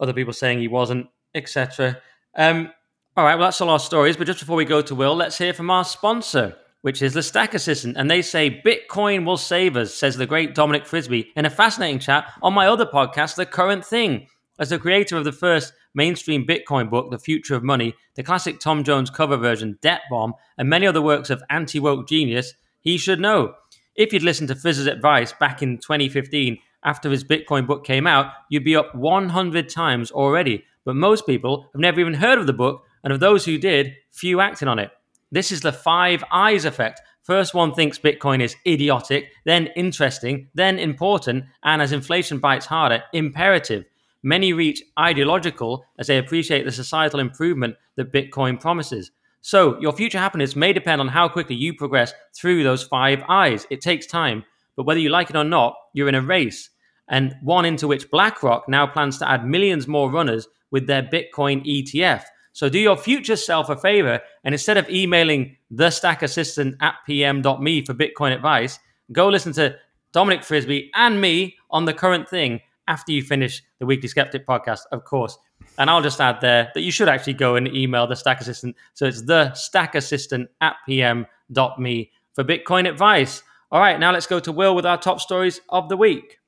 other 0.00 0.12
people 0.12 0.32
saying 0.32 0.58
he 0.58 0.66
wasn't, 0.66 1.06
etc. 1.36 2.00
Um, 2.34 2.70
all 3.16 3.24
right, 3.24 3.34
well, 3.34 3.48
that's 3.48 3.60
all 3.60 3.70
our 3.70 3.78
stories. 3.78 4.16
But 4.16 4.26
just 4.26 4.40
before 4.40 4.56
we 4.56 4.64
go 4.64 4.80
to 4.82 4.94
Will, 4.94 5.14
let's 5.14 5.38
hear 5.38 5.52
from 5.52 5.70
our 5.70 5.84
sponsor, 5.84 6.56
which 6.80 7.02
is 7.02 7.12
the 7.12 7.22
Stack 7.22 7.54
Assistant. 7.54 7.96
And 7.96 8.10
they 8.10 8.22
say 8.22 8.62
Bitcoin 8.64 9.26
will 9.26 9.36
save 9.36 9.76
us, 9.76 9.94
says 9.94 10.16
the 10.16 10.26
great 10.26 10.54
Dominic 10.54 10.86
Frisby 10.86 11.30
in 11.36 11.44
a 11.44 11.50
fascinating 11.50 11.98
chat 11.98 12.32
on 12.42 12.54
my 12.54 12.66
other 12.66 12.86
podcast, 12.86 13.36
The 13.36 13.46
Current 13.46 13.84
Thing. 13.84 14.28
As 14.58 14.68
the 14.68 14.78
creator 14.78 15.16
of 15.16 15.24
the 15.24 15.32
first 15.32 15.72
mainstream 15.94 16.46
Bitcoin 16.46 16.88
book, 16.88 17.10
The 17.10 17.18
Future 17.18 17.54
of 17.54 17.62
Money, 17.62 17.94
the 18.14 18.22
classic 18.22 18.60
Tom 18.60 18.84
Jones 18.84 19.10
cover 19.10 19.36
version, 19.36 19.78
Debt 19.82 20.02
Bomb, 20.10 20.34
and 20.56 20.68
many 20.68 20.86
other 20.86 21.02
works 21.02 21.30
of 21.30 21.42
anti 21.50 21.80
woke 21.80 22.08
genius, 22.08 22.54
he 22.80 22.96
should 22.96 23.20
know. 23.20 23.54
If 23.94 24.12
you'd 24.12 24.22
listened 24.22 24.48
to 24.48 24.54
Frizz's 24.54 24.86
advice 24.86 25.32
back 25.32 25.62
in 25.62 25.78
2015 25.78 26.58
after 26.84 27.10
his 27.10 27.24
Bitcoin 27.24 27.66
book 27.66 27.84
came 27.84 28.06
out, 28.06 28.32
you'd 28.48 28.64
be 28.64 28.76
up 28.76 28.94
100 28.94 29.68
times 29.68 30.10
already 30.10 30.64
but 30.84 30.96
most 30.96 31.26
people 31.26 31.68
have 31.72 31.80
never 31.80 32.00
even 32.00 32.14
heard 32.14 32.38
of 32.38 32.46
the 32.46 32.52
book, 32.52 32.84
and 33.04 33.12
of 33.12 33.20
those 33.20 33.44
who 33.44 33.58
did, 33.58 33.94
few 34.10 34.40
acted 34.40 34.68
on 34.68 34.78
it. 34.78 34.90
This 35.30 35.50
is 35.50 35.60
the 35.60 35.72
five 35.72 36.22
eyes 36.30 36.64
effect. 36.64 37.00
First, 37.22 37.54
one 37.54 37.72
thinks 37.72 37.98
Bitcoin 37.98 38.42
is 38.42 38.56
idiotic, 38.66 39.32
then 39.44 39.68
interesting, 39.76 40.48
then 40.54 40.78
important, 40.78 41.44
and 41.62 41.80
as 41.80 41.92
inflation 41.92 42.38
bites 42.38 42.66
harder, 42.66 43.02
imperative. 43.12 43.84
Many 44.22 44.52
reach 44.52 44.82
ideological 44.98 45.84
as 45.98 46.06
they 46.06 46.18
appreciate 46.18 46.64
the 46.64 46.72
societal 46.72 47.20
improvement 47.20 47.76
that 47.96 48.12
Bitcoin 48.12 48.60
promises. 48.60 49.10
So, 49.40 49.80
your 49.80 49.92
future 49.92 50.18
happiness 50.18 50.54
may 50.54 50.72
depend 50.72 51.00
on 51.00 51.08
how 51.08 51.28
quickly 51.28 51.56
you 51.56 51.74
progress 51.74 52.12
through 52.36 52.62
those 52.62 52.84
five 52.84 53.22
eyes. 53.28 53.66
It 53.70 53.80
takes 53.80 54.06
time, 54.06 54.44
but 54.76 54.86
whether 54.86 55.00
you 55.00 55.08
like 55.08 55.30
it 55.30 55.36
or 55.36 55.44
not, 55.44 55.74
you're 55.94 56.08
in 56.08 56.14
a 56.14 56.20
race, 56.20 56.70
and 57.08 57.34
one 57.42 57.64
into 57.64 57.88
which 57.88 58.10
BlackRock 58.10 58.68
now 58.68 58.86
plans 58.86 59.18
to 59.18 59.28
add 59.28 59.46
millions 59.46 59.88
more 59.88 60.10
runners 60.10 60.46
with 60.72 60.88
their 60.88 61.02
Bitcoin 61.02 61.64
ETF. 61.64 62.24
So 62.52 62.68
do 62.68 62.78
your 62.78 62.96
future 62.96 63.36
self 63.36 63.68
a 63.68 63.76
favor 63.76 64.20
and 64.44 64.54
instead 64.54 64.76
of 64.76 64.88
emailing 64.90 65.56
the 65.70 65.90
stack 65.90 66.22
assistant 66.22 66.76
at 66.80 66.96
pm.me 67.06 67.84
for 67.84 67.94
Bitcoin 67.94 68.34
advice, 68.34 68.78
go 69.12 69.28
listen 69.28 69.52
to 69.54 69.76
Dominic 70.12 70.42
Frisby 70.42 70.90
and 70.94 71.20
me 71.20 71.56
on 71.70 71.84
the 71.84 71.94
current 71.94 72.28
thing 72.28 72.60
after 72.88 73.12
you 73.12 73.22
finish 73.22 73.62
the 73.78 73.86
Weekly 73.86 74.08
Sceptic 74.08 74.46
podcast, 74.46 74.80
of 74.90 75.04
course. 75.04 75.38
And 75.78 75.88
I'll 75.88 76.02
just 76.02 76.20
add 76.20 76.40
there 76.40 76.70
that 76.74 76.82
you 76.82 76.90
should 76.90 77.08
actually 77.08 77.34
go 77.34 77.56
and 77.56 77.68
email 77.68 78.06
the 78.06 78.16
stack 78.16 78.40
assistant. 78.40 78.76
So 78.94 79.06
it's 79.06 79.22
the 79.22 79.54
stack 79.54 79.94
assistant 79.94 80.50
at 80.60 80.76
pm.me 80.86 82.10
for 82.34 82.44
Bitcoin 82.44 82.88
advice. 82.88 83.42
All 83.70 83.80
right, 83.80 83.98
now 83.98 84.12
let's 84.12 84.26
go 84.26 84.38
to 84.40 84.52
Will 84.52 84.74
with 84.74 84.84
our 84.84 84.98
top 84.98 85.20
stories 85.20 85.60
of 85.70 85.88
the 85.88 85.96
week. 85.96 86.38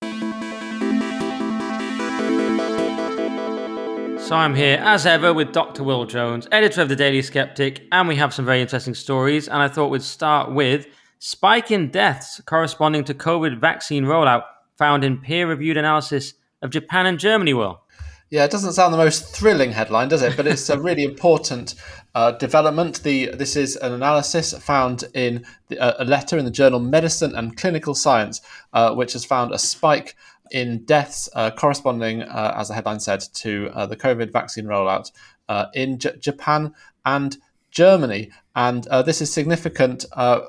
I'm 4.35 4.55
here, 4.55 4.79
as 4.79 5.07
ever, 5.07 5.33
with 5.33 5.53
Dr. 5.53 5.85
Will 5.85 6.07
Jones, 6.07 6.49
editor 6.51 6.83
of 6.83 6.89
the 6.89 6.97
Daily 6.97 7.23
Sceptic, 7.23 7.87
and 7.93 8.09
we 8.09 8.17
have 8.17 8.35
some 8.35 8.45
very 8.45 8.61
interesting 8.61 8.95
stories. 8.95 9.49
And 9.49 9.63
I 9.63 9.69
thought 9.69 9.91
we'd 9.91 10.03
start 10.03 10.51
with 10.53 10.87
spike 11.21 11.71
in 11.71 11.91
deaths 11.91 12.41
corresponding 12.45 13.05
to 13.05 13.15
COVID 13.15 13.61
vaccine 13.61 14.05
rollout 14.05 14.43
found 14.77 15.05
in 15.05 15.19
peer-reviewed 15.19 15.77
analysis 15.77 16.35
of 16.63 16.71
Japan 16.71 17.07
and 17.07 17.19
Germany. 17.19 17.55
Will. 17.55 17.83
Yeah, 18.31 18.45
it 18.45 18.51
doesn't 18.51 18.73
sound 18.73 18.93
the 18.93 18.99
most 18.99 19.35
thrilling 19.37 19.71
headline, 19.71 20.09
does 20.09 20.23
it? 20.23 20.37
But 20.37 20.49
it's 20.49 20.69
a 20.69 20.81
really 20.81 21.05
important 21.13 21.77
uh, 22.15 22.33
development. 22.33 23.05
The 23.05 23.27
this 23.29 23.55
is 23.55 23.77
an 23.77 23.93
analysis 23.93 24.53
found 24.55 25.05
in 25.15 25.45
the, 25.69 25.79
uh, 25.79 25.95
a 25.99 26.05
letter 26.05 26.39
in 26.39 26.45
the 26.45 26.51
journal 26.51 26.81
Medicine 26.81 27.35
and 27.37 27.57
Clinical 27.57 27.95
Science, 27.95 28.41
uh, 28.73 28.95
which 28.95 29.13
has 29.13 29.25
found 29.25 29.53
a 29.53 29.59
spike 29.59 30.17
in 30.51 30.85
deaths 30.85 31.29
uh, 31.35 31.51
corresponding, 31.51 32.23
uh, 32.23 32.55
as 32.57 32.69
the 32.69 32.75
headline 32.75 33.01
said, 33.01 33.25
to 33.35 33.71
uh, 33.75 33.87
the 33.87 33.97
COVID 33.97 34.33
vaccine 34.33 34.67
rollout 34.67 35.11
uh, 35.49 35.67
in 35.75 35.99
J- 35.99 36.17
Japan 36.19 36.75
and 37.05 37.37
Germany. 37.71 38.31
And 38.55 38.87
uh, 38.89 39.03
this 39.03 39.21
is 39.21 39.33
significant 39.33 40.05
uh, 40.13 40.41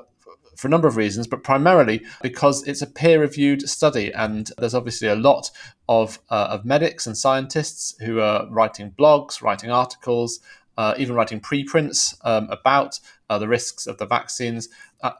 for 0.56 0.68
a 0.68 0.70
number 0.70 0.88
of 0.88 0.96
reasons, 0.96 1.26
but 1.26 1.42
primarily 1.42 2.02
because 2.22 2.66
it's 2.66 2.82
a 2.82 2.86
peer 2.86 3.20
reviewed 3.20 3.68
study. 3.68 4.12
And 4.12 4.50
there's 4.58 4.74
obviously 4.74 5.08
a 5.08 5.16
lot 5.16 5.50
of, 5.88 6.18
of 6.28 6.64
medics 6.64 7.06
and 7.06 7.16
scientists 7.16 7.94
who 8.00 8.20
are 8.20 8.46
writing 8.50 8.92
blogs, 8.98 9.42
writing 9.42 9.70
articles, 9.70 10.40
even 10.96 11.14
writing 11.14 11.40
preprints 11.40 12.16
um, 12.24 12.48
about 12.48 13.00
the 13.28 13.48
risks 13.48 13.86
of 13.86 13.98
the 13.98 14.06
vaccines. 14.06 14.70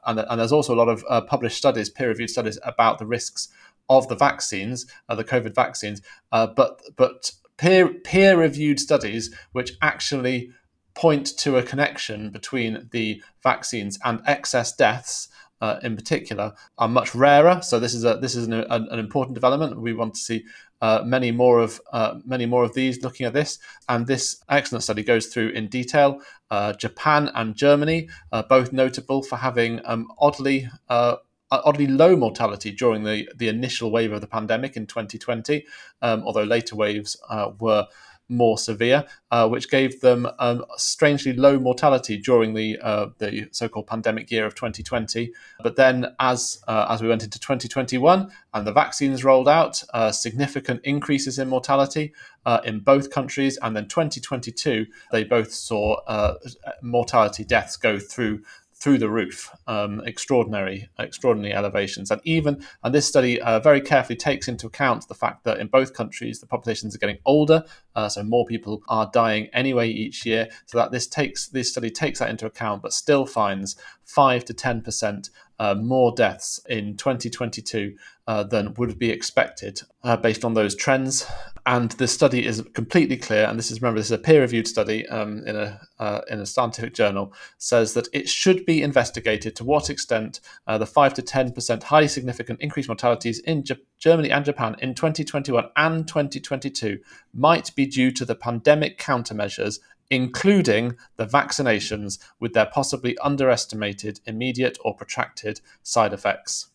And, 0.06 0.20
and, 0.20 0.40
there's 0.40 0.52
also 0.52 0.74
a 0.74 0.80
lot 0.82 0.88
of 0.88 1.26
published 1.26 1.58
studies, 1.58 1.90
peer 1.90 2.08
reviewed 2.08 2.30
studies 2.30 2.58
about 2.64 2.98
the 2.98 3.06
risks 3.06 3.48
of 3.88 4.08
the 4.08 4.16
vaccines, 4.16 4.86
uh, 5.08 5.14
the 5.14 5.24
COVID 5.24 5.54
vaccines, 5.54 6.02
uh, 6.32 6.46
but 6.46 6.80
but 6.96 7.32
peer 7.56 7.88
peer 7.88 8.38
reviewed 8.38 8.80
studies 8.80 9.34
which 9.52 9.72
actually 9.80 10.50
point 10.94 11.26
to 11.38 11.56
a 11.56 11.62
connection 11.62 12.30
between 12.30 12.88
the 12.90 13.22
vaccines 13.42 13.98
and 14.04 14.20
excess 14.26 14.74
deaths. 14.74 15.28
Uh, 15.58 15.80
in 15.82 15.96
particular, 15.96 16.52
are 16.76 16.86
much 16.86 17.14
rarer. 17.14 17.62
So 17.62 17.80
this 17.80 17.94
is 17.94 18.04
a 18.04 18.18
this 18.18 18.34
is 18.34 18.46
an, 18.46 18.52
an, 18.52 18.88
an 18.90 18.98
important 18.98 19.34
development. 19.34 19.80
We 19.80 19.94
want 19.94 20.12
to 20.12 20.20
see 20.20 20.44
uh, 20.82 21.02
many 21.04 21.30
more 21.30 21.60
of 21.60 21.80
uh, 21.92 22.16
many 22.24 22.46
more 22.46 22.62
of 22.62 22.74
these 22.74 23.02
looking 23.02 23.26
at 23.26 23.32
this. 23.32 23.58
And 23.88 24.06
this 24.06 24.44
excellent 24.48 24.84
study 24.84 25.02
goes 25.02 25.28
through 25.28 25.48
in 25.50 25.68
detail 25.68 26.20
uh, 26.50 26.74
Japan 26.74 27.30
and 27.34 27.56
Germany, 27.56 28.08
uh, 28.32 28.42
both 28.42 28.72
notable 28.72 29.22
for 29.22 29.36
having 29.36 29.80
um, 29.84 30.08
oddly 30.18 30.68
uh, 30.88 31.16
oddly 31.50 31.86
low 31.86 32.16
mortality 32.16 32.72
during 32.72 33.04
the, 33.04 33.28
the 33.36 33.48
initial 33.48 33.90
wave 33.90 34.12
of 34.12 34.20
the 34.20 34.26
pandemic 34.26 34.76
in 34.76 34.86
2020, 34.86 35.64
um, 36.02 36.22
although 36.24 36.42
later 36.42 36.76
waves 36.76 37.16
uh, 37.28 37.50
were 37.60 37.86
more 38.28 38.58
severe, 38.58 39.04
uh, 39.30 39.48
which 39.48 39.70
gave 39.70 40.00
them 40.00 40.26
um, 40.38 40.64
strangely 40.76 41.32
low 41.32 41.58
mortality 41.58 42.16
during 42.16 42.54
the 42.54 42.78
uh, 42.80 43.06
the 43.18 43.48
so-called 43.52 43.86
pandemic 43.86 44.30
year 44.30 44.46
of 44.46 44.54
2020. 44.54 45.32
But 45.62 45.76
then, 45.76 46.14
as 46.18 46.62
uh, 46.66 46.86
as 46.88 47.02
we 47.02 47.08
went 47.08 47.22
into 47.22 47.38
2021 47.38 48.30
and 48.54 48.66
the 48.66 48.72
vaccines 48.72 49.24
rolled 49.24 49.48
out, 49.48 49.82
uh, 49.94 50.10
significant 50.10 50.80
increases 50.84 51.38
in 51.38 51.48
mortality 51.48 52.12
uh, 52.44 52.60
in 52.64 52.80
both 52.80 53.10
countries, 53.10 53.58
and 53.62 53.76
then 53.76 53.86
2022 53.88 54.86
they 55.12 55.24
both 55.24 55.52
saw 55.52 55.94
uh, 56.06 56.34
mortality 56.82 57.44
deaths 57.44 57.76
go 57.76 57.98
through 57.98 58.42
through 58.78 58.98
the 58.98 59.08
roof, 59.08 59.50
um, 59.66 60.02
extraordinary, 60.04 60.88
extraordinary 60.98 61.54
elevations. 61.54 62.10
And 62.10 62.20
even, 62.24 62.62
and 62.84 62.94
this 62.94 63.08
study 63.08 63.40
uh, 63.40 63.58
very 63.58 63.80
carefully 63.80 64.16
takes 64.16 64.48
into 64.48 64.66
account 64.66 65.08
the 65.08 65.14
fact 65.14 65.44
that 65.44 65.58
in 65.58 65.68
both 65.68 65.94
countries 65.94 66.40
the 66.40 66.46
populations 66.46 66.94
are 66.94 66.98
getting 66.98 67.18
older, 67.24 67.64
uh, 67.94 68.08
so 68.08 68.22
more 68.22 68.44
people 68.44 68.82
are 68.88 69.10
dying 69.12 69.48
anyway 69.54 69.88
each 69.88 70.26
year. 70.26 70.48
So 70.66 70.76
that 70.78 70.92
this 70.92 71.06
takes 71.06 71.48
this 71.48 71.70
study 71.70 71.90
takes 71.90 72.18
that 72.18 72.28
into 72.28 72.44
account, 72.44 72.82
but 72.82 72.92
still 72.92 73.24
finds 73.24 73.76
five 74.04 74.44
to 74.44 74.54
ten 74.54 74.82
percent 74.82 75.30
uh, 75.58 75.74
more 75.74 76.12
deaths 76.14 76.60
in 76.68 76.96
2022 76.96 77.96
uh, 78.26 78.42
than 78.42 78.74
would 78.74 78.98
be 78.98 79.10
expected 79.10 79.80
uh, 80.02 80.16
based 80.16 80.44
on 80.44 80.54
those 80.54 80.74
trends. 80.74 81.26
And 81.64 81.90
the 81.92 82.06
study 82.06 82.46
is 82.46 82.62
completely 82.74 83.16
clear, 83.16 83.44
and 83.46 83.58
this 83.58 83.72
is 83.72 83.82
remember 83.82 83.98
this 83.98 84.06
is 84.06 84.12
a 84.12 84.18
peer-reviewed 84.18 84.68
study 84.68 85.06
um, 85.08 85.44
in 85.46 85.56
a 85.56 85.80
uh, 85.98 86.20
in 86.30 86.38
a 86.38 86.46
scientific 86.46 86.94
journal, 86.94 87.32
says 87.58 87.94
that 87.94 88.06
it 88.12 88.28
should 88.28 88.64
be 88.66 88.82
investigated 88.82 89.56
to 89.56 89.64
what 89.64 89.90
extent 89.90 90.40
uh, 90.68 90.78
the 90.78 90.86
five 90.86 91.12
to 91.14 91.22
ten 91.22 91.52
percent 91.52 91.82
highly 91.82 92.06
significant 92.06 92.60
increased 92.60 92.88
mortalities 92.88 93.40
in 93.40 93.64
J- 93.64 93.78
Germany 93.98 94.30
and 94.30 94.44
Japan 94.44 94.76
in 94.80 94.94
2021 94.94 95.64
and 95.76 96.06
2022 96.06 96.98
might 97.34 97.74
be 97.74 97.86
due 97.86 98.12
to 98.12 98.24
the 98.24 98.36
pandemic 98.36 98.98
countermeasures 98.98 99.80
including 100.10 100.96
the 101.16 101.26
vaccinations 101.26 102.18
with 102.40 102.52
their 102.52 102.66
possibly 102.66 103.16
underestimated 103.18 104.20
immediate 104.26 104.78
or 104.84 104.94
protracted 104.94 105.60
side 105.82 106.12
effects. 106.12 106.68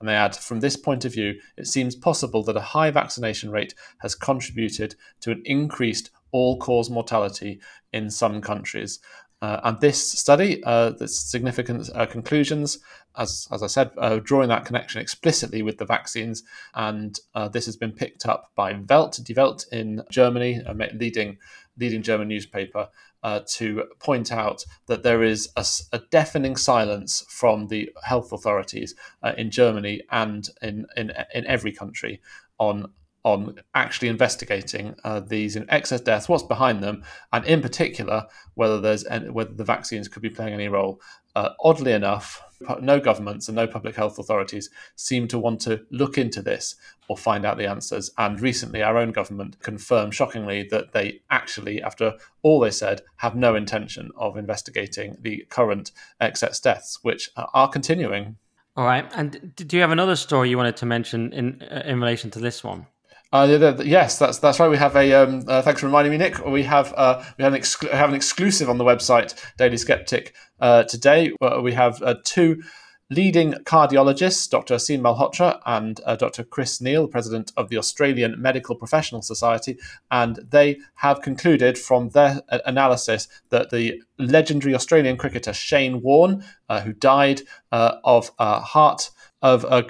And 0.00 0.08
they 0.08 0.14
add, 0.14 0.34
from 0.34 0.58
this 0.58 0.76
point 0.76 1.04
of 1.04 1.12
view, 1.12 1.34
it 1.56 1.68
seems 1.68 1.94
possible 1.94 2.42
that 2.44 2.56
a 2.56 2.60
high 2.60 2.90
vaccination 2.90 3.50
rate 3.50 3.74
has 3.98 4.16
contributed 4.16 4.96
to 5.20 5.30
an 5.30 5.42
increased 5.44 6.10
all 6.32 6.58
cause 6.58 6.90
mortality 6.90 7.60
in 7.92 8.10
some 8.10 8.40
countries. 8.40 8.98
Uh, 9.42 9.60
and 9.64 9.80
this 9.80 10.00
study, 10.00 10.62
uh, 10.64 10.90
the 10.90 11.08
significant 11.08 11.90
uh, 11.94 12.06
conclusions, 12.06 12.78
as, 13.16 13.48
as 13.50 13.62
I 13.62 13.66
said, 13.66 13.90
uh, 13.98 14.20
drawing 14.22 14.48
that 14.48 14.64
connection 14.64 15.00
explicitly 15.00 15.62
with 15.62 15.78
the 15.78 15.84
vaccines. 15.84 16.44
And 16.74 17.18
uh, 17.34 17.48
this 17.48 17.66
has 17.66 17.76
been 17.76 17.92
picked 17.92 18.24
up 18.24 18.52
by 18.54 18.80
Welt, 18.88 19.18
Die 19.22 19.34
Welt 19.36 19.66
in 19.72 20.02
Germany, 20.10 20.60
a 20.64 20.74
leading 20.94 21.38
leading 21.78 22.02
German 22.02 22.28
newspaper, 22.28 22.88
uh, 23.22 23.40
to 23.46 23.84
point 23.98 24.32
out 24.32 24.64
that 24.86 25.02
there 25.02 25.22
is 25.22 25.48
a, 25.56 25.64
a, 25.92 26.00
deafening 26.10 26.56
silence 26.56 27.24
from 27.28 27.68
the 27.68 27.90
health 28.02 28.32
authorities 28.32 28.94
uh, 29.22 29.32
in 29.38 29.50
Germany 29.50 30.02
and 30.10 30.48
in, 30.60 30.86
in 30.96 31.12
in 31.32 31.46
every 31.46 31.72
country 31.72 32.20
on 32.58 32.90
on 33.24 33.54
actually 33.74 34.08
investigating 34.08 34.94
uh, 35.04 35.20
these 35.20 35.56
excess 35.68 36.00
deaths, 36.00 36.28
what's 36.28 36.42
behind 36.42 36.82
them, 36.82 37.04
and 37.32 37.44
in 37.44 37.62
particular 37.62 38.26
whether 38.54 38.80
there's 38.80 39.06
any, 39.06 39.30
whether 39.30 39.52
the 39.52 39.64
vaccines 39.64 40.08
could 40.08 40.22
be 40.22 40.30
playing 40.30 40.52
any 40.52 40.68
role. 40.68 41.00
Uh, 41.36 41.50
oddly 41.62 41.92
enough, 41.92 42.42
no 42.80 43.00
governments 43.00 43.48
and 43.48 43.56
no 43.56 43.66
public 43.66 43.96
health 43.96 44.18
authorities 44.18 44.70
seem 44.96 45.28
to 45.28 45.38
want 45.38 45.60
to 45.62 45.84
look 45.90 46.18
into 46.18 46.42
this 46.42 46.76
or 47.08 47.16
find 47.16 47.44
out 47.44 47.58
the 47.58 47.68
answers. 47.68 48.10
And 48.18 48.40
recently, 48.40 48.82
our 48.82 48.96
own 48.96 49.12
government 49.12 49.60
confirmed 49.60 50.14
shockingly 50.14 50.68
that 50.70 50.92
they 50.92 51.20
actually, 51.30 51.82
after 51.82 52.14
all 52.42 52.60
they 52.60 52.70
said, 52.70 53.02
have 53.16 53.34
no 53.34 53.54
intention 53.54 54.10
of 54.16 54.36
investigating 54.36 55.16
the 55.20 55.46
current 55.48 55.92
excess 56.20 56.60
deaths, 56.60 56.98
which 57.02 57.30
are 57.36 57.68
continuing. 57.68 58.36
All 58.76 58.86
right. 58.86 59.10
And 59.14 59.54
do 59.54 59.76
you 59.76 59.82
have 59.82 59.90
another 59.90 60.16
story 60.16 60.48
you 60.48 60.56
wanted 60.56 60.76
to 60.78 60.86
mention 60.86 61.32
in 61.32 61.62
uh, 61.70 61.82
in 61.84 62.00
relation 62.00 62.30
to 62.30 62.38
this 62.38 62.64
one? 62.64 62.86
Uh, 63.32 63.74
yes, 63.82 64.18
that's 64.18 64.38
that's 64.38 64.60
right. 64.60 64.68
We 64.68 64.76
have 64.76 64.94
a. 64.94 65.12
Um, 65.14 65.44
uh, 65.48 65.62
thanks 65.62 65.80
for 65.80 65.86
reminding 65.86 66.12
me, 66.12 66.18
Nick. 66.18 66.44
We 66.44 66.64
have 66.64 66.92
uh, 66.94 67.24
we 67.38 67.44
have 67.44 67.54
an, 67.54 67.60
exclu- 67.60 67.90
have 67.90 68.10
an 68.10 68.14
exclusive 68.14 68.68
on 68.68 68.76
the 68.76 68.84
website 68.84 69.34
Daily 69.56 69.78
Sceptic 69.78 70.34
uh, 70.60 70.82
today. 70.82 71.32
we 71.62 71.72
have 71.72 72.02
uh, 72.02 72.16
two 72.24 72.62
leading 73.08 73.52
cardiologists, 73.64 74.48
Dr. 74.50 74.74
Aseem 74.74 75.00
Malhotra 75.00 75.60
and 75.66 76.00
uh, 76.04 76.16
Dr. 76.16 76.44
Chris 76.44 76.80
Neil, 76.80 77.08
president 77.08 77.52
of 77.56 77.68
the 77.70 77.78
Australian 77.78 78.40
Medical 78.40 78.74
Professional 78.74 79.22
Society, 79.22 79.78
and 80.10 80.36
they 80.50 80.78
have 80.96 81.22
concluded 81.22 81.78
from 81.78 82.10
their 82.10 82.40
analysis 82.66 83.28
that 83.48 83.70
the 83.70 84.02
legendary 84.18 84.74
Australian 84.74 85.16
cricketer 85.16 85.52
Shane 85.52 86.00
Warne, 86.02 86.44
who 86.84 86.94
died 86.94 87.42
of 87.70 88.30
a 88.38 88.60
heart 88.60 89.10
of 89.42 89.64
a 89.64 89.84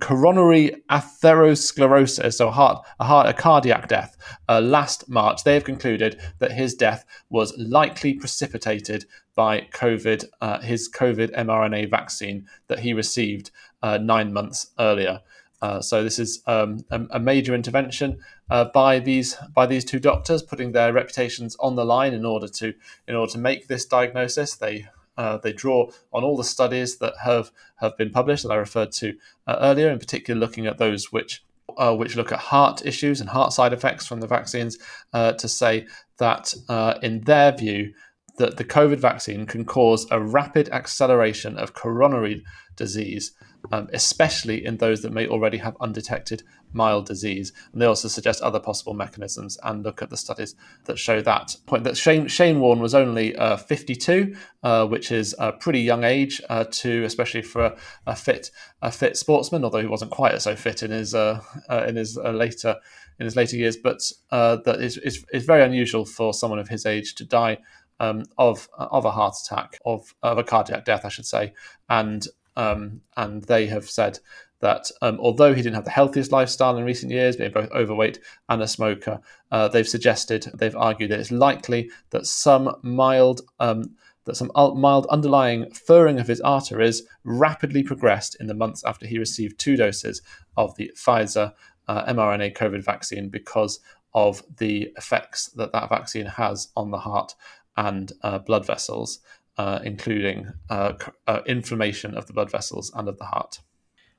coronary 0.00 0.82
atherosclerosis, 0.90 2.34
so 2.34 2.48
a 2.48 2.50
heart, 2.50 2.84
a 2.98 3.04
heart, 3.04 3.28
a 3.28 3.34
cardiac 3.34 3.86
death, 3.86 4.16
uh, 4.48 4.60
last 4.60 5.08
March. 5.10 5.44
They 5.44 5.54
have 5.54 5.64
concluded 5.64 6.20
that 6.38 6.52
his 6.52 6.74
death 6.74 7.04
was 7.28 7.56
likely 7.58 8.14
precipitated 8.14 9.04
by 9.34 9.68
COVID, 9.72 10.24
uh, 10.40 10.60
his 10.60 10.90
COVID 10.90 11.34
mRNA 11.36 11.90
vaccine 11.90 12.46
that 12.68 12.78
he 12.78 12.94
received 12.94 13.50
uh, 13.82 13.98
nine 13.98 14.32
months 14.32 14.68
earlier. 14.78 15.20
Uh, 15.60 15.80
so 15.80 16.02
this 16.02 16.18
is 16.18 16.42
um, 16.46 16.84
a, 16.90 17.00
a, 17.12 17.20
major 17.20 17.54
intervention 17.54 18.18
uh, 18.50 18.64
by 18.74 18.98
these 18.98 19.36
by 19.54 19.64
these 19.64 19.84
two 19.84 20.00
doctors, 20.00 20.42
putting 20.42 20.72
their 20.72 20.92
reputations 20.92 21.56
on 21.60 21.76
the 21.76 21.84
line 21.84 22.12
in 22.12 22.24
order 22.24 22.48
to 22.48 22.74
in 23.06 23.14
order 23.14 23.30
to 23.30 23.38
make 23.38 23.68
this 23.68 23.84
diagnosis. 23.84 24.56
They 24.56 24.88
uh, 25.22 25.36
they 25.36 25.52
draw 25.52 25.88
on 26.12 26.24
all 26.24 26.36
the 26.36 26.52
studies 26.56 26.98
that 26.98 27.14
have, 27.22 27.52
have 27.76 27.96
been 27.96 28.10
published 28.10 28.42
that 28.42 28.50
I 28.50 28.56
referred 28.56 28.90
to 28.92 29.14
uh, 29.46 29.56
earlier, 29.60 29.88
in 29.88 30.00
particular 30.00 30.38
looking 30.38 30.66
at 30.66 30.78
those 30.78 31.12
which 31.12 31.44
uh, 31.78 31.94
which 31.94 32.16
look 32.16 32.32
at 32.32 32.38
heart 32.38 32.84
issues 32.84 33.20
and 33.20 33.30
heart 33.30 33.52
side 33.52 33.72
effects 33.72 34.06
from 34.06 34.20
the 34.20 34.26
vaccines, 34.26 34.78
uh, 35.14 35.32
to 35.32 35.48
say 35.48 35.86
that 36.18 36.52
uh, 36.68 36.94
in 37.02 37.20
their 37.22 37.52
view, 37.52 37.94
that 38.36 38.56
the 38.56 38.64
COVID 38.64 38.98
vaccine 38.98 39.46
can 39.46 39.64
cause 39.64 40.06
a 40.10 40.20
rapid 40.20 40.68
acceleration 40.70 41.56
of 41.56 41.72
coronary 41.72 42.44
disease 42.76 43.32
um, 43.70 43.88
especially 43.92 44.64
in 44.64 44.78
those 44.78 45.02
that 45.02 45.12
may 45.12 45.26
already 45.26 45.58
have 45.58 45.76
undetected 45.80 46.42
mild 46.72 47.06
disease. 47.06 47.52
And 47.72 47.80
they 47.80 47.86
also 47.86 48.08
suggest 48.08 48.42
other 48.42 48.58
possible 48.58 48.94
mechanisms 48.94 49.58
and 49.62 49.82
look 49.84 50.02
at 50.02 50.10
the 50.10 50.16
studies 50.16 50.54
that 50.84 50.98
show 50.98 51.20
that 51.22 51.56
point. 51.66 51.84
That 51.84 51.96
Shane, 51.96 52.26
Shane 52.28 52.60
Warne 52.60 52.80
was 52.80 52.94
only 52.94 53.36
uh, 53.36 53.56
52, 53.56 54.34
uh, 54.62 54.86
which 54.86 55.12
is 55.12 55.34
a 55.38 55.52
pretty 55.52 55.80
young 55.80 56.04
age 56.04 56.40
uh, 56.48 56.64
to, 56.70 57.04
especially 57.04 57.42
for 57.42 57.64
a, 57.64 57.76
a, 58.06 58.16
fit 58.16 58.50
a 58.80 58.90
fit 58.90 59.16
sportsman. 59.16 59.64
Although 59.64 59.80
he 59.80 59.86
wasn't 59.86 60.10
quite 60.10 60.40
so 60.42 60.56
fit 60.56 60.82
in 60.82 60.90
his 60.90 61.14
uh, 61.14 61.40
uh, 61.70 61.84
in 61.86 61.96
his 61.96 62.18
uh, 62.18 62.30
later 62.30 62.76
in 63.20 63.26
his 63.26 63.36
later 63.36 63.56
years, 63.56 63.76
but 63.76 64.00
that 64.30 64.80
is, 64.80 64.96
is 64.98 65.24
is 65.32 65.44
very 65.44 65.62
unusual 65.62 66.04
for 66.04 66.34
someone 66.34 66.58
of 66.58 66.68
his 66.68 66.86
age 66.86 67.14
to 67.16 67.24
die. 67.24 67.58
Um, 68.00 68.24
of 68.36 68.68
of 68.76 69.04
a 69.04 69.12
heart 69.12 69.36
attack, 69.44 69.78
of, 69.84 70.12
of 70.24 70.36
a 70.36 70.42
cardiac 70.42 70.84
death, 70.84 71.04
I 71.04 71.08
should 71.08 71.26
say, 71.26 71.52
and 71.88 72.26
um, 72.56 73.00
and 73.16 73.42
they 73.44 73.66
have 73.66 73.88
said 73.88 74.18
that 74.60 74.90
um, 75.02 75.18
although 75.20 75.54
he 75.54 75.60
didn't 75.60 75.74
have 75.74 75.84
the 75.84 75.90
healthiest 75.90 76.30
lifestyle 76.30 76.76
in 76.76 76.84
recent 76.84 77.10
years, 77.10 77.36
being 77.36 77.50
both 77.50 77.70
overweight 77.72 78.20
and 78.48 78.62
a 78.62 78.68
smoker, 78.68 79.20
uh, 79.50 79.68
they've 79.68 79.88
suggested, 79.88 80.50
they've 80.54 80.76
argued 80.76 81.10
that 81.10 81.18
it's 81.18 81.32
likely 81.32 81.90
that 82.10 82.26
some 82.26 82.76
mild 82.82 83.42
um, 83.58 83.96
that 84.24 84.36
some 84.36 84.52
mild 84.54 85.06
underlying 85.06 85.68
furring 85.72 86.20
of 86.20 86.28
his 86.28 86.40
arteries 86.42 87.02
rapidly 87.24 87.82
progressed 87.82 88.36
in 88.38 88.46
the 88.46 88.54
months 88.54 88.84
after 88.84 89.04
he 89.04 89.18
received 89.18 89.58
two 89.58 89.76
doses 89.76 90.22
of 90.56 90.74
the 90.76 90.92
Pfizer 90.96 91.52
uh, 91.88 92.12
mRNA 92.12 92.56
COVID 92.56 92.84
vaccine 92.84 93.28
because 93.28 93.80
of 94.14 94.42
the 94.58 94.92
effects 94.96 95.48
that 95.56 95.72
that 95.72 95.88
vaccine 95.88 96.26
has 96.26 96.68
on 96.76 96.90
the 96.90 96.98
heart 96.98 97.34
and 97.76 98.12
uh, 98.22 98.38
blood 98.38 98.66
vessels 98.66 99.20
uh, 99.58 99.80
including 99.84 100.52
uh, 100.70 100.94
uh, 101.26 101.40
inflammation 101.46 102.14
of 102.14 102.26
the 102.26 102.32
blood 102.32 102.50
vessels 102.50 102.92
and 102.94 103.08
of 103.08 103.18
the 103.18 103.24
heart. 103.24 103.60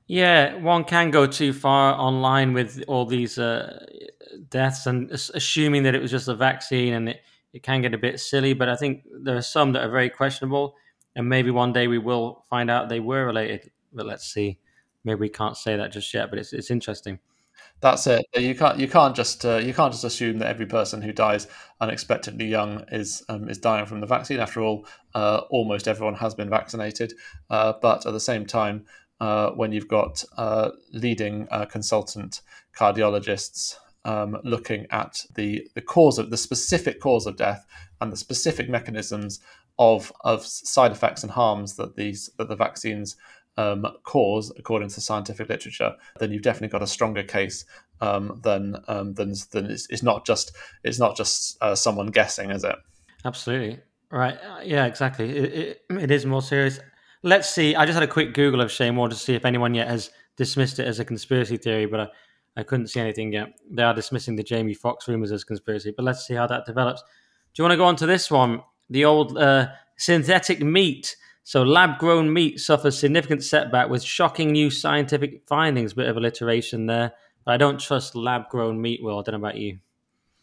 Yeah, 0.06 0.56
one 0.56 0.84
can 0.84 1.10
go 1.10 1.26
too 1.26 1.52
far 1.52 1.94
online 1.94 2.52
with 2.52 2.84
all 2.86 3.06
these 3.06 3.38
uh, 3.38 3.86
deaths 4.50 4.86
and 4.86 5.10
assuming 5.10 5.84
that 5.84 5.94
it 5.94 6.02
was 6.02 6.10
just 6.10 6.28
a 6.28 6.34
vaccine, 6.34 6.92
and 6.92 7.08
it, 7.08 7.22
it 7.52 7.62
can 7.62 7.80
get 7.80 7.94
a 7.94 7.98
bit 7.98 8.20
silly. 8.20 8.52
But 8.52 8.68
I 8.68 8.76
think 8.76 9.04
there 9.22 9.36
are 9.36 9.42
some 9.42 9.72
that 9.72 9.82
are 9.82 9.90
very 9.90 10.10
questionable, 10.10 10.76
and 11.16 11.28
maybe 11.28 11.50
one 11.50 11.72
day 11.72 11.88
we 11.88 11.98
will 11.98 12.44
find 12.50 12.70
out 12.70 12.88
they 12.88 13.00
were 13.00 13.24
related. 13.24 13.70
But 13.92 14.06
let's 14.06 14.26
see. 14.30 14.58
Maybe 15.04 15.20
we 15.20 15.28
can't 15.30 15.56
say 15.56 15.76
that 15.76 15.92
just 15.92 16.12
yet, 16.12 16.28
but 16.30 16.38
it's 16.38 16.52
it's 16.52 16.70
interesting. 16.70 17.18
That's 17.80 18.06
it. 18.06 18.24
You 18.34 18.54
can't 18.54 18.78
you 18.78 18.88
can't 18.88 19.14
just 19.14 19.44
uh, 19.44 19.56
you 19.56 19.74
can't 19.74 19.92
just 19.92 20.04
assume 20.04 20.38
that 20.38 20.48
every 20.48 20.66
person 20.66 21.02
who 21.02 21.12
dies 21.12 21.46
unexpectedly 21.80 22.46
young 22.46 22.84
is 22.90 23.22
um, 23.28 23.48
is 23.48 23.58
dying 23.58 23.86
from 23.86 24.00
the 24.00 24.06
vaccine. 24.06 24.40
After 24.40 24.60
all, 24.62 24.86
uh, 25.14 25.42
almost 25.50 25.86
everyone 25.86 26.14
has 26.14 26.34
been 26.34 26.48
vaccinated. 26.48 27.12
Uh, 27.50 27.74
but 27.82 28.06
at 28.06 28.12
the 28.12 28.20
same 28.20 28.46
time, 28.46 28.86
uh, 29.20 29.50
when 29.50 29.72
you've 29.72 29.88
got 29.88 30.24
uh, 30.38 30.70
leading 30.92 31.46
uh, 31.50 31.66
consultant 31.66 32.40
cardiologists 32.76 33.76
um, 34.04 34.38
looking 34.44 34.86
at 34.90 35.24
the 35.34 35.68
the 35.74 35.80
cause 35.82 36.18
of 36.18 36.30
the 36.30 36.36
specific 36.36 37.00
cause 37.00 37.26
of 37.26 37.36
death 37.36 37.66
and 38.00 38.12
the 38.12 38.16
specific 38.16 38.68
mechanisms 38.68 39.40
of 39.78 40.12
of 40.22 40.44
side 40.46 40.92
effects 40.92 41.22
and 41.22 41.32
harms 41.32 41.76
that 41.76 41.96
these 41.96 42.30
that 42.38 42.48
the 42.48 42.56
vaccines 42.56 43.16
um, 43.56 43.86
cause, 44.02 44.52
according 44.58 44.88
to 44.90 45.00
scientific 45.00 45.48
literature, 45.48 45.94
then 46.18 46.32
you've 46.32 46.42
definitely 46.42 46.68
got 46.68 46.82
a 46.82 46.86
stronger 46.86 47.22
case 47.22 47.64
um, 48.00 48.40
than 48.42 48.76
um, 48.88 49.14
than 49.14 49.34
than 49.52 49.66
it's, 49.66 49.86
it's, 49.90 50.02
not 50.02 50.26
just 50.26 50.52
it's 50.82 50.98
not 50.98 51.16
just 51.16 51.56
uh, 51.62 51.74
someone 51.74 52.08
guessing, 52.08 52.50
is 52.50 52.64
it? 52.64 52.76
Absolutely 53.24 53.80
right. 54.10 54.34
Uh, 54.34 54.60
yeah, 54.62 54.86
exactly. 54.86 55.30
It, 55.36 55.54
it, 55.54 55.82
it 56.02 56.10
is 56.10 56.24
more 56.24 56.42
serious. 56.42 56.80
Let's 57.22 57.48
see. 57.48 57.74
I 57.74 57.84
just 57.84 57.94
had 57.94 58.02
a 58.02 58.12
quick 58.12 58.34
Google 58.34 58.60
of 58.60 58.70
Shane 58.70 58.96
Warne 58.96 59.10
to 59.10 59.16
see 59.16 59.34
if 59.34 59.44
anyone 59.44 59.74
yet 59.74 59.88
has 59.88 60.10
dismissed 60.36 60.78
it 60.78 60.86
as 60.86 61.00
a 61.00 61.04
conspiracy 61.04 61.56
theory, 61.56 61.86
but 61.86 62.00
I, 62.00 62.08
I 62.56 62.62
couldn't 62.62 62.88
see 62.88 63.00
anything 63.00 63.32
yet. 63.32 63.48
They 63.70 63.82
are 63.82 63.94
dismissing 63.94 64.36
the 64.36 64.42
Jamie 64.42 64.74
Foxx 64.74 65.08
rumors 65.08 65.32
as 65.32 65.42
conspiracy, 65.42 65.92
but 65.96 66.04
let's 66.04 66.26
see 66.26 66.34
how 66.34 66.46
that 66.46 66.66
develops. 66.66 67.02
Do 67.02 67.62
you 67.62 67.64
want 67.64 67.72
to 67.72 67.76
go 67.76 67.84
on 67.84 67.96
to 67.96 68.06
this 68.06 68.30
one? 68.30 68.62
The 68.90 69.04
old 69.04 69.38
uh, 69.38 69.68
synthetic 69.96 70.60
meat 70.60 71.16
so, 71.46 71.62
lab 71.62 71.98
grown 71.98 72.32
meat 72.32 72.58
suffers 72.58 72.98
significant 72.98 73.44
setback 73.44 73.90
with 73.90 74.02
shocking 74.02 74.50
new 74.50 74.70
scientific 74.70 75.42
findings. 75.46 75.92
Bit 75.92 76.08
of 76.08 76.16
alliteration 76.16 76.86
there. 76.86 77.12
But 77.44 77.52
I 77.52 77.56
don't 77.58 77.78
trust 77.78 78.16
lab 78.16 78.48
grown 78.48 78.80
meat, 78.80 79.02
Will. 79.02 79.18
I 79.18 79.22
don't 79.22 79.40
know 79.40 79.46
about 79.46 79.58
you. 79.58 79.78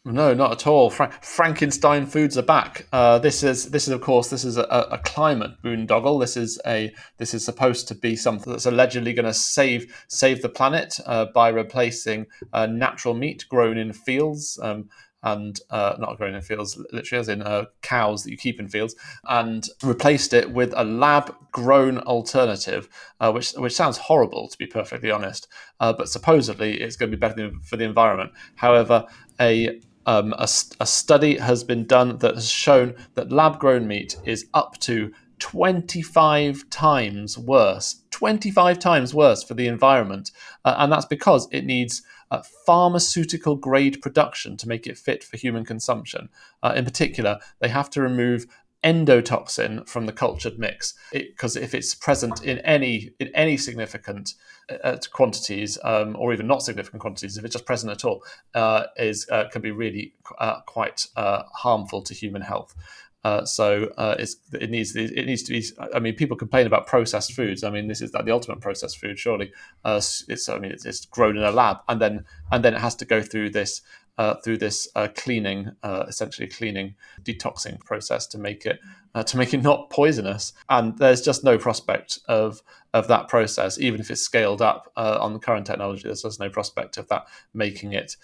No, 0.04 0.32
not 0.32 0.52
at 0.52 0.66
all. 0.66 0.90
Fra- 0.90 1.12
Frankenstein 1.20 2.06
foods 2.06 2.38
are 2.38 2.42
back. 2.42 2.86
Uh, 2.92 3.18
this 3.18 3.42
is 3.42 3.70
this 3.70 3.86
is 3.86 3.94
of 3.94 4.00
course 4.00 4.30
this 4.30 4.44
is 4.44 4.56
a, 4.56 4.62
a 4.62 4.98
climate 4.98 5.52
boondoggle. 5.62 6.20
This 6.20 6.36
is 6.36 6.60
a 6.66 6.92
this 7.18 7.34
is 7.34 7.44
supposed 7.44 7.86
to 7.88 7.94
be 7.94 8.16
something 8.16 8.52
that's 8.52 8.66
allegedly 8.66 9.12
going 9.12 9.26
to 9.26 9.34
save 9.34 10.04
save 10.08 10.42
the 10.42 10.48
planet 10.48 10.98
uh, 11.06 11.26
by 11.26 11.48
replacing 11.48 12.26
uh, 12.52 12.66
natural 12.66 13.14
meat 13.14 13.44
grown 13.48 13.76
in 13.76 13.92
fields. 13.92 14.58
Um, 14.62 14.88
and 15.22 15.60
uh, 15.70 15.94
not 15.98 16.16
grown 16.16 16.34
in 16.34 16.42
fields, 16.42 16.78
literally 16.92 17.20
as 17.20 17.28
in 17.28 17.42
uh, 17.42 17.64
cows 17.82 18.24
that 18.24 18.30
you 18.30 18.36
keep 18.36 18.58
in 18.58 18.68
fields, 18.68 18.94
and 19.28 19.68
replaced 19.82 20.32
it 20.32 20.50
with 20.50 20.72
a 20.76 20.84
lab-grown 20.84 21.98
alternative, 21.98 22.88
uh, 23.20 23.30
which 23.30 23.52
which 23.52 23.74
sounds 23.74 23.98
horrible 23.98 24.48
to 24.48 24.58
be 24.58 24.66
perfectly 24.66 25.10
honest, 25.10 25.48
uh, 25.80 25.92
but 25.92 26.08
supposedly 26.08 26.80
it's 26.80 26.96
going 26.96 27.10
to 27.10 27.16
be 27.16 27.20
better 27.20 27.50
for 27.62 27.76
the 27.76 27.84
environment. 27.84 28.32
However, 28.56 29.06
a 29.40 29.80
um, 30.06 30.32
a, 30.32 30.48
a 30.80 30.86
study 30.86 31.38
has 31.38 31.62
been 31.62 31.86
done 31.86 32.18
that 32.18 32.34
has 32.34 32.48
shown 32.48 32.94
that 33.14 33.30
lab-grown 33.30 33.86
meat 33.86 34.16
is 34.24 34.46
up 34.52 34.78
to 34.80 35.12
25 35.38 36.70
times 36.70 37.36
worse, 37.36 38.02
25 38.10 38.78
times 38.78 39.12
worse 39.12 39.42
for 39.42 39.54
the 39.54 39.66
environment, 39.66 40.30
uh, 40.64 40.76
and 40.78 40.92
that's 40.92 41.06
because 41.06 41.48
it 41.50 41.64
needs 41.64 42.02
uh, 42.32 42.42
pharmaceutical 42.64 43.56
grade 43.56 44.00
production 44.00 44.56
to 44.56 44.66
make 44.66 44.86
it 44.86 44.96
fit 44.96 45.22
for 45.22 45.36
human 45.36 45.64
consumption. 45.66 46.30
Uh, 46.62 46.72
in 46.74 46.84
particular, 46.84 47.38
they 47.60 47.68
have 47.68 47.90
to 47.90 48.00
remove 48.00 48.46
endotoxin 48.82 49.86
from 49.86 50.06
the 50.06 50.12
cultured 50.12 50.58
mix 50.58 50.94
because 51.12 51.54
if 51.54 51.72
it's 51.72 51.94
present 51.94 52.42
in 52.42 52.58
any 52.60 53.10
in 53.20 53.28
any 53.32 53.56
significant 53.56 54.34
uh, 54.82 54.96
quantities 55.12 55.78
um, 55.84 56.16
or 56.18 56.32
even 56.32 56.48
not 56.48 56.64
significant 56.64 57.00
quantities 57.00 57.36
if 57.36 57.44
it's 57.44 57.52
just 57.52 57.64
present 57.64 57.92
at 57.92 58.04
all 58.04 58.24
uh, 58.56 58.86
is 58.96 59.28
uh, 59.30 59.44
can 59.52 59.62
be 59.62 59.70
really 59.70 60.14
uh, 60.40 60.60
quite 60.62 61.06
uh, 61.14 61.44
harmful 61.54 62.02
to 62.02 62.12
human 62.12 62.42
health 62.42 62.74
uh, 63.24 63.44
so 63.44 63.92
uh, 63.96 64.16
it 64.18 64.70
needs 64.70 64.96
it 64.96 65.26
needs 65.26 65.42
to 65.44 65.52
be. 65.52 65.64
I 65.94 66.00
mean, 66.00 66.14
people 66.14 66.36
complain 66.36 66.66
about 66.66 66.86
processed 66.86 67.32
foods. 67.34 67.62
I 67.62 67.70
mean, 67.70 67.86
this 67.86 68.00
is 68.00 68.12
like 68.12 68.24
the 68.24 68.32
ultimate 68.32 68.60
processed 68.60 68.98
food. 68.98 69.18
Surely, 69.18 69.52
uh, 69.84 70.00
it's 70.28 70.48
I 70.48 70.58
mean, 70.58 70.72
it's, 70.72 70.84
it's, 70.84 71.06
grown 71.06 71.36
in 71.36 71.44
a 71.44 71.52
lab, 71.52 71.78
and 71.88 72.00
then 72.00 72.24
and 72.50 72.64
then 72.64 72.74
it 72.74 72.80
has 72.80 72.96
to 72.96 73.04
go 73.04 73.22
through 73.22 73.50
this 73.50 73.80
uh, 74.18 74.34
through 74.44 74.58
this 74.58 74.88
uh, 74.94 75.08
cleaning, 75.16 75.72
uh, 75.82 76.04
essentially 76.08 76.48
cleaning, 76.48 76.94
detoxing 77.22 77.78
process 77.80 78.26
to 78.26 78.38
make 78.38 78.66
it 78.66 78.80
to 79.26 79.36
make 79.36 79.52
it 79.52 79.62
not 79.62 79.90
poisonous. 79.90 80.54
And 80.70 80.96
there's 80.96 81.20
just 81.20 81.44
no 81.44 81.58
prospect 81.58 82.18
of 82.28 82.62
of 82.94 83.08
that 83.08 83.28
process, 83.28 83.78
even 83.78 84.00
if 84.00 84.10
it's 84.10 84.22
scaled 84.22 84.62
up 84.62 84.90
on 84.96 85.34
the 85.34 85.38
current 85.38 85.66
technology. 85.66 86.04
There's 86.04 86.22
just 86.22 86.40
no 86.40 86.48
prospect 86.48 86.96
of 86.96 87.08
that 87.08 87.26
making 87.52 87.92
it 87.92 88.16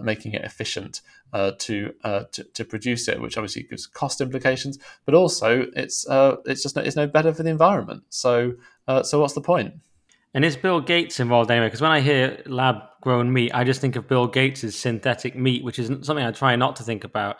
making 0.00 0.32
it 0.32 0.42
efficient 0.44 1.02
uh, 1.32 1.52
to, 1.58 1.94
uh, 2.04 2.24
to, 2.32 2.44
to 2.44 2.64
produce 2.64 3.08
it, 3.08 3.20
which 3.20 3.38
obviously 3.38 3.62
gives 3.62 3.86
cost 3.86 4.20
implications, 4.20 4.78
but 5.06 5.14
also 5.14 5.66
it's 5.74 6.06
uh, 6.08 6.36
it's 6.44 6.62
just 6.62 6.76
no, 6.76 6.82
it's 6.82 6.96
no 6.96 7.06
better 7.06 7.32
for 7.32 7.42
the 7.42 7.50
environment. 7.50 8.02
So 8.10 8.54
uh, 8.86 9.02
so 9.02 9.20
what's 9.20 9.34
the 9.34 9.40
point? 9.40 9.74
And 10.34 10.44
is 10.44 10.56
Bill 10.56 10.80
Gates 10.80 11.20
involved 11.20 11.50
anyway? 11.50 11.66
Because 11.66 11.82
when 11.82 11.90
I 11.90 12.00
hear 12.00 12.42
lab 12.46 12.76
grown 13.02 13.32
meat, 13.32 13.52
I 13.54 13.64
just 13.64 13.80
think 13.80 13.96
of 13.96 14.08
Bill 14.08 14.26
Gates' 14.26 14.74
synthetic 14.76 15.36
meat, 15.36 15.62
which 15.62 15.78
is 15.78 15.88
something 16.06 16.24
I 16.24 16.30
try 16.30 16.56
not 16.56 16.76
to 16.76 16.82
think 16.82 17.04
about 17.04 17.36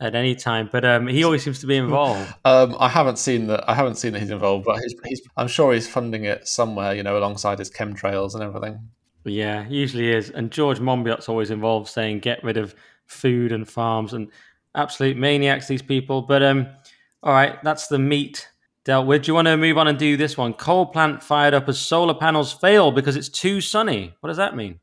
at 0.00 0.14
any 0.14 0.36
time. 0.36 0.68
But 0.70 0.84
um, 0.84 1.08
he 1.08 1.24
always 1.24 1.42
seems 1.42 1.58
to 1.60 1.66
be 1.66 1.76
involved. 1.76 2.32
um, 2.44 2.76
I 2.78 2.88
haven't 2.88 3.18
seen 3.18 3.48
that. 3.48 3.68
I 3.68 3.74
haven't 3.74 3.96
seen 3.96 4.12
that 4.12 4.20
he's 4.20 4.30
involved, 4.30 4.66
but 4.66 4.78
he's, 4.78 4.94
he's, 5.04 5.22
I'm 5.36 5.48
sure 5.48 5.72
he's 5.72 5.88
funding 5.88 6.24
it 6.24 6.46
somewhere. 6.46 6.94
You 6.94 7.02
know, 7.02 7.18
alongside 7.18 7.58
his 7.58 7.70
chemtrails 7.70 8.34
and 8.34 8.42
everything. 8.42 8.88
Yeah, 9.24 9.66
usually 9.68 10.12
is. 10.12 10.30
And 10.30 10.52
George 10.52 10.78
Monbiot's 10.78 11.28
always 11.28 11.50
involved, 11.50 11.88
saying 11.88 12.20
get 12.20 12.42
rid 12.44 12.56
of 12.56 12.74
food 13.06 13.50
and 13.50 13.68
farms 13.68 14.12
and 14.12 14.28
absolute 14.76 15.16
maniacs, 15.16 15.66
these 15.66 15.82
people. 15.82 16.22
But 16.22 16.44
um, 16.44 16.68
all 17.22 17.32
right, 17.32 17.62
that's 17.64 17.88
the 17.88 17.98
meat 17.98 18.48
dealt 18.88 19.06
with. 19.06 19.24
Do 19.24 19.30
you 19.30 19.34
want 19.34 19.48
to 19.48 19.56
move 19.58 19.76
on 19.76 19.86
and 19.86 19.98
do 19.98 20.16
this 20.16 20.38
one? 20.38 20.54
Coal 20.54 20.86
plant 20.86 21.22
fired 21.22 21.52
up 21.52 21.68
as 21.68 21.78
solar 21.78 22.14
panels 22.14 22.54
fail 22.54 22.90
because 22.90 23.16
it's 23.16 23.28
too 23.28 23.60
sunny. 23.60 24.14
What 24.20 24.28
does 24.28 24.38
that 24.38 24.56
mean? 24.56 24.80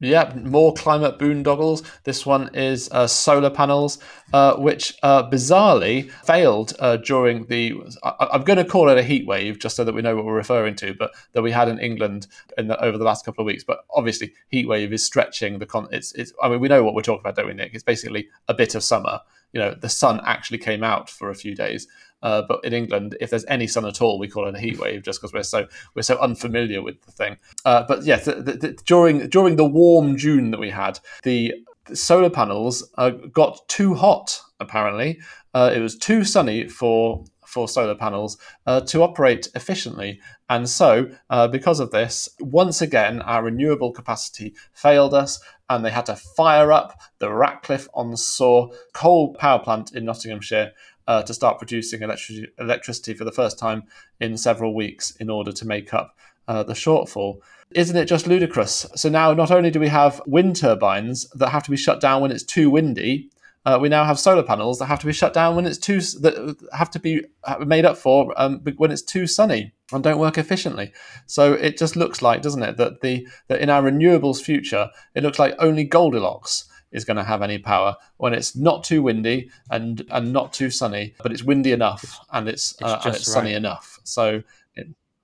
Yeah, 0.00 0.32
more 0.34 0.72
climate 0.72 1.18
boondoggles. 1.18 1.84
This 2.04 2.24
one 2.24 2.52
is 2.54 2.88
uh, 2.90 3.06
solar 3.06 3.50
panels, 3.50 3.98
uh, 4.32 4.56
which 4.56 4.94
uh, 5.02 5.28
bizarrely 5.28 6.10
failed 6.24 6.72
uh, 6.78 6.96
during 6.96 7.44
the. 7.46 7.74
I, 8.02 8.30
am 8.32 8.42
going 8.42 8.56
to 8.56 8.64
call 8.64 8.88
it 8.88 8.96
a 8.96 9.02
heat 9.02 9.26
wave, 9.26 9.58
just 9.58 9.76
so 9.76 9.84
that 9.84 9.94
we 9.94 10.00
know 10.00 10.16
what 10.16 10.24
we're 10.24 10.34
referring 10.34 10.74
to, 10.76 10.94
but 10.94 11.12
that 11.32 11.42
we 11.42 11.52
had 11.52 11.68
in 11.68 11.78
England 11.78 12.28
in 12.56 12.68
the, 12.68 12.82
over 12.82 12.96
the 12.96 13.04
last 13.04 13.26
couple 13.26 13.42
of 13.42 13.46
weeks. 13.46 13.64
But 13.64 13.84
obviously, 13.94 14.32
heat 14.48 14.66
wave 14.66 14.94
is 14.94 15.04
stretching 15.04 15.58
the 15.58 15.66
con. 15.66 15.88
It's, 15.92 16.12
it's. 16.14 16.32
I 16.42 16.48
mean, 16.48 16.58
we 16.58 16.68
know 16.68 16.82
what 16.82 16.94
we're 16.94 17.02
talking 17.02 17.20
about, 17.20 17.36
don't 17.36 17.48
we, 17.48 17.52
Nick? 17.52 17.74
It's 17.74 17.84
basically 17.84 18.28
a 18.48 18.54
bit 18.54 18.74
of 18.74 18.82
summer. 18.82 19.20
You 19.52 19.60
know, 19.60 19.74
the 19.74 19.88
sun 19.88 20.20
actually 20.24 20.58
came 20.58 20.82
out 20.82 21.10
for 21.10 21.30
a 21.30 21.34
few 21.34 21.54
days, 21.54 21.86
uh, 22.22 22.42
but 22.48 22.64
in 22.64 22.72
England, 22.72 23.16
if 23.20 23.30
there's 23.30 23.44
any 23.46 23.66
sun 23.66 23.84
at 23.84 24.00
all, 24.00 24.18
we 24.18 24.28
call 24.28 24.46
it 24.48 24.54
a 24.54 24.58
heat 24.60 24.78
wave, 24.78 25.02
just 25.02 25.20
because 25.20 25.32
we're 25.32 25.42
so 25.42 25.66
we're 25.94 26.02
so 26.02 26.18
unfamiliar 26.18 26.82
with 26.82 27.02
the 27.02 27.12
thing. 27.12 27.36
Uh, 27.64 27.84
but 27.86 28.04
yes, 28.04 28.24
the, 28.24 28.34
the, 28.36 28.52
the, 28.52 28.72
during 28.86 29.28
during 29.28 29.56
the 29.56 29.64
warm 29.64 30.16
June 30.16 30.50
that 30.52 30.60
we 30.60 30.70
had, 30.70 30.98
the, 31.22 31.54
solar 31.92 32.30
panels 32.30 32.88
uh, 32.96 33.10
got 33.10 33.66
too 33.68 33.94
hot. 33.94 34.40
Apparently, 34.60 35.20
uh, 35.54 35.72
it 35.74 35.80
was 35.80 35.98
too 35.98 36.24
sunny 36.24 36.68
for 36.68 37.24
for 37.44 37.68
solar 37.68 37.94
panels 37.94 38.38
uh, 38.66 38.80
to 38.80 39.02
operate 39.02 39.46
efficiently. 39.54 40.18
And 40.48 40.66
so, 40.68 41.10
uh, 41.28 41.48
because 41.48 41.80
of 41.80 41.90
this, 41.90 42.28
once 42.40 42.80
again, 42.80 43.20
our 43.20 43.44
renewable 43.44 43.92
capacity 43.92 44.54
failed 44.72 45.12
us, 45.12 45.38
and 45.76 45.84
they 45.84 45.90
had 45.90 46.06
to 46.06 46.16
fire 46.16 46.72
up 46.72 47.00
the 47.18 47.32
Ratcliffe 47.32 47.88
on 47.94 48.16
Soar 48.16 48.70
coal 48.92 49.34
power 49.34 49.58
plant 49.58 49.94
in 49.94 50.04
Nottinghamshire 50.04 50.72
uh, 51.06 51.22
to 51.22 51.34
start 51.34 51.58
producing 51.58 52.02
electricity, 52.02 52.48
electricity 52.58 53.14
for 53.14 53.24
the 53.24 53.32
first 53.32 53.58
time 53.58 53.84
in 54.20 54.36
several 54.36 54.74
weeks 54.74 55.12
in 55.12 55.28
order 55.30 55.52
to 55.52 55.66
make 55.66 55.92
up 55.92 56.16
uh, 56.48 56.62
the 56.62 56.74
shortfall. 56.74 57.38
Isn't 57.72 57.96
it 57.96 58.04
just 58.04 58.26
ludicrous? 58.26 58.86
So 58.94 59.08
now, 59.08 59.32
not 59.32 59.50
only 59.50 59.70
do 59.70 59.80
we 59.80 59.88
have 59.88 60.20
wind 60.26 60.56
turbines 60.56 61.28
that 61.30 61.48
have 61.48 61.62
to 61.64 61.70
be 61.70 61.76
shut 61.76 62.00
down 62.00 62.22
when 62.22 62.30
it's 62.30 62.42
too 62.42 62.70
windy, 62.70 63.30
uh, 63.64 63.78
we 63.80 63.88
now 63.88 64.04
have 64.04 64.18
solar 64.18 64.42
panels 64.42 64.78
that 64.78 64.86
have 64.86 64.98
to 65.00 65.06
be 65.06 65.12
shut 65.12 65.32
down 65.32 65.54
when 65.54 65.66
it's 65.66 65.78
too 65.78 66.00
that 66.20 66.56
have 66.72 66.90
to 66.90 66.98
be 66.98 67.24
made 67.64 67.84
up 67.84 67.96
for 67.96 68.32
um, 68.36 68.60
when 68.76 68.90
it's 68.90 69.02
too 69.02 69.26
sunny 69.26 69.72
and 69.92 70.02
don't 70.02 70.18
work 70.18 70.38
efficiently. 70.38 70.92
So 71.26 71.52
it 71.52 71.78
just 71.78 71.96
looks 71.96 72.22
like, 72.22 72.42
doesn't 72.42 72.62
it, 72.62 72.76
that 72.76 73.00
the 73.02 73.26
that 73.48 73.60
in 73.60 73.70
our 73.70 73.82
renewables 73.82 74.42
future, 74.42 74.90
it 75.14 75.22
looks 75.22 75.38
like 75.38 75.54
only 75.58 75.84
Goldilocks 75.84 76.68
is 76.90 77.04
going 77.04 77.16
to 77.16 77.24
have 77.24 77.40
any 77.40 77.58
power 77.58 77.96
when 78.18 78.34
it's 78.34 78.54
not 78.54 78.84
too 78.84 79.02
windy 79.02 79.50
and 79.70 80.04
and 80.10 80.32
not 80.32 80.52
too 80.52 80.70
sunny, 80.70 81.14
but 81.22 81.32
it's 81.32 81.44
windy 81.44 81.72
enough 81.72 82.18
and 82.32 82.48
it's, 82.48 82.72
it's, 82.72 82.82
uh, 82.82 83.00
and 83.04 83.14
it's 83.14 83.32
sunny 83.32 83.54
enough. 83.54 83.98
So 84.02 84.42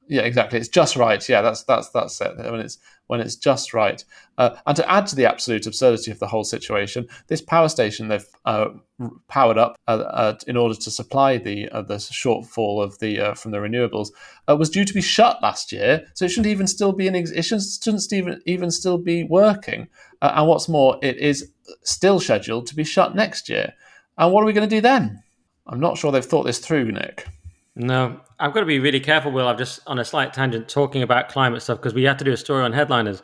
yeah, 0.09 0.23
exactly. 0.23 0.59
It's 0.59 0.69
just 0.69 0.97
right. 0.97 1.27
Yeah, 1.29 1.43
that's 1.43 1.65
that's 1.65 1.91
that's 1.91 2.21
it. 2.21 2.37
When 2.37 2.61
it's 2.61 2.79
when 3.09 3.21
it's 3.21 3.37
just 3.37 3.75
right. 3.75 4.05
Uh, 4.37 4.57
and 4.67 4.77
to 4.77 4.91
add 4.91 5.07
to 5.09 5.17
the 5.17 5.27
absolute 5.27 5.67
absurdity 5.67 6.11
of 6.11 6.19
the 6.19 6.27
whole 6.27 6.45
situation, 6.45 7.07
this 7.27 7.41
power 7.41 7.69
station 7.69 8.09
they've 8.09 8.27
uh, 8.45 8.69
powered 9.29 9.59
up 9.59 9.77
uh, 9.89 9.93
uh 9.93 10.39
in 10.47 10.57
order 10.57 10.75
to 10.75 10.91
supply 10.91 11.37
the 11.37 11.69
uh, 11.71 11.83
the 11.83 11.97
shortfall 11.97 12.83
of 12.83 12.99
the 13.01 13.21
uh, 13.21 13.35
from 13.35 13.51
the 13.51 13.59
renewables 13.59 14.09
was 14.49 14.71
due 14.71 14.85
to 14.85 14.95
be 14.95 15.03
shut 15.03 15.43
last 15.43 15.73
year. 15.73 16.07
So 16.15 16.25
it 16.25 16.31
shouldn't 16.31 16.47
even 16.47 16.67
still 16.67 16.93
be 16.93 17.07
in 17.07 17.15
ex- 17.15 17.31
it 17.31 17.43
shouldn't, 17.43 17.67
shouldn't 17.83 18.13
even 18.13 18.41
even 18.47 18.71
still 18.71 18.99
be 18.99 19.25
working. 19.25 19.89
and 20.23 20.49
what's 20.49 20.69
more, 20.69 20.99
it 21.03 21.19
is 21.19 21.51
still 21.83 22.21
scheduled 22.21 22.67
to 22.69 22.75
be 22.75 22.85
shut 22.85 23.15
next 23.15 23.49
year. 23.49 23.75
And 24.17 24.33
what 24.33 24.43
are 24.43 24.47
we 24.47 24.53
going 24.53 24.69
to 24.69 24.77
do 24.77 24.81
then? 24.81 25.23
I'm 25.67 25.81
not 25.81 25.99
sure 25.99 26.11
they've 26.11 26.25
thought 26.25 26.45
this 26.45 26.59
through, 26.59 26.93
Nick. 26.93 27.27
No, 27.79 28.21
I've 28.41 28.53
got 28.53 28.61
to 28.61 28.67
be 28.67 28.81
really 28.81 28.99
careful, 28.99 29.31
Will. 29.31 29.47
I'm 29.47 29.57
just 29.57 29.81
on 29.87 30.01
a 30.01 30.05
slight 30.05 30.35
tangent 30.35 30.69
talking 30.69 31.03
about 31.03 31.29
climate 31.29 31.63
stuff 31.63 31.79
because 31.79 31.95
we 31.95 32.03
had 32.03 32.19
to 32.19 32.25
do 32.25 32.33
a 32.33 32.37
story 32.37 32.65
on 32.65 32.73
headliners. 32.73 33.23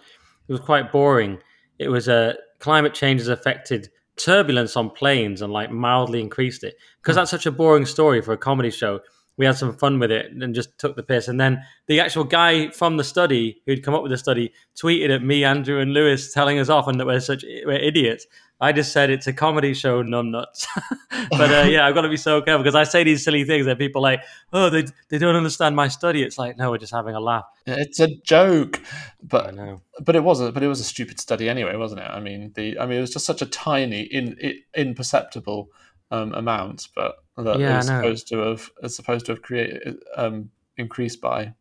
It 0.48 0.52
was 0.52 0.60
quite 0.60 0.92
boring. 0.92 1.40
It 1.80 1.88
was 1.88 2.06
a 2.06 2.36
climate 2.60 2.94
change 2.94 3.20
has 3.20 3.28
affected 3.28 3.88
turbulence 4.16 4.76
on 4.76 4.90
planes 4.90 5.42
and 5.42 5.52
like 5.52 5.72
mildly 5.72 6.20
increased 6.20 6.62
it 6.62 6.76
because 7.02 7.16
hmm. 7.16 7.20
that's 7.20 7.32
such 7.32 7.46
a 7.46 7.50
boring 7.50 7.84
story 7.84 8.22
for 8.22 8.32
a 8.32 8.38
comedy 8.38 8.70
show 8.70 9.00
we 9.36 9.46
had 9.46 9.56
some 9.56 9.76
fun 9.76 9.98
with 9.98 10.10
it 10.10 10.32
and 10.32 10.54
just 10.54 10.78
took 10.78 10.96
the 10.96 11.02
piss. 11.02 11.28
And 11.28 11.40
then 11.40 11.64
the 11.86 12.00
actual 12.00 12.24
guy 12.24 12.70
from 12.70 12.96
the 12.96 13.04
study 13.04 13.62
who'd 13.66 13.82
come 13.82 13.94
up 13.94 14.02
with 14.02 14.10
the 14.10 14.18
study 14.18 14.52
tweeted 14.76 15.14
at 15.14 15.22
me, 15.22 15.44
Andrew, 15.44 15.80
and 15.80 15.92
Lewis, 15.92 16.32
telling 16.32 16.58
us 16.58 16.68
off 16.68 16.86
and 16.86 17.00
that 17.00 17.06
we're 17.06 17.20
such 17.20 17.44
we're 17.64 17.72
idiots. 17.72 18.26
I 18.60 18.70
just 18.70 18.92
said 18.92 19.10
it's 19.10 19.26
a 19.26 19.32
comedy 19.32 19.74
show, 19.74 20.02
none 20.02 20.30
nuts. 20.30 20.66
but 21.30 21.52
uh, 21.52 21.68
yeah, 21.68 21.86
I've 21.86 21.94
got 21.94 22.02
to 22.02 22.08
be 22.08 22.16
so 22.16 22.40
careful 22.40 22.62
because 22.62 22.76
I 22.76 22.84
say 22.84 23.02
these 23.02 23.24
silly 23.24 23.44
things 23.44 23.66
that 23.66 23.78
people 23.78 24.00
like, 24.00 24.22
oh, 24.52 24.70
they 24.70 24.86
they 25.08 25.18
don't 25.18 25.34
understand 25.34 25.74
my 25.74 25.88
study. 25.88 26.22
It's 26.22 26.38
like, 26.38 26.56
no, 26.56 26.70
we're 26.70 26.78
just 26.78 26.94
having 26.94 27.16
a 27.16 27.20
laugh. 27.20 27.44
It's 27.66 27.98
a 27.98 28.14
joke, 28.22 28.80
but 29.22 29.54
but 30.00 30.14
it 30.14 30.22
was 30.22 30.40
a 30.40 30.52
but 30.52 30.62
it 30.62 30.68
was 30.68 30.80
a 30.80 30.84
stupid 30.84 31.18
study 31.18 31.48
anyway, 31.48 31.74
wasn't 31.74 32.02
it? 32.02 32.08
I 32.08 32.20
mean, 32.20 32.52
the 32.54 32.78
I 32.78 32.86
mean, 32.86 32.98
it 32.98 33.00
was 33.00 33.12
just 33.12 33.26
such 33.26 33.42
a 33.42 33.46
tiny, 33.46 34.02
in, 34.02 34.38
in 34.38 34.62
imperceptible 34.74 35.70
um, 36.14 36.32
amount, 36.34 36.88
but 36.94 37.16
that 37.36 37.58
yeah, 37.58 37.80
is 37.80 37.86
supposed 37.86 38.28
to 38.28 38.38
have 38.38 38.70
is 38.82 38.94
supposed 38.94 39.26
to 39.26 39.32
have 39.32 39.42
created 39.42 39.96
um, 40.16 40.50
increased 40.76 41.20
by. 41.20 41.54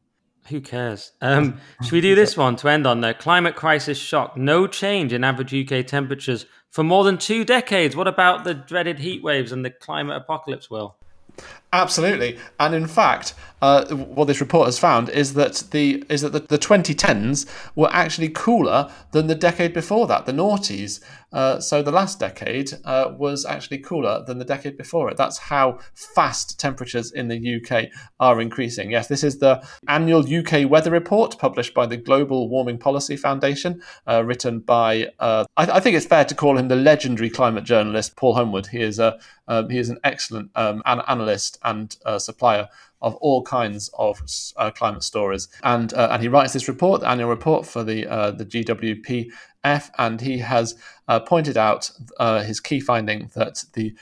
Who 0.50 0.60
cares? 0.60 1.14
Um, 1.22 1.60
should 1.82 1.94
we 1.94 2.02
do 2.02 2.16
this 2.22 2.36
one 2.36 2.56
to 2.58 2.68
end 2.68 2.86
on 2.86 3.02
there? 3.02 3.14
Climate 3.14 3.56
crisis 3.56 3.98
shock. 3.98 4.36
No 4.36 4.68
change 4.68 5.14
in 5.14 5.24
average 5.24 5.54
UK 5.54 5.86
temperatures 5.86 6.46
for 6.70 6.84
more 6.84 7.04
than 7.04 7.18
two 7.18 7.46
decades. 7.46 7.96
What 7.96 8.08
about 8.08 8.44
the 8.44 8.54
dreaded 8.54 9.00
heat 9.00 9.24
waves 9.24 9.52
and 9.52 9.64
the 9.64 9.70
climate 9.70 10.18
apocalypse, 10.18 10.70
Will? 10.70 10.98
Absolutely, 11.74 12.38
and 12.60 12.76
in 12.76 12.88
fact, 12.88 13.34
uh, 13.64 13.86
what 13.96 14.26
this 14.26 14.42
report 14.42 14.68
has 14.68 14.78
found 14.78 15.08
is 15.08 15.36
that 15.36 15.64
the 15.72 16.04
is 16.10 16.22
that 16.22 16.34
the, 16.34 16.42
the 16.42 16.58
2010s 16.58 17.48
were 17.76 17.90
actually 17.94 18.28
cooler 18.28 18.92
than 19.12 19.28
the 19.28 19.36
decade 19.36 19.74
before 19.74 20.06
that, 20.06 20.26
the 20.26 20.34
noughties. 20.34 21.02
Uh, 21.32 21.60
so 21.60 21.82
the 21.82 21.92
last 21.92 22.20
decade 22.20 22.72
uh, 22.84 23.12
was 23.18 23.44
actually 23.46 23.80
cooler 23.80 24.24
than 24.28 24.38
the 24.38 24.46
decade 24.46 24.78
before 24.78 25.10
it. 25.10 25.18
That's 25.18 25.40
how 25.40 25.80
fast 25.96 26.60
temperatures 26.60 27.12
in 27.12 27.28
the 27.28 27.56
UK 27.56 27.90
are 28.20 28.40
increasing. 28.40 28.92
Yes, 28.92 29.08
this 29.08 29.24
is 29.24 29.40
the 29.40 29.66
annual 29.88 30.22
UK 30.22 30.70
weather 30.70 30.92
report 30.92 31.40
published 31.40 31.74
by 31.74 31.88
the 31.88 31.98
Global 31.98 32.50
Warming 32.50 32.78
Policy 32.78 33.16
Foundation, 33.16 33.82
uh, 34.06 34.24
written 34.24 34.60
by 34.60 35.08
uh, 35.20 35.46
I, 35.56 35.78
I, 35.78 35.80
think 35.80 35.96
it's 35.96 36.06
fair 36.06 36.26
to 36.26 36.36
call 36.36 36.58
him 36.58 36.68
the 36.68 36.76
legendary 36.76 37.30
climate 37.30 37.64
journalist 37.64 38.16
Paul 38.18 38.36
Homewood. 38.36 38.68
He 38.68 38.82
is 38.82 39.00
a 39.00 39.18
um, 39.48 39.70
he 39.70 39.78
is 39.78 39.90
an 39.90 40.00
excellent 40.04 40.52
um, 40.56 40.82
analyst 40.86 41.58
and 41.64 41.96
uh, 42.06 42.20
supplier 42.20 42.68
of 43.04 43.16
all 43.16 43.44
kinds 43.44 43.90
of 43.98 44.22
uh, 44.58 44.72
climate 44.72 45.04
stories. 45.04 45.48
And 45.64 45.94
uh, 45.94 46.10
and 46.12 46.22
he 46.22 46.30
writes 46.30 46.54
this 46.54 46.68
report, 46.68 47.02
the 47.02 47.10
annual 47.10 47.30
report 47.30 47.68
for 47.68 47.84
the 47.84 48.08
uh, 48.08 48.32
the 48.32 48.46
GWPF, 48.46 49.92
and 49.98 50.22
he 50.22 50.40
has 50.40 50.76
uh, 51.08 51.20
pointed 51.20 51.58
out 51.58 51.92
uh, 52.18 52.42
his 52.44 52.60
key 52.60 52.80
finding 52.80 53.30
that 53.36 53.66
the 53.74 53.94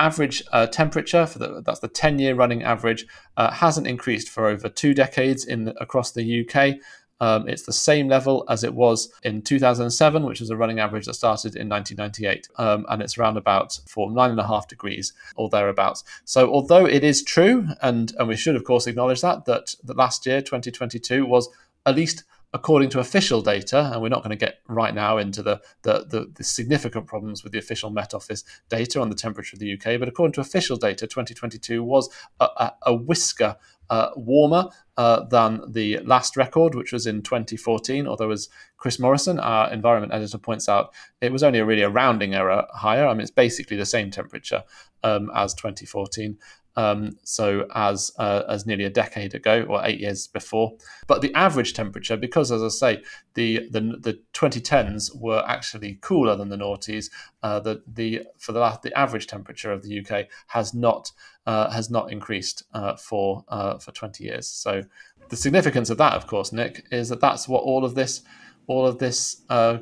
average 0.00 0.42
uh, 0.50 0.66
temperature 0.66 1.26
for 1.26 1.38
the 1.38 1.62
that's 1.64 1.78
the 1.78 1.86
10 1.86 2.18
year 2.18 2.34
running 2.34 2.64
average 2.64 3.06
hasn't 3.36 3.86
increased 3.86 4.28
for 4.28 4.48
over 4.48 4.68
two 4.68 4.92
decades 4.92 5.44
in 5.44 5.64
the, 5.64 5.80
across 5.80 6.10
the 6.10 6.40
UK 6.40 6.74
um, 7.20 7.48
it's 7.48 7.62
the 7.62 7.72
same 7.72 8.08
level 8.08 8.44
as 8.48 8.64
it 8.64 8.74
was 8.74 9.12
in 9.22 9.42
2007, 9.42 10.24
which 10.24 10.40
was 10.40 10.50
a 10.50 10.56
running 10.56 10.80
average 10.80 11.06
that 11.06 11.14
started 11.14 11.56
in 11.56 11.68
1998, 11.68 12.48
um, 12.56 12.84
and 12.88 13.02
it's 13.02 13.16
around 13.16 13.36
about 13.36 13.78
for 13.86 14.10
nine 14.10 14.30
and 14.30 14.40
a 14.40 14.46
half 14.46 14.68
degrees 14.68 15.12
or 15.36 15.48
thereabouts. 15.48 16.04
So, 16.24 16.50
although 16.52 16.86
it 16.86 17.04
is 17.04 17.22
true, 17.22 17.68
and 17.82 18.12
and 18.18 18.28
we 18.28 18.36
should 18.36 18.56
of 18.56 18.64
course 18.64 18.86
acknowledge 18.86 19.22
that 19.22 19.44
that 19.46 19.74
the 19.82 19.94
last 19.94 20.26
year, 20.26 20.40
2022, 20.40 21.24
was 21.24 21.48
at 21.86 21.96
least 21.96 22.24
according 22.56 22.88
to 22.88 23.00
official 23.00 23.42
data, 23.42 23.90
and 23.92 24.00
we're 24.00 24.08
not 24.08 24.22
going 24.22 24.36
to 24.36 24.44
get 24.46 24.60
right 24.66 24.94
now 24.94 25.18
into 25.18 25.42
the, 25.42 25.60
the, 25.82 26.06
the, 26.08 26.32
the, 26.34 26.42
significant 26.42 27.06
problems 27.06 27.44
with 27.44 27.52
the 27.52 27.58
official 27.58 27.90
Met 27.90 28.14
Office 28.14 28.44
data 28.70 28.98
on 28.98 29.10
the 29.10 29.14
temperature 29.14 29.54
of 29.54 29.60
the 29.60 29.74
UK, 29.74 30.00
but 30.00 30.08
according 30.08 30.32
to 30.32 30.40
official 30.40 30.78
data, 30.78 31.06
2022 31.06 31.84
was 31.84 32.08
a, 32.40 32.44
a, 32.44 32.72
a 32.86 32.94
whisker 32.94 33.56
uh, 33.90 34.08
warmer 34.16 34.70
uh, 34.96 35.24
than 35.26 35.60
the 35.70 35.98
last 35.98 36.34
record, 36.34 36.74
which 36.74 36.92
was 36.92 37.06
in 37.06 37.20
2014. 37.20 38.06
Although, 38.06 38.30
as 38.30 38.48
Chris 38.78 38.98
Morrison, 38.98 39.38
our 39.38 39.70
environment 39.70 40.14
editor, 40.14 40.38
points 40.38 40.66
out, 40.66 40.94
it 41.20 41.30
was 41.30 41.42
only 41.42 41.60
really 41.60 41.82
a 41.82 41.90
rounding 41.90 42.34
error 42.34 42.66
higher. 42.72 43.06
I 43.06 43.12
mean, 43.12 43.20
it's 43.20 43.30
basically 43.30 43.76
the 43.76 43.84
same 43.84 44.10
temperature 44.10 44.64
um, 45.04 45.30
as 45.34 45.52
2014. 45.52 46.38
Um, 46.76 47.16
so 47.22 47.66
as 47.74 48.12
uh, 48.18 48.42
as 48.48 48.66
nearly 48.66 48.84
a 48.84 48.90
decade 48.90 49.34
ago 49.34 49.64
or 49.68 49.80
eight 49.84 49.98
years 50.00 50.26
before. 50.26 50.76
But 51.06 51.22
the 51.22 51.34
average 51.34 51.72
temperature, 51.72 52.16
because 52.16 52.52
as 52.52 52.62
I 52.62 52.68
say, 52.68 53.02
the 53.34 53.68
the, 53.70 53.80
the 53.80 54.20
2010s 54.34 55.18
were 55.18 55.42
actually 55.46 55.98
cooler 56.02 56.36
than 56.36 56.50
the 56.50 56.56
noughties. 56.56 57.10
Uh, 57.42 57.60
the 57.60 57.82
the 57.86 58.22
for 58.38 58.52
the 58.52 58.60
last, 58.60 58.82
the 58.82 58.96
average 58.98 59.26
temperature 59.26 59.72
of 59.72 59.82
the 59.82 60.00
UK 60.00 60.26
has 60.48 60.74
not 60.74 61.12
uh, 61.46 61.70
has 61.70 61.90
not 61.90 62.12
increased 62.12 62.64
uh, 62.74 62.96
for 62.96 63.44
uh, 63.48 63.78
for 63.78 63.92
20 63.92 64.24
years. 64.24 64.46
So 64.46 64.82
the 65.28 65.36
significance 65.36 65.90
of 65.90 65.98
that, 65.98 66.12
of 66.12 66.26
course, 66.26 66.52
Nick, 66.52 66.86
is 66.90 67.08
that 67.08 67.20
that's 67.20 67.48
what 67.48 67.62
all 67.62 67.84
of 67.84 67.94
this 67.94 68.22
all 68.66 68.86
of 68.86 68.98
this 68.98 69.42
uh, 69.48 69.78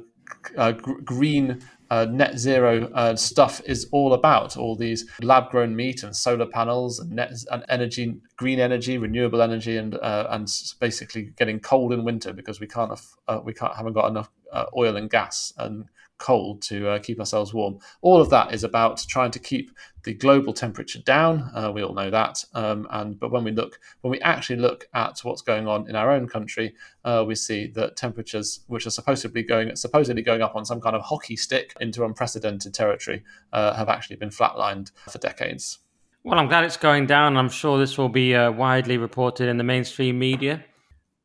green 1.04 1.62
uh, 1.90 2.06
net 2.10 2.38
zero 2.38 2.90
uh, 2.94 3.16
stuff 3.16 3.60
is 3.66 3.86
all 3.92 4.12
about. 4.12 4.56
All 4.56 4.76
these 4.76 5.08
lab 5.22 5.50
grown 5.50 5.74
meat 5.76 6.02
and 6.02 6.14
solar 6.14 6.46
panels 6.46 6.98
and 6.98 7.10
net 7.10 7.32
and 7.50 7.64
energy, 7.68 8.16
green 8.36 8.60
energy, 8.60 8.98
renewable 8.98 9.42
energy, 9.42 9.76
and 9.76 9.94
uh, 9.96 10.26
and 10.30 10.48
basically 10.80 11.32
getting 11.36 11.60
cold 11.60 11.92
in 11.92 12.04
winter 12.04 12.32
because 12.32 12.60
we 12.60 12.66
can't 12.66 12.92
uh, 13.28 13.40
we 13.44 13.52
can't 13.52 13.74
haven't 13.74 13.92
got 13.92 14.08
enough 14.08 14.30
uh, 14.52 14.66
oil 14.76 14.96
and 14.96 15.10
gas 15.10 15.52
and 15.58 15.86
cold 16.18 16.62
to 16.62 16.88
uh, 16.88 16.98
keep 16.98 17.18
ourselves 17.18 17.52
warm. 17.52 17.78
All 18.00 18.20
of 18.20 18.30
that 18.30 18.54
is 18.54 18.64
about 18.64 19.04
trying 19.08 19.30
to 19.32 19.38
keep 19.38 19.70
the 20.04 20.14
global 20.14 20.52
temperature 20.52 21.00
down. 21.00 21.50
Uh, 21.54 21.72
we 21.74 21.82
all 21.82 21.94
know 21.94 22.10
that. 22.10 22.44
Um, 22.54 22.86
and 22.90 23.18
but 23.18 23.30
when 23.30 23.44
we 23.44 23.50
look, 23.50 23.80
when 24.02 24.10
we 24.10 24.20
actually 24.20 24.56
look 24.56 24.88
at 24.94 25.20
what's 25.22 25.42
going 25.42 25.66
on 25.66 25.88
in 25.88 25.96
our 25.96 26.10
own 26.10 26.28
country, 26.28 26.74
uh, 27.04 27.24
we 27.26 27.34
see 27.34 27.66
that 27.74 27.96
temperatures, 27.96 28.60
which 28.66 28.86
are 28.86 28.90
supposedly 28.90 29.42
going 29.42 29.74
supposedly 29.76 30.22
going 30.22 30.42
up 30.42 30.56
on 30.56 30.64
some 30.64 30.80
kind 30.80 30.94
of 30.94 31.02
hockey 31.02 31.36
stick 31.36 31.74
into 31.80 32.04
unprecedented 32.04 32.74
territory, 32.74 33.24
uh, 33.52 33.74
have 33.74 33.88
actually 33.88 34.16
been 34.16 34.30
flatlined 34.30 34.92
for 35.08 35.18
decades. 35.18 35.78
Well, 36.22 36.38
I'm 36.38 36.48
glad 36.48 36.64
it's 36.64 36.78
going 36.78 37.06
down. 37.06 37.36
I'm 37.36 37.50
sure 37.50 37.78
this 37.78 37.98
will 37.98 38.08
be 38.08 38.34
uh, 38.34 38.50
widely 38.50 38.96
reported 38.96 39.48
in 39.48 39.58
the 39.58 39.64
mainstream 39.64 40.18
media. 40.18 40.64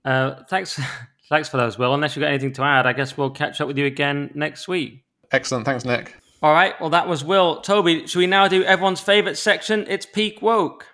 Uh, 0.04 0.44
thanks. 0.50 0.80
Thanks 1.30 1.48
for 1.48 1.58
those, 1.58 1.78
Will. 1.78 1.94
Unless 1.94 2.16
you've 2.16 2.22
got 2.22 2.30
anything 2.30 2.54
to 2.54 2.64
add, 2.64 2.88
I 2.88 2.94
guess 2.94 3.16
we'll 3.16 3.30
catch 3.30 3.62
up 3.62 3.68
with 3.68 3.78
you 3.78 3.86
again 3.86 4.32
next 4.34 4.68
week. 4.68 5.06
Excellent. 5.32 5.64
Thanks, 5.64 5.86
Nick. 5.86 6.16
All 6.42 6.54
right. 6.54 6.80
Well, 6.82 6.90
that 6.90 7.08
was 7.08 7.24
Will. 7.24 7.62
Toby, 7.62 8.08
should 8.08 8.18
we 8.18 8.26
now 8.26 8.48
do 8.48 8.64
everyone's 8.64 9.00
favourite 9.00 9.38
section? 9.38 9.86
It's 9.88 10.08
Peak 10.08 10.42
Woke. 10.42 10.88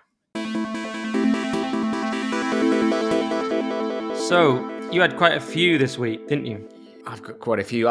So, 4.28 4.70
you 4.90 5.00
had 5.00 5.16
quite 5.16 5.32
a 5.36 5.40
few 5.40 5.78
this 5.78 5.96
week, 5.96 6.28
didn't 6.28 6.44
you? 6.44 6.68
I've 7.06 7.22
got 7.22 7.40
quite 7.40 7.60
a 7.60 7.64
few. 7.64 7.84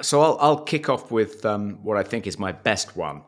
so, 0.00 0.20
I'll, 0.20 0.38
I'll 0.40 0.62
kick 0.62 0.88
off 0.88 1.10
with 1.10 1.44
um, 1.44 1.80
what 1.82 1.96
I 1.96 2.04
think 2.04 2.28
is 2.28 2.38
my 2.38 2.52
best 2.52 2.96
one. 2.96 3.22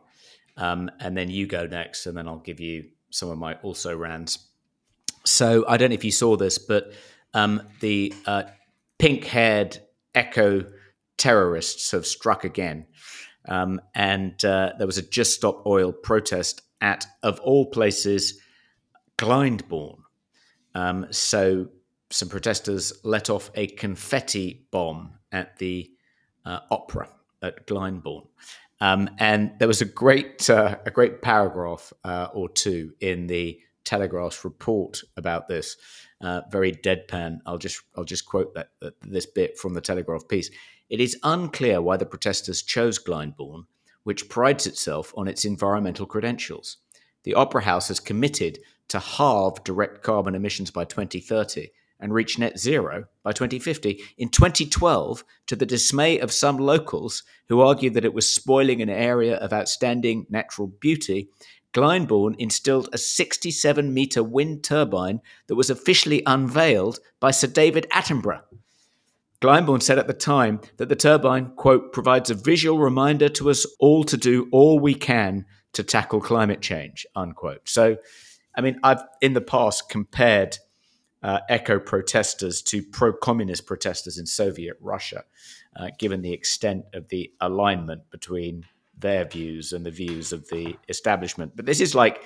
Um, 0.55 0.89
and 1.01 1.17
then 1.17 1.29
you 1.29 1.47
go 1.47 1.65
next, 1.65 2.05
and 2.05 2.15
then 2.15 2.29
I'll 2.29 2.37
give 2.37 2.61
you 2.61 2.85
some 3.09 3.29
of 3.29 3.37
my 3.37 3.55
also 3.55 3.97
rans. 3.97 4.47
So, 5.25 5.65
I 5.67 5.75
don't 5.75 5.89
know 5.89 5.95
if 5.95 6.05
you 6.05 6.11
saw 6.11 6.37
this, 6.37 6.57
but 6.57 6.93
um, 7.33 7.61
the 7.79 8.13
uh, 8.25 8.43
pink 8.97 9.25
haired 9.25 9.79
eco 10.15 10.65
terrorists 11.17 11.91
have 11.91 12.05
struck 12.05 12.43
again. 12.43 12.85
Um, 13.47 13.81
and 13.93 14.43
uh, 14.45 14.73
there 14.77 14.87
was 14.87 14.97
a 14.97 15.01
Just 15.01 15.35
Stop 15.35 15.65
Oil 15.65 15.91
protest 15.91 16.61
at, 16.81 17.05
of 17.21 17.39
all 17.41 17.65
places, 17.65 18.39
Glyndebourne. 19.17 19.99
Um, 20.75 21.07
so 21.11 21.69
some 22.09 22.29
protesters 22.29 22.93
let 23.03 23.29
off 23.29 23.51
a 23.55 23.67
confetti 23.67 24.67
bomb 24.71 25.13
at 25.31 25.57
the 25.57 25.91
uh, 26.45 26.59
opera 26.71 27.09
at 27.41 27.67
Glyndebourne. 27.67 28.27
Um, 28.79 29.09
and 29.17 29.53
there 29.59 29.67
was 29.67 29.81
a 29.81 29.85
great, 29.85 30.49
uh, 30.49 30.77
a 30.85 30.91
great 30.91 31.21
paragraph 31.21 31.93
uh, 32.03 32.27
or 32.33 32.49
two 32.49 32.93
in 32.99 33.27
the 33.27 33.59
Telegraph's 33.83 34.43
report 34.43 35.01
about 35.17 35.47
this, 35.47 35.77
uh, 36.23 36.41
very 36.49 36.71
deadpan. 36.71 37.39
I'll 37.45 37.57
just 37.57 37.81
I'll 37.95 38.05
just 38.05 38.25
quote 38.25 38.53
that, 38.55 38.69
that, 38.81 38.93
this 39.01 39.25
bit 39.25 39.57
from 39.57 39.73
the 39.73 39.81
Telegraph 39.81 40.27
piece. 40.27 40.49
It 40.89 40.99
is 40.99 41.17
unclear 41.23 41.81
why 41.81 41.97
the 41.97 42.05
protesters 42.05 42.61
chose 42.61 42.97
Glyndebourne, 42.97 43.65
which 44.03 44.29
prides 44.29 44.65
itself 44.65 45.13
on 45.17 45.27
its 45.27 45.45
environmental 45.45 46.05
credentials. 46.05 46.77
The 47.23 47.33
Opera 47.35 47.63
House 47.63 47.87
has 47.89 47.99
committed 47.99 48.59
to 48.89 48.99
halve 48.99 49.63
direct 49.63 50.03
carbon 50.03 50.35
emissions 50.35 50.71
by 50.71 50.85
2030 50.85 51.69
and 51.99 52.13
reach 52.13 52.37
net 52.37 52.59
zero 52.59 53.05
by 53.23 53.31
2050. 53.31 54.01
In 54.17 54.29
2012, 54.29 55.23
to 55.47 55.55
the 55.55 55.65
dismay 55.65 56.19
of 56.19 56.33
some 56.33 56.57
locals 56.57 57.23
who 57.47 57.61
argued 57.61 57.93
that 57.93 58.03
it 58.03 58.13
was 58.13 58.31
spoiling 58.31 58.81
an 58.81 58.89
area 58.89 59.37
of 59.37 59.53
outstanding 59.53 60.25
natural 60.29 60.67
beauty, 60.67 61.29
Glyndebourne 61.73 62.35
installed 62.37 62.89
a 62.93 62.97
67 62.97 63.93
metre 63.93 64.23
wind 64.23 64.63
turbine 64.63 65.21
that 65.47 65.55
was 65.55 65.69
officially 65.69 66.21
unveiled 66.25 66.99
by 67.19 67.31
Sir 67.31 67.47
David 67.47 67.87
Attenborough. 67.91 68.43
Glyndebourne 69.41 69.81
said 69.81 69.99
at 69.99 70.07
the 70.07 70.13
time 70.13 70.61
that 70.77 70.87
the 70.87 70.95
turbine, 70.95 71.51
quote, 71.55 71.91
provides 71.91 72.29
a 72.29 72.35
visual 72.35 72.79
reminder 72.79 73.27
to 73.29 73.49
us 73.49 73.65
all 73.79 74.03
to 74.05 74.15
do 74.15 74.47
all 74.51 74.79
we 74.79 74.93
can 74.93 75.45
to 75.73 75.83
tackle 75.83 76.21
climate 76.21 76.61
change, 76.61 77.05
unquote. 77.15 77.67
So, 77.67 77.97
I 78.55 78.61
mean, 78.61 78.79
I've 78.83 79.03
in 79.19 79.33
the 79.33 79.41
past 79.41 79.89
compared 79.89 80.59
uh, 81.23 81.39
eco 81.49 81.79
protesters 81.79 82.61
to 82.61 82.83
pro 82.83 83.13
communist 83.13 83.65
protesters 83.65 84.17
in 84.17 84.25
Soviet 84.25 84.77
Russia, 84.79 85.23
uh, 85.75 85.87
given 85.97 86.21
the 86.21 86.33
extent 86.33 86.85
of 86.93 87.09
the 87.09 87.31
alignment 87.41 88.09
between 88.11 88.65
their 89.03 89.25
views 89.25 89.71
and 89.71 89.85
the 89.85 89.91
views 89.91 90.33
of 90.33 90.49
the 90.49 90.75
establishment. 90.89 91.55
But 91.55 91.67
this 91.67 91.79
is 91.79 91.93
like, 91.93 92.23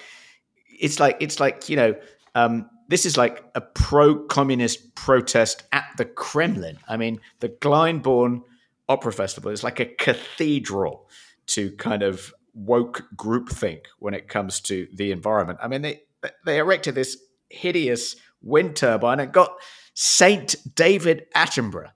it's 0.79 0.99
like, 1.01 1.17
it's 1.19 1.41
like, 1.41 1.67
you 1.67 1.75
know, 1.75 1.95
um, 2.35 2.69
this 2.87 3.05
is 3.05 3.17
like 3.17 3.43
a 3.53 3.59
pro-communist 3.61 4.95
protest 4.95 5.63
at 5.73 5.89
the 5.97 6.05
Kremlin. 6.05 6.77
I 6.87 6.95
mean, 6.95 7.19
the 7.41 7.49
Glyndebourne 7.49 8.43
Opera 8.87 9.11
Festival 9.11 9.51
is 9.51 9.63
like 9.63 9.81
a 9.81 9.85
cathedral 9.85 11.09
to 11.47 11.71
kind 11.71 12.03
of 12.03 12.33
woke 12.53 13.03
groupthink 13.15 13.81
when 13.99 14.13
it 14.13 14.29
comes 14.29 14.61
to 14.61 14.87
the 14.93 15.11
environment. 15.11 15.59
I 15.61 15.67
mean, 15.67 15.81
they 15.81 16.01
they 16.45 16.57
erected 16.57 16.95
this 16.95 17.17
hideous 17.49 18.15
wind 18.41 18.75
turbine 18.75 19.19
and 19.19 19.31
got 19.31 19.51
Saint 19.93 20.55
David 20.75 21.25
Attenborough 21.35 21.91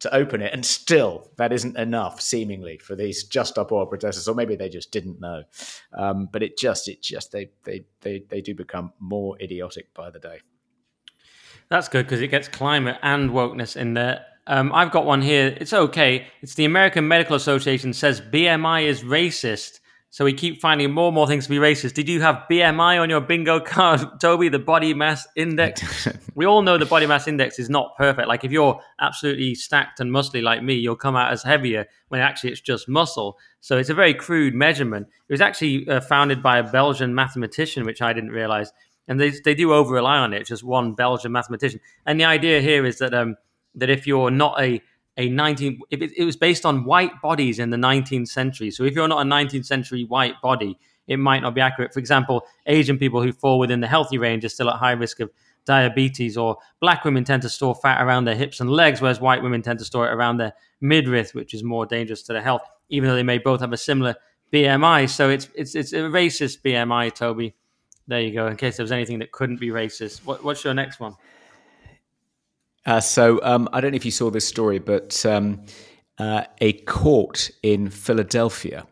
to 0.00 0.14
open 0.14 0.42
it, 0.42 0.52
and 0.52 0.64
still 0.64 1.30
that 1.36 1.52
isn't 1.52 1.76
enough, 1.78 2.20
seemingly, 2.20 2.78
for 2.78 2.94
these 2.94 3.24
Just 3.24 3.52
Stop 3.52 3.72
Oil 3.72 3.86
protesters, 3.86 4.28
or 4.28 4.34
maybe 4.34 4.56
they 4.56 4.68
just 4.68 4.90
didn't 4.90 5.20
know. 5.20 5.44
Um, 5.92 6.28
but 6.30 6.42
it 6.42 6.58
just, 6.58 6.88
it 6.88 7.02
just, 7.02 7.32
they, 7.32 7.50
they, 7.64 7.84
they, 8.00 8.24
they 8.28 8.40
do 8.40 8.54
become 8.54 8.92
more 8.98 9.36
idiotic 9.40 9.92
by 9.94 10.10
the 10.10 10.18
day. 10.18 10.40
That's 11.68 11.88
good 11.88 12.06
because 12.06 12.20
it 12.20 12.28
gets 12.28 12.48
climate 12.48 12.98
and 13.02 13.30
wokeness 13.30 13.76
in 13.76 13.94
there. 13.94 14.26
Um, 14.46 14.72
I've 14.74 14.90
got 14.90 15.06
one 15.06 15.22
here. 15.22 15.56
It's 15.58 15.72
okay. 15.72 16.26
It's 16.42 16.54
the 16.54 16.66
American 16.66 17.08
Medical 17.08 17.36
Association 17.36 17.92
says 17.92 18.20
BMI 18.20 18.84
is 18.84 19.02
racist. 19.02 19.80
So 20.14 20.24
we 20.24 20.32
keep 20.32 20.60
finding 20.60 20.92
more 20.92 21.08
and 21.08 21.14
more 21.16 21.26
things 21.26 21.42
to 21.46 21.50
be 21.50 21.56
racist. 21.56 21.94
Did 21.94 22.08
you 22.08 22.20
have 22.20 22.44
BMI 22.48 23.02
on 23.02 23.10
your 23.10 23.20
bingo 23.20 23.58
card, 23.74 24.00
Toby? 24.20 24.48
The 24.48 24.60
body 24.60 24.94
mass 24.94 25.26
index. 25.34 26.06
we 26.36 26.44
all 26.46 26.62
know 26.62 26.78
the 26.78 26.86
body 26.86 27.04
mass 27.04 27.26
index 27.26 27.58
is 27.58 27.68
not 27.68 27.96
perfect. 27.98 28.28
Like 28.28 28.44
if 28.44 28.52
you're 28.52 28.80
absolutely 29.00 29.56
stacked 29.56 29.98
and 29.98 30.12
muscly 30.12 30.40
like 30.40 30.62
me, 30.62 30.74
you'll 30.74 30.94
come 30.94 31.16
out 31.16 31.32
as 31.32 31.42
heavier 31.42 31.86
when 32.10 32.20
actually 32.20 32.52
it's 32.52 32.60
just 32.60 32.88
muscle. 32.88 33.36
So 33.60 33.76
it's 33.76 33.90
a 33.90 33.94
very 33.94 34.14
crude 34.14 34.54
measurement. 34.54 35.08
It 35.28 35.32
was 35.32 35.40
actually 35.40 35.88
uh, 35.88 36.00
founded 36.00 36.44
by 36.44 36.58
a 36.58 36.62
Belgian 36.62 37.12
mathematician, 37.12 37.84
which 37.84 38.00
I 38.00 38.12
didn't 38.12 38.30
realize. 38.30 38.70
And 39.08 39.18
they, 39.18 39.32
they 39.44 39.56
do 39.56 39.72
over 39.72 39.94
rely 39.94 40.18
on 40.18 40.32
it. 40.32 40.46
Just 40.46 40.62
one 40.62 40.94
Belgian 40.94 41.32
mathematician. 41.32 41.80
And 42.06 42.20
the 42.20 42.24
idea 42.26 42.60
here 42.60 42.86
is 42.86 42.98
that 42.98 43.14
um, 43.14 43.34
that 43.74 43.90
if 43.90 44.06
you're 44.06 44.30
not 44.30 44.60
a 44.60 44.80
a 45.16 45.28
19 45.28 45.80
it, 45.90 46.02
it 46.16 46.24
was 46.24 46.36
based 46.36 46.66
on 46.66 46.84
white 46.84 47.20
bodies 47.22 47.58
in 47.58 47.70
the 47.70 47.76
19th 47.76 48.28
century. 48.28 48.70
So 48.70 48.84
if 48.84 48.94
you're 48.94 49.08
not 49.08 49.26
a 49.26 49.28
19th 49.28 49.66
century 49.66 50.04
white 50.04 50.40
body 50.42 50.78
it 51.06 51.18
might 51.18 51.42
not 51.42 51.54
be 51.54 51.60
accurate. 51.60 51.92
For 51.92 52.00
example 52.00 52.44
asian 52.66 52.98
people 52.98 53.22
who 53.22 53.32
fall 53.32 53.58
within 53.58 53.80
the 53.80 53.86
healthy 53.86 54.18
range 54.18 54.44
are 54.44 54.48
still 54.48 54.70
at 54.70 54.76
high 54.76 54.92
risk 54.92 55.20
of 55.20 55.30
diabetes 55.64 56.36
or 56.36 56.58
black 56.80 57.04
women 57.04 57.24
tend 57.24 57.42
to 57.42 57.48
store 57.48 57.74
fat 57.74 58.02
around 58.02 58.24
their 58.24 58.34
hips 58.34 58.60
and 58.60 58.70
legs 58.70 59.00
whereas 59.00 59.20
white 59.20 59.42
women 59.42 59.62
tend 59.62 59.78
to 59.78 59.84
store 59.84 60.06
it 60.08 60.12
around 60.12 60.36
their 60.36 60.52
midriff 60.80 61.34
which 61.34 61.54
is 61.54 61.64
more 61.64 61.86
dangerous 61.86 62.22
to 62.22 62.32
their 62.32 62.42
health 62.42 62.62
even 62.90 63.08
though 63.08 63.14
they 63.14 63.22
may 63.22 63.38
both 63.38 63.60
have 63.60 63.72
a 63.72 63.76
similar 63.76 64.14
bmi 64.52 65.08
so 65.08 65.30
it's 65.30 65.48
it's 65.54 65.74
it's 65.74 65.92
a 65.92 65.96
racist 65.96 66.60
bmi 66.62 67.12
toby. 67.14 67.54
There 68.06 68.20
you 68.20 68.34
go 68.34 68.48
in 68.48 68.56
case 68.56 68.76
there 68.76 68.84
was 68.84 68.92
anything 68.92 69.18
that 69.20 69.32
couldn't 69.32 69.58
be 69.58 69.68
racist. 69.68 70.26
What, 70.26 70.44
what's 70.44 70.62
your 70.62 70.74
next 70.74 71.00
one 71.00 71.16
uh, 72.86 73.00
so 73.00 73.40
um, 73.42 73.68
I 73.72 73.80
don't 73.80 73.92
know 73.92 73.96
if 73.96 74.04
you 74.04 74.10
saw 74.10 74.30
this 74.30 74.46
story, 74.46 74.78
but 74.78 75.24
um, 75.26 75.64
uh, 76.18 76.44
a 76.60 76.74
court 76.84 77.50
in 77.62 77.90
Philadelphia 77.90 78.86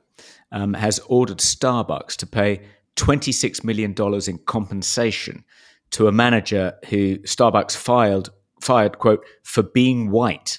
um, 0.51 0.75
has 0.75 0.99
ordered 1.07 1.39
Starbucks 1.39 2.17
to 2.17 2.27
pay 2.27 2.63
$26 2.97 3.65
million 3.65 3.95
in 4.27 4.39
compensation 4.47 5.45
to 5.91 6.09
a 6.09 6.13
manager 6.13 6.75
who 6.89 7.19
Starbucks 7.19 7.77
fired, 7.77 8.29
fired 8.61 8.99
quote, 8.99 9.25
for 9.43 9.63
being 9.63 10.11
white. 10.11 10.59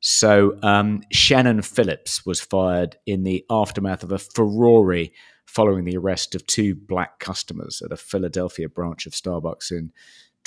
So 0.00 0.58
um, 0.62 1.02
Shannon 1.10 1.62
Phillips 1.62 2.24
was 2.26 2.40
fired 2.40 2.96
in 3.06 3.24
the 3.24 3.44
aftermath 3.50 4.02
of 4.02 4.12
a 4.12 4.18
furore 4.18 5.06
following 5.46 5.84
the 5.84 5.96
arrest 5.96 6.34
of 6.34 6.46
two 6.46 6.74
black 6.74 7.18
customers 7.18 7.80
at 7.82 7.92
a 7.92 7.96
Philadelphia 7.96 8.68
branch 8.68 9.06
of 9.06 9.12
Starbucks 9.14 9.70
in 9.70 9.90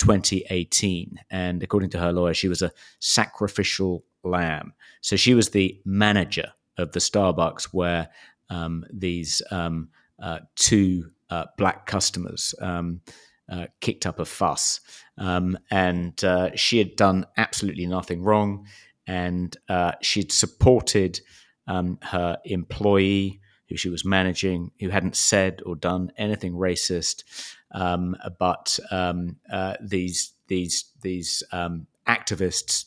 2018. 0.00 1.20
And 1.30 1.62
according 1.62 1.90
to 1.90 1.98
her 1.98 2.12
lawyer, 2.12 2.34
she 2.34 2.48
was 2.48 2.62
a 2.62 2.72
sacrificial 2.98 4.04
lamb. 4.24 4.72
So 5.02 5.16
she 5.16 5.34
was 5.34 5.50
the 5.50 5.78
manager 5.84 6.52
of 6.78 6.92
the 6.92 7.00
Starbucks 7.00 7.64
where 7.72 8.08
um, 8.48 8.84
these 8.90 9.42
um, 9.50 9.90
uh, 10.20 10.40
two 10.56 11.10
uh, 11.28 11.44
black 11.58 11.86
customers 11.86 12.54
um, 12.60 13.02
uh, 13.50 13.66
kicked 13.80 14.06
up 14.06 14.18
a 14.18 14.24
fuss. 14.24 14.80
Um, 15.18 15.58
and 15.70 16.22
uh, 16.24 16.56
she 16.56 16.78
had 16.78 16.96
done 16.96 17.26
absolutely 17.36 17.86
nothing 17.86 18.22
wrong. 18.22 18.66
And 19.06 19.54
uh, 19.68 19.92
she'd 20.00 20.32
supported 20.32 21.20
um, 21.66 21.98
her 22.02 22.38
employee 22.44 23.40
who 23.68 23.76
she 23.76 23.88
was 23.88 24.04
managing, 24.04 24.72
who 24.80 24.88
hadn't 24.88 25.16
said 25.16 25.62
or 25.64 25.76
done 25.76 26.10
anything 26.16 26.54
racist. 26.54 27.22
Um, 27.72 28.16
but 28.38 28.78
um, 28.90 29.36
uh, 29.52 29.74
these 29.80 30.32
these 30.48 30.90
these 31.02 31.42
um, 31.52 31.86
activists 32.06 32.84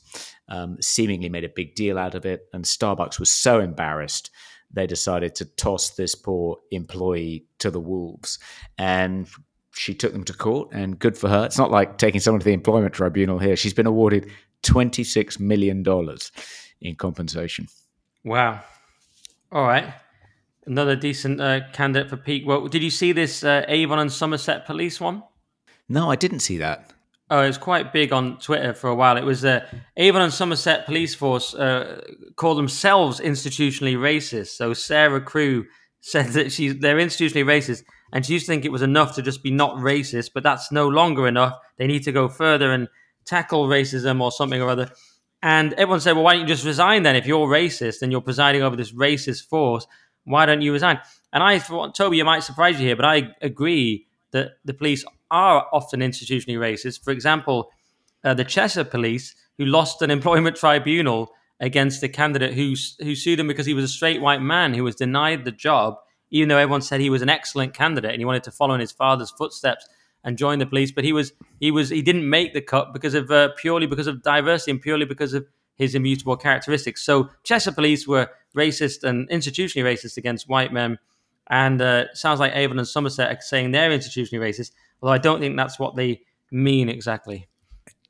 um, 0.50 0.78
seemingly 0.82 1.30
made 1.30 1.44
a 1.44 1.50
big 1.50 1.76
deal 1.76 1.98
out 1.98 2.16
of 2.16 2.26
it, 2.26 2.48
and 2.54 2.66
Starbucks 2.66 3.20
was 3.20 3.32
so 3.32 3.60
embarrassed 3.60 4.30
they 4.74 4.88
decided 4.88 5.36
to 5.36 5.46
toss 5.46 5.92
this 5.92 6.16
poor 6.16 6.58
employee 6.72 7.46
to 7.60 7.70
the 7.70 7.80
wolves. 7.80 8.40
And 8.78 9.28
she 9.72 9.94
took 9.94 10.14
them 10.14 10.24
to 10.26 10.34
court, 10.34 10.70
and 10.72 11.00
good 11.00 11.18
for 11.18 11.30
her. 11.30 11.46
It's 11.46 11.58
not 11.58 11.72
like 11.72 11.98
taking 11.98 12.20
someone 12.20 12.40
to 12.42 12.46
the 12.46 12.54
employment 12.54 12.94
tribunal 12.94 13.40
here. 13.40 13.56
She's 13.56 13.74
been 13.74 13.88
awarded 13.88 14.30
twenty 14.62 15.04
six 15.04 15.40
million 15.40 15.84
dollars 15.84 16.32
in 16.82 16.96
compensation. 16.96 17.68
Wow! 18.24 18.62
All 19.52 19.64
right. 19.64 19.94
Another 20.66 20.96
decent 20.96 21.42
uh, 21.42 21.62
candidate 21.74 22.10
for 22.10 22.18
peak. 22.18 22.44
Well, 22.46 22.68
did 22.68 22.84
you 22.84 22.90
see 22.90 23.12
this 23.12 23.44
uh, 23.44 23.66
Avon 23.68 24.00
and 24.00 24.12
Somerset 24.12 24.66
police 24.66 25.02
one? 25.02 25.24
No, 25.90 26.10
I 26.10 26.16
didn't 26.16 26.40
see 26.40 26.58
that. 26.58 26.94
Oh, 27.30 27.42
it 27.42 27.48
was 27.48 27.58
quite 27.58 27.92
big 27.92 28.14
on 28.14 28.38
Twitter 28.38 28.74
for 28.74 28.90
a 28.90 28.96
while. 28.96 29.18
It 29.18 29.24
was 29.24 29.44
uh, 29.44 29.66
Avon 29.98 30.22
and 30.22 30.32
Somerset 30.32 30.86
Police 30.86 31.16
Force 31.16 31.56
uh, 31.56 32.02
called 32.36 32.58
themselves 32.58 33.20
institutionally 33.20 33.96
racist. 33.96 34.50
So 34.50 34.74
Sarah 34.74 35.22
Crew 35.22 35.66
said 36.02 36.28
that 36.34 36.52
she's 36.52 36.78
they're 36.80 36.98
institutionally 36.98 37.46
racist, 37.46 37.84
and 38.12 38.26
she 38.26 38.34
used 38.34 38.46
to 38.46 38.52
think 38.52 38.66
it 38.66 38.72
was 38.72 38.82
enough 38.82 39.16
to 39.16 39.22
just 39.22 39.42
be 39.42 39.52
not 39.52 39.78
racist, 39.78 40.32
but 40.34 40.44
that's 40.44 40.72
no 40.72 40.88
longer 40.88 41.28
enough. 41.28 41.58
They 41.78 41.88
need 41.88 42.04
to 42.04 42.12
go 42.12 42.28
further 42.28 42.72
and 42.72 42.88
tackle 43.26 43.68
racism 43.68 44.22
or 44.22 44.32
something 44.32 44.62
or 44.62 44.70
other. 44.70 44.92
And 45.42 45.74
everyone 45.74 46.02
said, 46.02 46.14
"Well, 46.14 46.24
why 46.24 46.34
don't 46.34 46.42
you 46.42 46.48
just 46.48 46.66
resign 46.66 47.04
then? 47.04 47.16
If 47.16 47.26
you're 47.26 47.48
racist 47.48 48.02
and 48.02 48.12
you're 48.12 48.22
presiding 48.22 48.62
over 48.62 48.76
this 48.76 48.92
racist 48.92 49.48
force, 49.48 49.88
why 50.26 50.46
don't 50.46 50.62
you 50.62 50.72
resign? 50.72 51.00
And 51.32 51.44
I, 51.44 51.60
thought, 51.60 51.96
Toby, 51.96 52.18
you 52.18 52.26
might 52.26 52.44
surprise 52.44 52.80
you 52.80 52.88
here, 52.88 52.96
but 52.96 53.06
I 53.06 53.34
agree 53.42 54.08
that 54.32 54.54
the 54.66 54.74
police 54.74 55.04
are 55.32 55.68
often 55.72 56.00
institutionally 56.00 56.58
racist. 56.58 57.04
For 57.04 57.12
example, 57.12 57.72
uh, 58.24 58.34
the 58.34 58.44
Cheshire 58.44 58.84
police, 58.84 59.36
who 59.58 59.66
lost 59.66 60.02
an 60.02 60.12
employment 60.12 60.56
tribunal 60.64 61.32
against 61.60 62.04
a 62.04 62.10
candidate 62.10 62.54
who, 62.54 62.76
who 63.00 63.16
sued 63.16 63.40
him 63.40 63.48
because 63.48 63.66
he 63.66 63.74
was 63.74 63.86
a 63.86 63.88
straight 63.88 64.22
white 64.22 64.42
man 64.42 64.74
who 64.74 64.84
was 64.84 64.96
denied 64.96 65.46
the 65.46 65.52
job, 65.52 65.96
even 66.30 66.50
though 66.50 66.58
everyone 66.58 66.82
said 66.82 67.00
he 67.00 67.10
was 67.10 67.22
an 67.22 67.30
excellent 67.30 67.74
candidate 67.74 68.12
and 68.12 68.20
he 68.20 68.26
wanted 68.26 68.44
to 68.44 68.52
follow 68.52 68.74
in 68.74 68.80
his 68.80 68.92
father's 68.92 69.32
footsteps 69.32 69.88
and 70.24 70.38
join 70.38 70.60
the 70.60 70.66
police. 70.66 70.92
But 70.92 71.04
he 71.04 71.14
was 71.14 71.34
he 71.60 71.72
was 71.72 71.90
he 71.90 72.02
didn't 72.02 72.30
make 72.30 72.54
the 72.54 72.62
cut 72.62 72.94
because 72.94 73.14
of 73.14 73.30
uh, 73.32 73.50
purely 73.58 73.88
because 73.88 74.08
of 74.08 74.24
diversity 74.24 74.72
and 74.72 74.82
purely 74.82 75.06
because 75.06 75.34
of 75.34 75.46
his 75.76 75.96
immutable 75.96 76.38
characteristics. 76.38 77.04
So 77.04 77.30
Cheshire 77.44 77.72
police 77.72 78.08
were 78.08 78.30
racist 78.56 79.04
and 79.04 79.30
institutionally 79.30 79.84
racist 79.84 80.18
against 80.18 80.48
white 80.48 80.72
men. 80.72 80.98
And 81.50 81.82
uh, 81.82 82.14
sounds 82.14 82.40
like 82.40 82.56
Avon 82.56 82.80
and 82.80 82.88
Somerset 82.88 83.30
are 83.30 83.42
saying 83.42 83.72
they're 83.72 83.90
institutionally 83.90 84.40
racist, 84.40 84.72
although 85.02 85.14
I 85.14 85.18
don't 85.18 85.40
think 85.40 85.58
that's 85.58 85.78
what 85.78 85.96
they 85.96 86.22
mean 86.52 86.90
exactly. 86.90 87.48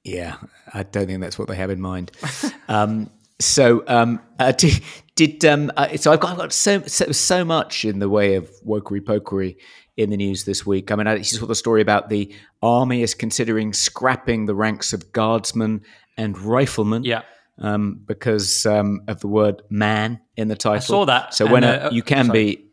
Yeah, 0.04 0.36
I 0.74 0.84
don't 0.84 1.08
think 1.08 1.22
that's 1.22 1.40
what 1.40 1.48
they 1.48 1.56
have 1.56 1.70
in 1.70 1.82
mind. 1.82 2.12
um, 2.68 3.10
so, 3.40 3.84
um, 3.88 4.22
uh, 4.38 4.52
did, 4.52 4.82
did 5.16 5.44
um, 5.46 5.72
uh, 5.76 5.98
so 5.98 6.12
I've 6.12 6.20
got, 6.20 6.32
I've 6.32 6.38
got 6.38 6.54
so, 6.54 6.82
so, 6.82 7.12
so 7.12 7.44
much 7.44 7.86
in 7.86 8.00
the 8.00 8.10
way 8.10 8.36
of 8.36 8.50
wokery 8.66 9.02
pokery 9.02 9.56
in 9.98 10.10
the 10.10 10.18
news 10.18 10.46
this 10.46 10.66
week. 10.66 10.92
I 10.92 10.96
mean, 10.96 11.08
I 11.08 11.18
just 11.18 11.40
saw 11.40 11.46
the 11.46 11.56
story 11.56 11.82
about 11.82 12.10
the 12.10 12.34
army 12.62 13.02
is 13.02 13.16
considering 13.16 13.74
scrapping 13.74 14.46
the 14.46 14.56
ranks 14.56 14.94
of 14.94 15.12
guardsmen 15.12 15.82
and 16.18 16.38
riflemen. 16.38 17.04
Yeah 17.04 17.24
um, 17.58 18.02
because 18.06 18.66
um, 18.66 19.02
of 19.08 19.20
the 19.20 19.28
word 19.28 19.62
man 19.70 20.20
in 20.36 20.48
the 20.48 20.56
title. 20.56 20.76
I 20.76 20.80
saw 20.80 21.06
that. 21.06 21.34
So 21.34 21.46
when 21.46 21.64
uh, 21.64 21.90
a, 21.92 21.94
you 21.94 22.02
can 22.02 22.28
sorry. 22.28 22.46
be, 22.46 22.66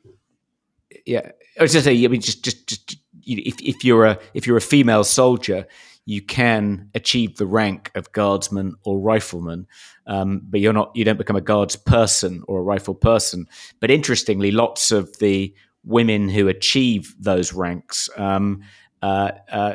yeah. 1.06 1.30
I 1.58 1.62
was 1.62 1.72
just 1.72 1.84
say, 1.84 2.04
I 2.04 2.08
mean, 2.08 2.20
just, 2.20 2.44
just, 2.44 2.66
just 2.66 2.96
if, 3.24 3.60
if 3.60 3.84
you're 3.84 4.06
a 4.06 4.18
if 4.34 4.46
you're 4.46 4.56
a 4.56 4.62
female 4.62 5.04
soldier, 5.04 5.66
you 6.06 6.22
can 6.22 6.90
achieve 6.94 7.36
the 7.36 7.46
rank 7.46 7.90
of 7.94 8.12
guardsman 8.12 8.74
or 8.84 8.98
rifleman, 8.98 9.66
um, 10.06 10.42
but 10.44 10.60
you're 10.60 10.72
not 10.72 10.90
you 10.94 11.04
don't 11.04 11.18
become 11.18 11.36
a 11.36 11.40
guards 11.40 11.76
person 11.76 12.42
or 12.48 12.60
a 12.60 12.62
rifle 12.62 12.94
person. 12.94 13.46
But 13.80 13.90
interestingly, 13.90 14.50
lots 14.50 14.90
of 14.90 15.18
the 15.18 15.54
women 15.84 16.28
who 16.28 16.48
achieve 16.48 17.14
those 17.18 17.52
ranks 17.52 18.08
um, 18.16 18.62
uh, 19.02 19.32
uh, 19.50 19.74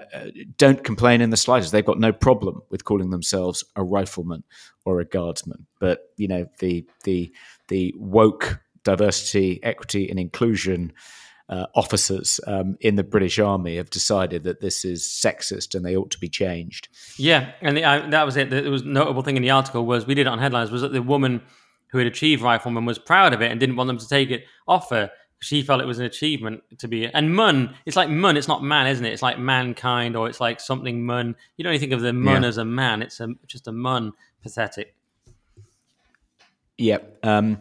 don't 0.58 0.84
complain 0.84 1.22
in 1.22 1.32
the 1.32 1.38
slightest. 1.38 1.72
They've 1.72 1.86
got 1.86 2.00
no 2.00 2.12
problem 2.12 2.62
with 2.70 2.86
calling 2.86 3.10
themselves 3.10 3.64
a 3.76 3.84
rifleman 3.84 4.44
or 4.86 5.00
a 5.00 5.06
guardsman. 5.06 5.66
But 5.80 6.12
you 6.18 6.28
know 6.28 6.48
the 6.60 6.86
the 7.04 7.32
the 7.68 7.94
woke 7.98 8.60
diversity, 8.84 9.60
equity, 9.64 10.10
and 10.10 10.20
inclusion 10.20 10.94
uh, 11.50 11.66
officers 11.76 12.40
um, 12.48 12.78
in 12.82 12.96
the 12.96 13.04
British 13.04 13.38
Army 13.40 13.78
have 13.78 13.90
decided 13.90 14.44
that 14.44 14.62
this 14.62 14.86
is 14.86 15.04
sexist 15.04 15.76
and 15.76 15.86
they 15.86 15.96
ought 15.96 16.12
to 16.12 16.20
be 16.20 16.30
changed. 16.30 16.88
Yeah, 17.18 17.52
and 17.62 17.78
the, 17.78 17.84
uh, 17.84 18.10
that 18.10 18.26
was 18.26 18.38
it. 18.38 18.50
The, 18.50 18.70
was 18.70 18.84
notable 18.84 19.22
thing 19.22 19.38
in 19.38 19.44
the 19.44 19.52
article 19.52 19.86
was 19.86 20.06
we 20.06 20.16
did 20.16 20.28
it 20.28 20.30
on 20.30 20.40
headlines 20.40 20.72
was 20.72 20.82
that 20.82 20.94
the 20.94 21.02
woman 21.02 21.42
who 21.92 21.98
had 22.00 22.08
achieved 22.08 22.42
rifleman 22.42 22.86
was 22.86 23.00
proud 23.00 23.34
of 23.34 23.42
it 23.42 23.52
and 23.52 23.60
didn't 23.60 23.76
want 23.76 23.88
them 23.88 23.98
to 23.98 24.08
take 24.08 24.30
it 24.30 24.46
off 24.68 24.90
her 24.90 25.12
she 25.46 25.62
felt 25.62 25.80
it 25.80 25.86
was 25.86 26.00
an 26.00 26.06
achievement 26.06 26.64
to 26.80 26.88
be 26.88 27.06
and 27.06 27.34
mun 27.34 27.76
it's 27.86 27.96
like 27.96 28.10
mun 28.10 28.36
it's 28.36 28.48
not 28.48 28.64
man 28.64 28.88
isn't 28.88 29.06
it? 29.06 29.14
It's 29.14 29.22
like 29.22 29.38
mankind 29.38 30.16
or 30.16 30.28
it's 30.28 30.42
like 30.42 30.60
something 30.60 31.06
mun. 31.06 31.36
You 31.56 31.64
don't 31.64 31.74
even 31.74 31.82
think 31.82 31.94
of 31.94 32.02
the 32.02 32.14
mun 32.14 32.42
yeah. 32.42 32.48
as 32.48 32.58
a 32.58 32.66
man 32.66 33.02
it's 33.02 33.20
a, 33.20 33.30
just 33.46 33.68
a 33.68 33.72
mun. 33.72 34.14
Pathetic. 34.42 34.96
Yep 36.78 37.20
um, 37.24 37.58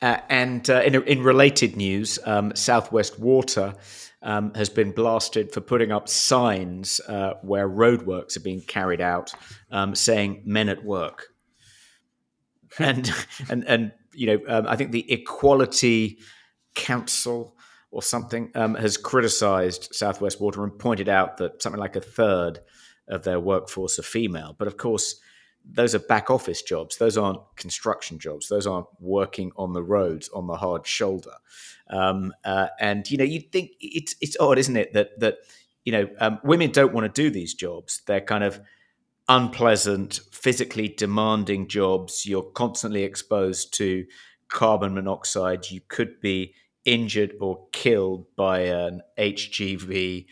uh, 0.00 0.18
and 0.28 0.68
uh, 0.68 0.82
in, 0.82 1.02
in 1.04 1.22
related 1.22 1.76
news 1.76 2.18
um, 2.24 2.54
southwest 2.54 3.18
water 3.18 3.74
um, 4.22 4.52
has 4.54 4.68
been 4.68 4.92
blasted 4.92 5.52
for 5.52 5.60
putting 5.60 5.90
up 5.90 6.08
signs 6.08 7.00
uh, 7.08 7.34
where 7.42 7.68
roadworks 7.68 8.36
are 8.36 8.40
being 8.40 8.60
carried 8.60 9.00
out 9.00 9.32
um, 9.70 9.94
saying 9.94 10.42
men 10.44 10.68
at 10.68 10.84
work. 10.84 11.28
And 12.78 13.12
and 13.50 13.64
and 13.68 13.92
you 14.14 14.26
know 14.26 14.40
um, 14.48 14.66
i 14.66 14.76
think 14.76 14.92
the 14.92 15.10
equality 15.12 16.18
Council 16.74 17.56
or 17.90 18.02
something 18.02 18.50
um, 18.54 18.74
has 18.74 18.96
criticised 18.96 19.88
Southwest 19.92 20.40
Water 20.40 20.64
and 20.64 20.78
pointed 20.78 21.08
out 21.08 21.36
that 21.36 21.62
something 21.62 21.80
like 21.80 21.96
a 21.96 22.00
third 22.00 22.60
of 23.08 23.22
their 23.24 23.38
workforce 23.38 23.98
are 23.98 24.02
female. 24.02 24.56
But 24.58 24.68
of 24.68 24.76
course, 24.76 25.20
those 25.64 25.94
are 25.94 26.00
back 26.00 26.30
office 26.30 26.62
jobs. 26.62 26.96
Those 26.96 27.16
aren't 27.16 27.40
construction 27.56 28.18
jobs. 28.18 28.48
Those 28.48 28.66
aren't 28.66 28.86
working 28.98 29.52
on 29.56 29.72
the 29.72 29.82
roads 29.82 30.28
on 30.30 30.46
the 30.46 30.56
hard 30.56 30.86
shoulder. 30.86 31.34
Um, 31.90 32.32
uh, 32.44 32.68
and 32.80 33.08
you 33.10 33.18
know, 33.18 33.24
you 33.24 33.40
think 33.40 33.72
it's 33.80 34.16
it's 34.20 34.36
odd, 34.40 34.58
isn't 34.58 34.76
it, 34.76 34.92
that 34.94 35.20
that 35.20 35.38
you 35.84 35.92
know 35.92 36.08
um, 36.18 36.40
women 36.42 36.70
don't 36.70 36.92
want 36.92 37.12
to 37.12 37.22
do 37.22 37.30
these 37.30 37.54
jobs. 37.54 38.02
They're 38.06 38.20
kind 38.20 38.42
of 38.42 38.60
unpleasant, 39.28 40.20
physically 40.32 40.88
demanding 40.88 41.68
jobs. 41.68 42.26
You're 42.26 42.42
constantly 42.42 43.04
exposed 43.04 43.74
to 43.74 44.04
carbon 44.48 44.94
monoxide. 44.94 45.70
You 45.70 45.80
could 45.88 46.20
be 46.20 46.54
injured 46.84 47.34
or 47.40 47.66
killed 47.72 48.26
by 48.36 48.60
an 48.60 49.02
HGV 49.18 50.26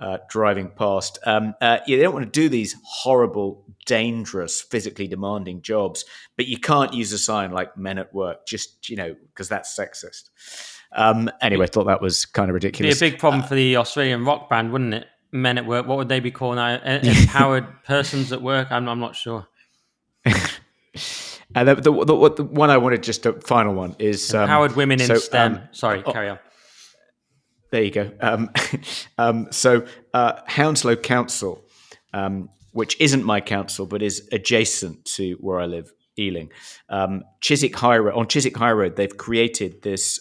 uh, 0.00 0.18
driving 0.28 0.68
past. 0.70 1.18
Um, 1.24 1.54
uh, 1.60 1.78
yeah, 1.86 1.96
they 1.96 2.02
don't 2.02 2.14
want 2.14 2.26
to 2.26 2.40
do 2.40 2.48
these 2.48 2.76
horrible, 2.84 3.64
dangerous, 3.86 4.60
physically 4.60 5.06
demanding 5.06 5.62
jobs, 5.62 6.04
but 6.36 6.46
you 6.46 6.58
can't 6.58 6.92
use 6.92 7.12
a 7.12 7.18
sign 7.18 7.52
like 7.52 7.76
"Men 7.76 7.98
at 7.98 8.12
Work," 8.12 8.46
just 8.46 8.88
you 8.88 8.96
know, 8.96 9.14
because 9.28 9.48
that's 9.48 9.76
sexist. 9.76 10.30
Um, 10.92 11.30
anyway, 11.40 11.64
I 11.64 11.68
thought 11.68 11.84
that 11.84 12.00
was 12.00 12.24
kind 12.24 12.50
of 12.50 12.54
ridiculous. 12.54 13.00
Be 13.00 13.06
a 13.06 13.10
big 13.10 13.18
problem 13.18 13.42
uh, 13.42 13.46
for 13.46 13.54
the 13.54 13.76
Australian 13.76 14.24
rock 14.24 14.48
band, 14.48 14.72
wouldn't 14.72 14.94
it? 14.94 15.06
Men 15.32 15.58
at 15.58 15.66
Work. 15.66 15.86
What 15.86 15.98
would 15.98 16.08
they 16.08 16.20
be 16.20 16.30
called 16.30 16.56
now? 16.56 16.80
Empowered 16.84 17.66
persons 17.84 18.32
at 18.32 18.40
work. 18.42 18.70
I'm, 18.70 18.88
I'm 18.88 19.00
not 19.00 19.16
sure. 19.16 19.48
And 21.54 21.68
the, 21.68 21.74
the, 21.76 22.04
the, 22.04 22.30
the, 22.30 22.44
one 22.44 22.70
I 22.70 22.78
wanted, 22.78 23.02
just 23.02 23.26
a 23.26 23.32
final 23.34 23.74
one, 23.74 23.94
is 23.98 24.34
um, 24.34 24.42
empowered 24.42 24.76
women 24.76 25.00
in 25.00 25.06
so, 25.06 25.16
STEM. 25.16 25.54
Um, 25.54 25.60
Sorry, 25.70 26.02
oh, 26.04 26.12
carry 26.12 26.30
on. 26.30 26.38
There 27.70 27.82
you 27.82 27.90
go. 27.90 28.10
Um, 28.20 28.50
um, 29.18 29.48
so 29.50 29.86
uh, 30.12 30.40
Hounslow 30.46 30.96
Council, 30.96 31.64
um, 32.12 32.48
which 32.72 33.00
isn't 33.00 33.24
my 33.24 33.40
council 33.40 33.86
but 33.86 34.02
is 34.02 34.28
adjacent 34.32 35.04
to 35.04 35.34
where 35.40 35.60
I 35.60 35.66
live, 35.66 35.92
Ealing, 36.18 36.50
um, 36.88 37.22
Chiswick 37.40 37.74
High 37.74 37.98
Road. 37.98 38.14
On 38.14 38.26
Chiswick 38.28 38.56
High 38.56 38.72
Road, 38.72 38.96
they've 38.96 39.16
created 39.16 39.82
this 39.82 40.20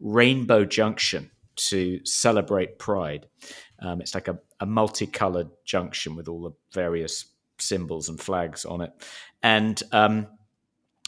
rainbow 0.00 0.64
junction 0.64 1.30
to 1.56 2.04
celebrate 2.04 2.78
Pride. 2.78 3.26
it's 3.80 4.14
like 4.14 4.28
a, 4.28 4.38
a 4.60 4.66
multicolored 4.66 5.48
junction 5.64 6.16
with 6.16 6.28
all 6.28 6.42
the 6.42 6.52
various 6.72 7.24
symbols 7.58 8.08
and 8.08 8.20
flags 8.20 8.64
on 8.64 8.80
it. 8.80 8.92
And 9.42 9.80
um, 9.92 10.26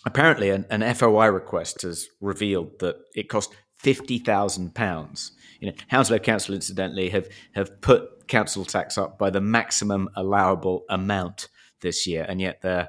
apparently, 0.05 0.51
an, 0.51 0.67
an, 0.71 0.95
FOI 0.95 1.27
request 1.27 1.83
has 1.83 2.09
revealed 2.21 2.79
that 2.81 2.97
it 3.15 3.29
cost 3.29 3.55
fifty 3.77 4.19
thousand 4.19 4.75
pounds. 4.75 5.33
You 5.61 5.69
know, 5.69 5.75
Hounslow 5.89 6.19
Council, 6.19 6.55
incidentally, 6.55 7.11
have 7.11 7.29
have 7.55 7.81
put 7.81 8.29
council 8.29 8.65
tax 8.65 8.99
up 8.99 9.19
by 9.19 9.31
the 9.31 9.41
maximum 9.41 10.09
allowable 10.15 10.85
amount 10.89 11.49
this 11.81 12.07
year, 12.07 12.25
and 12.29 12.41
yet 12.41 12.63
they're 12.63 12.89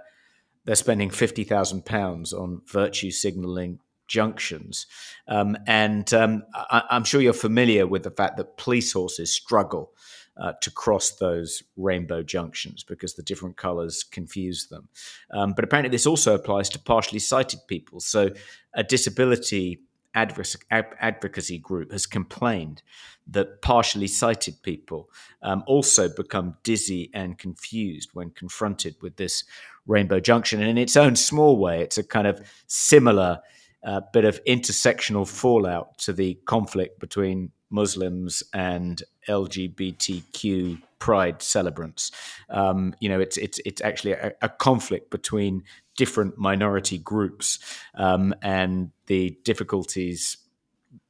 they're 0.66 0.76
spending 0.76 1.10
fifty 1.10 1.44
thousand 1.44 1.86
pounds 1.86 2.34
on 2.34 2.62
virtue 2.68 3.12
signalling 3.12 3.80
junctions. 4.08 4.88
Um, 5.28 5.56
and 5.66 6.12
um, 6.14 6.44
I, 6.54 6.84
am 6.90 7.06
sure 7.06 7.22
you're 7.22 7.32
familiar 7.32 7.88
with 7.88 8.04
the 8.04 8.12
fact 8.12 8.36
that 8.38 8.58
police 8.58 8.92
horses 8.92 9.32
struggle 9.32 9.94
uh, 10.40 10.54
to 10.62 10.72
cross 10.72 11.12
those 11.12 11.64
rainbow 11.76 12.24
junctions 12.24 12.84
because 12.84 13.16
the 13.16 13.24
different 13.24 13.58
colors 13.58 14.04
confuse 14.04 14.68
them. 14.68 14.88
Um, 15.32 15.54
but 15.54 15.64
apparently, 15.64 15.90
this 15.90 16.06
also 16.06 16.36
applies 16.36 16.70
to 16.70 16.80
partially 16.80 17.20
sighted 17.20 17.60
people. 17.68 18.00
So, 18.00 18.32
a 18.74 18.84
disability 18.84 19.82
advocacy 20.16 21.60
group 21.60 21.92
has 21.92 22.06
complained 22.06 22.82
that 23.28 23.62
partially 23.62 24.08
sighted 24.08 24.56
people 24.64 25.10
um, 25.44 25.64
also 25.68 26.10
become 26.10 26.56
dizzy 26.64 27.12
and 27.14 27.38
confused 27.38 28.10
when 28.14 28.32
confronted 28.32 28.96
with 29.02 29.18
this 29.18 29.44
rainbow 29.86 30.20
junction. 30.20 30.60
And 30.60 30.70
in 30.70 30.78
its 30.78 30.98
own 30.98 31.16
small 31.16 31.58
way, 31.58 31.82
it's 31.82 31.98
a 31.98 32.04
kind 32.04 32.28
of 32.28 32.42
similar 32.66 33.40
uh, 33.84 34.02
bit 34.14 34.26
of 34.26 34.44
intersectional 34.46 35.28
fallout 35.28 35.98
to 36.00 36.14
the 36.14 36.36
conflict 36.46 37.00
between 37.00 37.52
Muslims 37.70 38.44
and 38.54 39.04
LGBTQ 39.28 40.82
pride 40.98 41.42
celebrants. 41.42 42.12
Um, 42.50 42.94
you 43.00 43.10
know, 43.10 43.20
it's 43.20 43.38
it's 43.38 43.60
it's 43.66 43.82
actually 43.82 44.14
a, 44.14 44.34
a 44.42 44.50
conflict 44.50 45.12
between 45.12 45.64
different 45.96 46.38
minority 46.38 46.98
groups 46.98 47.60
um, 47.96 48.34
and 48.42 48.92
the 49.08 49.38
difficulties 49.44 50.38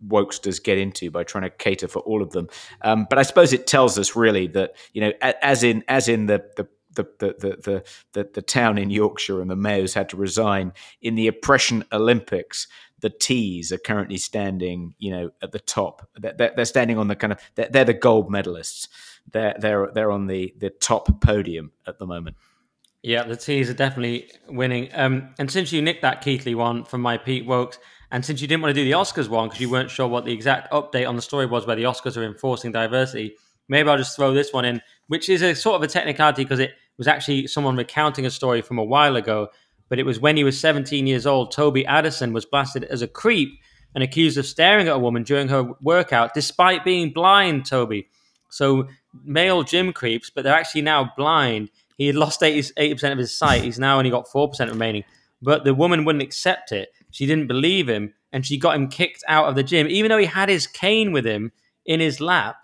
wokesters 0.05 0.61
get 0.61 0.77
into 0.77 1.09
by 1.09 1.23
trying 1.23 1.43
to 1.43 1.49
cater 1.49 1.87
for 1.87 1.99
all 1.99 2.21
of 2.21 2.31
them. 2.31 2.49
Um, 2.81 3.07
but 3.09 3.17
I 3.17 3.23
suppose 3.23 3.53
it 3.53 3.67
tells 3.67 3.97
us 3.97 4.15
really 4.15 4.47
that 4.47 4.75
you 4.93 5.01
know, 5.01 5.13
as 5.21 5.63
in 5.63 5.83
as 5.87 6.07
in 6.07 6.27
the 6.27 6.43
the 6.55 6.67
the, 6.94 7.03
the, 7.20 7.57
the, 7.64 7.84
the, 8.14 8.30
the 8.34 8.41
town 8.41 8.78
in 8.78 8.90
Yorkshire 8.90 9.41
and 9.41 9.49
the 9.49 9.56
mayors 9.56 9.94
had 9.94 10.10
to 10.10 10.18
resign 10.18 10.74
in 11.02 11.16
the 11.16 11.28
oppression 11.28 11.84
Olympics 11.91 12.68
the 13.02 13.10
T's 13.10 13.72
are 13.72 13.78
currently 13.78 14.18
standing, 14.18 14.94
you 14.98 15.11
know, 15.11 15.32
at 15.41 15.52
the 15.52 15.60
top. 15.60 16.07
They're, 16.18 16.52
they're 16.56 16.66
standing 16.66 16.98
on 16.98 17.07
the 17.07 17.16
kind 17.16 17.34
of 17.34 17.40
they're, 17.56 17.70
they're, 17.70 17.86
the 17.86 17.94
gold 17.94 18.30
medalists. 18.30 18.88
They're 19.32 19.56
they're 19.60 19.90
they're 19.94 20.11
on 20.11 20.28
the 20.28 20.53
the 20.57 20.70
top 20.70 21.22
podium 21.22 21.72
at 21.88 21.99
the 21.99 22.06
moment. 22.06 22.36
Yeah, 23.02 23.24
the 23.24 23.38
T's 23.38 23.70
are 23.70 23.74
definitely 23.74 24.30
winning. 24.49 24.90
Um, 24.94 25.34
and 25.40 25.49
since 25.49 25.72
you 25.72 25.82
nicked 25.82 26.02
that 26.02 26.22
Keighley 26.22 26.56
one 26.56 26.84
from 26.84 27.02
my 27.02 27.18
Peak 27.18 27.45
Wokes, 27.45 27.78
and 28.11 28.26
since 28.26 28.41
you 28.41 28.48
didn't 28.48 28.61
want 28.61 28.76
to 28.76 28.82
do 28.82 28.84
the 28.84 28.98
Oscars 28.98 29.30
one 29.30 29.48
because 29.48 29.61
you 29.61 29.70
weren't 29.70 29.90
sure 29.90 30.07
what 30.07 30.26
the 30.26 30.34
exact 30.34 30.72
update 30.74 31.07
on 31.07 31.16
the 31.16 31.22
story 31.22 31.45
was 31.45 31.66
where 31.66 31.76
the 31.76 31.84
Oscars 31.84 32.18
are 32.18 32.24
enforcing 32.24 32.72
diversity, 32.72 33.36
maybe 33.69 33.89
I'll 33.89 33.97
just 33.97 34.15
throw 34.15 34.33
this 34.33 34.51
one 34.51 34.65
in, 34.65 34.81
which 35.07 35.29
is 35.29 35.41
a 35.41 35.55
sort 35.55 35.77
of 35.77 35.83
a 35.83 35.87
technicality 35.87 36.43
because 36.43 36.59
it 36.59 36.71
was 36.97 37.07
actually 37.07 37.47
someone 37.47 37.77
recounting 37.77 38.25
a 38.25 38.31
story 38.31 38.61
from 38.61 38.77
a 38.77 38.83
while 38.83 39.15
ago 39.15 39.49
but 39.89 39.97
it 39.99 40.05
was 40.05 40.19
when 40.19 40.37
he 40.37 40.43
was 40.43 40.59
17 40.59 41.07
years 41.07 41.25
old, 41.25 41.51
Toby 41.51 41.85
Addison 41.85 42.31
was 42.31 42.45
blasted 42.45 42.83
as 42.85 43.01
a 43.01 43.07
creep 43.07 43.59
and 43.95 44.03
accused 44.03 44.37
of 44.37 44.45
staring 44.45 44.87
at 44.87 44.95
a 44.95 44.99
woman 44.99 45.23
during 45.23 45.47
her 45.49 45.71
workout, 45.81 46.35
despite 46.35 46.85
being 46.85 47.11
blind, 47.11 47.65
Toby. 47.65 48.07
So, 48.49 48.87
male 49.23 49.63
gym 49.63 49.91
creeps, 49.91 50.29
but 50.29 50.43
they're 50.43 50.53
actually 50.53 50.83
now 50.83 51.11
blind. 51.17 51.71
He 51.97 52.05
had 52.05 52.15
lost 52.15 52.43
80, 52.43 52.73
80% 52.73 53.11
of 53.11 53.17
his 53.17 53.35
sight. 53.35 53.63
He's 53.63 53.79
now 53.79 53.97
only 53.97 54.11
got 54.11 54.27
4% 54.27 54.69
remaining. 54.69 55.03
But 55.41 55.63
the 55.63 55.73
woman 55.73 56.05
wouldn't 56.05 56.23
accept 56.23 56.71
it. 56.71 56.89
She 57.09 57.25
didn't 57.25 57.47
believe 57.47 57.89
him, 57.89 58.13
and 58.31 58.45
she 58.45 58.57
got 58.57 58.75
him 58.75 58.89
kicked 58.89 59.23
out 59.27 59.47
of 59.47 59.55
the 59.55 59.63
gym, 59.63 59.87
even 59.87 60.09
though 60.09 60.17
he 60.19 60.27
had 60.27 60.49
his 60.49 60.67
cane 60.67 61.11
with 61.11 61.25
him 61.25 61.51
in 61.85 61.99
his 61.99 62.21
lap. 62.21 62.57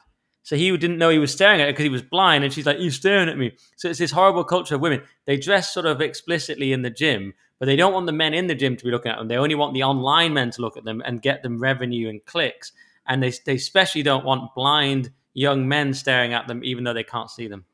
So 0.45 0.55
he 0.55 0.69
didn't 0.77 0.99
know 0.99 1.09
he 1.09 1.17
was 1.17 1.31
staring 1.33 1.59
at 1.59 1.65
her 1.65 1.73
because 1.73 1.83
he 1.83 1.89
was 1.89 2.03
blind, 2.03 2.43
and 2.43 2.53
she's 2.53 2.67
like, 2.67 2.77
"You're 2.79 2.91
staring 2.91 3.29
at 3.29 3.37
me." 3.37 3.53
So 3.77 3.89
it's 3.89 3.97
this 3.97 4.11
horrible 4.11 4.43
culture 4.43 4.75
of 4.75 4.81
women. 4.81 5.01
They 5.25 5.37
dress 5.37 5.73
sort 5.73 5.87
of 5.87 6.01
explicitly 6.01 6.71
in 6.71 6.83
the 6.83 6.91
gym, 6.91 7.33
but 7.59 7.65
they 7.65 7.75
don't 7.75 7.93
want 7.93 8.05
the 8.05 8.11
men 8.11 8.35
in 8.35 8.45
the 8.45 8.53
gym 8.53 8.77
to 8.77 8.85
be 8.85 8.91
looking 8.91 9.11
at 9.11 9.17
them. 9.17 9.27
They 9.27 9.37
only 9.37 9.55
want 9.55 9.73
the 9.73 9.81
online 9.81 10.33
men 10.35 10.51
to 10.51 10.61
look 10.61 10.77
at 10.77 10.83
them 10.83 11.01
and 11.03 11.19
get 11.19 11.41
them 11.41 11.59
revenue 11.59 12.09
and 12.09 12.23
clicks. 12.25 12.71
And 13.07 13.23
they 13.23 13.33
they 13.45 13.55
especially 13.55 14.03
don't 14.03 14.23
want 14.23 14.53
blind 14.55 15.09
young 15.33 15.67
men 15.67 15.93
staring 15.95 16.33
at 16.33 16.47
them, 16.47 16.63
even 16.63 16.83
though 16.83 16.93
they 16.93 17.03
can't 17.03 17.31
see 17.31 17.47
them. 17.47 17.65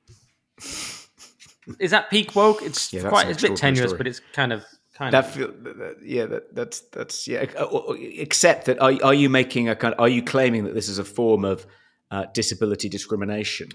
is 1.77 1.91
that 1.91 2.10
peak 2.10 2.35
woke? 2.35 2.61
It's 2.61 2.93
Yeah, 2.93 3.10
quite 3.10 3.27
it's 3.30 3.43
a 3.43 3.49
bit 3.49 3.57
tenuous, 3.57 3.89
story. 3.91 3.98
but 3.98 4.07
it's 4.07 4.22
kind 4.34 4.53
of 4.53 4.64
kind 4.95 5.14
That 5.14 5.26
of. 5.26 5.31
feel, 5.31 5.48
that- 5.64 5.77
that- 5.77 5.98
yeah, 6.06 6.26
that, 6.26 6.56
that's 6.56 6.80
that's 6.91 7.27
yeah. 7.27 7.45
Except 7.99 8.65
that, 8.65 8.80
are 8.80 8.93
are 9.03 9.14
you 9.14 9.30
making 9.30 9.69
a 9.69 9.76
kind? 9.76 9.95
Are 9.99 10.10
you 10.10 10.23
claiming 10.23 10.64
that 10.64 10.73
this 10.73 10.88
is 10.89 10.99
a 10.99 11.03
form 11.06 11.43
of 11.45 11.65
uh, 12.11 12.25
disability 12.33 12.89
discrimination, 12.89 13.69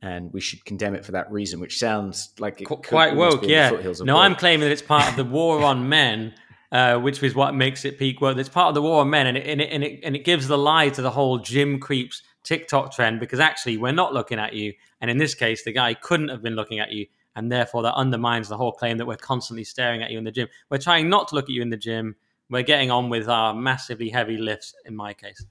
and 0.00 0.32
we 0.32 0.40
should 0.40 0.64
condemn 0.64 0.94
it 0.94 1.04
for 1.04 1.12
that 1.12 1.30
reason? 1.30 1.60
Which 1.60 1.78
sounds 1.78 2.32
like 2.38 2.60
it 2.60 2.64
Qu- 2.64 2.76
quite 2.76 3.14
woke, 3.14 3.42
be 3.42 3.52
in 3.54 3.70
the 3.72 3.84
yeah. 3.84 4.04
No, 4.04 4.14
woke. 4.14 4.24
I'm 4.24 4.34
claiming 4.36 4.60
that 4.60 4.72
it's 4.72 4.82
part 4.82 5.08
of 5.08 5.16
the 5.16 5.24
war 5.24 5.62
on 5.62 5.88
men, 5.88 6.34
uh, 6.70 6.98
which 6.98 7.22
is 7.22 7.34
what 7.34 7.54
makes 7.54 7.84
it 7.84 7.98
peak 7.98 8.20
woke. 8.20 8.38
It's 8.38 8.48
part 8.48 8.68
of 8.68 8.74
the 8.74 8.82
war 8.82 9.02
on 9.02 9.10
men, 9.10 9.26
and 9.26 9.36
it, 9.36 9.46
and, 9.46 9.60
it, 9.60 9.68
and, 9.70 9.84
it, 9.84 10.00
and 10.02 10.16
it 10.16 10.24
gives 10.24 10.48
the 10.48 10.58
lie 10.58 10.88
to 10.90 11.02
the 11.02 11.10
whole 11.10 11.38
gym 11.38 11.78
creeps 11.78 12.22
TikTok 12.44 12.92
trend 12.92 13.20
because 13.20 13.40
actually 13.40 13.76
we're 13.76 13.92
not 13.92 14.14
looking 14.14 14.38
at 14.38 14.54
you, 14.54 14.72
and 15.00 15.10
in 15.10 15.18
this 15.18 15.34
case, 15.34 15.64
the 15.64 15.72
guy 15.72 15.94
couldn't 15.94 16.28
have 16.28 16.42
been 16.42 16.54
looking 16.56 16.78
at 16.78 16.92
you, 16.92 17.06
and 17.36 17.50
therefore 17.50 17.82
that 17.82 17.94
undermines 17.94 18.48
the 18.48 18.56
whole 18.56 18.72
claim 18.72 18.98
that 18.98 19.06
we're 19.06 19.16
constantly 19.16 19.64
staring 19.64 20.02
at 20.02 20.10
you 20.10 20.18
in 20.18 20.24
the 20.24 20.30
gym. 20.30 20.48
We're 20.70 20.78
trying 20.78 21.08
not 21.08 21.28
to 21.28 21.34
look 21.34 21.44
at 21.44 21.50
you 21.50 21.62
in 21.62 21.70
the 21.70 21.76
gym. 21.76 22.16
We're 22.50 22.62
getting 22.62 22.90
on 22.90 23.08
with 23.08 23.28
our 23.28 23.54
massively 23.54 24.10
heavy 24.10 24.36
lifts. 24.36 24.74
In 24.84 24.94
my 24.94 25.14
case, 25.14 25.44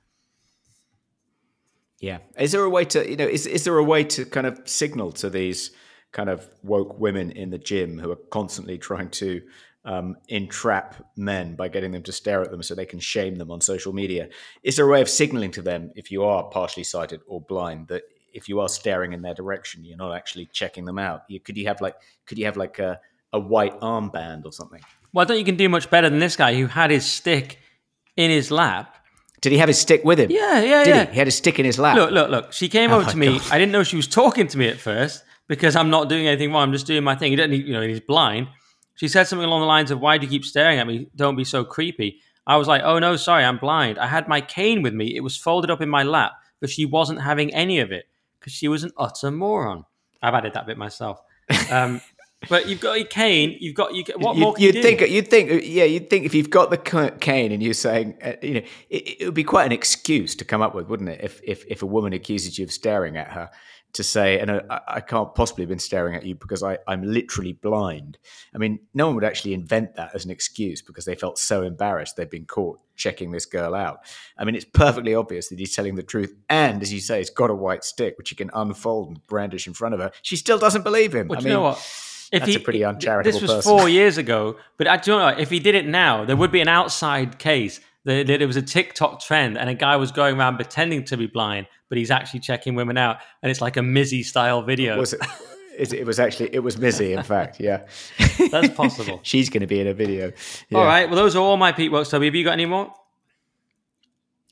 Yeah. 2.01 2.17
Is 2.37 2.51
there 2.51 2.63
a 2.63 2.69
way 2.69 2.83
to, 2.85 3.09
you 3.09 3.15
know, 3.15 3.27
is, 3.27 3.45
is 3.45 3.63
there 3.63 3.77
a 3.77 3.83
way 3.83 4.03
to 4.03 4.25
kind 4.25 4.47
of 4.47 4.59
signal 4.65 5.11
to 5.13 5.29
these 5.29 5.71
kind 6.11 6.29
of 6.29 6.49
woke 6.63 6.99
women 6.99 7.31
in 7.31 7.51
the 7.51 7.57
gym 7.57 7.97
who 7.97 8.11
are 8.11 8.17
constantly 8.31 8.77
trying 8.77 9.09
to 9.11 9.41
um, 9.85 10.17
entrap 10.27 10.95
men 11.15 11.55
by 11.55 11.67
getting 11.67 11.91
them 11.91 12.03
to 12.03 12.11
stare 12.11 12.41
at 12.41 12.51
them 12.51 12.61
so 12.61 12.75
they 12.75 12.85
can 12.85 12.99
shame 12.99 13.35
them 13.35 13.51
on 13.51 13.61
social 13.61 13.93
media? 13.93 14.27
Is 14.63 14.75
there 14.75 14.85
a 14.85 14.91
way 14.91 15.01
of 15.01 15.09
signaling 15.09 15.51
to 15.51 15.61
them 15.61 15.91
if 15.95 16.11
you 16.11 16.23
are 16.23 16.43
partially 16.49 16.83
sighted 16.83 17.21
or 17.27 17.39
blind 17.39 17.87
that 17.87 18.03
if 18.33 18.49
you 18.49 18.59
are 18.59 18.69
staring 18.69 19.13
in 19.13 19.21
their 19.21 19.33
direction, 19.33 19.85
you're 19.85 19.97
not 19.97 20.15
actually 20.15 20.47
checking 20.47 20.85
them 20.85 20.97
out? 20.99 21.23
You, 21.29 21.39
could 21.39 21.55
you 21.55 21.67
have 21.67 21.81
like, 21.81 21.95
could 22.25 22.37
you 22.37 22.45
have 22.45 22.57
like 22.57 22.79
a, 22.79 22.99
a 23.31 23.39
white 23.39 23.79
armband 23.79 24.45
or 24.45 24.51
something? 24.51 24.81
well, 25.13 25.23
I 25.23 25.25
don't 25.25 25.37
think 25.37 25.47
you 25.47 25.51
can 25.53 25.57
do 25.57 25.69
much 25.69 25.89
better 25.89 26.09
than 26.09 26.19
this 26.19 26.35
guy 26.35 26.55
who 26.55 26.67
had 26.67 26.91
his 26.91 27.05
stick 27.05 27.59
in 28.15 28.31
his 28.31 28.49
lap. 28.51 28.97
Did 29.41 29.51
he 29.51 29.57
have 29.57 29.67
his 29.67 29.79
stick 29.79 30.03
with 30.03 30.19
him? 30.19 30.29
Yeah, 30.29 30.61
yeah, 30.61 30.83
Did 30.83 30.95
yeah. 30.95 31.05
he? 31.05 31.11
He 31.13 31.17
had 31.17 31.27
his 31.27 31.35
stick 31.35 31.57
in 31.57 31.65
his 31.65 31.79
lap. 31.79 31.95
Look, 31.95 32.11
look, 32.11 32.29
look. 32.29 32.53
She 32.53 32.69
came 32.69 32.91
over 32.91 33.09
to 33.09 33.17
me. 33.17 33.39
God. 33.39 33.51
I 33.51 33.57
didn't 33.57 33.71
know 33.71 33.83
she 33.83 33.95
was 33.95 34.07
talking 34.07 34.47
to 34.47 34.57
me 34.57 34.67
at 34.67 34.77
first 34.77 35.23
because 35.47 35.75
I'm 35.75 35.89
not 35.89 36.09
doing 36.09 36.27
anything 36.27 36.51
wrong. 36.51 36.63
I'm 36.63 36.71
just 36.71 36.85
doing 36.85 37.03
my 37.03 37.15
thing. 37.15 37.31
He 37.31 37.35
doesn't, 37.35 37.51
you 37.51 37.73
know, 37.73 37.81
he's 37.81 37.99
blind. 37.99 38.47
She 38.95 39.07
said 39.07 39.23
something 39.23 39.45
along 39.45 39.61
the 39.61 39.67
lines 39.67 39.89
of, 39.89 39.99
"Why 39.99 40.19
do 40.19 40.25
you 40.25 40.29
keep 40.29 40.45
staring 40.45 40.77
at 40.77 40.85
me? 40.85 41.07
Don't 41.15 41.35
be 41.35 41.43
so 41.43 41.63
creepy." 41.63 42.19
I 42.45 42.57
was 42.57 42.67
like, 42.67 42.83
"Oh 42.83 42.99
no, 42.99 43.15
sorry, 43.15 43.43
I'm 43.43 43.57
blind. 43.57 43.97
I 43.97 44.05
had 44.05 44.27
my 44.27 44.41
cane 44.41 44.83
with 44.83 44.93
me. 44.93 45.15
It 45.15 45.21
was 45.21 45.35
folded 45.35 45.71
up 45.71 45.81
in 45.81 45.89
my 45.89 46.03
lap, 46.03 46.33
but 46.59 46.69
she 46.69 46.85
wasn't 46.85 47.21
having 47.21 47.51
any 47.53 47.79
of 47.79 47.91
it 47.91 48.05
because 48.39 48.53
she 48.53 48.67
was 48.67 48.83
an 48.83 48.91
utter 48.97 49.31
moron." 49.31 49.85
I've 50.21 50.35
added 50.35 50.53
that 50.53 50.67
bit 50.67 50.77
myself. 50.77 51.19
Um, 51.71 51.99
but 52.49 52.67
you've 52.67 52.79
got 52.79 52.97
your 52.97 53.07
cane. 53.07 53.57
You've 53.59 53.75
got 53.75 53.93
you. 53.93 54.03
What 54.17 54.35
more 54.35 54.49
You'd, 54.49 54.55
can 54.55 54.63
you'd 54.63 54.75
you 54.75 54.81
do? 54.81 54.97
think, 54.97 55.11
you'd 55.11 55.27
think, 55.29 55.63
yeah, 55.65 55.83
you'd 55.83 56.09
think 56.09 56.25
if 56.25 56.33
you've 56.33 56.49
got 56.49 56.69
the 56.69 56.77
ca- 56.77 57.11
cane 57.19 57.51
and 57.51 57.61
you're 57.61 57.73
saying, 57.73 58.17
uh, 58.23 58.33
you 58.41 58.53
know, 58.55 58.61
it, 58.89 59.21
it 59.21 59.25
would 59.25 59.33
be 59.33 59.43
quite 59.43 59.65
an 59.65 59.71
excuse 59.71 60.35
to 60.35 60.45
come 60.45 60.61
up 60.61 60.73
with, 60.73 60.87
wouldn't 60.87 61.09
it? 61.09 61.21
If 61.23 61.41
if 61.43 61.65
if 61.67 61.81
a 61.81 61.85
woman 61.85 62.13
accuses 62.13 62.57
you 62.57 62.65
of 62.65 62.71
staring 62.71 63.17
at 63.17 63.31
her, 63.31 63.49
to 63.93 64.03
say, 64.03 64.39
and 64.39 64.51
I, 64.51 64.81
I 64.87 64.99
can't 65.01 65.33
possibly 65.35 65.63
have 65.63 65.69
been 65.69 65.79
staring 65.79 66.15
at 66.15 66.25
you 66.25 66.35
because 66.35 66.63
I, 66.63 66.77
I'm 66.87 67.03
literally 67.03 67.53
blind. 67.53 68.17
I 68.55 68.57
mean, 68.57 68.79
no 68.93 69.07
one 69.07 69.15
would 69.15 69.23
actually 69.23 69.53
invent 69.53 69.95
that 69.95 70.11
as 70.13 70.23
an 70.23 70.31
excuse 70.31 70.81
because 70.81 71.05
they 71.05 71.15
felt 71.15 71.37
so 71.37 71.63
embarrassed 71.63 72.15
they'd 72.15 72.29
been 72.29 72.45
caught 72.45 72.79
checking 72.95 73.31
this 73.31 73.45
girl 73.45 73.75
out. 73.75 73.99
I 74.37 74.45
mean, 74.45 74.55
it's 74.55 74.65
perfectly 74.65 75.13
obvious 75.13 75.49
that 75.49 75.59
he's 75.59 75.75
telling 75.75 75.95
the 75.95 76.03
truth, 76.03 76.33
and 76.49 76.81
as 76.81 76.93
you 76.93 76.99
say, 77.01 77.17
he's 77.17 77.29
got 77.29 77.49
a 77.49 77.55
white 77.55 77.83
stick 77.83 78.17
which 78.17 78.29
he 78.29 78.35
can 78.35 78.49
unfold 78.53 79.09
and 79.09 79.27
brandish 79.27 79.67
in 79.67 79.73
front 79.73 79.93
of 79.93 79.99
her. 79.99 80.11
She 80.21 80.37
still 80.37 80.57
doesn't 80.57 80.83
believe 80.83 81.13
him. 81.13 81.27
Well, 81.27 81.39
I 81.39 81.41
do 81.41 81.45
mean, 81.45 81.51
you 81.51 81.57
know 81.57 81.63
what? 81.63 82.07
If 82.31 82.43
that's 82.43 82.55
a 82.55 82.59
pretty 82.59 82.83
uncharitable 82.85 83.31
This 83.31 83.41
was 83.41 83.51
person. 83.51 83.77
four 83.77 83.89
years 83.89 84.17
ago, 84.17 84.57
but 84.77 84.87
I 84.87 84.97
do 84.97 85.11
you 85.11 85.17
know 85.17 85.27
if 85.27 85.49
he 85.49 85.59
did 85.59 85.75
it 85.75 85.85
now, 85.85 86.23
there 86.25 86.37
would 86.37 86.51
be 86.51 86.61
an 86.61 86.67
outside 86.69 87.39
case 87.39 87.79
that, 88.05 88.29
it 88.29 88.45
was 88.45 88.55
a 88.55 88.61
TikTok 88.61 89.21
trend, 89.21 89.57
and 89.57 89.69
a 89.69 89.73
guy 89.73 89.95
was 89.95 90.11
going 90.11 90.37
around 90.37 90.55
pretending 90.55 91.03
to 91.05 91.17
be 91.17 91.27
blind, 91.27 91.67
but 91.89 91.97
he's 91.97 92.09
actually 92.09 92.39
checking 92.39 92.73
women 92.75 92.97
out, 92.97 93.17
and 93.43 93.51
it's 93.51 93.61
like 93.61 93.77
a 93.77 93.81
Mizzy 93.81 94.23
style 94.25 94.61
video. 94.61 94.97
was 94.97 95.13
it? 95.13 95.21
It 95.77 96.05
was 96.05 96.19
actually 96.19 96.53
it 96.53 96.59
was 96.59 96.75
Mizzy, 96.75 97.17
in 97.17 97.23
fact. 97.23 97.59
Yeah, 97.59 97.81
That's 98.51 98.69
possible. 98.69 99.19
She's 99.23 99.49
going 99.49 99.61
to 99.61 99.67
be 99.67 99.79
in 99.79 99.87
a 99.87 99.93
video. 99.93 100.31
Yeah. 100.69 100.77
All 100.77 100.85
right. 100.85 101.09
Well, 101.09 101.15
those 101.15 101.35
are 101.35 101.39
all 101.39 101.57
my 101.57 101.71
Pete 101.71 101.91
Works. 101.91 102.09
Toby, 102.09 102.25
have 102.27 102.35
you 102.35 102.43
got 102.43 102.51
any 102.53 102.65
more? 102.65 102.93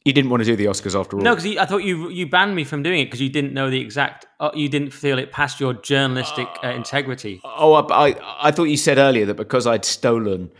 You 0.05 0.13
didn't 0.13 0.29
want 0.29 0.41
to 0.41 0.45
do 0.45 0.55
the 0.55 0.65
Oscars 0.65 0.97
after 0.97 1.17
all. 1.17 1.23
No, 1.23 1.35
because 1.35 1.57
I 1.57 1.65
thought 1.65 1.83
you 1.83 2.09
you 2.09 2.25
banned 2.27 2.55
me 2.55 2.63
from 2.63 2.83
doing 2.83 3.01
it 3.01 3.05
because 3.05 3.21
you 3.21 3.29
didn't 3.29 3.53
know 3.53 3.69
the 3.69 3.81
exact. 3.81 4.27
Uh, 4.39 4.49
you 4.53 4.69
didn't 4.69 4.91
feel 4.91 5.19
it 5.19 5.31
passed 5.31 5.59
your 5.59 5.73
journalistic 5.73 6.47
uh, 6.63 6.69
integrity. 6.69 7.41
Oh, 7.43 7.73
I, 7.73 8.09
I 8.09 8.47
I 8.47 8.51
thought 8.51 8.65
you 8.65 8.77
said 8.77 8.97
earlier 8.97 9.25
that 9.25 9.35
because 9.35 9.67
I'd 9.67 9.83
stolen 9.83 10.51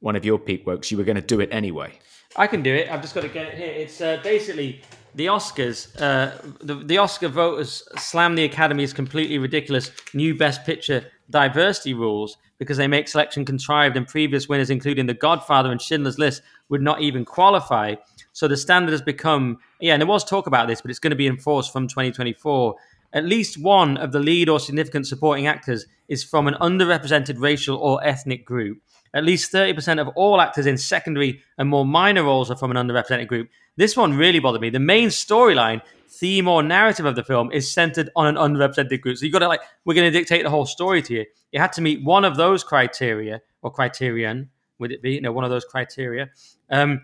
one 0.00 0.14
of 0.14 0.24
your 0.24 0.38
peak 0.38 0.66
works, 0.66 0.90
you 0.90 0.98
were 0.98 1.04
going 1.04 1.16
to 1.16 1.22
do 1.22 1.40
it 1.40 1.48
anyway. 1.52 1.98
I 2.36 2.46
can 2.46 2.62
do 2.62 2.74
it. 2.74 2.90
I've 2.90 3.00
just 3.00 3.14
got 3.14 3.22
to 3.22 3.28
get 3.28 3.46
it 3.48 3.54
here. 3.54 3.70
It's 3.70 4.00
uh, 4.00 4.20
basically 4.22 4.82
the 5.14 5.26
Oscars. 5.26 5.88
Uh, 6.00 6.32
the, 6.60 6.74
the 6.74 6.98
Oscar 6.98 7.28
voters 7.28 7.88
slam 7.96 8.34
the 8.34 8.44
Academy's 8.44 8.92
completely 8.92 9.38
ridiculous 9.38 9.90
new 10.12 10.34
Best 10.36 10.64
Picture 10.64 11.04
diversity 11.30 11.94
rules 11.94 12.36
because 12.58 12.76
they 12.76 12.86
make 12.86 13.08
selection 13.08 13.44
contrived, 13.44 13.96
and 13.96 14.06
previous 14.06 14.48
winners, 14.48 14.70
including 14.70 15.06
The 15.06 15.14
Godfather 15.14 15.72
and 15.72 15.82
Schindler's 15.82 16.18
List, 16.18 16.42
would 16.68 16.80
not 16.80 17.00
even 17.00 17.24
qualify. 17.24 17.96
So 18.32 18.48
the 18.48 18.56
standard 18.56 18.92
has 18.92 19.02
become 19.02 19.58
yeah, 19.80 19.94
and 19.94 20.00
there 20.00 20.06
was 20.06 20.24
talk 20.24 20.46
about 20.46 20.68
this, 20.68 20.80
but 20.80 20.90
it's 20.90 21.00
going 21.00 21.10
to 21.10 21.16
be 21.16 21.26
enforced 21.26 21.72
from 21.72 21.88
2024. 21.88 22.76
At 23.14 23.24
least 23.24 23.62
one 23.62 23.98
of 23.98 24.12
the 24.12 24.20
lead 24.20 24.48
or 24.48 24.58
significant 24.58 25.06
supporting 25.06 25.46
actors 25.46 25.86
is 26.08 26.24
from 26.24 26.48
an 26.48 26.54
underrepresented 26.54 27.38
racial 27.38 27.76
or 27.76 28.02
ethnic 28.02 28.46
group. 28.46 28.78
At 29.14 29.24
least 29.24 29.52
30% 29.52 30.00
of 30.00 30.08
all 30.16 30.40
actors 30.40 30.64
in 30.64 30.78
secondary 30.78 31.42
and 31.58 31.68
more 31.68 31.84
minor 31.84 32.24
roles 32.24 32.50
are 32.50 32.56
from 32.56 32.74
an 32.74 32.76
underrepresented 32.78 33.28
group. 33.28 33.50
This 33.76 33.96
one 33.96 34.16
really 34.16 34.38
bothered 34.38 34.62
me. 34.62 34.70
The 34.70 34.78
main 34.78 35.08
storyline, 35.08 35.82
theme, 36.08 36.48
or 36.48 36.62
narrative 36.62 37.04
of 37.04 37.14
the 37.14 37.22
film 37.22 37.52
is 37.52 37.70
centered 37.70 38.08
on 38.16 38.26
an 38.26 38.36
underrepresented 38.36 39.02
group. 39.02 39.18
So 39.18 39.26
you've 39.26 39.32
got 39.34 39.40
to 39.40 39.48
like, 39.48 39.60
we're 39.84 39.94
going 39.94 40.10
to 40.10 40.18
dictate 40.18 40.44
the 40.44 40.50
whole 40.50 40.64
story 40.64 41.02
to 41.02 41.14
you. 41.14 41.26
You 41.52 41.60
had 41.60 41.72
to 41.74 41.82
meet 41.82 42.02
one 42.02 42.24
of 42.24 42.36
those 42.36 42.64
criteria 42.64 43.42
or 43.60 43.70
criterion, 43.70 44.48
would 44.78 44.92
it 44.92 45.02
be? 45.02 45.12
You 45.12 45.20
know, 45.20 45.32
one 45.32 45.44
of 45.44 45.50
those 45.50 45.66
criteria. 45.66 46.30
Um, 46.70 47.02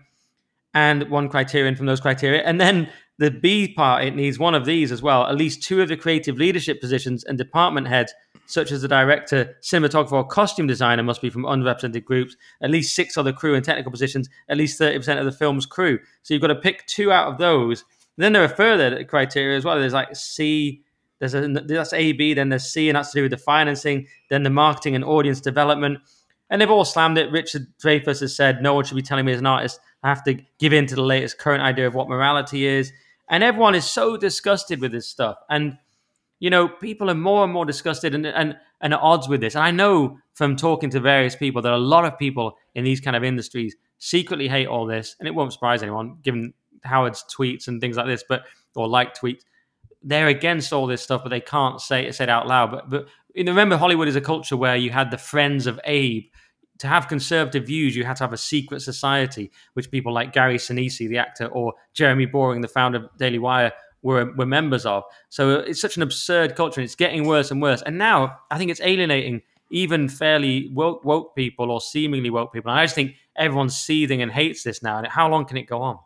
and 0.73 1.09
one 1.09 1.29
criterion 1.29 1.75
from 1.75 1.85
those 1.85 1.99
criteria. 1.99 2.41
And 2.43 2.59
then 2.59 2.89
the 3.17 3.31
B 3.31 3.73
part, 3.73 4.05
it 4.05 4.15
needs 4.15 4.39
one 4.39 4.55
of 4.55 4.65
these 4.65 4.91
as 4.91 5.01
well. 5.01 5.27
At 5.27 5.35
least 5.35 5.61
two 5.61 5.81
of 5.81 5.89
the 5.89 5.97
creative 5.97 6.37
leadership 6.37 6.79
positions 6.79 7.23
and 7.25 7.37
department 7.37 7.87
heads, 7.87 8.13
such 8.45 8.71
as 8.71 8.81
the 8.81 8.87
director, 8.87 9.57
cinematographer, 9.61 10.13
or 10.13 10.23
costume 10.23 10.67
designer, 10.67 11.03
must 11.03 11.21
be 11.21 11.29
from 11.29 11.43
underrepresented 11.43 12.05
groups. 12.05 12.37
At 12.61 12.71
least 12.71 12.95
six 12.95 13.17
other 13.17 13.33
crew 13.33 13.55
and 13.55 13.65
technical 13.65 13.91
positions, 13.91 14.29
at 14.47 14.57
least 14.57 14.79
30% 14.79 15.19
of 15.19 15.25
the 15.25 15.33
film's 15.33 15.65
crew. 15.65 15.99
So 16.23 16.33
you've 16.33 16.41
got 16.41 16.47
to 16.47 16.55
pick 16.55 16.85
two 16.85 17.11
out 17.11 17.27
of 17.27 17.37
those. 17.37 17.83
then 18.17 18.33
there 18.33 18.43
are 18.43 18.49
further 18.49 19.03
criteria 19.03 19.57
as 19.57 19.65
well. 19.65 19.77
There's 19.77 19.93
like 19.93 20.15
C, 20.15 20.81
there's 21.19 21.33
a, 21.33 21.47
that's 21.47 21.93
A, 21.93 22.13
B, 22.13 22.33
then 22.33 22.47
there's 22.47 22.71
C, 22.71 22.87
and 22.89 22.95
that's 22.95 23.11
to 23.11 23.17
do 23.17 23.23
with 23.23 23.31
the 23.31 23.37
financing, 23.37 24.07
then 24.29 24.43
the 24.43 24.49
marketing 24.49 24.95
and 24.95 25.03
audience 25.03 25.41
development. 25.41 25.99
And 26.49 26.61
they've 26.61 26.71
all 26.71 26.85
slammed 26.85 27.17
it. 27.17 27.31
Richard 27.31 27.67
Dreyfuss 27.83 28.21
has 28.21 28.35
said, 28.35 28.63
no 28.63 28.73
one 28.73 28.85
should 28.85 28.95
be 28.95 29.01
telling 29.01 29.25
me 29.25 29.33
as 29.33 29.39
an 29.39 29.45
artist 29.45 29.79
I 30.03 30.09
have 30.09 30.23
to 30.23 30.37
give 30.59 30.73
in 30.73 30.85
to 30.87 30.95
the 30.95 31.03
latest 31.03 31.37
current 31.37 31.61
idea 31.61 31.87
of 31.87 31.95
what 31.95 32.09
morality 32.09 32.65
is. 32.65 32.91
And 33.29 33.43
everyone 33.43 33.75
is 33.75 33.85
so 33.85 34.17
disgusted 34.17 34.81
with 34.81 34.91
this 34.91 35.07
stuff. 35.07 35.37
And, 35.49 35.77
you 36.39 36.49
know, 36.49 36.67
people 36.67 37.09
are 37.09 37.15
more 37.15 37.43
and 37.43 37.53
more 37.53 37.65
disgusted 37.65 38.15
and, 38.15 38.25
and, 38.25 38.57
and 38.81 38.93
at 38.93 38.99
odds 38.99 39.27
with 39.27 39.41
this. 39.41 39.55
And 39.55 39.63
I 39.63 39.71
know 39.71 40.17
from 40.33 40.55
talking 40.55 40.89
to 40.91 40.99
various 40.99 41.35
people 41.35 41.61
that 41.61 41.73
a 41.73 41.77
lot 41.77 42.05
of 42.05 42.17
people 42.17 42.57
in 42.75 42.83
these 42.83 43.01
kind 43.01 43.15
of 43.15 43.23
industries 43.23 43.75
secretly 43.97 44.47
hate 44.47 44.67
all 44.67 44.85
this. 44.85 45.15
And 45.19 45.27
it 45.27 45.35
won't 45.35 45.53
surprise 45.53 45.83
anyone, 45.83 46.17
given 46.23 46.53
Howard's 46.83 47.23
tweets 47.23 47.67
and 47.67 47.81
things 47.81 47.97
like 47.97 48.07
this, 48.07 48.23
but 48.27 48.43
or 48.75 48.87
like 48.87 49.15
tweets. 49.15 49.41
They're 50.01 50.27
against 50.27 50.71
all 50.71 50.87
this 50.87 51.01
stuff, 51.01 51.23
but 51.23 51.29
they 51.29 51.41
can't 51.41 51.81
say 51.81 52.05
it, 52.05 52.15
say 52.15 52.23
it 52.23 52.29
out 52.29 52.47
loud. 52.47 52.71
But, 52.71 52.89
but 52.89 53.07
remember, 53.35 53.75
Hollywood 53.75 54.07
is 54.07 54.15
a 54.15 54.21
culture 54.21 54.55
where 54.55 54.77
you 54.77 54.91
had 54.91 55.11
the 55.11 55.17
friends 55.17 55.67
of 55.67 55.79
Abe 55.83 56.23
to 56.79 56.87
have 56.87 57.07
conservative 57.07 57.67
views, 57.67 57.95
you 57.95 58.03
had 58.03 58.17
to 58.17 58.23
have 58.23 58.33
a 58.33 58.37
secret 58.37 58.81
society, 58.81 59.51
which 59.73 59.91
people 59.91 60.13
like 60.13 60.33
Gary 60.33 60.57
Sinise, 60.57 60.97
the 60.97 61.17
actor, 61.17 61.47
or 61.47 61.73
Jeremy 61.93 62.25
Boring, 62.25 62.61
the 62.61 62.67
founder 62.67 62.99
of 62.99 63.17
Daily 63.17 63.39
Wire, 63.39 63.71
were, 64.01 64.33
were 64.35 64.45
members 64.45 64.85
of. 64.85 65.03
So 65.29 65.59
uh, 65.59 65.63
it's 65.67 65.81
such 65.81 65.97
an 65.97 66.03
absurd 66.03 66.55
culture, 66.55 66.79
and 66.79 66.85
it's 66.85 66.95
getting 66.95 67.27
worse 67.27 67.51
and 67.51 67.61
worse. 67.61 67.81
And 67.81 67.97
now 67.97 68.39
I 68.49 68.57
think 68.57 68.71
it's 68.71 68.81
alienating 68.81 69.41
even 69.71 70.09
fairly 70.09 70.69
woke, 70.73 71.03
woke 71.03 71.35
people 71.35 71.69
or 71.69 71.81
seemingly 71.81 72.29
woke 72.29 72.53
people. 72.53 72.71
And 72.71 72.79
I 72.79 72.85
just 72.85 72.95
think 72.95 73.15
everyone's 73.35 73.77
seething 73.77 74.21
and 74.21 74.31
hates 74.31 74.63
this 74.63 74.81
now. 74.81 74.97
And 74.97 75.07
how 75.07 75.29
long 75.29 75.45
can 75.45 75.57
it 75.57 75.63
go 75.63 75.81
on? 75.81 75.99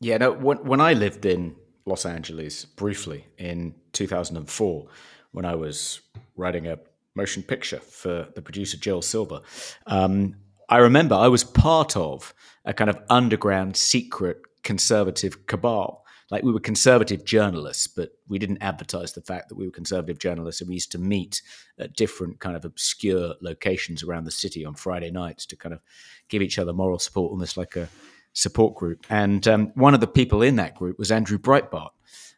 Yeah, 0.00 0.18
no. 0.18 0.32
When, 0.32 0.58
when 0.58 0.80
I 0.80 0.92
lived 0.92 1.24
in 1.24 1.56
Los 1.86 2.04
Angeles 2.04 2.64
briefly 2.64 3.26
in 3.38 3.74
2004, 3.92 4.86
when 5.32 5.44
I 5.44 5.54
was 5.54 6.00
writing 6.36 6.66
a 6.66 6.78
motion 7.18 7.42
picture 7.42 7.80
for 7.80 8.28
the 8.34 8.40
producer 8.40 8.78
Joel 8.78 9.02
Silver. 9.02 9.42
Um, 9.86 10.36
I 10.70 10.78
remember 10.78 11.14
I 11.14 11.28
was 11.28 11.44
part 11.44 11.96
of 11.96 12.32
a 12.64 12.72
kind 12.72 12.88
of 12.88 12.98
underground 13.10 13.76
secret 13.76 14.40
conservative 14.62 15.46
cabal 15.46 16.04
like 16.30 16.42
we 16.42 16.52
were 16.52 16.60
conservative 16.60 17.24
journalists, 17.24 17.86
but 17.86 18.10
we 18.28 18.38
didn't 18.38 18.62
advertise 18.62 19.12
the 19.12 19.22
fact 19.22 19.48
that 19.48 19.54
we 19.54 19.64
were 19.64 19.72
conservative 19.72 20.18
journalists. 20.18 20.60
And 20.60 20.68
we 20.68 20.74
used 20.74 20.92
to 20.92 20.98
meet 20.98 21.40
at 21.78 21.96
different 21.96 22.38
kind 22.40 22.54
of 22.54 22.64
obscure 22.64 23.34
locations 23.40 24.02
around 24.02 24.24
the 24.24 24.30
city 24.30 24.64
on 24.64 24.74
Friday 24.74 25.10
nights 25.10 25.46
to 25.46 25.56
kind 25.56 25.72
of 25.72 25.80
give 26.28 26.42
each 26.42 26.58
other 26.58 26.72
moral 26.74 26.98
support, 26.98 27.30
almost 27.30 27.56
like 27.56 27.76
a 27.76 27.88
support 28.32 28.74
group. 28.76 29.04
And 29.10 29.46
um, 29.48 29.72
one 29.74 29.94
of 29.94 30.00
the 30.00 30.06
people 30.06 30.42
in 30.42 30.56
that 30.56 30.74
group 30.74 30.98
was 30.98 31.10
Andrew 31.10 31.38
Breitbart, 31.38 31.90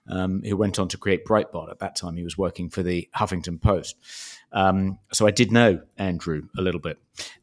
um, 0.08 0.42
who 0.44 0.56
went 0.56 0.78
on 0.78 0.88
to 0.88 0.96
create 0.98 1.24
Breitbart. 1.24 1.70
At 1.70 1.78
that 1.80 1.96
time, 1.96 2.16
he 2.16 2.22
was 2.24 2.36
working 2.38 2.70
for 2.70 2.82
the 2.82 3.08
Huffington 3.16 3.60
Post. 3.60 3.96
Um, 4.52 4.98
so 5.12 5.26
I 5.26 5.30
did 5.30 5.52
know 5.52 5.80
Andrew 5.96 6.42
a 6.58 6.62
little 6.62 6.80
bit. 6.80 6.98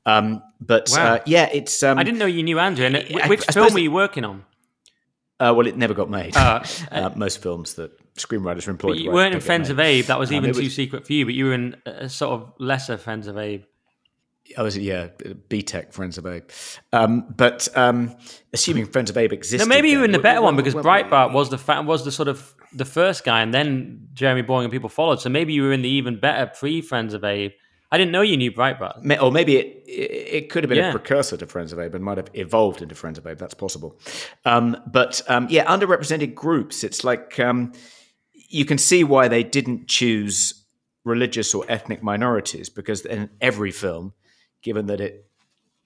Um, 0.05 0.41
but 0.59 0.89
Wow. 0.91 1.15
uh, 1.15 1.19
yeah, 1.25 1.49
it's. 1.53 1.81
Um, 1.83 1.97
I 1.97 2.03
didn't 2.03 2.17
know 2.19 2.25
you 2.25 2.43
knew 2.43 2.59
Andrew. 2.59 2.85
And 2.85 2.97
I- 2.97 3.27
which 3.27 3.45
I 3.47 3.51
film 3.53 3.73
were 3.73 3.79
you 3.79 3.91
working 3.91 4.25
on? 4.25 4.43
Uh, 5.39 5.53
well, 5.55 5.67
it 5.67 5.77
never 5.77 5.93
got 5.93 6.09
made. 6.09 6.35
Uh, 6.35 6.63
Uh, 6.91 7.11
most 7.15 7.41
films 7.43 7.75
that 7.75 7.91
screenwriters 8.15 8.67
are 8.67 8.71
employed. 8.71 8.93
But 8.95 9.03
you 9.03 9.11
weren't 9.11 9.35
in 9.35 9.39
Friends 9.41 9.69
of. 9.69 9.79
Abe. 9.79 10.05
That 10.05 10.17
was 10.19 10.29
Um, 10.31 10.37
even 10.37 10.49
it 10.49 10.53
too 10.55 10.63
was- 10.63 10.75
secret 10.75 11.05
for 11.05 11.13
you. 11.13 11.25
But 11.25 11.35
you 11.35 11.45
were 11.45 11.53
in 11.53 11.75
a 11.85 12.09
sort 12.09 12.33
of 12.41 12.53
lesser 12.57 12.97
Friends 12.97 13.27
of 13.27 13.37
Abe. 13.37 13.63
I 14.57 14.61
was 14.61 14.77
yeah, 14.77 15.07
BTEC 15.49 15.93
Friends 15.93 16.17
of 16.17 16.25
Abe. 16.25 16.43
Um, 16.93 17.25
but 17.35 17.67
um, 17.75 18.15
assuming 18.53 18.85
Friends 18.85 19.09
of 19.09 19.17
Abe 19.17 19.33
existed, 19.33 19.65
No, 19.67 19.69
maybe 19.69 19.89
you 19.89 19.95
then- 19.95 19.99
were 20.01 20.05
in 20.05 20.11
the 20.11 20.19
better 20.19 20.41
one 20.41 20.55
because 20.55 20.73
w- 20.73 20.87
Breitbart 20.89 21.33
was 21.33 21.49
the 21.49 21.57
fa- 21.57 21.81
was 21.81 22.05
the 22.05 22.11
sort 22.11 22.27
of 22.27 22.53
the 22.73 22.85
first 22.85 23.23
guy, 23.23 23.41
and 23.41 23.53
then 23.53 24.07
Jeremy 24.13 24.41
Boring 24.43 24.65
and 24.65 24.71
people 24.71 24.89
followed. 24.89 25.19
So 25.21 25.29
maybe 25.29 25.53
you 25.53 25.63
were 25.63 25.71
in 25.73 25.81
the 25.81 25.89
even 25.89 26.19
better 26.19 26.51
pre 26.53 26.81
Friends 26.81 27.13
of 27.13 27.23
Abe. 27.23 27.51
I 27.89 27.97
didn't 27.97 28.11
know 28.11 28.21
you 28.21 28.35
knew 28.35 28.51
Breitbart. 28.51 29.21
Or 29.21 29.31
maybe 29.31 29.55
it, 29.55 29.83
it 29.87 30.11
it 30.43 30.49
could 30.49 30.63
have 30.63 30.69
been 30.69 30.77
Yeah. 30.79 30.89
a 30.89 30.91
precursor 30.91 31.37
to 31.37 31.47
Friends 31.47 31.71
of 31.71 31.79
Abe 31.79 31.95
and 31.95 32.03
might 32.03 32.17
have 32.17 32.29
evolved 32.33 32.81
into 32.81 32.95
Friends 32.95 33.17
of 33.17 33.25
Abe. 33.25 33.37
That's 33.37 33.53
possible. 33.53 33.97
Um, 34.43 34.75
but 34.91 35.21
um, 35.29 35.47
yeah, 35.49 35.65
underrepresented 35.65 36.35
groups. 36.35 36.83
It's 36.83 37.03
like 37.05 37.39
um, 37.39 37.71
you 38.33 38.65
can 38.65 38.77
see 38.77 39.03
why 39.05 39.27
they 39.29 39.43
didn't 39.43 39.87
choose 39.87 40.65
religious 41.05 41.53
or 41.53 41.63
ethnic 41.69 42.03
minorities 42.03 42.67
because 42.69 43.05
in 43.05 43.29
every 43.39 43.71
film, 43.71 44.11
given 44.61 44.87
that 44.87 45.01
it 45.01 45.25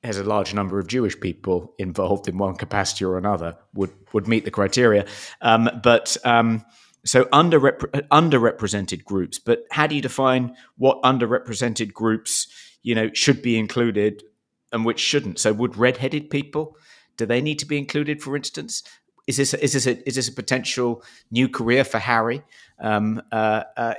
has 0.03 0.17
a 0.17 0.23
large 0.23 0.53
number 0.53 0.79
of 0.79 0.87
Jewish 0.87 1.19
people 1.19 1.73
involved 1.77 2.27
in 2.27 2.37
one 2.37 2.55
capacity 2.55 3.05
or 3.05 3.17
another, 3.17 3.57
would 3.73 3.91
would 4.13 4.27
meet 4.27 4.45
the 4.45 4.51
criteria. 4.51 5.05
Um, 5.41 5.69
but 5.83 6.17
um, 6.23 6.65
so 7.05 7.25
underrepre- 7.25 8.07
underrepresented 8.09 9.03
groups. 9.03 9.39
But 9.39 9.65
how 9.71 9.87
do 9.87 9.95
you 9.95 10.01
define 10.01 10.55
what 10.77 11.01
underrepresented 11.03 11.93
groups 11.93 12.47
you 12.81 12.95
know 12.95 13.09
should 13.13 13.41
be 13.41 13.57
included 13.59 14.23
and 14.71 14.85
which 14.85 14.99
shouldn't? 14.99 15.39
So 15.39 15.53
would 15.53 15.77
redheaded 15.77 16.29
people 16.29 16.77
do 17.17 17.25
they 17.27 17.41
need 17.41 17.59
to 17.59 17.67
be 17.67 17.77
included? 17.77 18.21
For 18.21 18.35
instance, 18.35 18.83
is 19.27 19.37
this 19.37 19.53
is 19.53 19.73
this 19.73 19.85
a, 19.85 20.07
is 20.07 20.15
this 20.15 20.27
a 20.27 20.33
potential 20.33 21.03
new 21.29 21.47
career 21.47 21.83
for 21.83 21.99
Harry? 21.99 22.41
Um, 22.81 23.21
uh, 23.31 23.63
uh, 23.77 23.93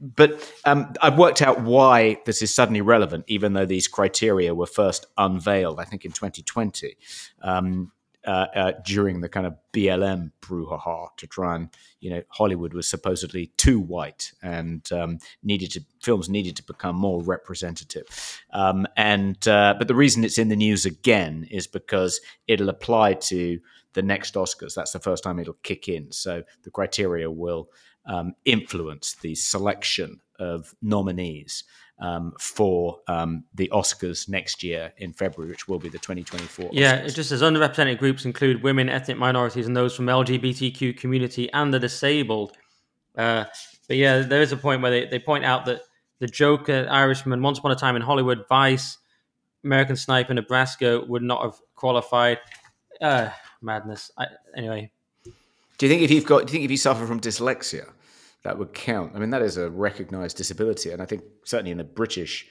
but 0.00 0.52
um, 0.64 0.94
I've 1.02 1.18
worked 1.18 1.42
out 1.42 1.60
why 1.60 2.18
this 2.24 2.42
is 2.42 2.52
suddenly 2.52 2.80
relevant, 2.80 3.24
even 3.28 3.52
though 3.52 3.66
these 3.66 3.86
criteria 3.86 4.54
were 4.54 4.66
first 4.66 5.06
unveiled, 5.18 5.78
I 5.78 5.84
think, 5.84 6.04
in 6.04 6.12
2020 6.12 6.96
um, 7.42 7.92
uh, 8.24 8.46
uh, 8.54 8.72
during 8.84 9.20
the 9.20 9.28
kind 9.28 9.46
of 9.46 9.56
BLM 9.72 10.30
brouhaha 10.40 11.08
to 11.16 11.26
try 11.26 11.56
and, 11.56 11.68
you 12.00 12.08
know, 12.08 12.22
Hollywood 12.28 12.72
was 12.72 12.88
supposedly 12.88 13.48
too 13.56 13.80
white 13.80 14.32
and 14.42 14.90
um, 14.92 15.18
needed 15.42 15.72
to 15.72 15.84
films 16.00 16.28
needed 16.28 16.56
to 16.56 16.62
become 16.62 16.96
more 16.96 17.20
representative. 17.22 18.04
Um, 18.52 18.86
and 18.96 19.46
uh, 19.48 19.74
but 19.76 19.88
the 19.88 19.94
reason 19.94 20.24
it's 20.24 20.38
in 20.38 20.48
the 20.48 20.56
news 20.56 20.86
again 20.86 21.48
is 21.50 21.66
because 21.66 22.20
it'll 22.46 22.68
apply 22.68 23.14
to 23.14 23.60
the 23.94 24.02
next 24.02 24.34
Oscars. 24.34 24.74
That's 24.74 24.92
the 24.92 25.00
first 25.00 25.24
time 25.24 25.38
it'll 25.38 25.54
kick 25.62 25.88
in. 25.88 26.12
So 26.12 26.44
the 26.62 26.70
criteria 26.70 27.30
will 27.30 27.70
um, 28.06 28.34
influence 28.44 29.14
the 29.22 29.34
selection 29.34 30.20
of 30.38 30.74
nominees 30.82 31.64
um, 32.00 32.32
for 32.40 32.98
um, 33.06 33.44
the 33.54 33.70
Oscars 33.72 34.28
next 34.28 34.62
year 34.62 34.92
in 34.98 35.12
February, 35.12 35.50
which 35.50 35.68
will 35.68 35.78
be 35.78 35.88
the 35.88 35.98
2024. 35.98 36.70
Yeah, 36.72 36.98
Oscars. 36.98 37.08
it 37.08 37.14
just 37.14 37.28
says 37.28 37.42
underrepresented 37.42 37.98
groups 37.98 38.24
include 38.24 38.62
women, 38.62 38.88
ethnic 38.88 39.18
minorities, 39.18 39.66
and 39.66 39.76
those 39.76 39.94
from 39.94 40.06
LGBTQ 40.06 40.96
community 40.96 41.50
and 41.52 41.72
the 41.72 41.78
disabled. 41.78 42.56
Uh, 43.16 43.44
but 43.86 43.96
yeah, 43.96 44.20
there 44.20 44.42
is 44.42 44.52
a 44.52 44.56
point 44.56 44.82
where 44.82 44.90
they, 44.90 45.06
they 45.06 45.18
point 45.18 45.44
out 45.44 45.66
that 45.66 45.82
the 46.18 46.26
Joker, 46.26 46.86
Irishman, 46.90 47.42
Once 47.42 47.58
Upon 47.58 47.70
a 47.72 47.76
Time 47.76 47.94
in 47.94 48.02
Hollywood, 48.02 48.44
Vice, 48.48 48.98
American 49.64 49.96
Sniper, 49.96 50.34
Nebraska 50.34 51.02
would 51.06 51.22
not 51.22 51.42
have 51.42 51.54
qualified. 51.74 52.38
Uh, 53.00 53.30
madness. 53.60 54.10
I, 54.18 54.26
anyway, 54.56 54.90
Do 55.82 55.86
you 55.88 55.92
think 55.94 56.02
if 56.02 56.12
you've 56.12 56.26
got, 56.26 56.46
do 56.46 56.52
you 56.52 56.52
think 56.52 56.64
if 56.64 56.70
you 56.70 56.76
suffer 56.76 57.04
from 57.08 57.18
dyslexia, 57.18 57.90
that 58.44 58.56
would 58.56 58.72
count? 58.72 59.16
I 59.16 59.18
mean, 59.18 59.30
that 59.30 59.42
is 59.42 59.56
a 59.56 59.68
recognised 59.68 60.36
disability, 60.36 60.92
and 60.92 61.02
I 61.02 61.06
think 61.06 61.24
certainly 61.44 61.72
in 61.72 61.78
the 61.78 61.82
British 61.82 62.46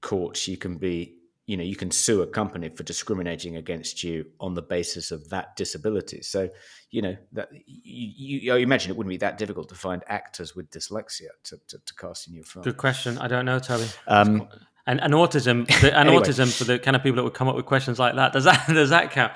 courts, 0.00 0.48
you 0.48 0.56
can 0.56 0.78
be, 0.78 1.14
you 1.44 1.58
know, 1.58 1.62
you 1.62 1.76
can 1.76 1.90
sue 1.90 2.22
a 2.22 2.26
company 2.26 2.70
for 2.70 2.82
discriminating 2.82 3.58
against 3.58 4.02
you 4.02 4.24
on 4.40 4.54
the 4.54 4.62
basis 4.62 5.10
of 5.10 5.28
that 5.28 5.56
disability. 5.56 6.22
So, 6.22 6.48
you 6.90 7.02
know, 7.02 7.14
that 7.32 7.50
you, 7.52 8.38
you, 8.38 8.54
I 8.54 8.60
imagine 8.60 8.90
it 8.90 8.96
wouldn't 8.96 9.10
be 9.10 9.18
that 9.18 9.36
difficult 9.36 9.68
to 9.68 9.74
find 9.74 10.02
actors 10.06 10.56
with 10.56 10.70
dyslexia 10.70 11.28
to, 11.42 11.60
to, 11.68 11.78
to 11.84 11.94
cast 11.96 12.28
in 12.28 12.34
your 12.34 12.44
film. 12.44 12.62
good 12.62 12.78
question. 12.78 13.18
I 13.18 13.28
don't 13.28 13.44
know, 13.44 13.58
Toby. 13.58 13.88
Um, 14.06 14.48
And, 14.86 15.02
and 15.02 15.12
autism, 15.12 15.66
the, 15.82 15.94
and 15.94 16.08
Anyway. 16.08 16.22
autism 16.22 16.50
for 16.50 16.64
the 16.64 16.78
kind 16.78 16.96
of 16.96 17.02
people 17.02 17.16
that 17.16 17.24
would 17.24 17.34
come 17.34 17.48
up 17.48 17.56
with 17.56 17.66
questions 17.66 17.98
like 17.98 18.14
that. 18.14 18.32
Does 18.32 18.44
that 18.44 18.66
does 18.68 18.88
that 18.88 19.10
count? 19.10 19.34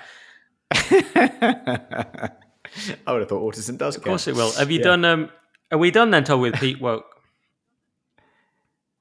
I 3.06 3.12
would 3.12 3.20
have 3.20 3.28
thought 3.28 3.42
autism 3.54 3.78
does 3.78 3.96
Of 3.96 4.02
course 4.04 4.26
it 4.28 4.34
will. 4.34 4.52
Have 4.52 4.70
you 4.70 4.78
Yeah. 4.78 4.84
done? 4.84 5.04
Um, 5.04 5.30
are 5.70 5.78
we 5.78 5.90
done 5.90 6.10
then, 6.10 6.24
Toby, 6.24 6.50
with 6.50 6.60
Peak 6.60 6.80
Woke? 6.80 7.04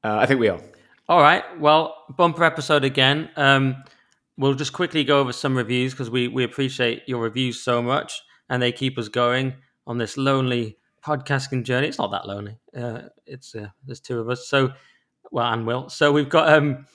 Uh, 0.03 0.17
I 0.17 0.25
think 0.25 0.39
we 0.39 0.49
are. 0.49 0.59
All 1.09 1.21
right. 1.21 1.43
Well, 1.59 1.95
bumper 2.17 2.43
episode 2.43 2.83
again. 2.83 3.29
Um, 3.35 3.83
we'll 4.37 4.53
just 4.53 4.73
quickly 4.73 5.03
go 5.03 5.19
over 5.19 5.33
some 5.33 5.55
reviews 5.55 5.93
because 5.93 6.09
we, 6.09 6.27
we 6.27 6.43
appreciate 6.43 7.03
your 7.07 7.21
reviews 7.21 7.61
so 7.61 7.81
much 7.81 8.21
and 8.49 8.61
they 8.61 8.71
keep 8.71 8.97
us 8.97 9.07
going 9.07 9.55
on 9.85 9.97
this 9.97 10.17
lonely 10.17 10.77
podcasting 11.05 11.63
journey. 11.63 11.87
It's 11.87 11.97
not 11.97 12.11
that 12.11 12.27
lonely. 12.27 12.57
Uh, 12.75 13.03
it's 13.25 13.55
uh, 13.55 13.67
there's 13.85 13.99
two 14.01 14.19
of 14.19 14.29
us. 14.29 14.47
So, 14.47 14.73
well, 15.31 15.51
and 15.51 15.65
Will. 15.65 15.89
So 15.89 16.11
we've 16.11 16.29
got. 16.29 16.49
Um, 16.53 16.85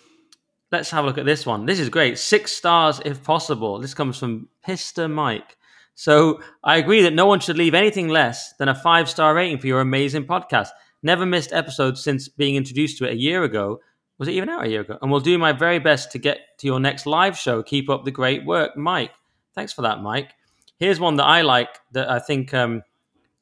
let's 0.71 0.91
have 0.91 1.05
a 1.05 1.07
look 1.07 1.19
at 1.19 1.25
this 1.27 1.45
one. 1.45 1.67
This 1.67 1.79
is 1.79 1.89
great. 1.89 2.19
Six 2.19 2.53
stars 2.53 3.01
if 3.05 3.23
possible. 3.25 3.79
This 3.79 3.95
comes 3.95 4.19
from 4.19 4.49
Pister 4.65 5.09
Mike. 5.09 5.57
So 5.95 6.41
I 6.65 6.77
agree 6.77 7.03
that 7.03 7.13
no 7.13 7.27
one 7.27 7.41
should 7.41 7.59
leave 7.59 7.75
anything 7.75 8.09
less 8.09 8.55
than 8.59 8.69
a 8.69 8.75
five 8.75 9.09
star 9.09 9.35
rating 9.35 9.59
for 9.59 9.67
your 9.67 9.81
amazing 9.81 10.25
podcast. 10.25 10.69
Never 11.03 11.27
missed 11.27 11.53
episodes 11.53 12.03
since 12.03 12.29
being 12.29 12.57
introduced 12.57 12.99
to 12.99 13.05
it 13.05 13.13
a 13.13 13.19
year 13.19 13.43
ago. 13.45 13.81
Was 14.19 14.29
it 14.29 14.33
even 14.33 14.49
out 14.49 14.65
a 14.65 14.69
year 14.69 14.83
ago? 14.83 14.99
And 15.03 15.11
will 15.11 15.21
do 15.21 15.37
my 15.37 15.53
very 15.53 15.79
best 15.79 16.13
to 16.13 16.19
get 16.19 16.39
to 16.59 16.67
your 16.67 16.81
next 16.81 17.07
live 17.07 17.37
show. 17.37 17.63
Keep 17.63 17.91
up 17.91 18.05
the 18.05 18.11
great 18.11 18.45
work, 18.45 18.77
Mike. 18.77 19.11
Thanks 19.55 19.73
for 19.73 19.83
that, 19.83 20.01
Mike. 20.01 20.31
Here's 20.79 21.01
one 21.01 21.17
that 21.17 21.25
I 21.25 21.43
like 21.43 21.81
that 21.93 22.11
I 22.11 22.19
think 22.19 22.55
um, 22.55 22.83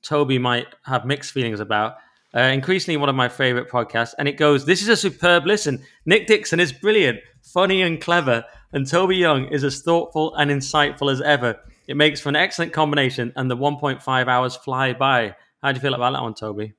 Toby 0.02 0.38
might 0.38 0.66
have 0.84 1.04
mixed 1.04 1.32
feelings 1.32 1.60
about. 1.60 1.94
Uh, 2.34 2.40
increasingly, 2.40 2.96
one 2.96 3.08
of 3.08 3.14
my 3.14 3.28
favorite 3.28 3.68
podcasts, 3.68 4.14
and 4.18 4.28
it 4.28 4.36
goes: 4.36 4.64
"This 4.64 4.82
is 4.82 4.88
a 4.88 4.96
superb 4.96 5.46
listen. 5.46 5.82
Nick 6.06 6.28
Dixon 6.28 6.60
is 6.60 6.72
brilliant, 6.72 7.18
funny, 7.42 7.82
and 7.82 8.00
clever, 8.00 8.44
and 8.72 8.86
Toby 8.86 9.16
Young 9.16 9.46
is 9.48 9.64
as 9.64 9.82
thoughtful 9.82 10.34
and 10.36 10.50
insightful 10.50 11.10
as 11.10 11.20
ever. 11.20 11.58
It 11.90 11.96
makes 11.96 12.20
for 12.20 12.28
an 12.28 12.36
excellent 12.36 12.72
combination, 12.72 13.32
and 13.34 13.50
the 13.50 13.56
1.5 13.56 14.28
hours 14.28 14.54
fly 14.54 14.92
by. 14.92 15.34
How 15.60 15.72
do 15.72 15.76
you 15.76 15.80
feel 15.82 15.94
about 15.94 16.12
that 16.12 16.22
one, 16.22 16.34
Toby? 16.34 16.74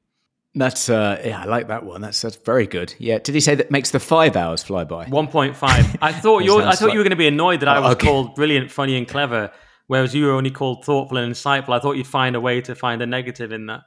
That's 0.55 0.87
uh, 0.89 1.21
yeah, 1.25 1.41
I 1.41 1.45
like 1.45 1.67
that 1.67 1.83
one. 1.85 1.99
That's 1.99 2.21
that's 2.21 2.37
very 2.37 2.65
good. 2.65 2.93
Yeah. 2.97 3.19
Did 3.19 3.35
he 3.35 3.41
say 3.41 3.55
that 3.55 3.71
makes 3.71 3.91
the 3.91 3.99
five 3.99 4.37
hours 4.37 4.63
fly 4.63 4.85
by? 4.85 5.05
1.5. 5.07 5.97
I 6.01 6.13
thought 6.13 6.45
you. 6.45 6.59
I 6.61 6.71
thought 6.75 6.85
like- 6.85 6.93
you 6.93 6.99
were 6.99 7.03
going 7.03 7.09
to 7.09 7.15
be 7.17 7.27
annoyed 7.27 7.59
that 7.59 7.67
I 7.67 7.77
Oh, 7.77 7.81
was 7.81 7.91
okay. 7.95 8.07
called 8.07 8.35
brilliant, 8.35 8.71
funny, 8.71 8.97
and 8.97 9.05
clever, 9.05 9.51
whereas 9.87 10.15
you 10.15 10.25
were 10.27 10.31
only 10.31 10.49
called 10.51 10.85
thoughtful 10.85 11.17
and 11.17 11.33
insightful. 11.33 11.69
I 11.73 11.79
thought 11.79 11.97
you'd 11.97 12.07
find 12.07 12.37
a 12.37 12.41
way 12.41 12.61
to 12.61 12.73
find 12.73 13.01
a 13.01 13.05
negative 13.05 13.51
in 13.51 13.65
that. 13.65 13.81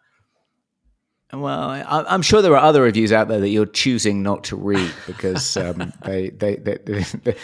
Well, 1.33 1.71
I, 1.71 2.05
I'm 2.09 2.23
sure 2.23 2.43
there 2.43 2.53
are 2.53 2.63
other 2.65 2.83
reviews 2.83 3.11
out 3.11 3.29
there 3.29 3.41
that 3.41 3.49
you're 3.49 3.67
choosing 3.67 4.23
not 4.23 4.45
to 4.45 4.57
read 4.57 4.93
because 5.07 5.57
um, 5.57 5.93
they, 6.05 6.31
they, 6.31 6.57
they, 6.57 6.75
the, 6.77 7.37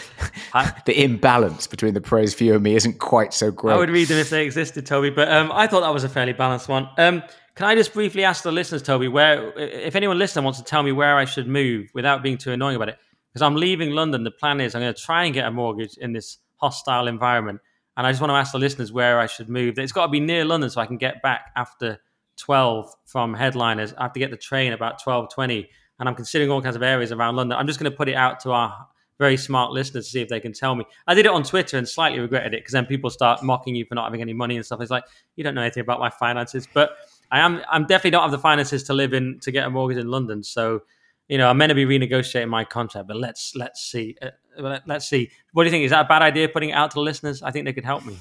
I- 0.53 0.73
the 0.85 1.03
imbalance 1.03 1.67
between 1.67 1.93
the 1.93 2.01
praise 2.01 2.33
for 2.33 2.43
you 2.43 2.53
and 2.53 2.63
me 2.63 2.75
isn't 2.75 2.99
quite 2.99 3.33
so 3.33 3.51
great. 3.51 3.73
I 3.73 3.77
would 3.77 3.89
read 3.89 4.07
them 4.07 4.17
if 4.17 4.29
they 4.29 4.45
existed, 4.45 4.85
Toby. 4.85 5.09
But 5.09 5.29
um, 5.31 5.51
I 5.51 5.67
thought 5.67 5.81
that 5.81 5.93
was 5.93 6.03
a 6.03 6.09
fairly 6.09 6.33
balanced 6.33 6.69
one. 6.69 6.87
Um, 6.97 7.23
can 7.55 7.65
I 7.65 7.75
just 7.75 7.93
briefly 7.93 8.23
ask 8.23 8.43
the 8.43 8.51
listeners, 8.51 8.81
Toby, 8.81 9.09
where 9.09 9.51
if 9.57 9.95
anyone 9.95 10.17
listening 10.17 10.45
wants 10.45 10.59
to 10.59 10.65
tell 10.65 10.83
me 10.83 10.93
where 10.93 11.17
I 11.17 11.25
should 11.25 11.47
move 11.47 11.89
without 11.93 12.23
being 12.23 12.37
too 12.37 12.51
annoying 12.53 12.77
about 12.77 12.89
it, 12.89 12.97
because 13.33 13.41
I'm 13.41 13.55
leaving 13.55 13.91
London. 13.91 14.23
The 14.23 14.31
plan 14.31 14.61
is 14.61 14.73
I'm 14.73 14.81
going 14.81 14.93
to 14.93 15.01
try 15.01 15.25
and 15.25 15.33
get 15.33 15.45
a 15.45 15.51
mortgage 15.51 15.97
in 15.97 16.13
this 16.13 16.37
hostile 16.57 17.07
environment, 17.07 17.59
and 17.97 18.07
I 18.07 18.11
just 18.11 18.21
want 18.21 18.31
to 18.31 18.35
ask 18.35 18.53
the 18.53 18.59
listeners 18.59 18.91
where 18.93 19.19
I 19.19 19.25
should 19.25 19.49
move. 19.49 19.77
It's 19.79 19.91
got 19.91 20.05
to 20.05 20.11
be 20.11 20.19
near 20.21 20.45
London 20.45 20.69
so 20.69 20.79
I 20.79 20.85
can 20.85 20.97
get 20.97 21.21
back 21.21 21.47
after 21.57 21.99
12 22.37 22.93
from 23.05 23.33
headliners. 23.33 23.93
I 23.97 24.03
have 24.03 24.13
to 24.13 24.19
get 24.19 24.31
the 24.31 24.37
train 24.37 24.73
about 24.73 25.01
12:20, 25.03 25.67
and 25.99 26.09
I'm 26.09 26.15
considering 26.15 26.49
all 26.49 26.61
kinds 26.61 26.75
of 26.75 26.83
areas 26.83 27.11
around 27.11 27.35
London. 27.35 27.57
I'm 27.57 27.67
just 27.67 27.79
going 27.79 27.91
to 27.91 27.97
put 27.97 28.09
it 28.09 28.15
out 28.15 28.39
to 28.41 28.51
our 28.51 28.87
very 29.21 29.37
smart 29.37 29.71
listeners 29.71 30.05
to 30.05 30.11
see 30.11 30.21
if 30.21 30.29
they 30.29 30.39
can 30.39 30.51
tell 30.51 30.73
me. 30.73 30.83
I 31.05 31.13
did 31.13 31.27
it 31.27 31.31
on 31.31 31.43
Twitter 31.43 31.77
and 31.77 31.87
slightly 31.87 32.19
regretted 32.19 32.55
it 32.55 32.61
because 32.61 32.73
then 32.73 32.87
people 32.87 33.11
start 33.11 33.43
mocking 33.43 33.75
you 33.75 33.85
for 33.85 33.93
not 33.93 34.05
having 34.05 34.19
any 34.19 34.33
money 34.33 34.55
and 34.55 34.65
stuff. 34.65 34.81
It's 34.81 34.89
like 34.89 35.03
you 35.35 35.43
don't 35.43 35.53
know 35.53 35.61
anything 35.61 35.81
about 35.81 35.99
my 35.99 36.09
finances, 36.09 36.67
but 36.73 36.97
I 37.31 37.39
am. 37.39 37.61
I'm 37.69 37.85
definitely 37.85 38.11
don't 38.11 38.23
have 38.23 38.31
the 38.31 38.39
finances 38.39 38.83
to 38.83 38.93
live 38.93 39.13
in 39.13 39.39
to 39.41 39.51
get 39.51 39.67
a 39.67 39.69
mortgage 39.69 39.99
in 39.99 40.09
London. 40.09 40.43
So, 40.43 40.81
you 41.29 41.37
know, 41.37 41.47
I'm 41.49 41.57
meant 41.57 41.69
to 41.69 41.75
be 41.75 41.85
renegotiating 41.85 42.49
my 42.49 42.65
contract, 42.65 43.07
but 43.07 43.17
let's 43.17 43.55
let's 43.55 43.81
see. 43.81 44.15
Uh, 44.21 44.79
let's 44.87 45.07
see. 45.07 45.29
What 45.53 45.63
do 45.63 45.67
you 45.67 45.71
think? 45.71 45.85
Is 45.85 45.91
that 45.91 46.05
a 46.05 46.07
bad 46.07 46.23
idea 46.23 46.49
putting 46.49 46.71
it 46.71 46.73
out 46.73 46.89
to 46.91 46.95
the 46.95 47.01
listeners? 47.01 47.43
I 47.43 47.51
think 47.51 47.65
they 47.65 47.73
could 47.73 47.85
help 47.85 48.03
me. 48.03 48.17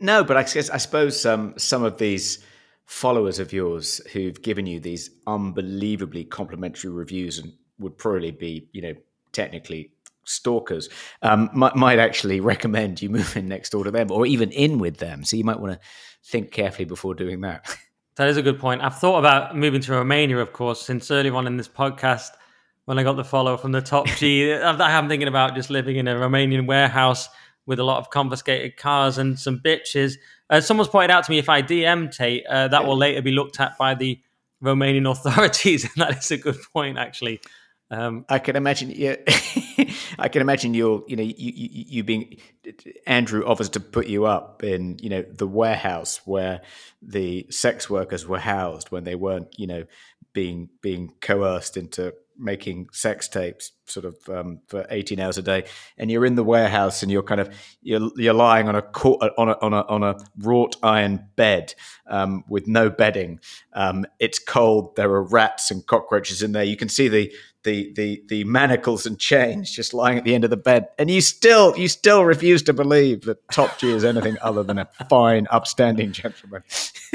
No, 0.00 0.24
but 0.24 0.36
I 0.36 0.42
guess 0.42 0.70
I 0.70 0.76
suppose 0.76 1.24
um, 1.24 1.54
some 1.56 1.84
of 1.84 1.98
these 1.98 2.44
followers 2.84 3.38
of 3.38 3.52
yours 3.52 4.00
who've 4.12 4.40
given 4.42 4.66
you 4.66 4.80
these 4.80 5.10
unbelievably 5.26 6.24
complimentary 6.24 6.90
reviews 6.90 7.38
and 7.38 7.52
would 7.78 7.96
probably 7.96 8.30
be, 8.30 8.68
you 8.72 8.82
know, 8.82 8.94
technically 9.32 9.90
stalkers 10.24 10.88
um, 11.22 11.50
might, 11.52 11.76
might 11.76 11.98
actually 11.98 12.40
recommend 12.40 13.00
you 13.02 13.10
move 13.10 13.36
in 13.36 13.48
next 13.48 13.70
door 13.70 13.84
to 13.84 13.90
them 13.90 14.10
or 14.10 14.26
even 14.26 14.50
in 14.50 14.78
with 14.78 14.98
them. 14.98 15.24
So 15.24 15.36
you 15.36 15.44
might 15.44 15.60
want 15.60 15.74
to 15.74 15.80
think 16.24 16.50
carefully 16.50 16.84
before 16.84 17.14
doing 17.14 17.42
that. 17.42 17.76
That 18.16 18.28
is 18.28 18.36
a 18.36 18.42
good 18.42 18.60
point. 18.60 18.80
I've 18.80 18.98
thought 18.98 19.18
about 19.18 19.56
moving 19.56 19.80
to 19.80 19.92
Romania, 19.92 20.38
of 20.38 20.52
course, 20.52 20.80
since 20.80 21.10
early 21.10 21.30
on 21.30 21.48
in 21.48 21.56
this 21.56 21.66
podcast 21.66 22.28
when 22.84 22.98
I 22.98 23.02
got 23.02 23.16
the 23.16 23.24
follow 23.24 23.56
from 23.56 23.72
the 23.72 23.80
top 23.80 24.06
G. 24.18 24.52
I'm 24.54 25.08
thinking 25.08 25.28
about 25.28 25.56
just 25.56 25.68
living 25.68 25.96
in 25.96 26.06
a 26.06 26.14
Romanian 26.14 26.66
warehouse 26.66 27.28
with 27.66 27.78
a 27.78 27.84
lot 27.84 27.98
of 27.98 28.10
confiscated 28.10 28.76
cars 28.76 29.18
and 29.18 29.38
some 29.38 29.60
bitches. 29.60 30.16
Uh, 30.50 30.60
someone's 30.60 30.88
pointed 30.88 31.10
out 31.10 31.24
to 31.24 31.30
me 31.30 31.38
if 31.38 31.48
I 31.48 31.62
DM 31.62 32.14
Tate, 32.14 32.46
uh, 32.46 32.68
that 32.68 32.86
will 32.86 32.96
later 32.96 33.22
be 33.22 33.32
looked 33.32 33.60
at 33.60 33.78
by 33.78 33.94
the 33.94 34.20
Romanian 34.62 35.10
authorities, 35.10 35.84
and 35.84 35.92
that 35.96 36.18
is 36.18 36.30
a 36.30 36.36
good 36.36 36.58
point, 36.72 36.98
actually. 36.98 37.40
Um, 37.90 38.24
I 38.28 38.38
can 38.38 38.56
imagine. 38.56 38.90
Yeah, 38.90 39.16
I 40.18 40.28
can 40.28 40.40
imagine 40.42 40.74
you're. 40.74 41.04
You 41.06 41.16
know, 41.16 41.22
you, 41.22 41.34
you, 41.36 41.84
you 41.86 42.04
being 42.04 42.38
Andrew 43.06 43.44
offers 43.44 43.68
to 43.70 43.80
put 43.80 44.06
you 44.06 44.24
up 44.24 44.64
in 44.64 44.98
you 45.00 45.10
know 45.10 45.22
the 45.22 45.46
warehouse 45.46 46.20
where 46.24 46.62
the 47.02 47.46
sex 47.50 47.90
workers 47.90 48.26
were 48.26 48.38
housed 48.38 48.90
when 48.90 49.04
they 49.04 49.14
weren't 49.14 49.48
you 49.58 49.66
know 49.66 49.84
being 50.32 50.70
being 50.80 51.12
coerced 51.20 51.76
into 51.76 52.14
making 52.38 52.88
sex 52.92 53.28
tapes 53.28 53.72
sort 53.86 54.06
of 54.06 54.16
um, 54.28 54.60
for 54.66 54.86
18 54.90 55.20
hours 55.20 55.38
a 55.38 55.42
day 55.42 55.64
and 55.98 56.10
you're 56.10 56.24
in 56.24 56.34
the 56.34 56.44
warehouse 56.44 57.02
and 57.02 57.12
you're 57.12 57.22
kind 57.22 57.40
of 57.40 57.54
you're, 57.82 58.10
you're 58.16 58.34
lying 58.34 58.68
on 58.68 58.76
a, 58.76 58.80
on 58.80 59.48
a 59.48 59.58
on 59.60 59.72
a 59.72 59.80
on 59.82 60.02
a 60.02 60.16
wrought 60.38 60.76
iron 60.82 61.26
bed 61.36 61.74
um, 62.06 62.44
with 62.48 62.66
no 62.66 62.90
bedding. 62.90 63.40
Um, 63.72 64.06
it's 64.18 64.38
cold 64.38 64.96
there 64.96 65.10
are 65.10 65.22
rats 65.22 65.70
and 65.70 65.86
cockroaches 65.86 66.42
in 66.42 66.52
there. 66.52 66.64
You 66.64 66.76
can 66.76 66.88
see 66.88 67.08
the 67.08 67.32
the 67.64 67.92
the 67.94 68.22
the 68.28 68.44
manacles 68.44 69.06
and 69.06 69.18
chains 69.18 69.70
just 69.70 69.92
lying 69.92 70.18
at 70.18 70.24
the 70.24 70.34
end 70.34 70.44
of 70.44 70.50
the 70.50 70.56
bed 70.56 70.88
and 70.98 71.10
you 71.10 71.20
still 71.20 71.76
you 71.76 71.88
still 71.88 72.24
refuse 72.24 72.62
to 72.62 72.72
believe 72.72 73.22
that 73.22 73.38
top 73.50 73.78
g 73.78 73.90
is 73.90 74.04
anything 74.04 74.36
other 74.42 74.62
than 74.62 74.78
a 74.78 74.88
fine 75.08 75.46
upstanding 75.50 76.12
gentleman. 76.12 76.62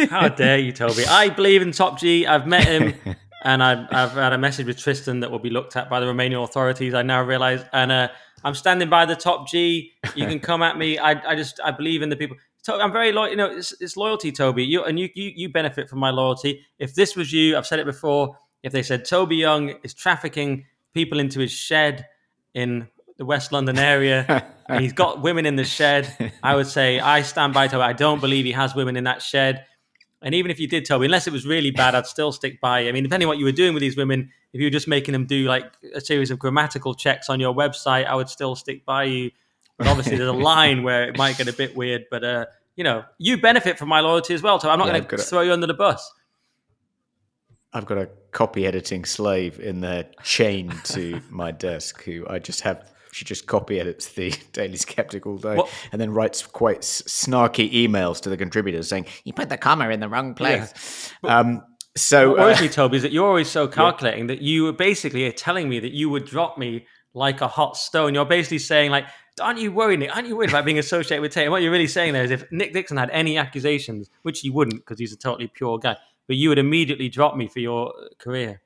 How 0.10 0.28
dare 0.30 0.58
you 0.58 0.72
toby 0.72 1.06
i 1.06 1.30
believe 1.30 1.62
in 1.62 1.72
top 1.72 2.00
g. 2.00 2.26
I've 2.26 2.48
met 2.48 2.68
him 2.68 3.16
and 3.44 3.64
I've, 3.64 3.88
I've, 3.92 4.12
had 4.12 4.34
a 4.34 4.38
message 4.38 4.68
with 4.68 4.78
Tristan 4.78 5.22
that 5.22 5.32
will 5.32 5.40
be 5.40 5.50
looked 5.50 5.76
at 5.76 5.90
by 5.90 6.00
the 6.00 6.06
Romanian 6.06 6.44
authorities. 6.44 6.94
I 6.94 7.02
now 7.04 7.22
realize, 7.24 7.64
and 7.72 7.92
uh, 7.92 8.10
I'm 8.44 8.56
standing 8.56 8.90
by 8.90 9.06
the 9.06 9.16
top 9.16 9.48
G. 9.48 9.94
You 10.16 10.28
can 10.28 10.40
come 10.40 10.62
at 10.62 10.78
me. 10.78 10.98
I, 10.98 11.12
I 11.32 11.36
just 11.36 11.60
I 11.64 11.72
believe 11.72 12.02
in 12.02 12.10
the 12.10 12.16
people. 12.16 12.38
I'm 12.68 12.92
very 12.92 13.12
loyal. 13.12 13.30
You 13.30 13.38
know, 13.38 13.50
it's, 13.50 13.74
it's 13.82 13.98
loyalty, 13.98 14.32
Toby. 14.32 14.64
You 14.64 14.84
and 14.84 15.00
you, 15.00 15.10
you 15.16 15.32
you 15.36 15.50
benefit 15.50 15.90
from 15.90 16.00
my 16.00 16.12
loyalty. 16.12 16.66
If 16.78 16.96
this 16.96 17.16
was 17.16 17.32
you, 17.32 17.58
I've 17.58 17.66
said 17.66 17.80
it 17.80 17.86
before. 17.86 18.38
If 18.62 18.74
they 18.74 18.84
said 18.84 19.06
Toby 19.06 19.38
Young 19.38 19.76
is 19.84 19.94
trafficking 19.94 20.66
people 20.94 21.20
into 21.20 21.40
his 21.40 21.52
shed 21.52 22.06
in 22.54 22.90
the 23.18 23.26
West 23.26 23.52
London 23.52 23.80
area, 23.80 24.46
and 24.68 24.82
he's 24.82 24.94
got 24.94 25.22
women 25.22 25.46
in 25.46 25.56
the 25.56 25.64
shed, 25.64 26.32
I 26.44 26.56
would 26.56 26.68
say 26.68 27.00
I 27.00 27.22
stand 27.22 27.54
by 27.54 27.68
Toby. 27.68 27.84
I 27.84 27.94
don't 27.94 28.20
believe 28.20 28.46
he 28.46 28.52
has 28.52 28.76
women 28.76 28.98
in 28.98 29.06
that 29.06 29.22
shed. 29.22 29.66
And 30.22 30.36
even 30.36 30.52
if 30.52 30.60
you 30.60 30.68
did 30.68 30.86
tell 30.86 31.00
me, 31.00 31.06
unless 31.06 31.28
it 31.28 31.34
was 31.34 31.46
really 31.46 31.72
bad, 31.72 31.96
I'd 31.96 32.06
still 32.06 32.32
stick 32.32 32.60
by. 32.60 32.82
You. 32.82 32.90
I 32.90 32.92
mean, 32.92 33.04
depending 33.04 33.28
on 33.28 33.30
what 33.30 33.38
you 33.38 33.46
were 33.46 33.54
doing 33.54 33.74
with 33.74 33.82
these 33.82 33.96
women, 33.96 34.30
if 34.52 34.60
you 34.60 34.66
were 34.66 34.72
just 34.72 34.88
making 34.88 35.14
them 35.14 35.26
do 35.26 35.46
like 35.46 35.72
a 35.94 36.02
series 36.02 36.30
of 36.30 36.40
grammatical 36.40 36.94
checks 36.94 37.30
on 37.30 37.40
your 37.40 37.54
website, 37.54 38.06
I 38.06 38.16
would 38.16 38.30
still 38.30 38.56
stick 38.56 38.86
by 38.86 39.04
you. 39.04 39.32
But 39.78 39.88
obviously, 39.88 40.18
there's 40.18 40.30
a 40.30 40.34
line 40.52 40.84
where 40.84 41.08
it 41.08 41.18
might 41.18 41.38
get 41.38 41.48
a 41.48 41.54
bit 41.54 41.76
weird. 41.76 42.06
But 42.12 42.24
uh, 42.24 42.46
you 42.76 42.84
know, 42.84 43.06
you 43.18 43.40
benefit 43.40 43.78
from 43.78 43.88
my 43.88 44.02
loyalty 44.02 44.34
as 44.34 44.42
well. 44.42 44.60
So 44.60 44.70
I'm 44.70 44.80
not 44.80 44.88
yeah, 44.88 45.00
going 45.00 45.08
to 45.08 45.18
throw 45.18 45.42
you 45.42 45.54
under 45.54 45.68
the 45.68 45.74
bus. 45.74 46.12
I've 47.72 47.86
got 47.86 47.98
a 48.00 48.10
copy 48.32 48.66
editing 48.66 49.06
slave 49.06 49.60
in 49.60 49.82
there 49.82 50.06
chained 50.24 50.74
to 50.86 51.22
my 51.30 51.52
desk 51.52 52.04
who 52.04 52.26
I 52.28 52.40
just 52.40 52.62
have 52.62 52.90
she 53.12 53.26
just 53.26 53.48
copy 53.48 53.80
edits 53.80 54.10
the 54.14 54.34
Daily 54.54 54.78
Sceptic 54.78 55.26
all 55.26 55.38
day 55.38 55.56
what? 55.56 55.70
and 55.92 56.00
then 56.00 56.12
writes 56.12 56.46
quite 56.46 56.82
snarky 56.82 57.72
emails 57.72 58.22
to 58.22 58.30
the 58.30 58.38
contributors 58.38 58.88
saying, 58.90 59.06
You 59.24 59.34
put 59.34 59.50
the 59.50 59.58
comma 59.58 59.90
in 59.90 60.00
the 60.00 60.10
wrong 60.10 60.34
place. 60.34 61.14
Yeah. 61.24 61.40
Um, 61.40 61.64
so, 61.96 62.30
what 62.30 62.40
worries 62.40 62.60
uh, 62.60 62.64
me, 62.64 62.70
Toby, 62.70 62.98
is 62.98 63.04
that 63.04 63.12
you're 63.12 63.28
always 63.28 63.50
so 63.50 63.68
calculating 63.68 64.30
yeah. 64.30 64.36
that 64.36 64.42
you 64.42 64.64
were 64.64 64.74
basically 64.74 65.26
are 65.26 65.32
telling 65.32 65.68
me 65.70 65.80
that 65.80 65.92
you 65.92 66.10
would 66.10 66.26
drop 66.26 66.58
me 66.58 66.86
like 67.14 67.42
a 67.42 67.48
hot 67.48 67.76
stone. 67.76 68.14
You're 68.14 68.26
basically 68.26 68.60
saying, 68.60 68.92
like, 68.92 69.06
aren't 69.42 69.60
you 69.60 69.72
worried, 69.72 70.00
Nick? 70.00 70.16
Aren't 70.16 70.28
you 70.28 70.36
worried 70.36 70.50
about 70.50 70.66
being 70.66 70.80
associated 70.80 71.22
with 71.22 71.34
Tate? 71.34 71.46
And 71.46 71.52
what 71.52 71.62
you're 71.62 71.72
really 71.72 71.88
saying 71.88 72.14
there 72.14 72.24
is 72.24 72.32
if 72.32 72.46
Nick 72.52 72.74
Dixon 72.74 72.98
had 72.98 73.10
any 73.10 73.38
accusations, 73.38 74.10
which 74.22 74.42
he 74.42 74.50
wouldn't 74.50 74.86
because 74.86 75.00
he's 75.00 75.14
a 75.14 75.18
totally 75.18 75.48
pure 75.48 75.80
guy, 75.80 75.98
but 76.28 76.38
you 76.38 76.50
would 76.50 76.60
immediately 76.60 77.10
drop 77.10 77.36
me 77.36 77.48
for 77.48 77.60
your 77.60 77.92
career. 78.20 78.62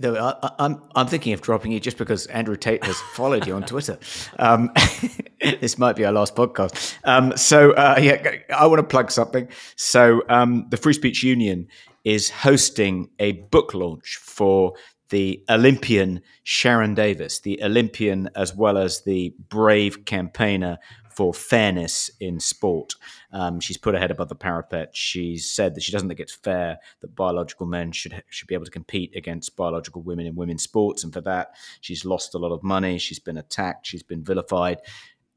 No, 0.00 0.16
I, 0.16 0.50
I'm, 0.58 0.82
I'm 0.94 1.06
thinking 1.06 1.34
of 1.34 1.42
dropping 1.42 1.72
you 1.72 1.78
just 1.78 1.98
because 1.98 2.24
Andrew 2.26 2.56
Tate 2.56 2.82
has 2.84 2.96
followed 3.12 3.46
you 3.46 3.54
on 3.54 3.62
Twitter. 3.62 3.98
Um, 4.38 4.70
this 5.40 5.76
might 5.76 5.96
be 5.96 6.04
our 6.04 6.12
last 6.12 6.34
podcast. 6.34 6.96
Um, 7.04 7.36
so 7.36 7.72
uh, 7.72 7.98
yeah, 8.00 8.36
I 8.54 8.66
want 8.66 8.78
to 8.78 8.84
plug 8.86 9.10
something. 9.10 9.48
So 9.76 10.22
um, 10.30 10.66
the 10.70 10.78
Free 10.78 10.94
Speech 10.94 11.22
Union 11.22 11.68
is 12.04 12.30
hosting 12.30 13.10
a 13.18 13.32
book 13.32 13.74
launch 13.74 14.18
for 14.22 14.74
the 15.10 15.44
Olympian 15.50 16.22
Sharron 16.46 16.94
Davies, 16.94 17.40
the 17.40 17.62
Olympian 17.62 18.30
as 18.34 18.54
well 18.54 18.78
as 18.78 19.02
the 19.02 19.34
brave 19.50 20.06
campaigner 20.06 20.78
for 21.10 21.34
fairness 21.34 22.10
in 22.20 22.40
sport. 22.40 22.94
Um, 23.32 23.60
she's 23.60 23.76
put 23.76 23.94
her 23.94 24.00
head 24.00 24.10
above 24.10 24.28
the 24.28 24.34
parapet. 24.34 24.90
She's 24.96 25.50
said 25.50 25.74
that 25.74 25.82
she 25.82 25.92
doesn't 25.92 26.08
think 26.08 26.20
it's 26.20 26.34
fair 26.34 26.78
that 27.00 27.14
biological 27.14 27.66
men 27.66 27.92
should 27.92 28.22
should 28.28 28.48
be 28.48 28.54
able 28.54 28.64
to 28.64 28.70
compete 28.70 29.14
against 29.16 29.56
biological 29.56 30.02
women 30.02 30.26
in 30.26 30.34
women's 30.34 30.62
sports, 30.62 31.04
and 31.04 31.12
for 31.12 31.20
that, 31.22 31.54
she's 31.80 32.04
lost 32.04 32.34
a 32.34 32.38
lot 32.38 32.52
of 32.52 32.62
money. 32.62 32.98
She's 32.98 33.18
been 33.18 33.38
attacked. 33.38 33.86
She's 33.86 34.02
been 34.02 34.24
vilified. 34.24 34.78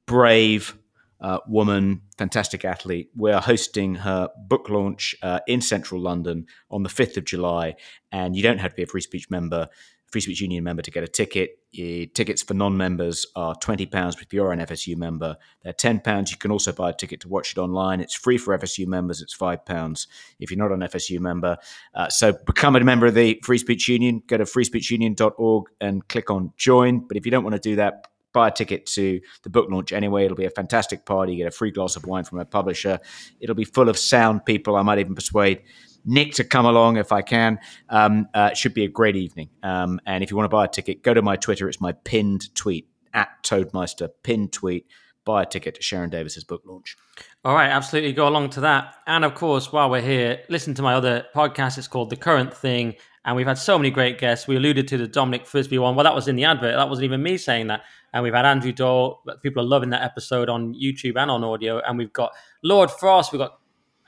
Brave, 0.06 0.78
uh, 1.24 1.40
woman, 1.48 2.02
fantastic 2.18 2.66
athlete. 2.66 3.10
We're 3.16 3.40
hosting 3.40 3.96
her 3.96 4.30
book 4.38 4.70
launch 4.70 5.16
uh, 5.24 5.40
in 5.48 5.62
central 5.62 6.02
London 6.02 6.48
on 6.70 6.84
the 6.84 6.90
5th 6.90 7.16
of 7.16 7.24
July. 7.24 7.76
And 8.12 8.36
you 8.36 8.44
don't 8.44 8.60
have 8.60 8.72
to 8.72 8.76
be 8.76 8.84
a 8.84 8.88
free 8.88 9.02
speech 9.02 9.30
member. 9.30 9.70
Free 10.14 10.22
Speech 10.22 10.42
Union 10.42 10.64
member 10.64 10.84
to 10.84 10.92
get 10.92 11.04
a 11.04 11.08
ticket. 11.08 11.58
tickets 11.74 12.44
for 12.44 12.54
non-members 12.54 13.26
are 13.36 13.56
twenty 13.56 13.88
pounds 13.88 14.16
if 14.22 14.32
you're 14.32 14.52
an 14.52 14.60
FSU 14.60 14.96
member. 14.96 15.36
They're 15.64 15.74
ten 15.74 16.00
pounds. 16.00 16.30
You 16.30 16.38
can 16.38 16.52
also 16.52 16.72
buy 16.72 16.92
a 16.92 16.94
ticket 16.94 17.20
to 17.22 17.28
watch 17.28 17.54
it 17.54 17.58
online. 17.58 18.00
It's 18.00 18.14
free 18.14 18.38
for 18.38 18.56
FSU 18.56 18.86
members. 18.86 19.24
It's 19.24 19.34
five 19.34 19.66
pounds 19.66 20.08
if 20.40 20.52
you're 20.52 20.60
not 20.60 20.72
an 20.72 20.82
FSU 20.82 21.20
member. 21.20 21.58
Uh, 21.96 22.10
so 22.10 22.32
become 22.46 22.76
a 22.76 22.80
member 22.82 23.08
of 23.08 23.16
the 23.16 23.40
Free 23.44 23.58
Speech 23.58 23.88
Union. 23.88 24.22
Go 24.28 24.38
to 24.38 24.44
freespeechunion.org 24.44 25.66
and 25.82 26.08
click 26.08 26.30
on 26.30 26.54
join. 26.58 27.08
But 27.08 27.18
if 27.18 27.26
you 27.26 27.32
don't 27.32 27.44
want 27.44 27.56
to 27.56 27.60
do 27.60 27.76
that, 27.78 28.06
buy 28.34 28.50
a 28.50 28.52
ticket 28.52 28.86
to 28.88 29.22
the 29.44 29.50
book 29.50 29.70
launch 29.70 29.94
anyway. 29.94 30.26
It'll 30.26 30.36
be 30.36 30.46
a 30.46 30.50
fantastic 30.50 31.06
party. 31.06 31.34
You 31.34 31.38
get 31.40 31.48
a 31.48 31.52
free 31.52 31.72
glass 31.72 31.96
of 31.96 32.06
wine 32.06 32.24
from 32.24 32.40
a 32.40 32.46
publisher. 32.46 33.00
It'll 33.40 33.56
be 33.56 33.66
full 33.66 33.90
of 33.90 33.98
sound 33.98 34.46
people. 34.46 34.76
I 34.76 34.82
might 34.82 35.00
even 35.00 35.16
persuade 35.16 35.62
Nick 36.06 36.34
to 36.34 36.44
come 36.44 36.66
along 36.66 36.98
if 36.98 37.12
I 37.12 37.22
can. 37.22 37.60
Um, 37.90 38.28
uh, 38.34 38.50
it 38.52 38.58
should 38.58 38.74
be 38.74 38.84
a 38.84 38.90
great 38.90 39.16
evening. 39.16 39.50
Um, 39.62 40.00
and 40.06 40.24
if 40.24 40.32
you 40.32 40.38
want 40.38 40.46
to 40.46 40.56
buy 40.56 40.66
a 40.66 40.68
ticket, 40.68 41.04
go 41.04 41.14
to 41.14 41.22
my 41.22 41.36
Twitter. 41.36 41.70
It's 41.70 41.80
my 41.80 41.94
pinned 41.94 42.54
tweet 42.56 42.88
at 43.14 43.30
Toadmeister, 43.44 44.10
pinned 44.24 44.52
tweet. 44.52 44.88
Buy 45.26 45.44
a 45.44 45.46
ticket 45.46 45.76
to 45.76 45.82
Sharron 45.82 46.12
Davies's 46.12 46.44
book 46.44 46.64
launch. 46.66 46.98
All 47.46 47.56
right, 47.56 47.70
absolutely. 47.70 48.12
Go 48.12 48.28
along 48.28 48.50
to 48.52 48.62
that. 48.62 48.96
And 49.08 49.24
of 49.24 49.36
course, 49.36 49.72
while 49.72 49.90
we're 49.90 50.02
here, 50.02 50.42
listen 50.50 50.74
to 50.74 50.82
my 50.82 50.96
other 50.96 51.26
podcast. 51.34 51.78
It's 51.78 51.88
called 51.88 52.10
The 52.10 52.18
Current 52.18 52.54
Thing. 52.54 52.96
And 53.24 53.38
we've 53.38 53.48
had 53.48 53.58
so 53.58 53.78
many 53.78 53.90
great 53.90 54.20
guests. 54.20 54.50
We 54.50 54.58
alluded 54.58 54.86
to 54.90 54.98
the 54.98 55.08
Dominic 55.08 55.48
Frisby 55.48 55.78
one. 55.78 55.96
Well, 55.96 56.04
that 56.04 56.14
was 56.14 56.28
in 56.28 56.36
the 56.36 56.44
advert. 56.44 56.76
That 56.76 56.90
wasn't 56.90 57.06
even 57.06 57.24
me 57.24 57.38
saying 57.38 57.68
that. 57.68 57.84
And 58.14 58.24
we've 58.24 58.34
had 58.34 58.46
Andrew 58.46 58.72
Doyle. 58.72 59.24
People 59.42 59.64
are 59.64 59.68
loving 59.68 59.90
that 59.90 60.04
episode 60.04 60.48
on 60.48 60.76
YouTube 60.76 61.18
and 61.18 61.32
on 61.32 61.44
audio. 61.44 61.80
And 61.80 61.98
we've 61.98 62.14
got 62.14 62.32
Lord 62.64 62.92
Frost. 62.92 63.32
We've 63.32 63.40
got 63.40 63.60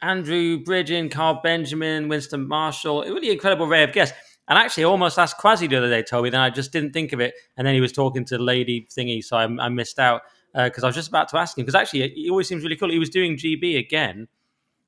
Andrew 0.01 0.63
Bridgen, 0.63 1.09
Carl 1.09 1.39
Benjamin, 1.43 2.07
Winston 2.07 2.47
Marshall, 2.47 3.03
a 3.03 3.11
really 3.11 3.31
incredible 3.31 3.65
array 3.65 3.83
of 3.83 3.91
guests. 3.91 4.15
And 4.47 4.59
actually, 4.59 4.83
I 4.83 4.87
almost 4.87 5.17
asked 5.17 5.39
Kwasi 5.39 5.67
the 5.67 5.77
other 5.77 5.89
day, 5.89 6.03
Toby, 6.03 6.29
then 6.29 6.39
I 6.39 6.51
just 6.51 6.71
didn't 6.71 6.93
think 6.93 7.13
of 7.13 7.19
it. 7.19 7.33
And 7.57 7.65
then 7.65 7.73
he 7.73 7.81
was 7.81 7.91
talking 7.91 8.25
to 8.25 8.37
Lady 8.37 8.87
Thingy, 8.95 9.23
so 9.23 9.37
I, 9.37 9.45
I 9.45 9.69
missed 9.69 9.97
out 9.97 10.21
because 10.53 10.83
uh, 10.83 10.87
I 10.87 10.89
was 10.89 10.95
just 10.95 11.09
about 11.09 11.29
to 11.29 11.37
ask 11.37 11.57
him. 11.57 11.63
Because 11.63 11.75
actually, 11.75 12.09
he 12.09 12.29
always 12.29 12.47
seems 12.47 12.63
really 12.63 12.75
cool. 12.75 12.91
He 12.91 12.99
was 12.99 13.09
doing 13.09 13.37
GB 13.37 13.79
again. 13.79 14.27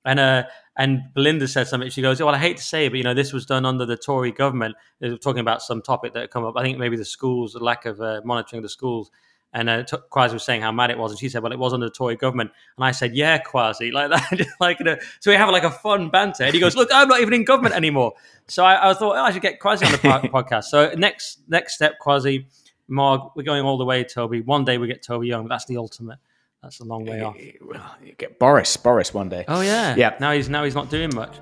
And 0.06 0.19
uh, 0.19 0.44
And 0.77 1.11
Belinda 1.15 1.47
said 1.47 1.67
something. 1.67 1.89
She 1.89 2.03
goes, 2.03 2.21
"Well, 2.21 2.33
I 2.33 2.37
hate 2.37 2.57
to 2.57 2.63
say 2.63 2.85
it, 2.85 2.89
but 2.89 2.97
you 2.97 3.03
know, 3.03 3.15
this 3.15 3.33
was 3.33 3.47
done 3.47 3.65
under 3.65 3.85
the 3.85 3.97
Tory 3.97 4.31
government. 4.31 4.75
They 4.99 5.09
were 5.09 5.17
talking 5.17 5.39
about 5.39 5.63
some 5.63 5.81
topic 5.81 6.13
that 6.13 6.21
had 6.21 6.29
come 6.29 6.45
up. 6.45 6.53
I 6.55 6.61
think 6.61 6.77
maybe 6.77 6.95
the 6.95 7.05
schools, 7.05 7.53
the 7.53 7.59
lack 7.59 7.85
of 7.85 7.99
uh, 7.99 8.21
monitoring 8.23 8.61
the 8.61 8.69
schools." 8.69 9.09
And 9.53 9.69
uh, 9.69 9.83
t- 9.83 9.97
Kwasi 10.11 10.33
was 10.33 10.43
saying 10.43 10.61
how 10.61 10.71
mad 10.71 10.91
it 10.91 10.97
was, 10.97 11.11
and 11.11 11.19
she 11.19 11.29
said, 11.29 11.41
"Well, 11.41 11.51
it 11.51 11.57
was 11.57 11.73
under 11.73 11.87
the 11.87 11.91
Tory 11.91 12.15
government." 12.15 12.51
And 12.77 12.85
I 12.85 12.91
said, 12.91 13.15
"Yeah, 13.15 13.41
Kwasi, 13.41 13.91
like 13.91 14.11
that." 14.11 14.45
like, 14.59 14.77
you 14.77 14.85
know, 14.85 14.97
so 15.19 15.31
we 15.31 15.37
have 15.37 15.49
like 15.49 15.63
a 15.63 15.71
fun 15.71 16.09
banter. 16.09 16.43
And 16.43 16.53
he 16.53 16.59
goes, 16.59 16.75
"Look, 16.75 16.89
I'm 16.93 17.07
not 17.07 17.21
even 17.21 17.33
in 17.33 17.43
government 17.43 17.73
anymore." 17.73 18.13
So 18.47 18.63
I, 18.63 18.91
I 18.91 18.93
thought 18.93 19.15
oh, 19.17 19.23
I 19.23 19.31
should 19.31 19.41
get 19.41 19.59
Kwasi 19.59 19.85
on 19.85 19.91
the 19.93 19.97
po- 19.97 20.27
podcast. 20.43 20.65
So 20.65 20.93
next 20.95 21.39
next 21.47 21.73
step, 21.73 21.95
Kwasi, 21.99 22.45
Marg, 22.87 23.21
we're 23.35 23.43
going 23.43 23.63
all 23.63 23.79
the 23.79 23.85
way, 23.85 24.03
Toby. 24.03 24.41
One 24.41 24.63
day 24.63 24.77
we 24.77 24.85
get 24.85 25.01
Toby 25.01 25.27
Young, 25.27 25.43
but 25.43 25.49
that's 25.49 25.65
the 25.65 25.77
ultimate. 25.77 26.19
That's 26.63 26.79
a 26.79 26.84
long 26.84 27.05
way 27.05 27.21
off. 27.21 27.35
Well, 27.61 27.95
you 28.03 28.13
get 28.13 28.39
Boris, 28.39 28.75
Boris 28.77 29.13
one 29.13 29.29
day. 29.29 29.45
Oh 29.47 29.61
yeah, 29.61 29.95
Yeah. 29.95 30.15
Now 30.19 30.31
he's 30.31 30.49
now 30.49 30.63
he's 30.63 30.75
not 30.75 30.89
doing 30.89 31.13
much. 31.13 31.38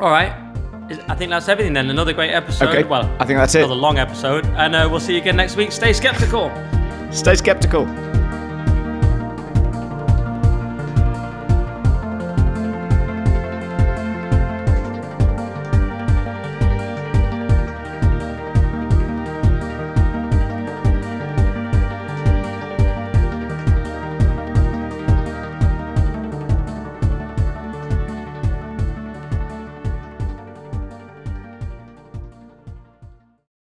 All 0.00 0.10
right, 0.10 0.32
I 1.08 1.14
think 1.14 1.30
that's 1.30 1.48
everything. 1.48 1.72
Then 1.74 1.90
another 1.90 2.12
great 2.12 2.30
episode. 2.32 2.68
Okay, 2.70 2.84
Well, 2.84 3.04
I 3.20 3.24
think 3.26 3.38
that's 3.38 3.54
it. 3.54 3.58
another 3.58 3.74
long 3.74 3.98
episode, 3.98 4.46
and 4.46 4.74
uh, 4.74 4.88
we'll 4.90 5.00
see 5.00 5.14
you 5.14 5.20
again 5.20 5.36
next 5.36 5.56
week. 5.56 5.72
Stay 5.72 5.92
skeptical. 5.92 6.50
Stay 7.12 7.34
skeptical. 7.34 7.86